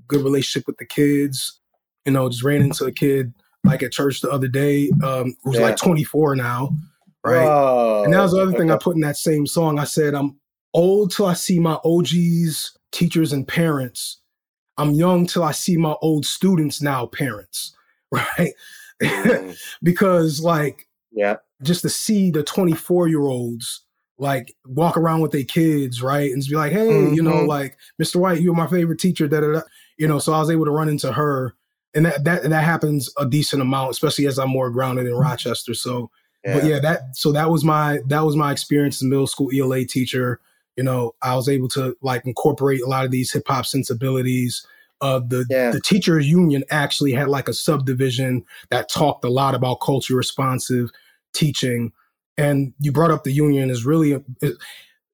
good 0.08 0.22
relationship 0.22 0.68
with 0.68 0.78
the 0.78 0.86
kids. 0.86 1.60
You 2.06 2.12
know, 2.12 2.30
just 2.30 2.44
ran 2.44 2.62
into 2.62 2.86
a 2.86 2.92
kid 2.92 3.34
like 3.64 3.82
at 3.82 3.92
church 3.92 4.22
the 4.22 4.30
other 4.30 4.48
day 4.48 4.92
um, 5.04 5.36
who's 5.44 5.56
yeah. 5.56 5.62
like 5.62 5.78
24 5.78 6.36
now. 6.36 6.70
Right. 7.24 7.44
Whoa. 7.44 8.04
And 8.06 8.14
that 8.14 8.22
was 8.22 8.34
the 8.34 8.42
other 8.42 8.52
thing 8.52 8.70
I 8.70 8.78
put 8.78 8.96
in 8.96 9.02
that 9.02 9.18
same 9.18 9.48
song. 9.48 9.80
I 9.80 9.86
said, 9.86 10.14
I'm 10.14 10.38
old 10.76 11.12
till 11.12 11.26
I 11.26 11.34
see 11.34 11.60
my 11.60 11.80
OGs, 11.84 12.78
teachers, 12.92 13.34
and 13.34 13.48
parents. 13.48 14.20
I'm 14.78 14.92
young 14.92 15.26
till 15.26 15.44
I 15.44 15.52
see 15.52 15.78
my 15.78 15.96
old 16.02 16.26
students 16.26 16.82
now, 16.82 17.08
parents. 17.08 17.72
Right. 18.12 18.54
Mm. 19.02 19.58
because, 19.84 20.40
like, 20.40 20.88
yeah 21.12 21.38
just 21.62 21.82
to 21.82 21.90
see 21.90 22.32
the 22.32 22.44
24 22.44 23.08
year 23.08 23.22
olds 23.22 23.82
like 24.18 24.56
walk 24.66 24.96
around 24.96 25.20
with 25.20 25.32
their 25.32 25.44
kids, 25.44 26.02
right? 26.02 26.32
And 26.32 26.42
just 26.42 26.50
be 26.50 26.56
like, 26.56 26.72
hey, 26.72 26.88
mm-hmm. 26.88 27.14
you 27.16 27.22
know, 27.22 27.34
mm-hmm. 27.34 27.50
like 27.50 27.78
Mr. 28.02 28.16
White, 28.16 28.42
you're 28.42 28.54
my 28.54 28.68
favorite 28.68 29.00
teacher, 29.00 29.28
da, 29.28 29.42
da, 29.42 29.52
da. 29.52 29.62
You 29.98 30.08
know, 30.08 30.20
so 30.20 30.32
I 30.32 30.40
was 30.40 30.50
able 30.50 30.66
to 30.66 30.72
run 30.72 30.88
into 30.88 31.12
her. 31.12 31.54
And 31.94 32.06
that 32.06 32.24
that 32.26 32.44
that 32.44 32.64
happens 32.64 33.10
a 33.18 33.26
decent 33.26 33.62
amount, 33.62 33.92
especially 33.92 34.28
as 34.28 34.38
I'm 34.38 34.50
more 34.50 34.70
grounded 34.70 35.08
in 35.08 35.14
Rochester. 35.14 35.74
So 35.74 36.12
yeah. 36.44 36.54
but 36.54 36.66
yeah, 36.66 36.80
that 36.80 37.16
so 37.16 37.32
that 37.32 37.50
was 37.50 37.64
my 37.64 38.00
that 38.08 38.22
was 38.22 38.36
my 38.36 38.52
experience 38.52 38.98
as 38.98 39.04
a 39.04 39.06
middle 39.06 39.28
school 39.28 39.50
ELA 39.54 39.86
teacher. 39.86 40.42
You 40.76 40.84
know, 40.84 41.14
I 41.22 41.36
was 41.36 41.48
able 41.48 41.70
to 41.70 41.96
like 42.02 42.26
incorporate 42.26 42.82
a 42.82 42.88
lot 42.88 43.06
of 43.06 43.12
these 43.12 43.32
hip 43.32 43.48
hop 43.48 43.66
sensibilities, 43.66 44.66
uh, 45.02 45.20
the 45.20 45.46
yeah. 45.50 45.72
the 45.72 45.82
teachers 45.82 46.28
union 46.28 46.64
actually 46.70 47.12
had 47.12 47.28
like 47.28 47.48
a 47.48 47.54
subdivision 47.54 48.46
that 48.70 48.90
talked 48.90 49.26
a 49.26 49.30
lot 49.30 49.54
about 49.54 49.82
culture 49.82 50.16
responsive 50.16 50.90
teaching. 51.34 51.92
And 52.38 52.74
you 52.80 52.92
brought 52.92 53.12
up 53.12 53.24
the 53.24 53.32
union 53.32 53.70
is 53.70 53.86
really 53.86 54.14
a, 54.14 54.22
it, 54.42 54.56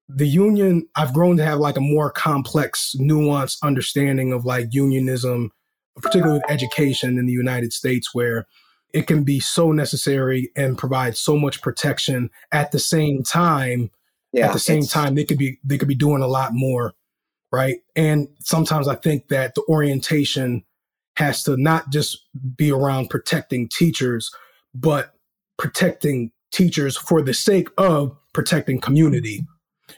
the 0.08 0.26
union. 0.26 0.88
I've 0.94 1.12
grown 1.12 1.36
to 1.36 1.44
have 1.44 1.58
like 1.58 1.76
a 1.76 1.80
more 1.80 2.10
complex, 2.10 2.94
nuanced 2.98 3.58
understanding 3.62 4.32
of 4.32 4.44
like 4.44 4.68
unionism, 4.70 5.50
particularly 5.96 6.38
with 6.38 6.50
education 6.50 7.18
in 7.18 7.26
the 7.26 7.32
United 7.32 7.72
States, 7.72 8.14
where 8.14 8.46
it 8.92 9.06
can 9.06 9.24
be 9.24 9.40
so 9.40 9.72
necessary 9.72 10.50
and 10.54 10.78
provide 10.78 11.16
so 11.16 11.36
much 11.36 11.60
protection 11.60 12.30
at 12.52 12.72
the 12.72 12.78
same 12.78 13.22
time. 13.22 13.90
Yeah, 14.32 14.46
at 14.46 14.52
the 14.52 14.58
same 14.58 14.82
time, 14.82 15.14
they 15.14 15.24
could 15.24 15.38
be 15.38 15.58
they 15.64 15.78
could 15.78 15.88
be 15.88 15.94
doing 15.94 16.22
a 16.22 16.26
lot 16.26 16.50
more 16.52 16.94
right? 17.52 17.80
And 17.94 18.28
sometimes 18.40 18.88
I 18.88 18.96
think 18.96 19.28
that 19.28 19.54
the 19.54 19.62
orientation 19.68 20.64
has 21.18 21.44
to 21.44 21.56
not 21.56 21.92
just 21.92 22.26
be 22.56 22.72
around 22.72 23.10
protecting 23.10 23.68
teachers, 23.68 24.34
but 24.74 25.12
protecting 25.58 26.32
teachers 26.50 26.96
for 26.96 27.22
the 27.22 27.34
sake 27.34 27.68
of 27.76 28.16
protecting 28.32 28.80
community, 28.80 29.46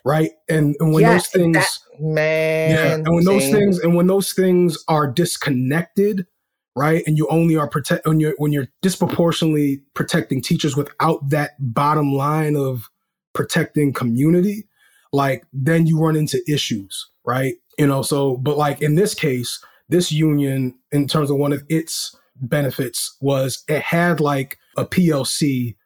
right? 0.04 0.32
And, 0.48 0.74
and 0.80 0.92
when 0.92 1.02
yes, 1.02 1.30
those 1.30 1.42
things, 1.42 1.56
that, 1.56 1.78
man, 2.00 2.70
yeah, 2.70 2.94
and 2.94 3.14
when 3.14 3.24
those 3.24 3.48
things, 3.48 3.78
and 3.78 3.94
when 3.94 4.08
those 4.08 4.32
things 4.32 4.76
are 4.88 5.06
disconnected, 5.06 6.26
right, 6.74 7.04
and 7.06 7.16
you 7.16 7.28
only 7.28 7.56
are 7.56 7.68
protect 7.68 8.04
when 8.06 8.18
you're 8.18 8.34
when 8.38 8.50
you're 8.50 8.68
disproportionately 8.82 9.82
protecting 9.94 10.42
teachers 10.42 10.76
without 10.76 11.30
that 11.30 11.52
bottom 11.60 12.12
line 12.12 12.56
of 12.56 12.90
protecting 13.34 13.92
community, 13.92 14.66
like 15.12 15.44
then 15.52 15.86
you 15.86 15.98
run 15.98 16.16
into 16.16 16.42
issues, 16.50 17.08
right? 17.24 17.54
You 17.78 17.86
know, 17.86 18.02
so, 18.02 18.36
but 18.36 18.56
like 18.56 18.80
in 18.80 18.94
this 18.94 19.14
case, 19.14 19.62
this 19.88 20.10
union, 20.10 20.74
in 20.92 21.06
terms 21.06 21.30
of 21.30 21.36
one 21.36 21.52
of 21.52 21.62
its 21.68 22.16
benefits, 22.36 23.16
was 23.20 23.64
it 23.68 23.82
had 23.82 24.20
like 24.20 24.58
a 24.76 24.86
PLC 24.86 25.76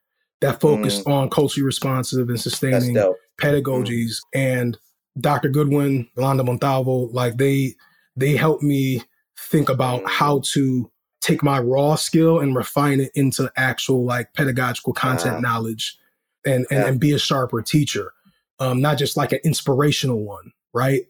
that 0.40 0.61
focused 0.61 1.05
mm. 1.05 1.12
on 1.12 1.30
culturally 1.30 1.64
responsive 1.64 2.28
and 2.28 2.40
sustaining 2.40 2.96
pedagogies. 3.40 4.16
Mm. 4.34 4.34
And 4.34 4.78
Dr. 5.20 5.49
Goodwin, 5.49 6.09
Yolanda 6.16 6.44
Montalvo, 6.44 7.09
like 7.12 7.38
they 7.38 7.74
they 8.16 8.36
helped 8.36 8.62
me 8.62 9.03
think 9.36 9.68
about 9.68 10.03
mm. 10.03 10.09
how 10.09 10.40
to 10.53 10.90
take 11.20 11.42
my 11.42 11.59
raw 11.59 11.96
skill 11.96 12.38
and 12.38 12.55
refine 12.55 13.01
it 13.01 13.11
into 13.14 13.51
actual 13.57 14.05
like 14.05 14.32
pedagogical 14.34 14.92
content 14.92 15.36
uh, 15.36 15.40
knowledge 15.40 15.99
and, 16.45 16.66
and, 16.70 16.80
yeah. 16.80 16.86
and 16.86 17.01
be 17.01 17.12
a 17.12 17.18
sharper 17.18 17.62
teacher. 17.62 18.12
Um, 18.61 18.80
not 18.80 18.99
just 18.99 19.16
like 19.16 19.32
an 19.32 19.39
inspirational 19.45 20.24
one, 20.24 20.53
right? 20.72 21.03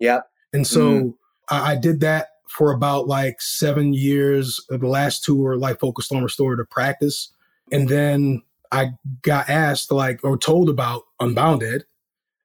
Yep. 0.00 0.28
And 0.52 0.66
so 0.66 0.80
mm-hmm. 0.80 1.08
I, 1.48 1.72
I, 1.72 1.76
did 1.76 2.00
that 2.00 2.28
for 2.48 2.72
about 2.72 3.06
like 3.06 3.40
seven 3.40 3.94
years. 3.94 4.60
The 4.68 4.78
last 4.78 5.24
two 5.24 5.36
were 5.36 5.56
like 5.56 5.80
focused 5.80 6.12
on 6.12 6.22
restorative 6.22 6.68
practice. 6.68 7.32
And 7.72 7.88
then 7.88 8.42
I 8.72 8.92
got 9.22 9.48
asked 9.48 9.90
like 9.90 10.22
or 10.24 10.36
told 10.36 10.68
about 10.68 11.04
UnboundEd 11.20 11.82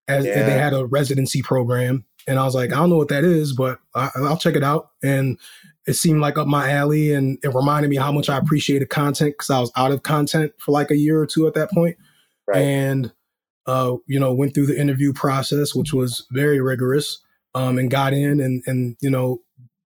as 0.07 0.25
yeah. 0.25 0.43
they 0.43 0.57
had 0.57 0.73
a 0.73 0.85
residency 0.85 1.41
program. 1.41 2.05
And 2.27 2.39
I 2.39 2.43
was 2.43 2.55
like, 2.55 2.71
I 2.71 2.77
don't 2.77 2.89
know 2.89 2.97
what 2.97 3.09
that 3.09 3.23
is, 3.23 3.53
but 3.53 3.79
I, 3.93 4.09
will 4.15 4.37
check 4.37 4.55
it 4.55 4.63
out. 4.63 4.91
And 5.03 5.37
it 5.85 5.93
seemed 5.93 6.21
like 6.21 6.37
up 6.37 6.47
my 6.47 6.71
alley 6.71 7.13
and 7.13 7.37
it 7.43 7.53
reminded 7.53 7.89
me 7.89 7.97
how 7.97 8.11
much 8.11 8.29
I 8.29 8.37
appreciated 8.37 8.89
content 8.89 9.33
because 9.33 9.49
I 9.49 9.59
was 9.59 9.71
out 9.75 9.91
of 9.91 10.03
content 10.03 10.53
for 10.57 10.71
like 10.71 10.89
a 10.89 10.97
year 10.97 11.19
or 11.19 11.27
two 11.27 11.45
at 11.47 11.53
that 11.53 11.69
point. 11.71 11.97
Right. 12.47 12.61
And, 12.61 13.13
uh, 13.65 13.95
you 14.05 14.19
know, 14.19 14.33
went 14.33 14.53
through 14.53 14.67
the 14.67 14.79
interview 14.79 15.13
process, 15.13 15.73
which 15.73 15.93
was 15.93 16.27
very 16.31 16.61
rigorous 16.61 17.23
um, 17.55 17.79
and 17.79 17.89
got 17.89 18.13
in 18.13 18.39
and 18.39 18.61
and 18.67 18.97
you 19.01 19.09
know 19.09 19.41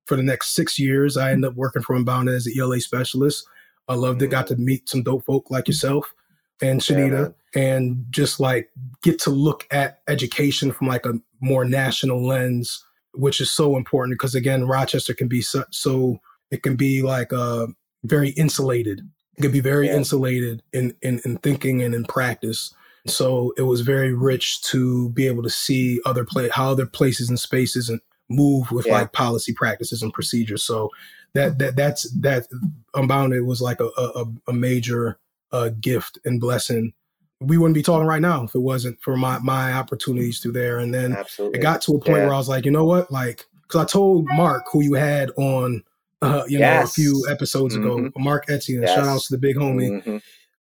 for 0.06 0.18
the 0.18 0.24
next 0.24 0.56
six 0.56 0.78
years 0.78 1.16
I 1.16 1.32
ended 1.32 1.52
up 1.52 1.56
working 1.56 1.84
for 1.84 1.96
UnboundEd 1.96 2.36
as 2.36 2.48
an 2.48 2.54
ELA 2.60 2.82
specialist. 2.82 3.48
I 3.88 3.94
loved 3.94 4.22
it. 4.22 4.28
Got 4.28 4.48
to 4.48 4.56
meet 4.56 4.90
some 4.90 5.04
dope 5.04 5.24
folk 5.26 5.50
like 5.50 5.68
yourself 5.68 6.14
and 6.62 6.82
Shanita, 6.82 7.34
yeah, 7.56 7.62
and 7.62 8.06
just 8.10 8.40
like 8.40 8.70
get 9.02 9.20
to 9.20 9.30
look 9.30 9.66
at 9.72 10.02
education 10.08 10.72
from 10.72 10.88
like 10.88 11.06
a 11.06 11.14
more 11.40 11.64
national 11.64 12.26
lens, 12.26 12.84
which 13.14 13.40
is 13.40 13.52
so 13.52 13.78
important 13.78 14.16
because 14.16 14.36
again, 14.36 14.68
Rochester 14.68 15.14
can 15.14 15.28
be 15.28 15.42
so, 15.42 15.64
so 15.72 16.20
it 16.52 16.64
can 16.64 16.76
be 16.76 17.02
like 17.02 17.32
uh, 17.32 17.68
very 18.04 18.30
insulated. 18.32 19.02
Can 19.42 19.52
be 19.52 19.62
very 19.62 19.88
yeah. 19.88 19.96
insulated 19.96 20.64
in, 20.74 20.94
in 21.02 21.20
in 21.26 21.38
thinking 21.38 21.82
and 21.82 21.96
in 21.96 22.06
practice. 22.06 22.74
So 23.08 23.54
it 23.58 23.64
was 23.64 23.82
very 23.82 24.14
rich 24.14 24.62
to 24.64 25.10
be 25.10 25.28
able 25.28 25.44
to 25.44 25.50
see 25.50 26.00
other 26.06 26.26
play 26.26 26.50
how 26.50 26.72
other 26.72 26.86
places 26.86 27.30
and 27.30 27.40
spaces 27.40 27.90
and 27.90 28.02
move 28.30 28.72
with 28.72 28.86
yeah. 28.86 28.94
like 28.94 29.14
policy 29.14 29.54
practices 29.54 30.02
and 30.02 30.14
procedures. 30.14 30.64
So 30.64 30.90
that 31.34 31.60
that 31.60 31.76
that's 31.76 32.10
that 32.20 32.48
UnboundEd 32.96 33.46
was 33.46 33.62
like 33.62 33.80
a 33.80 33.90
a, 33.98 34.26
a 34.50 34.54
major 34.54 35.20
uh, 35.52 35.70
gift 35.80 36.20
and 36.26 36.40
blessing. 36.40 36.94
We 37.40 37.58
wouldn't 37.58 37.76
be 37.76 37.84
talking 37.84 38.08
right 38.08 38.22
now 38.22 38.44
if 38.44 38.54
it 38.54 38.60
wasn't 38.60 39.02
for 39.02 39.16
my 39.16 39.40
my 39.40 39.74
opportunities 39.74 40.40
through 40.40 40.54
there. 40.54 40.80
And 40.80 40.94
then 40.94 41.14
Absolutely. 41.14 41.60
it 41.60 41.62
got 41.62 41.82
to 41.84 41.94
a 41.94 42.00
point 42.00 42.18
yeah. 42.18 42.26
where 42.26 42.34
I 42.34 42.38
was 42.38 42.50
like, 42.50 42.66
you 42.66 42.72
know 42.72 42.86
what, 42.86 43.12
like 43.12 43.46
because 43.64 43.82
I 43.82 43.86
told 43.86 44.28
Mark 44.28 44.66
who 44.72 44.84
you 44.84 44.94
had 44.96 45.32
on. 45.38 45.84
Uh, 46.22 46.44
you 46.48 46.60
yes. 46.60 46.76
know, 46.76 46.84
a 46.84 46.88
few 46.88 47.28
episodes 47.30 47.78
mm-hmm. 47.78 48.08
ago, 48.08 48.12
Mark 48.18 48.50
Etienne. 48.50 48.82
Yes. 48.82 48.96
Shout 48.96 49.06
out 49.06 49.22
to 49.22 49.32
the 49.32 49.38
big 49.38 49.56
homie. 49.56 49.90
Mm-hmm. 49.90 50.18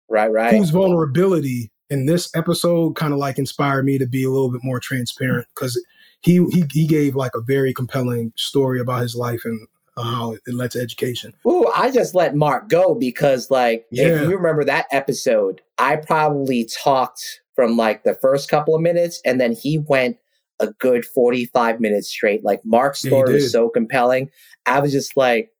Right, 0.10 0.32
right. 0.32 0.54
Whose 0.54 0.70
vulnerability 0.70 1.72
in 1.90 2.06
this 2.06 2.30
episode 2.36 2.96
kind 2.96 3.14
of 3.14 3.20
like 3.20 3.38
inspired 3.38 3.86
me 3.86 3.98
to 3.98 4.08
be 4.08 4.24
a 4.24 4.30
little 4.30 4.52
bit 4.52 4.64
more 4.64 4.80
transparent 4.80 5.48
because 5.56 5.82
he, 6.22 6.46
he 6.52 6.66
he 6.72 6.88
gave 6.88 7.16
like 7.16 7.32
a 7.36 7.42
very 7.42 7.74
compelling 7.74 8.34
story 8.36 8.80
about 8.80 9.02
his 9.02 9.16
life 9.16 9.42
and 9.46 9.68
how 9.98 10.34
it 10.34 10.54
led 10.54 10.72
to 10.72 10.82
education. 10.82 11.34
Ooh, 11.48 11.68
I 11.76 11.92
just 11.92 12.16
let 12.16 12.36
Mark 12.36 12.68
go 12.68 12.96
because 12.96 13.50
like 13.50 13.86
yeah. 13.92 14.08
if 14.08 14.22
you 14.22 14.36
remember 14.36 14.64
that 14.66 14.88
episode, 14.92 15.62
I 15.78 15.98
probably 15.98 16.66
talked 16.66 17.42
from 17.56 17.78
like 17.78 18.04
the 18.04 18.16
first 18.16 18.50
couple 18.50 18.76
of 18.76 18.82
minutes 18.82 19.22
and 19.24 19.40
then 19.40 19.54
he 19.54 19.78
went 19.78 20.18
a 20.60 20.68
good 20.80 21.06
45 21.06 21.80
minutes 21.80 22.10
straight. 22.10 22.44
Like 22.44 22.62
Mark's 22.66 23.00
story 23.00 23.30
yeah, 23.30 23.36
was 23.36 23.52
so 23.52 23.70
compelling. 23.70 24.30
I 24.66 24.80
was 24.80 24.92
just 24.92 25.16
like, 25.16 25.52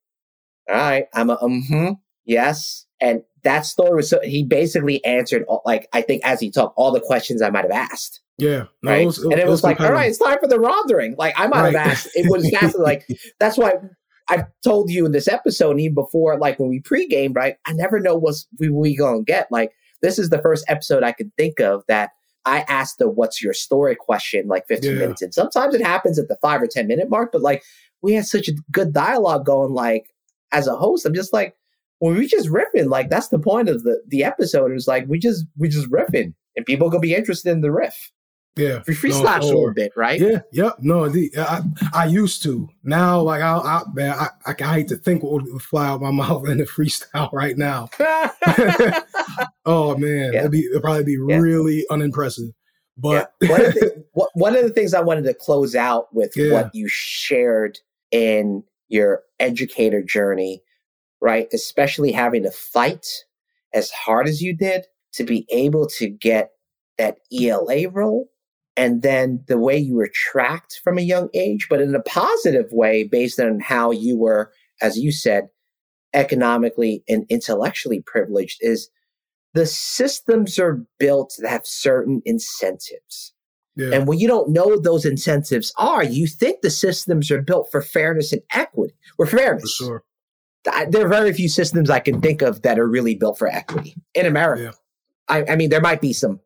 all 0.68 0.76
right, 0.76 1.06
I'm 1.14 1.30
a 1.30 1.36
mm-hmm, 1.36 1.92
yes. 2.24 2.86
And 3.00 3.22
that 3.44 3.66
story 3.66 3.94
was 3.94 4.10
so 4.10 4.20
he 4.22 4.42
basically 4.42 5.04
answered 5.04 5.44
all, 5.48 5.62
like 5.64 5.88
I 5.92 6.02
think 6.02 6.22
as 6.24 6.40
he 6.40 6.50
talked 6.50 6.74
all 6.76 6.90
the 6.90 7.00
questions 7.00 7.42
I 7.42 7.50
might 7.50 7.64
have 7.64 7.70
asked. 7.70 8.20
Yeah, 8.38 8.64
no, 8.82 8.90
right. 8.90 9.02
It 9.02 9.06
was, 9.06 9.18
it, 9.18 9.24
and 9.24 9.40
it, 9.40 9.44
was, 9.46 9.62
was 9.62 9.64
like, 9.64 9.80
all 9.80 9.92
right, 9.92 10.10
it's 10.10 10.18
time 10.18 10.38
for 10.40 10.48
the 10.48 10.58
Rondering. 10.58 11.16
Like 11.16 11.34
I 11.38 11.46
might 11.46 11.62
right. 11.62 11.76
have 11.76 11.86
asked. 11.86 12.08
It 12.14 12.26
was 12.28 12.44
exactly 12.48 12.82
like 12.82 13.06
that's 13.38 13.56
why 13.56 13.74
I 14.28 14.44
told 14.64 14.90
you 14.90 15.06
in 15.06 15.12
this 15.12 15.28
episode, 15.28 15.72
and 15.72 15.80
even 15.80 15.94
before, 15.94 16.38
like 16.38 16.58
when 16.58 16.68
we 16.68 16.80
pregame, 16.80 17.34
right? 17.34 17.56
I 17.66 17.72
never 17.72 18.00
know 18.00 18.16
what's 18.16 18.46
we 18.58 18.68
we 18.68 18.96
gonna 18.96 19.22
get. 19.22 19.46
Like 19.50 19.72
this 20.02 20.18
is 20.18 20.30
the 20.30 20.42
first 20.42 20.64
episode 20.68 21.02
I 21.02 21.12
could 21.12 21.30
think 21.36 21.60
of 21.60 21.84
that 21.88 22.10
I 22.44 22.64
asked 22.68 22.98
the 22.98 23.08
"What's 23.08 23.42
your 23.42 23.52
story?" 23.52 23.96
question 23.96 24.48
like 24.48 24.66
15 24.66 24.92
yeah. 24.92 24.98
minutes 24.98 25.22
in. 25.22 25.32
Sometimes 25.32 25.74
it 25.74 25.82
happens 25.82 26.18
at 26.18 26.28
the 26.28 26.36
five 26.42 26.60
or 26.60 26.66
ten 26.66 26.86
minute 26.86 27.08
mark, 27.08 27.30
but 27.32 27.42
like 27.42 27.62
we 28.02 28.12
had 28.12 28.26
such 28.26 28.48
a 28.48 28.54
good 28.70 28.92
dialogue 28.92 29.46
going. 29.46 29.72
Like 29.72 30.06
as 30.52 30.66
a 30.66 30.76
host, 30.76 31.06
I'm 31.06 31.14
just 31.14 31.32
like 31.32 31.56
when 31.98 32.16
we 32.16 32.26
just 32.26 32.48
riffing, 32.48 32.88
like 32.88 33.10
that's 33.10 33.28
the 33.28 33.38
point 33.38 33.68
of 33.68 33.82
the 33.82 34.02
the 34.08 34.24
episode. 34.24 34.70
It 34.70 34.74
was 34.74 34.88
like 34.88 35.06
we 35.08 35.18
just 35.18 35.44
we 35.56 35.68
just 35.68 35.90
riffing, 35.90 36.34
and 36.56 36.66
people 36.66 36.90
gonna 36.90 37.00
be 37.00 37.14
interested 37.14 37.50
in 37.50 37.60
the 37.60 37.72
riff. 37.72 38.12
Yeah, 38.56 38.82
we 38.86 38.94
freestyle 38.94 39.40
no, 39.40 39.46
a 39.46 39.48
little 39.48 39.74
bit, 39.74 39.92
right? 39.96 40.18
Yeah, 40.18 40.40
yep. 40.50 40.76
No, 40.80 41.08
the, 41.10 41.30
I 41.36 41.60
I 41.92 42.06
used 42.06 42.42
to. 42.44 42.70
Now, 42.82 43.20
like 43.20 43.42
I, 43.42 43.58
I 43.58 43.82
man, 43.92 44.14
I, 44.18 44.28
I, 44.46 44.54
I 44.58 44.74
hate 44.74 44.88
to 44.88 44.96
think 44.96 45.22
what 45.22 45.42
would 45.42 45.62
fly 45.62 45.88
out 45.88 46.00
my 46.00 46.10
mouth 46.12 46.48
in 46.48 46.60
a 46.60 46.64
freestyle 46.64 47.30
right 47.32 47.56
now. 47.58 47.90
oh 49.66 49.96
man, 49.98 50.32
yeah. 50.32 50.40
it'd 50.40 50.52
be 50.52 50.60
it'd 50.60 50.82
probably 50.82 51.04
be 51.04 51.18
yeah. 51.28 51.36
really 51.36 51.84
unimpressive. 51.90 52.50
But 52.96 53.32
yeah. 53.42 53.50
one, 53.50 53.64
of 53.64 53.74
the, 53.74 54.04
one, 54.34 54.56
of 54.56 54.62
the, 54.62 54.70
things 54.70 54.94
I 54.94 55.02
wanted 55.02 55.24
to 55.24 55.34
close 55.34 55.74
out 55.74 56.14
with 56.14 56.32
what 56.36 56.74
you 56.74 56.88
shared 56.88 57.78
in 58.10 58.62
your 58.88 59.22
educator 59.38 60.02
journey 60.02 60.62
right? 61.20 61.48
Especially 61.52 62.12
having 62.12 62.42
to 62.42 62.50
fight 62.50 63.06
as 63.74 63.90
hard 63.90 64.28
as 64.28 64.42
you 64.42 64.56
did 64.56 64.86
to 65.14 65.24
be 65.24 65.46
able 65.50 65.86
to 65.86 66.08
get 66.08 66.50
that 66.98 67.18
ELA 67.32 67.88
role. 67.88 68.28
And 68.76 69.02
then 69.02 69.42
the 69.48 69.58
way 69.58 69.78
you 69.78 69.96
were 69.96 70.10
tracked 70.12 70.80
from 70.84 70.98
a 70.98 71.02
young 71.02 71.28
age, 71.32 71.66
but 71.70 71.80
in 71.80 71.94
a 71.94 72.02
positive 72.02 72.66
way 72.70 73.04
based 73.04 73.40
on 73.40 73.60
how 73.60 73.90
you 73.90 74.18
were, 74.18 74.52
as 74.82 74.98
you 74.98 75.12
said, 75.12 75.48
economically 76.12 77.02
and 77.08 77.24
intellectually 77.30 78.02
privileged 78.06 78.58
is 78.60 78.88
the 79.56 79.66
systems 79.66 80.58
are 80.58 80.84
built 80.98 81.34
that 81.38 81.50
have 81.50 81.66
certain 81.66 82.22
incentives. 82.24 83.34
Yeah. 83.74 83.90
And 83.92 84.06
when 84.06 84.18
you 84.18 84.26
don't 84.26 84.50
know 84.50 84.66
what 84.66 84.84
those 84.84 85.04
incentives 85.04 85.72
are, 85.76 86.02
you 86.02 86.26
think 86.26 86.62
the 86.62 86.70
systems 86.70 87.30
are 87.30 87.42
built 87.42 87.70
for 87.70 87.82
fairness 87.82 88.32
and 88.32 88.42
equity 88.52 88.94
or 89.18 89.26
fairness. 89.26 89.76
For 89.76 89.84
sure 89.84 90.04
there 90.88 91.04
are 91.04 91.08
very 91.08 91.32
few 91.32 91.48
systems 91.48 91.90
I 91.90 92.00
can 92.00 92.20
think 92.20 92.42
of 92.42 92.62
that 92.62 92.78
are 92.78 92.86
really 92.86 93.14
built 93.14 93.38
for 93.38 93.48
equity 93.48 93.94
in 94.14 94.26
America. 94.26 94.62
Yeah. 94.62 94.72
I, 95.28 95.52
I, 95.52 95.56
mean, 95.56 95.70
there 95.70 95.80
might 95.80 96.00
be 96.00 96.12
some 96.12 96.40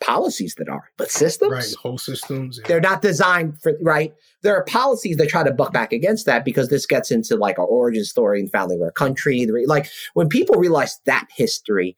policies 0.00 0.54
that 0.56 0.68
are, 0.68 0.84
but 0.96 1.10
systems, 1.10 1.52
right? 1.52 1.74
Whole 1.80 1.98
systems. 1.98 2.58
Yeah. 2.58 2.68
They're 2.68 2.80
not 2.80 3.02
designed 3.02 3.60
for 3.62 3.74
right. 3.82 4.14
There 4.42 4.54
are 4.56 4.64
policies 4.64 5.16
that 5.16 5.28
try 5.28 5.42
to 5.42 5.52
buck 5.52 5.72
back 5.72 5.92
against 5.92 6.26
that 6.26 6.44
because 6.44 6.68
this 6.68 6.86
gets 6.86 7.10
into 7.10 7.36
like 7.36 7.58
our 7.58 7.66
origin 7.66 8.04
story 8.04 8.40
and 8.40 8.50
founding 8.50 8.78
of 8.78 8.84
our 8.84 8.92
country. 8.92 9.46
Like 9.66 9.88
when 10.14 10.28
people 10.28 10.56
realize 10.56 10.98
that 11.06 11.26
history, 11.34 11.96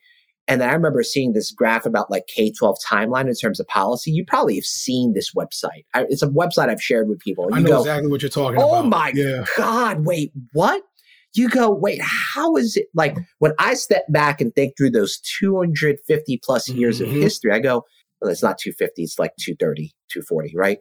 and 0.49 0.63
then 0.63 0.71
I 0.71 0.73
remember 0.73 1.03
seeing 1.03 1.35
this 1.35 1.53
graph 1.53 1.85
about 1.85 2.11
like 2.11 2.27
K 2.27 2.51
12 2.51 2.79
timeline 2.91 3.29
in 3.29 3.35
terms 3.35 3.61
of 3.61 3.69
policy. 3.69 4.11
You 4.11 4.25
probably 4.25 4.55
have 4.55 4.65
seen 4.65 5.13
this 5.13 5.33
website. 5.35 5.85
I, 5.93 6.07
it's 6.09 6.23
a 6.23 6.29
website 6.29 6.71
I've 6.71 6.83
shared 6.83 7.09
with 7.09 7.19
people. 7.21 7.49
You 7.51 7.57
I 7.57 7.61
know 7.61 7.69
go, 7.69 7.79
exactly 7.81 8.11
what 8.11 8.23
you're 8.23 8.31
talking 8.31 8.59
oh 8.59 8.81
about. 8.81 8.85
Oh 8.85 8.89
my 8.89 9.13
yeah. 9.15 9.45
God, 9.59 10.07
wait, 10.07 10.33
what? 10.55 10.83
You 11.35 11.51
go, 11.51 11.71
wait, 11.71 12.01
how 12.03 12.57
is 12.57 12.79
it? 12.79 12.87
Like 12.95 13.19
when 13.41 13.53
I 13.59 13.75
step 13.75 14.07
back 14.09 14.41
and 14.41 14.53
think 14.55 14.75
through 14.77 14.91
those 14.91 15.21
250 15.39 16.41
plus 16.43 16.69
years 16.71 17.01
mm-hmm. 17.01 17.15
of 17.15 17.23
history, 17.23 17.53
I 17.53 17.59
go, 17.59 17.85
well, 18.21 18.31
it's 18.31 18.43
not 18.43 18.57
250, 18.59 19.03
it's 19.03 19.19
like 19.19 19.33
230, 19.39 19.95
240, 20.11 20.55
right? 20.57 20.79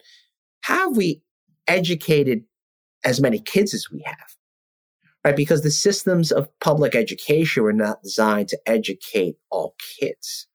How 0.62 0.88
have 0.88 0.98
we 0.98 1.22
educated 1.68 2.44
as 3.04 3.20
many 3.20 3.40
kids 3.40 3.74
as 3.74 3.92
we 3.92 4.02
have? 4.06 4.37
Right? 5.24 5.36
Because 5.36 5.62
the 5.62 5.72
systems 5.72 6.32
of 6.32 6.48
public 6.60 6.96
education 6.96 7.64
were 7.64 7.74
not 7.74 8.02
designed 8.02 8.48
to 8.50 8.60
educate 8.66 9.36
all 9.50 9.76
kids. 10.00 10.48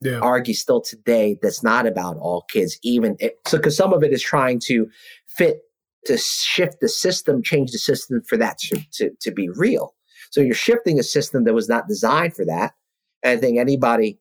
Yeah. 0.00 0.20
Argue 0.20 0.54
still 0.54 0.80
today 0.80 1.38
that's 1.42 1.62
not 1.62 1.86
about 1.86 2.18
all 2.18 2.44
kids, 2.50 2.78
even 2.82 3.16
it, 3.18 3.36
so 3.46 3.58
because 3.58 3.76
some 3.76 3.92
of 3.92 4.04
it 4.04 4.12
is 4.12 4.22
trying 4.22 4.60
to 4.66 4.88
fit 5.26 5.62
to 6.06 6.16
shift 6.16 6.80
the 6.80 6.88
system, 6.88 7.42
change 7.42 7.72
the 7.72 7.78
system 7.78 8.22
for 8.28 8.36
that 8.36 8.58
to, 8.58 8.80
to, 8.92 9.10
to 9.20 9.32
be 9.32 9.48
real. 9.48 9.94
So 10.30 10.40
you're 10.40 10.54
shifting 10.54 10.98
a 10.98 11.02
system 11.02 11.44
that 11.44 11.54
was 11.54 11.68
not 11.68 11.88
designed 11.88 12.36
for 12.36 12.44
that. 12.44 12.74
And 13.22 13.36
I 13.36 13.40
think 13.40 13.58
anybody 13.58 14.20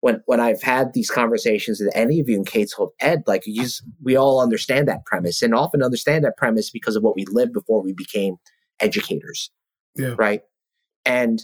when 0.00 0.22
when 0.26 0.40
I've 0.40 0.62
had 0.62 0.92
these 0.92 1.10
conversations 1.10 1.80
with 1.80 1.90
any 1.94 2.20
of 2.20 2.28
you 2.28 2.36
in 2.36 2.44
K-12 2.44 2.90
Ed, 3.00 3.22
like 3.26 3.42
you, 3.46 3.66
we 4.02 4.16
all 4.16 4.40
understand 4.40 4.86
that 4.88 5.04
premise 5.04 5.42
and 5.42 5.54
often 5.54 5.82
understand 5.82 6.24
that 6.24 6.36
premise 6.36 6.70
because 6.70 6.96
of 6.96 7.02
what 7.02 7.16
we 7.16 7.24
lived 7.26 7.52
before 7.52 7.82
we 7.82 7.92
became 7.92 8.36
educators. 8.80 9.50
Yeah. 9.94 10.14
Right. 10.18 10.42
And 11.04 11.40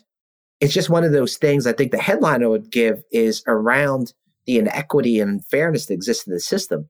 it's 0.61 0.75
just 0.75 0.91
one 0.91 1.05
of 1.05 1.13
those 1.13 1.37
things 1.37 1.67
I 1.67 1.73
think 1.73 1.91
the 1.91 1.99
headline 1.99 2.43
I 2.43 2.47
would 2.47 2.71
give 2.71 3.03
is 3.11 3.43
around 3.47 4.13
the 4.47 4.59
inequity 4.59 5.21
and 5.21 5.45
fairness 5.47 5.87
that 5.87 5.95
exists 5.95 6.27
in 6.27 6.33
the 6.33 6.41
system. 6.41 6.89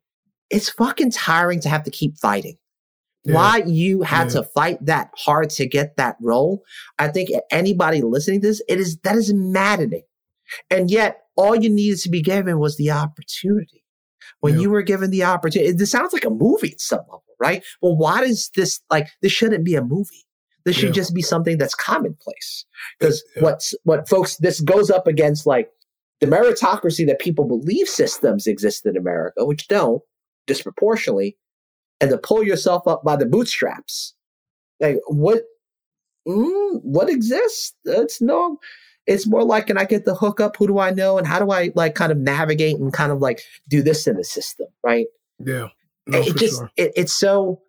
It's 0.50 0.70
fucking 0.70 1.12
tiring 1.12 1.60
to 1.60 1.68
have 1.68 1.84
to 1.84 1.90
keep 1.90 2.18
fighting. 2.18 2.56
Yeah. 3.24 3.34
Why 3.34 3.62
you 3.66 4.02
had 4.02 4.28
yeah. 4.28 4.40
to 4.40 4.42
fight 4.42 4.84
that 4.86 5.10
hard 5.16 5.50
to 5.50 5.66
get 5.66 5.96
that 5.96 6.16
role. 6.20 6.64
I 6.98 7.08
think 7.08 7.30
anybody 7.50 8.02
listening 8.02 8.40
to 8.40 8.48
this, 8.48 8.62
it 8.68 8.80
is 8.80 8.98
that 8.98 9.16
is 9.16 9.32
maddening. 9.32 10.02
And 10.70 10.90
yet 10.90 11.22
all 11.36 11.54
you 11.54 11.70
needed 11.70 12.00
to 12.00 12.10
be 12.10 12.20
given 12.20 12.58
was 12.58 12.76
the 12.76 12.90
opportunity. 12.90 13.84
When 14.40 14.54
yeah. 14.54 14.62
you 14.62 14.70
were 14.70 14.82
given 14.82 15.10
the 15.10 15.24
opportunity, 15.24 15.72
this 15.72 15.92
sounds 15.92 16.12
like 16.12 16.24
a 16.24 16.30
movie 16.30 16.72
at 16.72 16.80
some 16.80 17.00
level, 17.00 17.24
right? 17.40 17.62
Well, 17.80 17.96
why 17.96 18.26
does 18.26 18.50
this 18.56 18.80
like 18.90 19.08
this 19.22 19.32
shouldn't 19.32 19.64
be 19.64 19.76
a 19.76 19.84
movie? 19.84 20.26
This 20.64 20.76
should 20.76 20.90
yeah. 20.90 21.02
just 21.02 21.14
be 21.14 21.22
something 21.22 21.58
that's 21.58 21.74
commonplace. 21.74 22.64
Because 22.98 23.22
yeah. 23.36 23.42
what's 23.42 23.74
what 23.84 24.08
folks 24.08 24.36
this 24.36 24.60
goes 24.60 24.90
up 24.90 25.06
against 25.06 25.46
like 25.46 25.70
the 26.20 26.26
meritocracy 26.26 27.06
that 27.06 27.18
people 27.18 27.46
believe 27.46 27.88
systems 27.88 28.46
exist 28.46 28.86
in 28.86 28.96
America, 28.96 29.44
which 29.44 29.68
don't 29.68 30.02
disproportionately, 30.46 31.36
and 32.00 32.10
to 32.10 32.18
pull 32.18 32.42
yourself 32.42 32.86
up 32.86 33.02
by 33.04 33.16
the 33.16 33.26
bootstraps. 33.26 34.14
Like 34.80 34.98
what 35.06 35.42
mm, 36.26 36.80
what 36.82 37.08
exists? 37.08 37.74
It's 37.84 38.20
no 38.20 38.58
it's 39.06 39.26
more 39.26 39.44
like 39.44 39.66
can 39.66 39.78
I 39.78 39.84
get 39.84 40.04
the 40.04 40.14
hook 40.14 40.40
up? 40.40 40.56
Who 40.56 40.66
do 40.66 40.78
I 40.78 40.90
know? 40.90 41.18
And 41.18 41.26
how 41.26 41.38
do 41.38 41.50
I 41.50 41.72
like 41.74 41.94
kind 41.94 42.12
of 42.12 42.18
navigate 42.18 42.78
and 42.78 42.92
kind 42.92 43.12
of 43.12 43.18
like 43.18 43.42
do 43.68 43.82
this 43.82 44.06
in 44.06 44.16
the 44.16 44.24
system, 44.24 44.68
right? 44.84 45.06
Yeah. 45.38 45.68
No, 46.06 46.18
it 46.18 46.36
just 46.36 46.58
sure. 46.58 46.70
it, 46.76 46.92
it's 46.96 47.12
so 47.12 47.62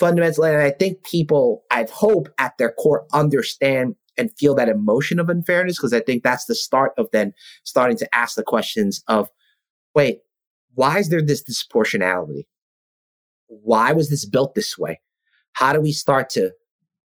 fundamentally, 0.00 0.50
and 0.50 0.62
I 0.62 0.70
think 0.70 1.04
people, 1.04 1.62
I 1.70 1.86
hope 1.92 2.28
at 2.38 2.58
their 2.58 2.72
core 2.72 3.06
understand 3.12 3.94
and 4.18 4.36
feel 4.36 4.54
that 4.56 4.68
emotion 4.68 5.20
of 5.20 5.28
unfairness 5.28 5.76
because 5.76 5.92
I 5.92 6.00
think 6.00 6.24
that's 6.24 6.46
the 6.46 6.54
start 6.54 6.92
of 6.98 7.08
then 7.12 7.32
starting 7.64 7.96
to 7.98 8.14
ask 8.14 8.34
the 8.34 8.42
questions 8.42 9.04
of, 9.06 9.28
wait, 9.94 10.18
why 10.74 10.98
is 10.98 11.10
there 11.10 11.22
this 11.22 11.44
disproportionality? 11.44 12.46
Why 13.46 13.92
was 13.92 14.10
this 14.10 14.24
built 14.24 14.54
this 14.54 14.78
way? 14.78 15.00
How 15.52 15.72
do 15.72 15.80
we 15.80 15.92
start 15.92 16.30
to 16.30 16.52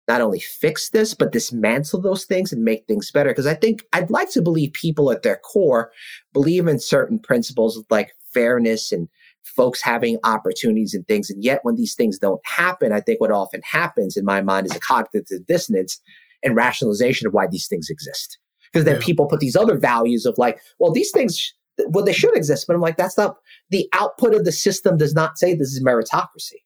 not 0.09 0.20
only 0.20 0.41
fix 0.41 0.91
this, 0.91 1.14
but 1.14 1.32
dismantle 1.32 2.01
those 2.01 2.24
things 2.24 2.53
and 2.53 2.64
make 2.64 2.86
things 2.86 3.11
better? 3.11 3.30
Because 3.30 3.47
I 3.47 3.55
think 3.55 3.84
I'd 3.93 4.11
like 4.11 4.30
to 4.32 4.43
believe 4.43 4.72
people 4.72 5.11
at 5.12 5.22
their 5.22 5.36
core 5.36 5.93
believe 6.32 6.66
in 6.66 6.80
certain 6.80 7.18
principles 7.18 7.82
like 7.91 8.12
fairness 8.32 8.93
and 8.93 9.09
folks 9.45 9.82
having 9.82 10.18
opportunities 10.24 10.95
and 10.95 11.07
things. 11.07 11.30
And 11.30 11.43
yet, 11.43 11.61
when 11.62 11.76
these 11.76 11.95
things 11.95 12.18
don't 12.18 12.41
happen, 12.45 12.93
I 12.93 13.01
think 13.01 13.20
what 13.20 13.32
often 13.32 13.61
happens 13.64 14.16
in 14.16 14.24
my 14.24 14.41
mind 14.43 14.66
is 14.66 14.74
a 14.74 14.80
cognitive 14.80 15.47
dissonance 15.47 16.01
and 16.43 16.57
rationalization 16.57 17.26
of 17.26 17.32
why 17.32 17.47
these 17.47 17.66
things 17.66 17.88
exist. 17.91 18.38
Because 18.72 18.84
then 18.84 18.97
yeah. 18.97 19.05
people 19.05 19.26
put 19.26 19.41
these 19.41 19.57
other 19.57 19.76
values 19.76 20.26
of 20.26 20.36
like, 20.38 20.61
well, 20.78 20.93
these 20.93 21.11
things, 21.11 21.53
well, 21.88 22.05
they 22.05 22.12
should 22.12 22.36
exist. 22.36 22.66
But 22.66 22.74
I'm 22.74 22.80
like, 22.80 22.97
that's 22.97 23.18
not 23.18 23.36
the 23.70 23.88
output 23.93 24.34
of 24.34 24.45
the 24.45 24.53
system 24.53 24.97
does 24.97 25.14
not 25.14 25.38
say 25.38 25.55
this 25.55 25.72
is 25.72 25.82
meritocracy. 25.82 26.61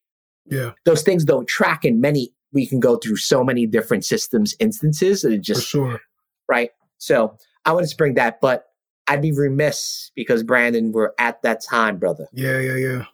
Yeah. 0.45 0.71
Those 0.85 1.01
things 1.01 1.25
don't 1.25 1.47
track 1.47 1.83
in 1.83 1.99
many, 1.99 2.31
we 2.53 2.67
can 2.67 2.79
go 2.79 2.97
through 2.97 3.17
so 3.17 3.43
many 3.43 3.65
different 3.65 4.05
systems 4.05 4.55
instances 4.59 5.23
and 5.23 5.33
it 5.33 5.41
just, 5.41 5.63
For 5.63 5.67
sure. 5.67 6.01
Right. 6.47 6.69
So 6.99 7.35
I 7.65 7.71
want 7.71 7.87
to 7.87 7.95
bring 7.95 8.13
that, 8.13 8.39
but 8.39 8.65
I'd 9.07 9.21
be 9.21 9.31
remiss 9.31 10.11
because 10.15 10.43
Brandon, 10.43 10.91
we're 10.91 11.11
at 11.19 11.41
that 11.43 11.61
time, 11.61 11.97
brother. 11.97 12.27
Yeah, 12.33 12.59
yeah, 12.59 12.75
yeah. 12.75 13.05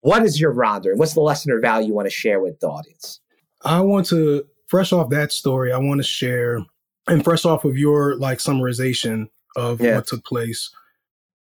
What 0.00 0.22
is 0.22 0.40
your 0.40 0.54
Ronder? 0.54 0.96
What's 0.96 1.14
the 1.14 1.20
lesson 1.20 1.50
or 1.52 1.60
value 1.60 1.88
you 1.88 1.94
want 1.94 2.06
to 2.06 2.14
share 2.14 2.40
with 2.40 2.60
the 2.60 2.68
audience? 2.68 3.20
I 3.62 3.80
want 3.80 4.06
to, 4.06 4.46
fresh 4.66 4.92
off 4.92 5.10
that 5.10 5.32
story, 5.32 5.72
I 5.72 5.78
want 5.78 6.00
to 6.00 6.06
share, 6.06 6.60
and 7.06 7.22
fresh 7.22 7.44
off 7.44 7.64
of 7.64 7.76
your 7.76 8.16
like 8.16 8.38
summarization 8.38 9.28
of 9.56 9.80
yeah. 9.80 9.96
what 9.96 10.06
took 10.06 10.24
place, 10.24 10.70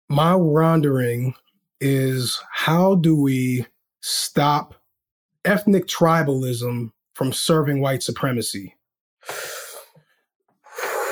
my 0.08 0.32
Rondering 0.32 1.34
is 1.80 2.42
how 2.50 2.96
do 2.96 3.16
we 3.16 3.66
stop 4.00 4.74
ethnic 5.44 5.86
tribalism 5.86 6.92
from 7.14 7.32
serving 7.32 7.80
white 7.80 8.02
supremacy? 8.02 8.74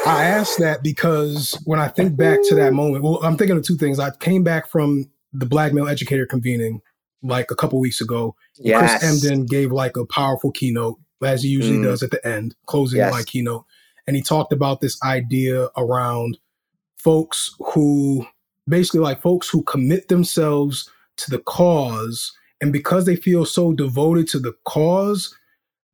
I 0.09 0.25
ask 0.25 0.59
that 0.59 0.83
because 0.83 1.61
when 1.65 1.79
I 1.79 1.89
think 1.89 2.17
back 2.17 2.41
to 2.49 2.55
that 2.57 2.73
moment, 2.73 3.05
well, 3.05 3.23
I'm 3.23 3.37
thinking 3.37 3.57
of 3.57 3.65
two 3.65 3.77
things. 3.77 3.99
I 3.99 4.11
came 4.11 4.43
back 4.43 4.69
from 4.69 5.11
the 5.33 5.47
Black 5.47 5.73
Male 5.73 5.89
Educator 5.89 6.27
convening 6.27 6.81
like 7.23 7.51
a 7.51 7.57
couple 7.57 7.79
weeks 7.81 8.01
ago. 8.01 8.35
Yes. 8.57 9.01
Chris 9.01 9.25
Emdin 9.25 9.49
gave 9.49 9.73
like 9.73 9.97
a 9.97 10.07
powerful 10.07 10.51
keynote, 10.51 10.99
as 11.23 11.43
he 11.43 11.49
usually 11.49 11.79
mm. 11.79 11.85
does 11.85 12.03
at 12.03 12.11
the 12.11 12.27
end, 12.27 12.55
closing 12.67 12.99
yes. 12.99 13.13
my 13.13 13.23
keynote. 13.23 13.65
And 14.07 14.17
he 14.17 14.23
talked 14.23 14.53
about 14.53 14.81
this 14.81 15.01
idea 15.03 15.69
around 15.77 16.39
folks 16.97 17.55
who 17.59 18.27
basically 18.67 19.01
like 19.01 19.21
folks 19.21 19.49
who 19.49 19.63
commit 19.63 20.09
themselves 20.09 20.91
to 21.17 21.31
the 21.31 21.39
cause. 21.39 22.33
And 22.61 22.73
because 22.73 23.05
they 23.05 23.17
feel 23.17 23.45
so 23.45 23.73
devoted 23.73 24.29
to 24.29 24.39
the 24.39 24.55
cause, 24.65 25.37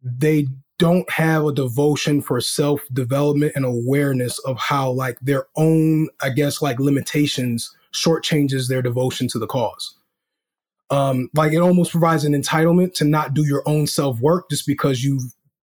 they 0.02 0.46
don't 0.78 1.08
have 1.10 1.44
a 1.44 1.52
devotion 1.52 2.20
for 2.20 2.40
self 2.40 2.80
development 2.92 3.52
and 3.54 3.64
awareness 3.64 4.38
of 4.40 4.58
how 4.58 4.90
like 4.90 5.18
their 5.20 5.46
own, 5.56 6.08
I 6.22 6.30
guess, 6.30 6.60
like 6.60 6.80
limitations 6.80 7.74
shortchanges 7.92 8.68
their 8.68 8.82
devotion 8.82 9.28
to 9.28 9.38
the 9.38 9.46
cause. 9.46 9.96
Um, 10.90 11.30
like 11.34 11.52
it 11.52 11.58
almost 11.58 11.92
provides 11.92 12.24
an 12.24 12.34
entitlement 12.34 12.94
to 12.94 13.04
not 13.04 13.34
do 13.34 13.44
your 13.44 13.62
own 13.66 13.86
self 13.86 14.20
work 14.20 14.50
just 14.50 14.66
because 14.66 15.02
you 15.02 15.20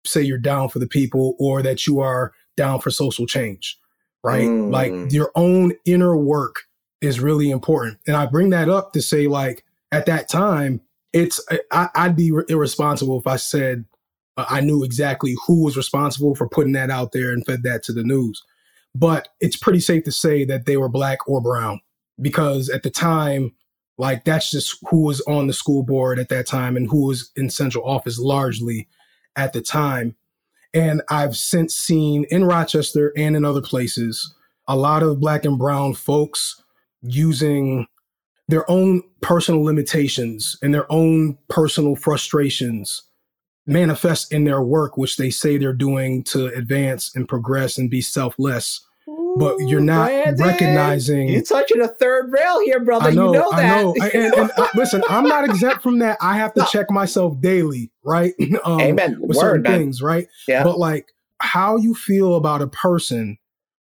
say 0.05 0.21
you're 0.21 0.37
down 0.37 0.69
for 0.69 0.79
the 0.79 0.87
people 0.87 1.35
or 1.39 1.61
that 1.61 1.87
you 1.87 1.99
are 1.99 2.33
down 2.55 2.79
for 2.79 2.91
social 2.91 3.25
change, 3.25 3.79
right? 4.23 4.47
Mm. 4.47 4.71
Like 4.71 5.11
your 5.11 5.31
own 5.35 5.73
inner 5.85 6.15
work 6.15 6.63
is 7.01 7.19
really 7.19 7.49
important. 7.49 7.97
And 8.05 8.15
I 8.15 8.25
bring 8.25 8.49
that 8.49 8.69
up 8.69 8.93
to 8.93 9.01
say, 9.01 9.27
like, 9.27 9.63
at 9.91 10.05
that 10.05 10.29
time, 10.29 10.81
it's 11.13 11.43
I, 11.71 11.89
would 12.07 12.15
be 12.15 12.31
irresponsible 12.49 13.17
if 13.19 13.25
I 13.25 13.37
said 13.37 13.85
uh, 14.39 14.45
I 14.49 14.61
knew 14.61 14.83
exactly 14.83 15.35
who 15.45 15.63
was 15.63 15.75
responsible 15.75 16.35
for 16.35 16.47
putting 16.47 16.73
that 16.73 16.89
out 16.89 17.11
there 17.11 17.31
and 17.31 17.45
fed 17.45 17.63
that 17.63 17.83
to 17.83 17.93
the 17.93 18.03
news. 18.03 18.41
But 18.95 19.27
it's 19.39 19.57
pretty 19.57 19.79
safe 19.81 20.03
to 20.05 20.11
say 20.11 20.45
that 20.45 20.65
they 20.65 20.77
were 20.77 20.89
black 20.89 21.27
or 21.27 21.41
brown 21.41 21.81
because 22.21 22.69
at 22.69 22.83
the 22.83 22.89
time, 22.89 23.53
like 23.97 24.23
that's 24.23 24.49
just 24.49 24.77
who 24.89 25.01
was 25.03 25.21
on 25.21 25.47
the 25.47 25.53
school 25.53 25.83
board 25.83 26.19
at 26.19 26.29
that 26.29 26.47
time 26.47 26.77
and 26.77 26.89
who 26.89 27.07
was 27.07 27.31
in 27.35 27.49
central 27.49 27.83
office 27.85 28.17
largely 28.17 28.87
at 29.35 29.53
the 29.53 29.61
time. 29.61 30.15
And 30.73 31.01
I've 31.09 31.35
since 31.35 31.75
seen 31.75 32.25
in 32.31 32.45
Rochester 32.45 33.11
and 33.17 33.35
in 33.35 33.43
other 33.43 33.61
places 33.61 34.33
a 34.67 34.75
lot 34.75 35.03
of 35.03 35.19
black 35.19 35.45
and 35.45 35.57
brown 35.57 35.95
folks 35.95 36.63
using 37.01 37.87
their 38.47 38.69
own 38.69 39.03
personal 39.21 39.63
limitations 39.63 40.57
and 40.61 40.73
their 40.73 40.91
own 40.91 41.37
personal 41.49 41.95
frustrations 41.95 43.03
manifest 43.69 44.33
in 44.33 44.43
their 44.43 44.61
work, 44.61 44.97
which 44.97 45.17
they 45.17 45.29
say 45.29 45.57
they're 45.57 45.73
doing 45.73 46.23
to 46.25 46.47
advance 46.47 47.11
and 47.15 47.27
progress 47.27 47.77
and 47.77 47.89
be 47.89 48.01
selfless, 48.01 48.85
but 49.37 49.55
you're 49.59 49.79
not 49.79 50.07
Brandon, 50.07 50.45
recognizing. 50.45 51.29
You're 51.29 51.41
touching 51.43 51.81
a 51.81 51.87
third 51.87 52.31
rail 52.31 52.59
here, 52.65 52.83
brother. 52.83 53.09
I 53.09 53.11
know, 53.11 53.27
you 53.27 53.39
know 53.39 53.51
that. 53.51 53.77
I 53.77 53.81
know. 53.81 53.95
And, 54.01 54.33
and, 54.33 54.51
uh, 54.57 54.67
listen, 54.75 55.03
I'm 55.09 55.27
not 55.27 55.45
exempt 55.45 55.83
from 55.83 55.99
that. 55.99 56.17
I 56.21 56.35
have 56.35 56.53
to 56.55 56.67
check 56.71 56.89
myself 56.89 57.39
daily, 57.39 57.91
right? 58.03 58.33
um, 58.65 58.81
Amen. 58.81 59.17
With 59.21 59.37
Word, 59.37 59.41
certain 59.41 59.61
man. 59.63 59.79
things, 59.79 60.01
right? 60.01 60.27
Yeah. 60.47 60.63
But 60.63 60.77
like 60.77 61.07
how 61.39 61.77
you 61.77 61.93
feel 61.93 62.35
about 62.35 62.61
a 62.61 62.67
person 62.67 63.37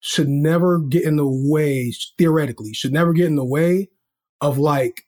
should 0.01 0.29
never 0.29 0.79
get 0.79 1.05
in 1.05 1.17
the 1.17 1.27
way, 1.27 1.93
theoretically, 2.19 2.73
should 2.73 2.93
never 2.93 3.13
get 3.13 3.27
in 3.27 3.37
the 3.37 3.45
way 3.45 3.89
of 4.41 4.59
like 4.59 5.05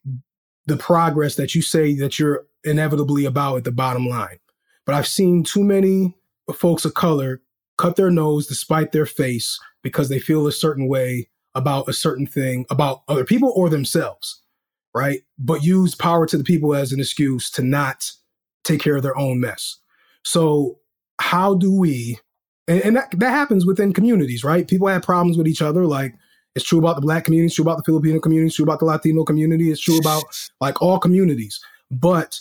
the 0.66 0.76
progress 0.76 1.36
that 1.36 1.54
you 1.54 1.62
say 1.62 1.94
that 1.94 2.18
you're 2.18 2.46
inevitably 2.64 3.24
about 3.24 3.56
at 3.56 3.64
the 3.64 3.72
bottom 3.72 4.06
line. 4.06 4.38
But 4.86 4.94
I've 4.94 5.06
seen 5.06 5.44
too 5.44 5.62
many 5.62 6.16
folks 6.52 6.84
of 6.84 6.94
color 6.94 7.40
cut 7.78 7.96
their 7.96 8.10
nose 8.10 8.46
despite 8.46 8.92
their 8.92 9.06
face 9.06 9.58
because 9.82 10.08
they 10.08 10.18
feel 10.18 10.46
a 10.46 10.52
certain 10.52 10.88
way 10.88 11.28
about 11.54 11.88
a 11.88 11.92
certain 11.92 12.26
thing 12.26 12.66
about 12.70 13.02
other 13.08 13.24
people 13.24 13.52
or 13.54 13.68
themselves, 13.68 14.42
right? 14.94 15.20
But 15.38 15.62
use 15.62 15.94
power 15.94 16.26
to 16.26 16.38
the 16.38 16.44
people 16.44 16.74
as 16.74 16.92
an 16.92 17.00
excuse 17.00 17.50
to 17.52 17.62
not 17.62 18.10
take 18.64 18.80
care 18.80 18.96
of 18.96 19.02
their 19.02 19.18
own 19.18 19.40
mess. 19.40 19.78
So, 20.24 20.78
how 21.20 21.54
do 21.54 21.72
we, 21.72 22.18
and, 22.66 22.80
and 22.82 22.96
that, 22.96 23.10
that 23.18 23.30
happens 23.30 23.66
within 23.66 23.92
communities, 23.92 24.44
right? 24.44 24.66
People 24.66 24.88
have 24.88 25.02
problems 25.02 25.36
with 25.36 25.46
each 25.46 25.62
other. 25.62 25.86
Like, 25.86 26.14
it's 26.54 26.64
true 26.64 26.78
about 26.78 26.96
the 26.96 27.02
black 27.02 27.24
community, 27.24 27.46
it's 27.46 27.54
true 27.54 27.64
about 27.64 27.78
the 27.78 27.84
Filipino 27.84 28.18
community, 28.20 28.46
it's 28.46 28.56
true 28.56 28.64
about 28.64 28.78
the 28.78 28.84
Latino 28.84 29.24
community, 29.24 29.70
it's 29.70 29.80
true 29.80 29.98
about 29.98 30.24
like 30.60 30.80
all 30.82 30.98
communities. 30.98 31.60
But 31.90 32.40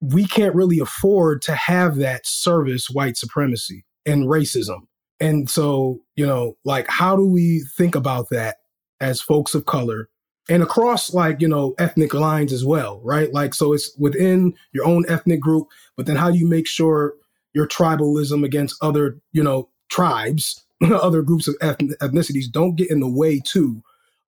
we 0.00 0.26
can't 0.26 0.54
really 0.54 0.78
afford 0.78 1.42
to 1.42 1.54
have 1.54 1.96
that 1.96 2.26
service 2.26 2.88
white 2.88 3.16
supremacy 3.16 3.84
and 4.06 4.24
racism. 4.24 4.86
And 5.20 5.50
so, 5.50 6.00
you 6.16 6.26
know, 6.26 6.56
like, 6.64 6.88
how 6.88 7.14
do 7.14 7.26
we 7.26 7.64
think 7.76 7.94
about 7.94 8.30
that 8.30 8.56
as 9.00 9.20
folks 9.20 9.54
of 9.54 9.66
color 9.66 10.08
and 10.48 10.62
across, 10.62 11.12
like, 11.12 11.42
you 11.42 11.48
know, 11.48 11.74
ethnic 11.78 12.14
lines 12.14 12.52
as 12.52 12.64
well, 12.64 13.00
right? 13.04 13.32
Like, 13.32 13.52
so 13.52 13.74
it's 13.74 13.94
within 13.98 14.54
your 14.72 14.86
own 14.86 15.04
ethnic 15.08 15.40
group, 15.40 15.68
but 15.96 16.06
then 16.06 16.16
how 16.16 16.30
do 16.30 16.38
you 16.38 16.48
make 16.48 16.66
sure 16.66 17.14
your 17.52 17.68
tribalism 17.68 18.44
against 18.44 18.82
other, 18.82 19.20
you 19.32 19.42
know, 19.42 19.68
tribes, 19.90 20.64
other 20.90 21.20
groups 21.20 21.46
of 21.46 21.58
ethn- 21.58 21.96
ethnicities 21.98 22.50
don't 22.50 22.76
get 22.76 22.90
in 22.90 23.00
the 23.00 23.10
way 23.10 23.40
too 23.40 23.82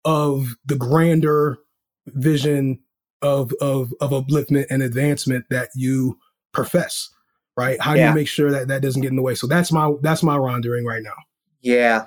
of 0.05 0.57
the 0.67 0.77
grander 0.77 1.59
vision 2.07 2.81
of, 3.23 3.53
of, 3.61 3.93
of 4.01 4.11
upliftment 4.11 4.67
and 4.71 4.83
advancement 4.83 5.47
that 5.51 5.71
you 5.75 6.19
profess? 6.53 7.09
right? 7.57 7.79
How 7.83 7.93
do 7.93 8.01
Yeah. 8.01 8.09
you 8.09 8.15
make 8.15 8.29
sure 8.29 8.51
that 8.51 8.69
that 8.69 8.81
doesn't 8.81 9.03
get 9.03 9.11
in 9.11 9.17
the 9.17 9.23
way? 9.23 9.35
So 9.35 9.47
that's 9.47 9.71
my 9.71 9.93
that's 10.01 10.23
my 10.23 10.39
rondering 10.39 10.87
right 10.87 11.03
now. 11.03 11.13
Yeah, 11.61 12.07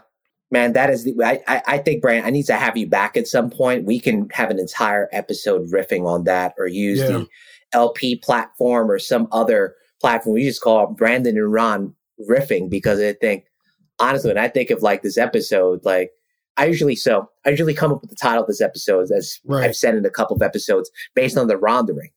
man, 0.49 0.73
that 0.73 0.89
is 0.89 1.03
the. 1.03 1.13
I, 1.23 1.39
I, 1.47 1.61
I 1.67 1.77
think, 1.77 2.01
Brand, 2.01 2.25
I 2.25 2.31
need 2.31 2.47
to 2.47 2.55
have 2.55 2.75
you 2.75 2.87
back 2.87 3.15
at 3.15 3.27
some 3.27 3.51
point. 3.51 3.85
We 3.85 3.99
can 3.99 4.27
have 4.31 4.49
an 4.49 4.57
entire 4.57 5.07
episode 5.11 5.69
riffing 5.71 6.07
on 6.07 6.23
that, 6.23 6.55
or 6.57 6.65
use 6.67 6.99
Yeah. 6.99 7.07
the 7.09 7.27
LP 7.73 8.15
platform 8.15 8.89
or 8.89 8.97
some 8.97 9.27
other 9.31 9.75
platform. 10.01 10.33
We 10.33 10.43
just 10.45 10.61
call 10.61 10.87
Brandon 10.87 11.37
and 11.37 11.53
Ron 11.53 11.93
riffing 12.27 12.67
because 12.67 12.99
I 12.99 13.13
think, 13.13 13.45
honestly, 13.99 14.31
when 14.31 14.39
I 14.43 14.47
think 14.47 14.71
of 14.71 14.81
like 14.81 15.03
this 15.03 15.17
episode, 15.19 15.85
like 15.85 16.09
I 16.57 16.65
usually 16.65 16.95
so 16.95 17.29
I 17.45 17.49
usually 17.49 17.73
come 17.73 17.91
up 17.91 18.01
with 18.01 18.09
the 18.09 18.15
title 18.15 18.41
of 18.43 18.47
this 18.47 18.61
episode 18.61 19.11
as 19.11 19.39
Right. 19.45 19.65
I've 19.65 19.75
said 19.75 19.95
in 19.95 20.05
a 20.05 20.09
couple 20.09 20.35
of 20.35 20.41
episodes 20.41 20.89
based 21.15 21.37
on 21.37 21.47
the 21.47 21.57
rondering. 21.57 22.09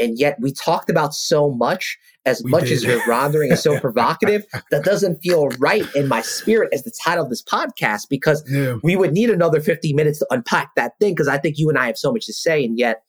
And 0.00 0.18
yet 0.18 0.36
we 0.40 0.50
talked 0.52 0.90
about 0.90 1.14
so 1.14 1.50
much, 1.52 1.96
as 2.26 2.42
We 2.42 2.50
much 2.50 2.64
did. 2.64 2.72
as 2.72 2.84
your 2.84 3.00
rondering 3.06 3.52
is 3.52 3.62
so 3.62 3.78
provocative, 3.88 4.44
that 4.72 4.82
doesn't 4.84 5.20
feel 5.22 5.46
right 5.60 5.86
in 5.94 6.08
my 6.08 6.20
spirit 6.20 6.70
as 6.72 6.82
the 6.82 6.90
title 7.04 7.22
of 7.22 7.30
this 7.30 7.44
podcast 7.44 8.08
because 8.10 8.42
Yeah. 8.50 8.78
we 8.82 8.96
would 8.96 9.12
need 9.12 9.30
another 9.30 9.60
50 9.60 9.92
minutes 9.92 10.18
to 10.18 10.26
unpack 10.32 10.74
that 10.74 10.94
thing 11.00 11.12
because 11.14 11.28
I 11.28 11.38
think 11.38 11.58
you 11.58 11.68
and 11.68 11.78
I 11.78 11.86
have 11.86 11.96
so 11.96 12.12
much 12.12 12.26
to 12.26 12.32
say. 12.32 12.64
And 12.64 12.76
yet, 12.76 13.02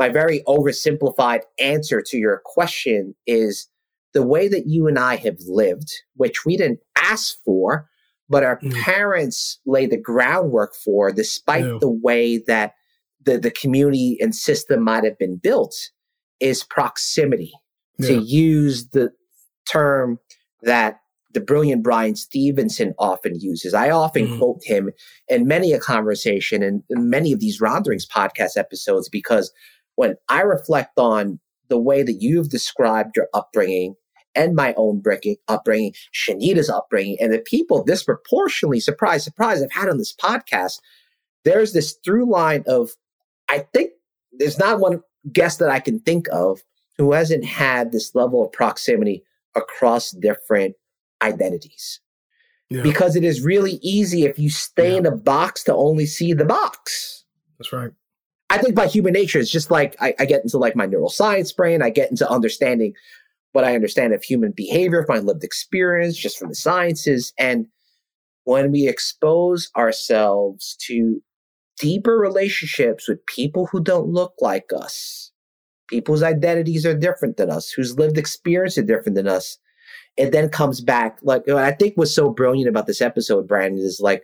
my 0.00 0.08
very 0.08 0.42
oversimplified 0.48 1.42
answer 1.60 2.02
to 2.06 2.16
your 2.18 2.42
question 2.44 3.14
is 3.28 3.68
the 4.12 4.24
way 4.24 4.48
that 4.48 4.66
you 4.66 4.88
and 4.88 4.98
I 4.98 5.14
have 5.16 5.36
lived, 5.46 5.92
which 6.16 6.44
we 6.44 6.56
didn't 6.56 6.80
ask 6.96 7.36
for, 7.44 7.88
but 8.32 8.42
our 8.42 8.58
Mm. 8.60 8.72
parents 8.82 9.60
laid 9.66 9.90
the 9.90 9.96
groundwork 9.96 10.74
for, 10.74 11.12
despite 11.12 11.64
Yeah. 11.64 11.78
the 11.80 11.90
way 11.90 12.38
that 12.38 12.72
the, 13.24 13.38
the 13.38 13.50
community 13.52 14.18
and 14.20 14.34
system 14.34 14.82
might 14.82 15.04
have 15.04 15.18
been 15.18 15.36
built, 15.36 15.74
is 16.40 16.64
proximity 16.64 17.52
to 18.00 18.14
use 18.20 18.88
the 18.88 19.12
term 19.70 20.18
that 20.62 20.98
the 21.34 21.40
brilliant 21.40 21.82
Bryan 21.84 22.16
Stevenson 22.16 22.94
often 22.98 23.38
uses. 23.38 23.74
I 23.74 23.90
often 23.90 24.26
Mhm. 24.26 24.38
quote 24.38 24.60
him 24.64 24.90
in 25.28 25.46
many 25.46 25.72
a 25.72 25.78
conversation 25.78 26.62
and 26.64 26.82
in 26.90 27.08
many 27.08 27.32
of 27.32 27.38
these 27.38 27.60
Ronderings 27.60 28.06
podcast 28.06 28.56
episodes 28.56 29.08
because 29.08 29.52
when 29.94 30.16
I 30.28 30.40
reflect 30.40 30.98
on 30.98 31.38
the 31.68 31.78
way 31.78 32.02
that 32.02 32.20
you've 32.20 32.48
described 32.50 33.16
your 33.16 33.28
upbringing 33.32 33.94
and 34.34 34.54
my 34.54 34.74
own 34.76 35.00
breaking, 35.00 35.36
upbringing, 35.48 35.94
Shanita's 36.14 36.70
upbringing, 36.70 37.16
and 37.20 37.32
the 37.32 37.38
people 37.38 37.84
disproportionately, 37.84 38.80
surprise, 38.80 39.24
surprise, 39.24 39.62
I've 39.62 39.72
had 39.72 39.88
on 39.88 39.98
this 39.98 40.14
podcast, 40.14 40.80
there's 41.44 41.72
this 41.72 41.96
through 42.04 42.30
line 42.30 42.64
of, 42.66 42.90
I 43.48 43.66
think 43.72 43.92
there's 44.32 44.58
not 44.58 44.80
one 44.80 45.02
guest 45.32 45.58
that 45.58 45.70
I 45.70 45.80
can 45.80 46.00
think 46.00 46.26
of 46.32 46.60
who 46.98 47.12
hasn't 47.12 47.44
had 47.44 47.92
this 47.92 48.14
level 48.14 48.44
of 48.44 48.52
proximity 48.52 49.22
across 49.54 50.12
different 50.12 50.74
identities. 51.20 52.00
Yeah. 52.70 52.82
Because 52.82 53.16
it 53.16 53.24
is 53.24 53.42
really 53.42 53.78
easy 53.82 54.24
if 54.24 54.38
you 54.38 54.48
stay 54.50 54.92
Yeah. 54.92 54.98
in 54.98 55.06
a 55.06 55.14
box 55.16 55.62
to 55.64 55.74
only 55.74 56.06
see 56.06 56.32
the 56.32 56.44
box. 56.44 57.24
That's 57.58 57.72
right. 57.72 57.90
I 58.48 58.58
think 58.58 58.74
by 58.74 58.86
human 58.86 59.12
nature, 59.12 59.38
it's 59.38 59.50
just 59.50 59.70
like 59.70 59.96
I, 60.00 60.14
I 60.18 60.26
get 60.26 60.42
into 60.42 60.58
like 60.58 60.76
my 60.76 60.86
neuroscience 60.86 61.54
brain, 61.54 61.82
I 61.82 61.90
get 61.90 62.10
into 62.10 62.28
understanding 62.28 62.94
what 63.52 63.64
I 63.64 63.74
understand 63.74 64.14
of 64.14 64.22
human 64.22 64.52
behavior, 64.52 65.04
my 65.08 65.18
lived 65.18 65.44
experience, 65.44 66.16
just 66.16 66.38
from 66.38 66.48
the 66.48 66.54
sciences. 66.54 67.32
And 67.38 67.66
when 68.44 68.72
we 68.72 68.88
expose 68.88 69.70
ourselves 69.76 70.76
to 70.86 71.22
deeper 71.78 72.16
relationships 72.16 73.08
with 73.08 73.24
people 73.26 73.66
who 73.70 73.82
don't 73.82 74.08
look 74.08 74.34
like 74.40 74.70
us, 74.74 75.30
people's 75.88 76.22
identities 76.22 76.86
are 76.86 76.96
different 76.96 77.36
than 77.36 77.50
us, 77.50 77.70
whose 77.70 77.98
lived 77.98 78.18
experience 78.18 78.78
are 78.78 78.82
different 78.82 79.14
than 79.14 79.28
us, 79.28 79.58
it 80.16 80.32
then 80.32 80.48
comes 80.48 80.80
back. 80.80 81.18
Like 81.22 81.48
I 81.48 81.72
think 81.72 81.96
was 81.96 82.14
so 82.14 82.30
brilliant 82.30 82.68
about 82.68 82.86
this 82.86 83.00
episode, 83.00 83.46
Brandon, 83.46 83.84
is 83.84 84.00
like 84.02 84.22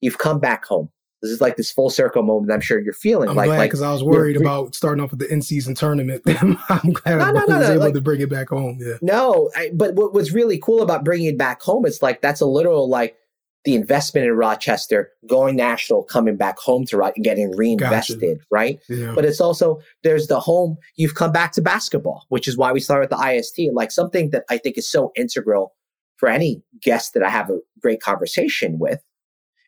you've 0.00 0.18
come 0.18 0.40
back 0.40 0.64
home. 0.64 0.90
This 1.26 1.34
is 1.34 1.40
like 1.40 1.56
this 1.56 1.70
full 1.70 1.90
circle 1.90 2.22
moment 2.22 2.52
I'm 2.52 2.60
sure 2.60 2.80
you're 2.80 2.92
feeling. 2.92 3.28
I'm 3.28 3.36
like, 3.36 3.46
glad 3.48 3.58
like 3.58 3.70
because 3.70 3.82
I 3.82 3.92
was 3.92 4.02
worried 4.04 4.36
about 4.36 4.74
starting 4.74 5.02
off 5.02 5.10
with 5.10 5.20
the 5.20 5.32
in 5.32 5.42
season 5.42 5.74
tournament. 5.74 6.22
I'm 6.68 6.92
glad 6.92 7.18
No, 7.18 7.24
I 7.24 7.32
no, 7.32 7.44
no, 7.46 7.58
was 7.58 7.70
able 7.70 7.80
like- 7.80 7.94
to 7.94 8.00
bring 8.00 8.20
it 8.20 8.30
back 8.30 8.48
home. 8.48 8.78
Yeah. 8.80 8.94
No, 9.02 9.50
I, 9.56 9.70
but 9.74 9.94
what 9.94 10.12
was 10.14 10.32
really 10.32 10.58
cool 10.58 10.82
about 10.82 11.04
bringing 11.04 11.26
it 11.28 11.38
back 11.38 11.60
home, 11.62 11.84
it's 11.86 12.02
like 12.02 12.20
that's 12.22 12.40
a 12.40 12.46
literal 12.46 12.88
like 12.88 13.16
the 13.64 13.74
investment 13.74 14.24
in 14.28 14.32
Rochester, 14.34 15.10
going 15.28 15.56
national, 15.56 16.04
coming 16.04 16.36
back 16.36 16.56
home 16.56 16.84
to 16.86 16.96
Ro- 16.96 17.10
getting 17.20 17.50
reinvested, 17.56 18.38
right? 18.48 18.78
Yeah. 18.88 19.10
But 19.12 19.24
it's 19.24 19.40
also 19.40 19.80
there's 20.04 20.28
the 20.28 20.38
home. 20.38 20.76
You've 20.94 21.16
come 21.16 21.32
back 21.32 21.50
to 21.54 21.62
basketball, 21.62 22.26
which 22.28 22.46
is 22.46 22.56
why 22.56 22.70
we 22.70 22.78
started 22.78 23.10
with 23.10 23.18
the 23.18 23.28
IST. 23.36 23.58
And 23.58 23.74
like 23.74 23.90
something 23.90 24.30
that 24.30 24.44
I 24.48 24.58
think 24.58 24.78
is 24.78 24.88
so 24.88 25.10
integral 25.16 25.74
for 26.16 26.28
any 26.28 26.62
guest 26.80 27.12
that 27.14 27.24
I 27.24 27.28
have 27.28 27.50
a 27.50 27.58
great 27.82 28.00
conversation 28.00 28.78
with 28.78 29.02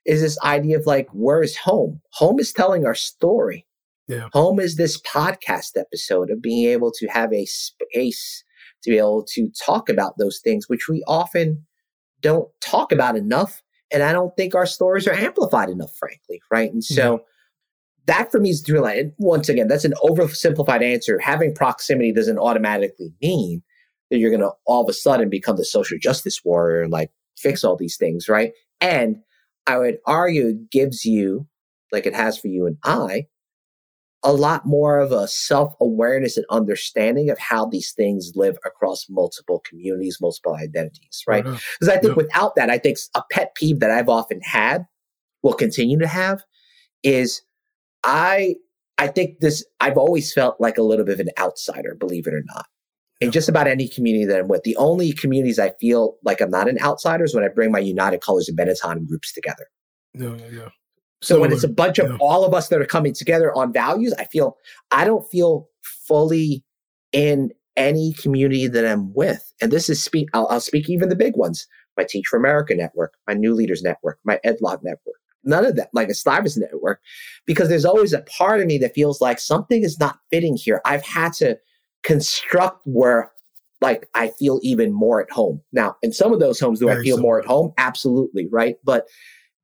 is 0.09 0.22
this 0.22 0.39
idea 0.43 0.78
of 0.78 0.86
like 0.86 1.06
where 1.12 1.43
is 1.43 1.56
home? 1.56 2.01
Home 2.12 2.40
is 2.40 2.52
telling 2.52 2.86
our 2.86 2.94
story. 2.94 3.66
Yeah. 4.09 4.28
Home 4.32 4.59
is 4.59 4.76
this 4.76 4.98
podcast 5.02 5.76
episode 5.76 6.30
of 6.30 6.40
being 6.40 6.66
able 6.70 6.90
to 6.93 7.06
have 7.09 7.30
a 7.32 7.44
space 7.44 8.43
to 8.82 8.90
be 8.90 8.97
able 8.97 9.22
to 9.35 9.51
talk 9.62 9.90
about 9.90 10.14
those 10.18 10.40
things, 10.43 10.66
which 10.66 10.89
we 10.89 11.05
often 11.06 11.66
don't 12.22 12.48
talk 12.62 12.90
about 12.90 13.16
enough. 13.16 13.62
And 13.93 14.02
I 14.02 14.12
don't 14.12 14.35
think 14.35 14.55
our 14.55 14.64
stories 14.64 15.06
are 15.06 15.12
amplified 15.12 15.68
enough, 15.68 15.94
frankly. 15.98 16.40
Right. 16.51 16.72
And 16.72 16.82
so 16.82 17.16
mm-hmm. 17.16 17.24
that 18.06 18.32
for 18.32 18.40
me 18.40 18.48
is 18.48 18.62
through 18.62 18.80
line. 18.80 18.98
And 18.98 19.12
once 19.18 19.51
again, 19.51 19.68
that's 19.68 19.85
an 19.85 19.94
oversimplified 20.02 20.82
answer. 20.82 21.18
Having 21.18 21.55
proximity 21.55 22.14
doesn't 22.14 22.39
automatically 22.39 23.12
mean 23.20 23.62
that 24.10 24.16
you're 24.16 24.30
going 24.30 24.40
to 24.40 24.52
all 24.64 24.82
of 24.82 24.89
a 24.89 24.94
sudden 24.94 25.28
become 25.28 25.59
the 25.59 25.66
social 25.66 25.98
justice 26.01 26.43
warrior 26.47 26.80
and 26.80 26.93
like 26.93 27.10
fix 27.36 27.62
all 27.62 27.76
these 27.76 27.98
things. 27.98 28.26
Right. 28.26 28.52
And 28.80 29.18
I 29.69 29.78
would 29.78 29.99
argue 30.07 30.49
it 30.49 30.70
gives 30.70 31.05
you, 31.05 31.47
like 31.93 32.07
it 32.07 32.15
has 32.15 32.39
for 32.39 32.49
you 32.49 32.66
and 32.66 32.78
I, 32.85 33.27
a 34.24 34.32
lot 34.32 34.66
more 34.66 34.99
of 34.99 35.12
a 35.12 35.28
self 35.28 35.74
awareness 35.81 36.36
and 36.36 36.47
understanding 36.51 37.31
of 37.31 37.39
how 37.39 37.66
these 37.66 37.93
things 37.93 38.32
live 38.35 38.57
across 38.65 39.07
multiple 39.09 39.62
communities, 39.69 40.19
multiple 40.20 40.57
identities, 40.57 41.23
right? 41.28 41.45
Because 41.45 41.89
I 41.89 41.99
think 41.99 42.16
Yep. 42.16 42.16
without 42.16 42.57
that, 42.57 42.70
I 42.70 42.78
think 42.78 42.97
a 43.15 43.23
pet 43.31 43.55
peeve 43.55 43.78
that 43.81 43.90
I've 43.93 44.09
often 44.09 44.40
had, 44.43 44.86
will 45.43 45.53
continue 45.53 45.99
to 46.01 46.09
have, 46.09 46.43
is 47.05 47.43
I 48.03 48.57
I 48.97 49.07
think 49.07 49.39
this 49.40 49.65
I've 49.81 49.99
always 49.99 50.32
felt 50.32 50.61
like 50.61 50.78
a 50.78 50.82
little 50.82 51.05
bit 51.05 51.15
of 51.15 51.20
an 51.20 51.31
outsider, 51.39 51.95
believe 51.95 52.27
it 52.27 52.35
or 52.35 52.43
not. 52.47 52.66
In 53.20 53.27
Yeah. 53.27 53.32
just 53.32 53.49
about 53.49 53.66
any 53.66 53.89
community 53.89 54.24
that 54.27 54.39
I'm 54.39 54.49
with. 54.49 54.62
The 54.62 54.77
only 54.77 55.12
communities 55.12 55.59
I 55.59 55.70
feel 55.81 56.19
like 56.24 56.40
I'm 56.40 56.51
not 56.51 56.69
an 56.69 56.78
outsider 56.81 57.24
is 57.24 57.35
when 57.35 57.43
I 57.43 57.49
bring 57.49 57.73
my 57.73 57.81
United 57.81 58.20
Colors 58.20 58.49
of 58.49 58.55
Benetton 58.55 59.07
groups 59.09 59.32
together. 59.32 59.66
Yeah, 60.15 60.36
yeah, 60.36 60.51
yeah. 60.53 60.69
So 61.20 61.40
when 61.40 61.53
it's 61.53 61.65
a 61.65 61.69
bunch 61.69 61.99
of 61.99 62.11
yeah. 62.11 62.16
all 62.20 62.45
of 62.45 62.55
us 62.55 62.69
that 62.69 62.81
are 62.81 62.86
coming 62.86 63.12
together 63.12 63.53
on 63.57 63.73
values, 63.73 64.15
I 64.19 64.24
feel 64.27 64.57
I 64.93 65.05
don't 65.05 65.28
feel 65.31 65.69
fully 65.82 66.65
in 67.12 67.51
any 67.77 68.12
community 68.12 68.69
that 68.69 68.86
I'm 68.86 69.12
with. 69.15 69.53
And 69.61 69.73
this 69.73 69.89
is 69.89 70.03
speak. 70.03 70.28
I'll, 70.32 70.47
I'll 70.47 70.61
speak 70.61 70.89
even 70.89 71.09
the 71.09 71.16
big 71.16 71.36
ones: 71.36 71.66
my 71.97 72.05
Teach 72.05 72.27
for 72.28 72.36
America 72.36 72.73
network, 72.74 73.15
my 73.27 73.35
New 73.35 73.53
Leaders 73.53 73.82
network, 73.82 74.20
my 74.23 74.39
EdLoC 74.47 74.85
network. 74.85 75.16
None 75.43 75.65
of 75.65 75.77
that, 75.77 75.89
like 75.93 76.09
a 76.09 76.15
Stivers 76.15 76.57
network, 76.57 77.01
because 77.47 77.69
there's 77.69 77.85
always 77.85 78.12
a 78.12 78.23
part 78.23 78.61
of 78.61 78.66
me 78.66 78.78
that 78.78 78.95
feels 78.95 79.20
like 79.20 79.40
something 79.40 79.82
is 79.82 79.99
not 79.99 80.19
fitting 80.31 80.57
here. 80.57 80.81
I've 80.85 81.05
had 81.05 81.32
to 81.35 81.59
construct 82.03 82.81
where 82.85 83.33
like 83.81 84.09
I 84.15 84.29
feel 84.29 84.59
even 84.62 84.93
more 84.93 85.20
at 85.23 85.31
home. 85.31 85.61
Now, 85.73 85.97
in 86.03 86.12
some 86.12 86.33
of 86.33 86.41
those 86.41 86.59
homes, 86.59 86.81
do 86.81 86.87
Very 86.87 87.01
I 87.01 87.03
feel 87.03 87.16
so. 87.16 87.23
more 87.23 87.39
at 87.39 87.47
home? 87.47 87.73
Absolutely, 87.79 88.49
right? 88.51 88.77
But 88.85 89.07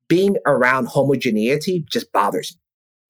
being 0.07 0.37
around 0.45 0.87
homogeneity 0.87 1.85
just 1.91 2.11
bothers 2.11 2.57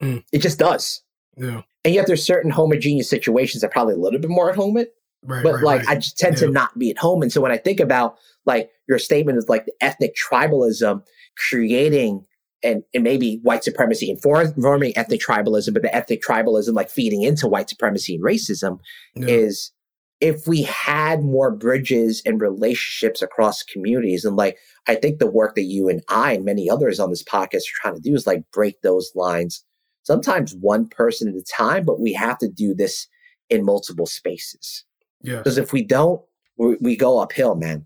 me. 0.01 0.07
Mm. 0.07 0.23
It 0.31 0.39
just 0.39 0.59
does. 0.59 1.03
Yeah. 1.37 1.61
And 1.83 1.93
yet 1.93 2.07
there's 2.07 2.25
certain 2.25 2.51
homogeneous 2.51 3.09
situations 3.09 3.61
that 3.61 3.71
probably 3.71 3.93
a 3.93 3.97
little 3.97 4.19
bit 4.19 4.29
more 4.29 4.49
at 4.49 4.55
home 4.55 4.77
at. 4.77 4.89
Right, 5.23 5.43
but 5.43 5.55
right, 5.55 5.63
like 5.63 5.79
right. 5.81 5.89
I 5.89 5.95
just 5.95 6.17
tend 6.17 6.35
yeah. 6.35 6.47
to 6.47 6.51
not 6.51 6.77
be 6.77 6.91
at 6.91 6.97
home. 6.97 7.21
And 7.21 7.31
so 7.31 7.41
when 7.41 7.51
I 7.51 7.57
think 7.57 7.79
about 7.79 8.17
like 8.45 8.69
your 8.87 8.99
statement 8.99 9.37
is 9.37 9.49
like 9.49 9.65
the 9.65 9.73
ethnic 9.81 10.15
tribalism 10.15 11.03
creating 11.49 12.25
and, 12.65 12.83
and 12.93 13.03
maybe 13.03 13.39
white 13.43 13.63
supremacy 13.63 14.09
informing 14.09 14.97
ethnic 14.97 15.21
tribalism, 15.21 15.73
but 15.73 15.83
the 15.83 15.95
ethnic 15.95 16.21
tribalism 16.21 16.73
like 16.73 16.89
feeding 16.89 17.21
into 17.23 17.47
white 17.47 17.69
supremacy 17.69 18.15
and 18.15 18.23
racism 18.23 18.79
yeah. 19.15 19.27
is 19.27 19.71
if 20.21 20.47
we 20.47 20.63
had 20.63 21.23
more 21.23 21.51
bridges 21.51 22.21
and 22.25 22.39
relationships 22.39 23.21
across 23.21 23.63
communities 23.63 24.23
and 24.25 24.35
like 24.35 24.57
i 24.87 24.95
think 24.95 25.19
the 25.19 25.29
work 25.29 25.55
that 25.55 25.63
you 25.63 25.89
and 25.89 26.01
i 26.09 26.33
and 26.33 26.45
many 26.45 26.69
others 26.69 26.99
on 26.99 27.09
this 27.09 27.23
podcast 27.23 27.57
are 27.57 27.81
trying 27.81 27.95
to 27.95 28.01
do 28.01 28.13
is 28.13 28.25
like 28.25 28.43
break 28.51 28.81
those 28.81 29.11
lines 29.15 29.63
sometimes 30.03 30.55
one 30.55 30.87
person 30.87 31.27
at 31.27 31.35
a 31.35 31.43
time 31.43 31.83
but 31.83 31.99
we 31.99 32.13
have 32.13 32.37
to 32.37 32.47
do 32.47 32.73
this 32.73 33.07
in 33.49 33.65
multiple 33.65 34.05
spaces 34.05 34.83
yeah 35.21 35.37
because 35.37 35.57
if 35.57 35.73
we 35.73 35.83
don't 35.83 36.21
we, 36.57 36.75
we 36.79 36.95
go 36.95 37.19
uphill 37.19 37.55
man 37.55 37.85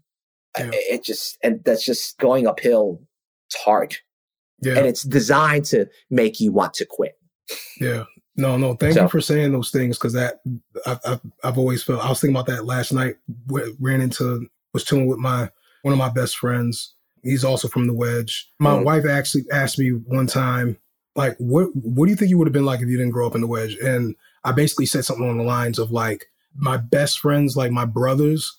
yeah. 0.58 0.70
it 0.74 1.04
just 1.04 1.38
and 1.44 1.62
that's 1.66 1.86
just 1.86 2.18
going 2.20 2.48
uphill 2.48 3.02
it's 3.48 3.62
hard 3.64 3.98
yeah. 4.62 4.78
and 4.78 4.86
it's 4.86 5.04
designed 5.04 5.66
to 5.66 5.86
make 6.10 6.40
you 6.40 6.52
want 6.52 6.74
to 6.74 6.86
quit 6.86 7.18
yeah 7.80 8.04
no, 8.40 8.56
no. 8.56 8.74
Thank 8.74 8.94
so. 8.94 9.04
you 9.04 9.10
for 9.10 9.20
saying 9.20 9.52
those 9.52 9.70
things 9.70 9.98
because 9.98 10.14
that 10.14 10.40
I've, 10.86 11.00
I've, 11.06 11.22
I've 11.44 11.58
always 11.58 11.84
felt. 11.84 12.04
I 12.04 12.08
was 12.10 12.22
thinking 12.22 12.36
about 12.36 12.48
that 12.48 12.66
last 12.66 12.94
night. 12.94 13.16
Ran 13.80 14.00
into 14.00 14.48
was 14.74 14.86
chilling 14.86 15.08
with 15.08 15.20
my 15.20 15.50
one 15.82 15.92
of 15.92 15.98
my 15.98 16.10
best 16.10 16.38
friends. 16.38 16.94
He's 17.22 17.44
also 17.44 17.68
from 17.68 17.88
the 17.88 17.94
Wedge. 17.94 18.50
My 18.60 18.76
mm. 18.76 18.86
wife 18.86 19.06
actually 19.06 19.44
asked 19.52 19.78
me 19.78 19.90
one 19.90 20.28
time, 20.28 20.78
like, 21.16 21.36
what 21.38 21.68
what 21.76 22.06
do 22.06 22.12
you 22.12 22.16
think 22.16 22.30
you 22.30 22.38
would 22.38 22.48
have 22.48 22.54
been 22.54 22.66
like 22.66 22.80
if 22.80 22.88
you 22.88 22.98
didn't 22.98 23.12
grow 23.12 23.28
up 23.28 23.36
in 23.36 23.42
the 23.42 23.48
Wedge? 23.48 23.76
And 23.76 24.16
I 24.46 24.54
basically 24.54 24.86
said 24.86 25.04
something 25.04 25.26
along 25.26 25.40
the 25.40 25.44
lines 25.44 25.78
of 25.78 25.92
like, 25.92 26.28
my 26.56 26.78
best 26.78 27.20
friends, 27.20 27.58
like 27.58 27.72
my 27.72 27.86
brothers, 27.86 28.58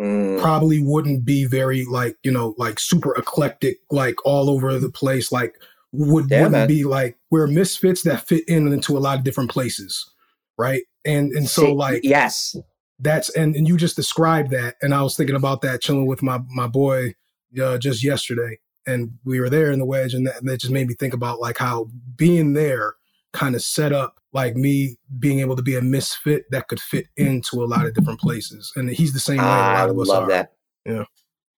Mm. 0.00 0.40
probably 0.40 0.80
wouldn't 0.80 1.24
be 1.24 1.44
very 1.44 1.84
like 1.84 2.16
you 2.24 2.32
know 2.32 2.56
like 2.58 2.80
super 2.80 3.14
eclectic 3.14 3.78
like 3.92 4.16
all 4.26 4.50
over 4.50 4.76
the 4.80 4.90
place 4.90 5.30
like 5.30 5.54
would 5.94 6.30
yeah, 6.30 6.42
wouldn't 6.42 6.68
be 6.68 6.84
like 6.84 7.16
we're 7.30 7.46
misfits 7.46 8.02
that 8.02 8.26
fit 8.26 8.44
in 8.48 8.70
into 8.72 8.96
a 8.96 9.00
lot 9.00 9.18
of 9.18 9.24
different 9.24 9.50
places, 9.50 10.10
right? 10.58 10.82
And 11.04 11.32
and 11.32 11.48
so 11.48 11.72
like 11.72 12.00
yes, 12.02 12.56
that's 12.98 13.30
and 13.36 13.54
and 13.54 13.68
you 13.68 13.76
just 13.76 13.96
described 13.96 14.50
that, 14.50 14.76
and 14.82 14.94
I 14.94 15.02
was 15.02 15.16
thinking 15.16 15.36
about 15.36 15.62
that 15.62 15.80
chilling 15.80 16.06
with 16.06 16.22
my 16.22 16.40
my 16.50 16.66
boy 16.66 17.14
uh, 17.62 17.78
just 17.78 18.02
yesterday, 18.02 18.58
and 18.86 19.12
we 19.24 19.40
were 19.40 19.50
there 19.50 19.70
in 19.70 19.78
the 19.78 19.86
wedge, 19.86 20.14
and 20.14 20.26
that, 20.26 20.38
and 20.40 20.48
that 20.48 20.60
just 20.60 20.72
made 20.72 20.88
me 20.88 20.94
think 20.94 21.14
about 21.14 21.40
like 21.40 21.58
how 21.58 21.88
being 22.16 22.54
there 22.54 22.94
kind 23.34 23.54
of 23.54 23.62
set 23.62 23.92
up 23.92 24.20
like 24.32 24.56
me 24.56 24.96
being 25.18 25.40
able 25.40 25.56
to 25.56 25.62
be 25.62 25.76
a 25.76 25.82
misfit 25.82 26.46
that 26.50 26.68
could 26.68 26.80
fit 26.80 27.06
into 27.16 27.62
a 27.62 27.66
lot 27.66 27.84
of 27.84 27.92
different 27.92 28.20
places, 28.20 28.72
and 28.76 28.88
he's 28.88 29.12
the 29.12 29.20
same 29.20 29.36
way. 29.36 29.44
Ah, 29.44 29.74
I 29.74 29.74
a 29.74 29.80
lot 29.80 29.90
of 29.90 29.98
us 29.98 30.10
I 30.10 30.14
love 30.14 30.22
are. 30.22 30.28
that. 30.28 30.52
Yeah, 30.86 31.04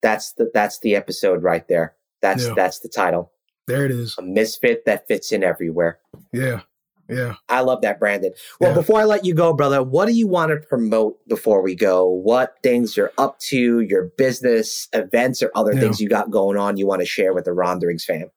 that's 0.03 0.33
the 0.33 0.51
that's 0.53 0.81
the 0.81 0.97
episode 0.97 1.43
right 1.43 1.67
there. 1.69 1.95
That's 2.23 2.47
yeah. 2.47 2.55
that's 2.57 2.81
the 2.81 2.89
title. 2.89 3.31
There 3.69 3.85
it 3.85 3.91
is. 3.91 4.17
A 4.19 4.23
misfit 4.23 4.85
that 4.87 5.07
fits 5.07 5.33
in 5.33 5.45
everywhere. 5.45 5.99
Yeah. 6.33 6.61
Yeah. 7.09 7.35
I 7.49 7.61
love 7.61 7.83
that, 7.83 8.01
Brandon. 8.01 8.33
Well, 8.61 8.71
yeah. 8.71 8.77
before 8.77 9.01
I 9.01 9.05
let 9.05 9.25
you 9.25 9.35
go, 9.35 9.53
brother, 9.53 9.83
what 9.83 10.07
do 10.07 10.13
you 10.13 10.27
want 10.27 10.51
to 10.51 10.57
promote 10.69 11.17
before 11.29 11.63
we 11.63 11.75
go? 11.75 12.09
What 12.09 12.55
things 12.63 12.97
you're 12.97 13.13
up 13.19 13.39
to, 13.41 13.81
your 13.81 14.11
business, 14.17 14.89
events, 14.93 15.43
or 15.43 15.51
other 15.55 15.73
yeah. 15.73 15.81
things 15.81 16.01
you 16.01 16.09
got 16.09 16.31
going 16.31 16.57
on 16.57 16.77
you 16.77 16.87
want 16.87 17.01
to 17.01 17.07
share 17.07 17.33
with 17.33 17.45
the 17.45 17.53
Ronderings 17.53 18.05
fam? 18.05 18.31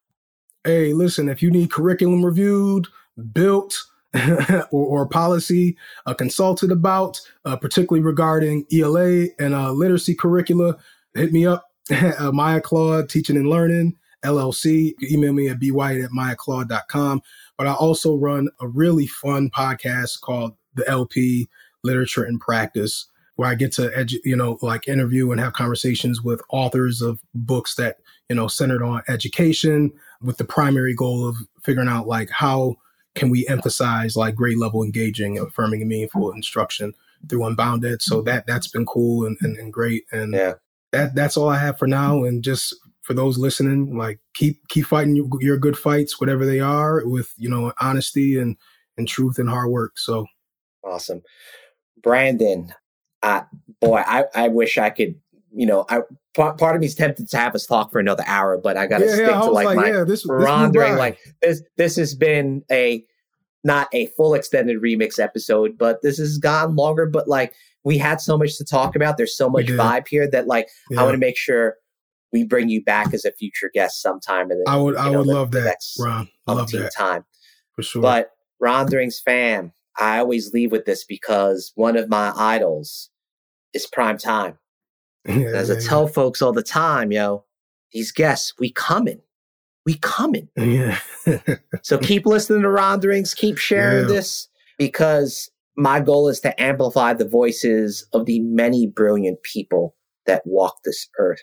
Hey, 0.64 0.94
listen, 0.94 1.30
if 1.30 1.42
you 1.42 1.50
need 1.50 1.72
curriculum 1.72 2.24
reviewed, 2.24 2.88
built, 3.20 3.78
or, 4.14 4.66
or, 4.72 5.08
policy 5.08 5.78
uh, 6.08 6.14
consulted 6.16 6.72
about, 6.72 7.22
uh, 7.46 7.56
particularly 7.56 8.04
regarding 8.04 8.66
ELA 8.74 9.28
and 9.38 9.54
uh, 9.54 9.72
literacy 9.72 10.16
curricula, 10.16 10.76
hit 11.14 11.32
me 11.32 11.46
up. 11.46 11.70
uh, 12.20 12.32
Maya 12.32 12.62
Claude 12.62 13.10
Teaching 13.10 13.36
and 13.36 13.50
Learning 13.50 13.96
LLC. 14.24 14.94
Email 15.04 15.34
me 15.34 15.50
at 15.50 15.60
bwhite 15.60 16.04
at 16.04 16.12
mayaclaw.com. 16.12 17.22
But 17.58 17.68
I 17.68 17.74
also 17.74 18.16
run 18.16 18.50
a 18.60 18.68
really 18.68 19.08
fun 19.08 19.50
podcast 19.50 20.22
called 20.22 20.56
The 20.76 20.88
LP 20.90 21.50
Literature 21.84 22.24
and 22.24 22.40
Practice, 22.40 23.08
where 23.36 23.50
I 23.50 23.56
get 23.56 23.72
to, 23.74 23.90
edu- 23.90 24.20
you 24.24 24.36
know, 24.36 24.58
like 24.62 24.88
interview 24.88 25.32
and 25.32 25.40
have 25.40 25.54
conversations 25.54 26.22
with 26.22 26.42
authors 26.50 27.02
of 27.02 27.20
books 27.34 27.76
that, 27.76 27.98
you 28.30 28.36
know, 28.36 28.48
centered 28.48 28.84
on 28.84 29.02
education 29.08 29.92
with 30.22 30.38
the 30.38 30.46
primary 30.46 30.94
goal 30.94 31.28
of 31.28 31.38
figuring 31.64 31.90
out 31.90 32.08
like 32.08 32.30
how 32.30 32.76
can 33.16 33.30
we 33.30 33.48
emphasize 33.48 34.16
like 34.16 34.36
grade 34.36 34.58
level 34.58 34.84
engaging, 34.84 35.38
affirming 35.40 35.82
and 35.82 35.90
meaningful 35.90 36.32
instruction 36.32 36.94
through 37.28 37.42
UnboundEd. 37.42 38.02
So 38.02 38.22
that 38.22 38.48
that's 38.48 38.68
been 38.68 38.86
cool 38.86 39.26
and, 39.26 39.38
and, 39.42 39.58
and 39.58 39.74
great. 39.74 40.06
And 40.12 40.34
yeah. 40.34 40.54
that 40.92 41.16
that's 41.16 41.38
all 41.38 41.50
I 41.50 41.58
have 41.58 41.78
for 41.78 41.88
now. 41.88 42.24
And 42.24 42.44
just 42.44 42.76
for 43.02 43.14
those 43.14 43.38
listening, 43.38 43.98
like 43.98 44.20
keep 44.34 44.68
keep 44.68 44.86
fighting 44.86 45.16
your, 45.16 45.28
your 45.40 45.58
good 45.58 45.78
fights, 45.78 46.20
whatever 46.20 46.46
they 46.46 46.60
are, 46.60 47.02
with 47.06 47.34
you 47.38 47.50
know 47.50 47.74
honesty 47.82 48.38
and 48.38 48.56
and 48.98 49.08
truth 49.08 49.40
and 49.40 49.50
hard 49.50 49.70
work. 49.70 49.98
So 49.98 50.28
awesome, 50.84 51.24
Brandon. 52.02 52.74
Uh, 53.22 53.42
boy, 53.82 54.04
I 54.06 54.26
I 54.36 54.48
wish 54.50 54.78
I 54.78 54.92
could. 54.92 55.16
You 55.54 55.66
know, 55.66 55.86
I 55.90 56.02
part, 56.36 56.60
part 56.60 56.76
of 56.76 56.82
me 56.82 56.88
is 56.88 56.96
tempted 56.96 57.30
to 57.30 57.38
have 57.38 57.56
us 57.56 57.66
talk 57.66 57.92
for 57.92 58.00
another 58.00 58.24
hour, 58.28 58.58
but 58.58 58.78
I 58.78 58.88
got 58.88 59.00
to 59.00 59.06
yeah, 59.06 59.14
stick 59.14 59.28
yeah, 59.28 59.40
to 59.42 59.52
like, 59.52 59.66
like, 59.66 59.76
my 59.78 59.88
yeah, 59.90 60.04
this, 60.04 60.26
rondering. 60.28 60.92
This 60.92 61.00
like 61.00 61.20
this, 61.42 61.64
this 61.78 61.96
has 61.96 62.16
been 62.16 62.64
a 62.72 63.04
not 63.64 63.88
a 63.94 64.08
full 64.08 64.36
extended 64.36 64.82
remix 64.82 65.20
episode, 65.20 65.78
but 65.78 66.02
this 66.02 66.18
has 66.18 66.38
gone 66.38 66.76
longer. 66.76 67.06
But 67.06 67.28
like 67.28 67.54
we 67.84 67.98
had 67.98 68.22
so 68.22 68.38
much 68.38 68.58
to 68.58 68.66
talk 68.66 68.96
about. 68.96 69.18
There's 69.18 69.36
so 69.36 69.50
much 69.50 69.66
vibe 69.66 70.08
here 70.08 70.30
that 70.30 70.48
like. 70.48 70.70
I 70.98 71.04
want 71.04 71.14
to 71.14 71.20
make 71.20 71.38
sure 71.38 71.78
we 72.32 72.44
bring 72.44 72.70
you 72.70 72.84
back 72.84 73.14
as 73.14 73.26
a 73.26 73.32
future 73.32 73.72
guest 73.74 74.02
sometime. 74.02 74.52
And 74.52 74.64
I 74.68 74.78
would, 74.78 74.96
I 74.96 75.10
know, 75.10 75.20
would 75.20 75.28
the, 75.28 75.34
love 75.34 75.52
the 75.52 75.62
that, 75.62 75.78
Ron. 76.00 76.30
I 76.48 76.54
love 76.54 76.72
that 76.72 76.94
time 76.96 77.26
for 77.76 77.84
sure. 77.84 78.02
But 78.02 78.32
Ronderings 78.60 79.20
fam, 79.20 79.74
I 80.00 80.20
always 80.20 80.54
leave 80.54 80.72
with 80.72 80.86
this 80.86 81.06
because 81.06 81.72
one 81.76 81.98
of 81.98 82.10
my 82.10 82.34
idols 82.36 83.10
is 83.74 83.88
prime 83.88 84.18
time. 84.18 84.58
Yeah, 85.26 85.52
As 85.54 85.70
I 85.70 85.80
tell 85.80 86.06
yeah. 86.06 86.12
folks 86.12 86.42
all 86.42 86.54
the 86.54 86.64
time, 86.64 87.12
yo, 87.12 87.46
these 87.92 88.12
guests, 88.12 88.54
we 88.60 88.72
coming. 88.72 89.22
We 89.86 89.96
coming. 89.96 90.50
Yeah. 90.56 91.00
so 91.82 91.98
keep 92.02 92.26
listening 92.26 92.62
to 92.62 92.70
Ronderings, 92.70 93.34
keep 93.34 93.58
sharing 93.58 94.08
this 94.08 94.48
because 94.78 95.50
my 95.76 96.00
goal 96.00 96.28
is 96.28 96.40
to 96.42 96.62
amplify 96.62 97.14
the 97.14 97.28
voices 97.28 98.06
of 98.14 98.26
the 98.26 98.40
many 98.42 98.88
brilliant 98.88 99.42
people 99.44 99.96
that 100.26 100.42
walk 100.46 100.76
this 100.84 101.08
earth 101.18 101.40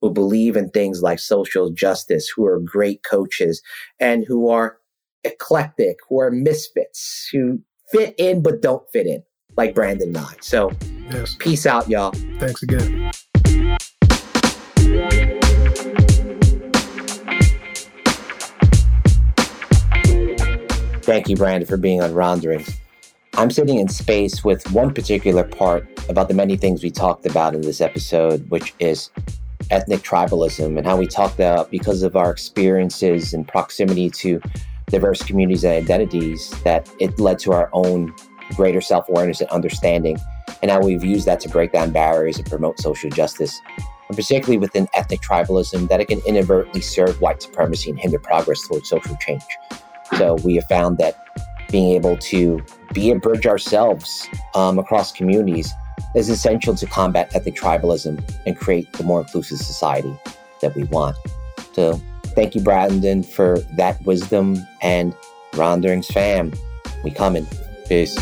who 0.00 0.10
believe 0.10 0.56
in 0.56 0.70
things 0.70 1.02
like 1.02 1.18
social 1.18 1.70
justice, 1.70 2.28
who 2.28 2.46
are 2.46 2.58
great 2.58 3.02
coaches, 3.02 3.62
and 3.98 4.24
who 4.26 4.48
are 4.48 4.78
eclectic, 5.24 5.96
who 6.08 6.20
are 6.20 6.30
misfits, 6.30 7.28
who 7.32 7.60
fit 7.90 8.14
in 8.16 8.42
but 8.42 8.62
don't 8.62 8.88
fit 8.92 9.06
in, 9.06 9.22
like 9.56 9.74
Brandon 9.74 10.12
Nye. 10.12 10.36
So, 10.40 10.70
yes. 11.10 11.36
peace 11.38 11.66
out, 11.66 11.88
y'all. 11.88 12.12
Thanks 12.38 12.62
again. 12.62 13.10
Thank 21.10 21.28
you, 21.28 21.34
Brandon, 21.34 21.66
for 21.66 21.76
being 21.76 22.00
on 22.00 22.14
Ronderings. 22.14 22.78
I'm 23.34 23.50
sitting 23.50 23.80
in 23.80 23.88
space 23.88 24.44
with 24.44 24.70
one 24.70 24.94
particular 24.94 25.42
part 25.42 25.88
about 26.08 26.28
the 26.28 26.34
many 26.34 26.56
things 26.56 26.84
we 26.84 26.92
talked 26.92 27.26
about 27.26 27.52
in 27.52 27.62
this 27.62 27.80
episode, 27.80 28.48
which 28.48 28.74
is 28.78 29.10
ethnic 29.72 30.02
tribalism 30.02 30.78
and 30.78 30.86
how 30.86 30.96
we 30.96 31.08
talk 31.08 31.34
about 31.34 31.68
because 31.68 32.04
of 32.04 32.14
our 32.14 32.30
experiences 32.30 33.34
and 33.34 33.48
proximity 33.48 34.08
to 34.08 34.40
diverse 34.86 35.20
communities 35.20 35.64
and 35.64 35.74
identities 35.74 36.50
that 36.62 36.88
it 37.00 37.18
led 37.18 37.40
to 37.40 37.50
our 37.54 37.70
own 37.72 38.14
greater 38.54 38.80
self-awareness 38.80 39.40
and 39.40 39.50
understanding 39.50 40.16
and 40.62 40.70
how 40.70 40.80
we've 40.80 41.02
used 41.02 41.26
that 41.26 41.40
to 41.40 41.48
break 41.48 41.72
down 41.72 41.90
barriers 41.90 42.38
and 42.38 42.48
promote 42.48 42.78
social 42.78 43.10
justice 43.10 43.60
and 44.06 44.16
particularly 44.16 44.58
within 44.58 44.86
ethnic 44.94 45.20
tribalism, 45.22 45.88
that 45.88 46.00
it 46.00 46.06
can 46.06 46.20
inadvertently 46.24 46.80
serve 46.80 47.20
white 47.20 47.42
supremacy 47.42 47.90
and 47.90 47.98
hinder 47.98 48.20
progress 48.20 48.64
towards 48.68 48.88
social 48.88 49.16
change. 49.16 49.42
So 50.16 50.34
we 50.44 50.56
have 50.56 50.66
found 50.66 50.98
that 50.98 51.16
being 51.70 51.92
able 51.92 52.16
to 52.16 52.64
be 52.92 53.10
a 53.10 53.16
bridge 53.16 53.46
ourselves 53.46 54.28
um, 54.54 54.78
across 54.78 55.12
communities 55.12 55.72
is 56.14 56.28
essential 56.28 56.74
to 56.74 56.86
combat 56.86 57.34
ethnic 57.34 57.54
tribalism 57.54 58.22
and 58.46 58.56
create 58.56 58.92
the 58.94 59.04
more 59.04 59.20
inclusive 59.20 59.58
society 59.58 60.14
that 60.60 60.74
we 60.74 60.84
want. 60.84 61.16
So 61.72 62.00
thank 62.34 62.54
you, 62.54 62.60
Brandon, 62.60 63.22
for 63.22 63.60
that 63.76 64.00
wisdom 64.02 64.58
and 64.82 65.14
Ronderings 65.54 66.08
fam. 66.08 66.52
We 67.04 67.10
coming. 67.10 67.46
Peace. 67.88 68.16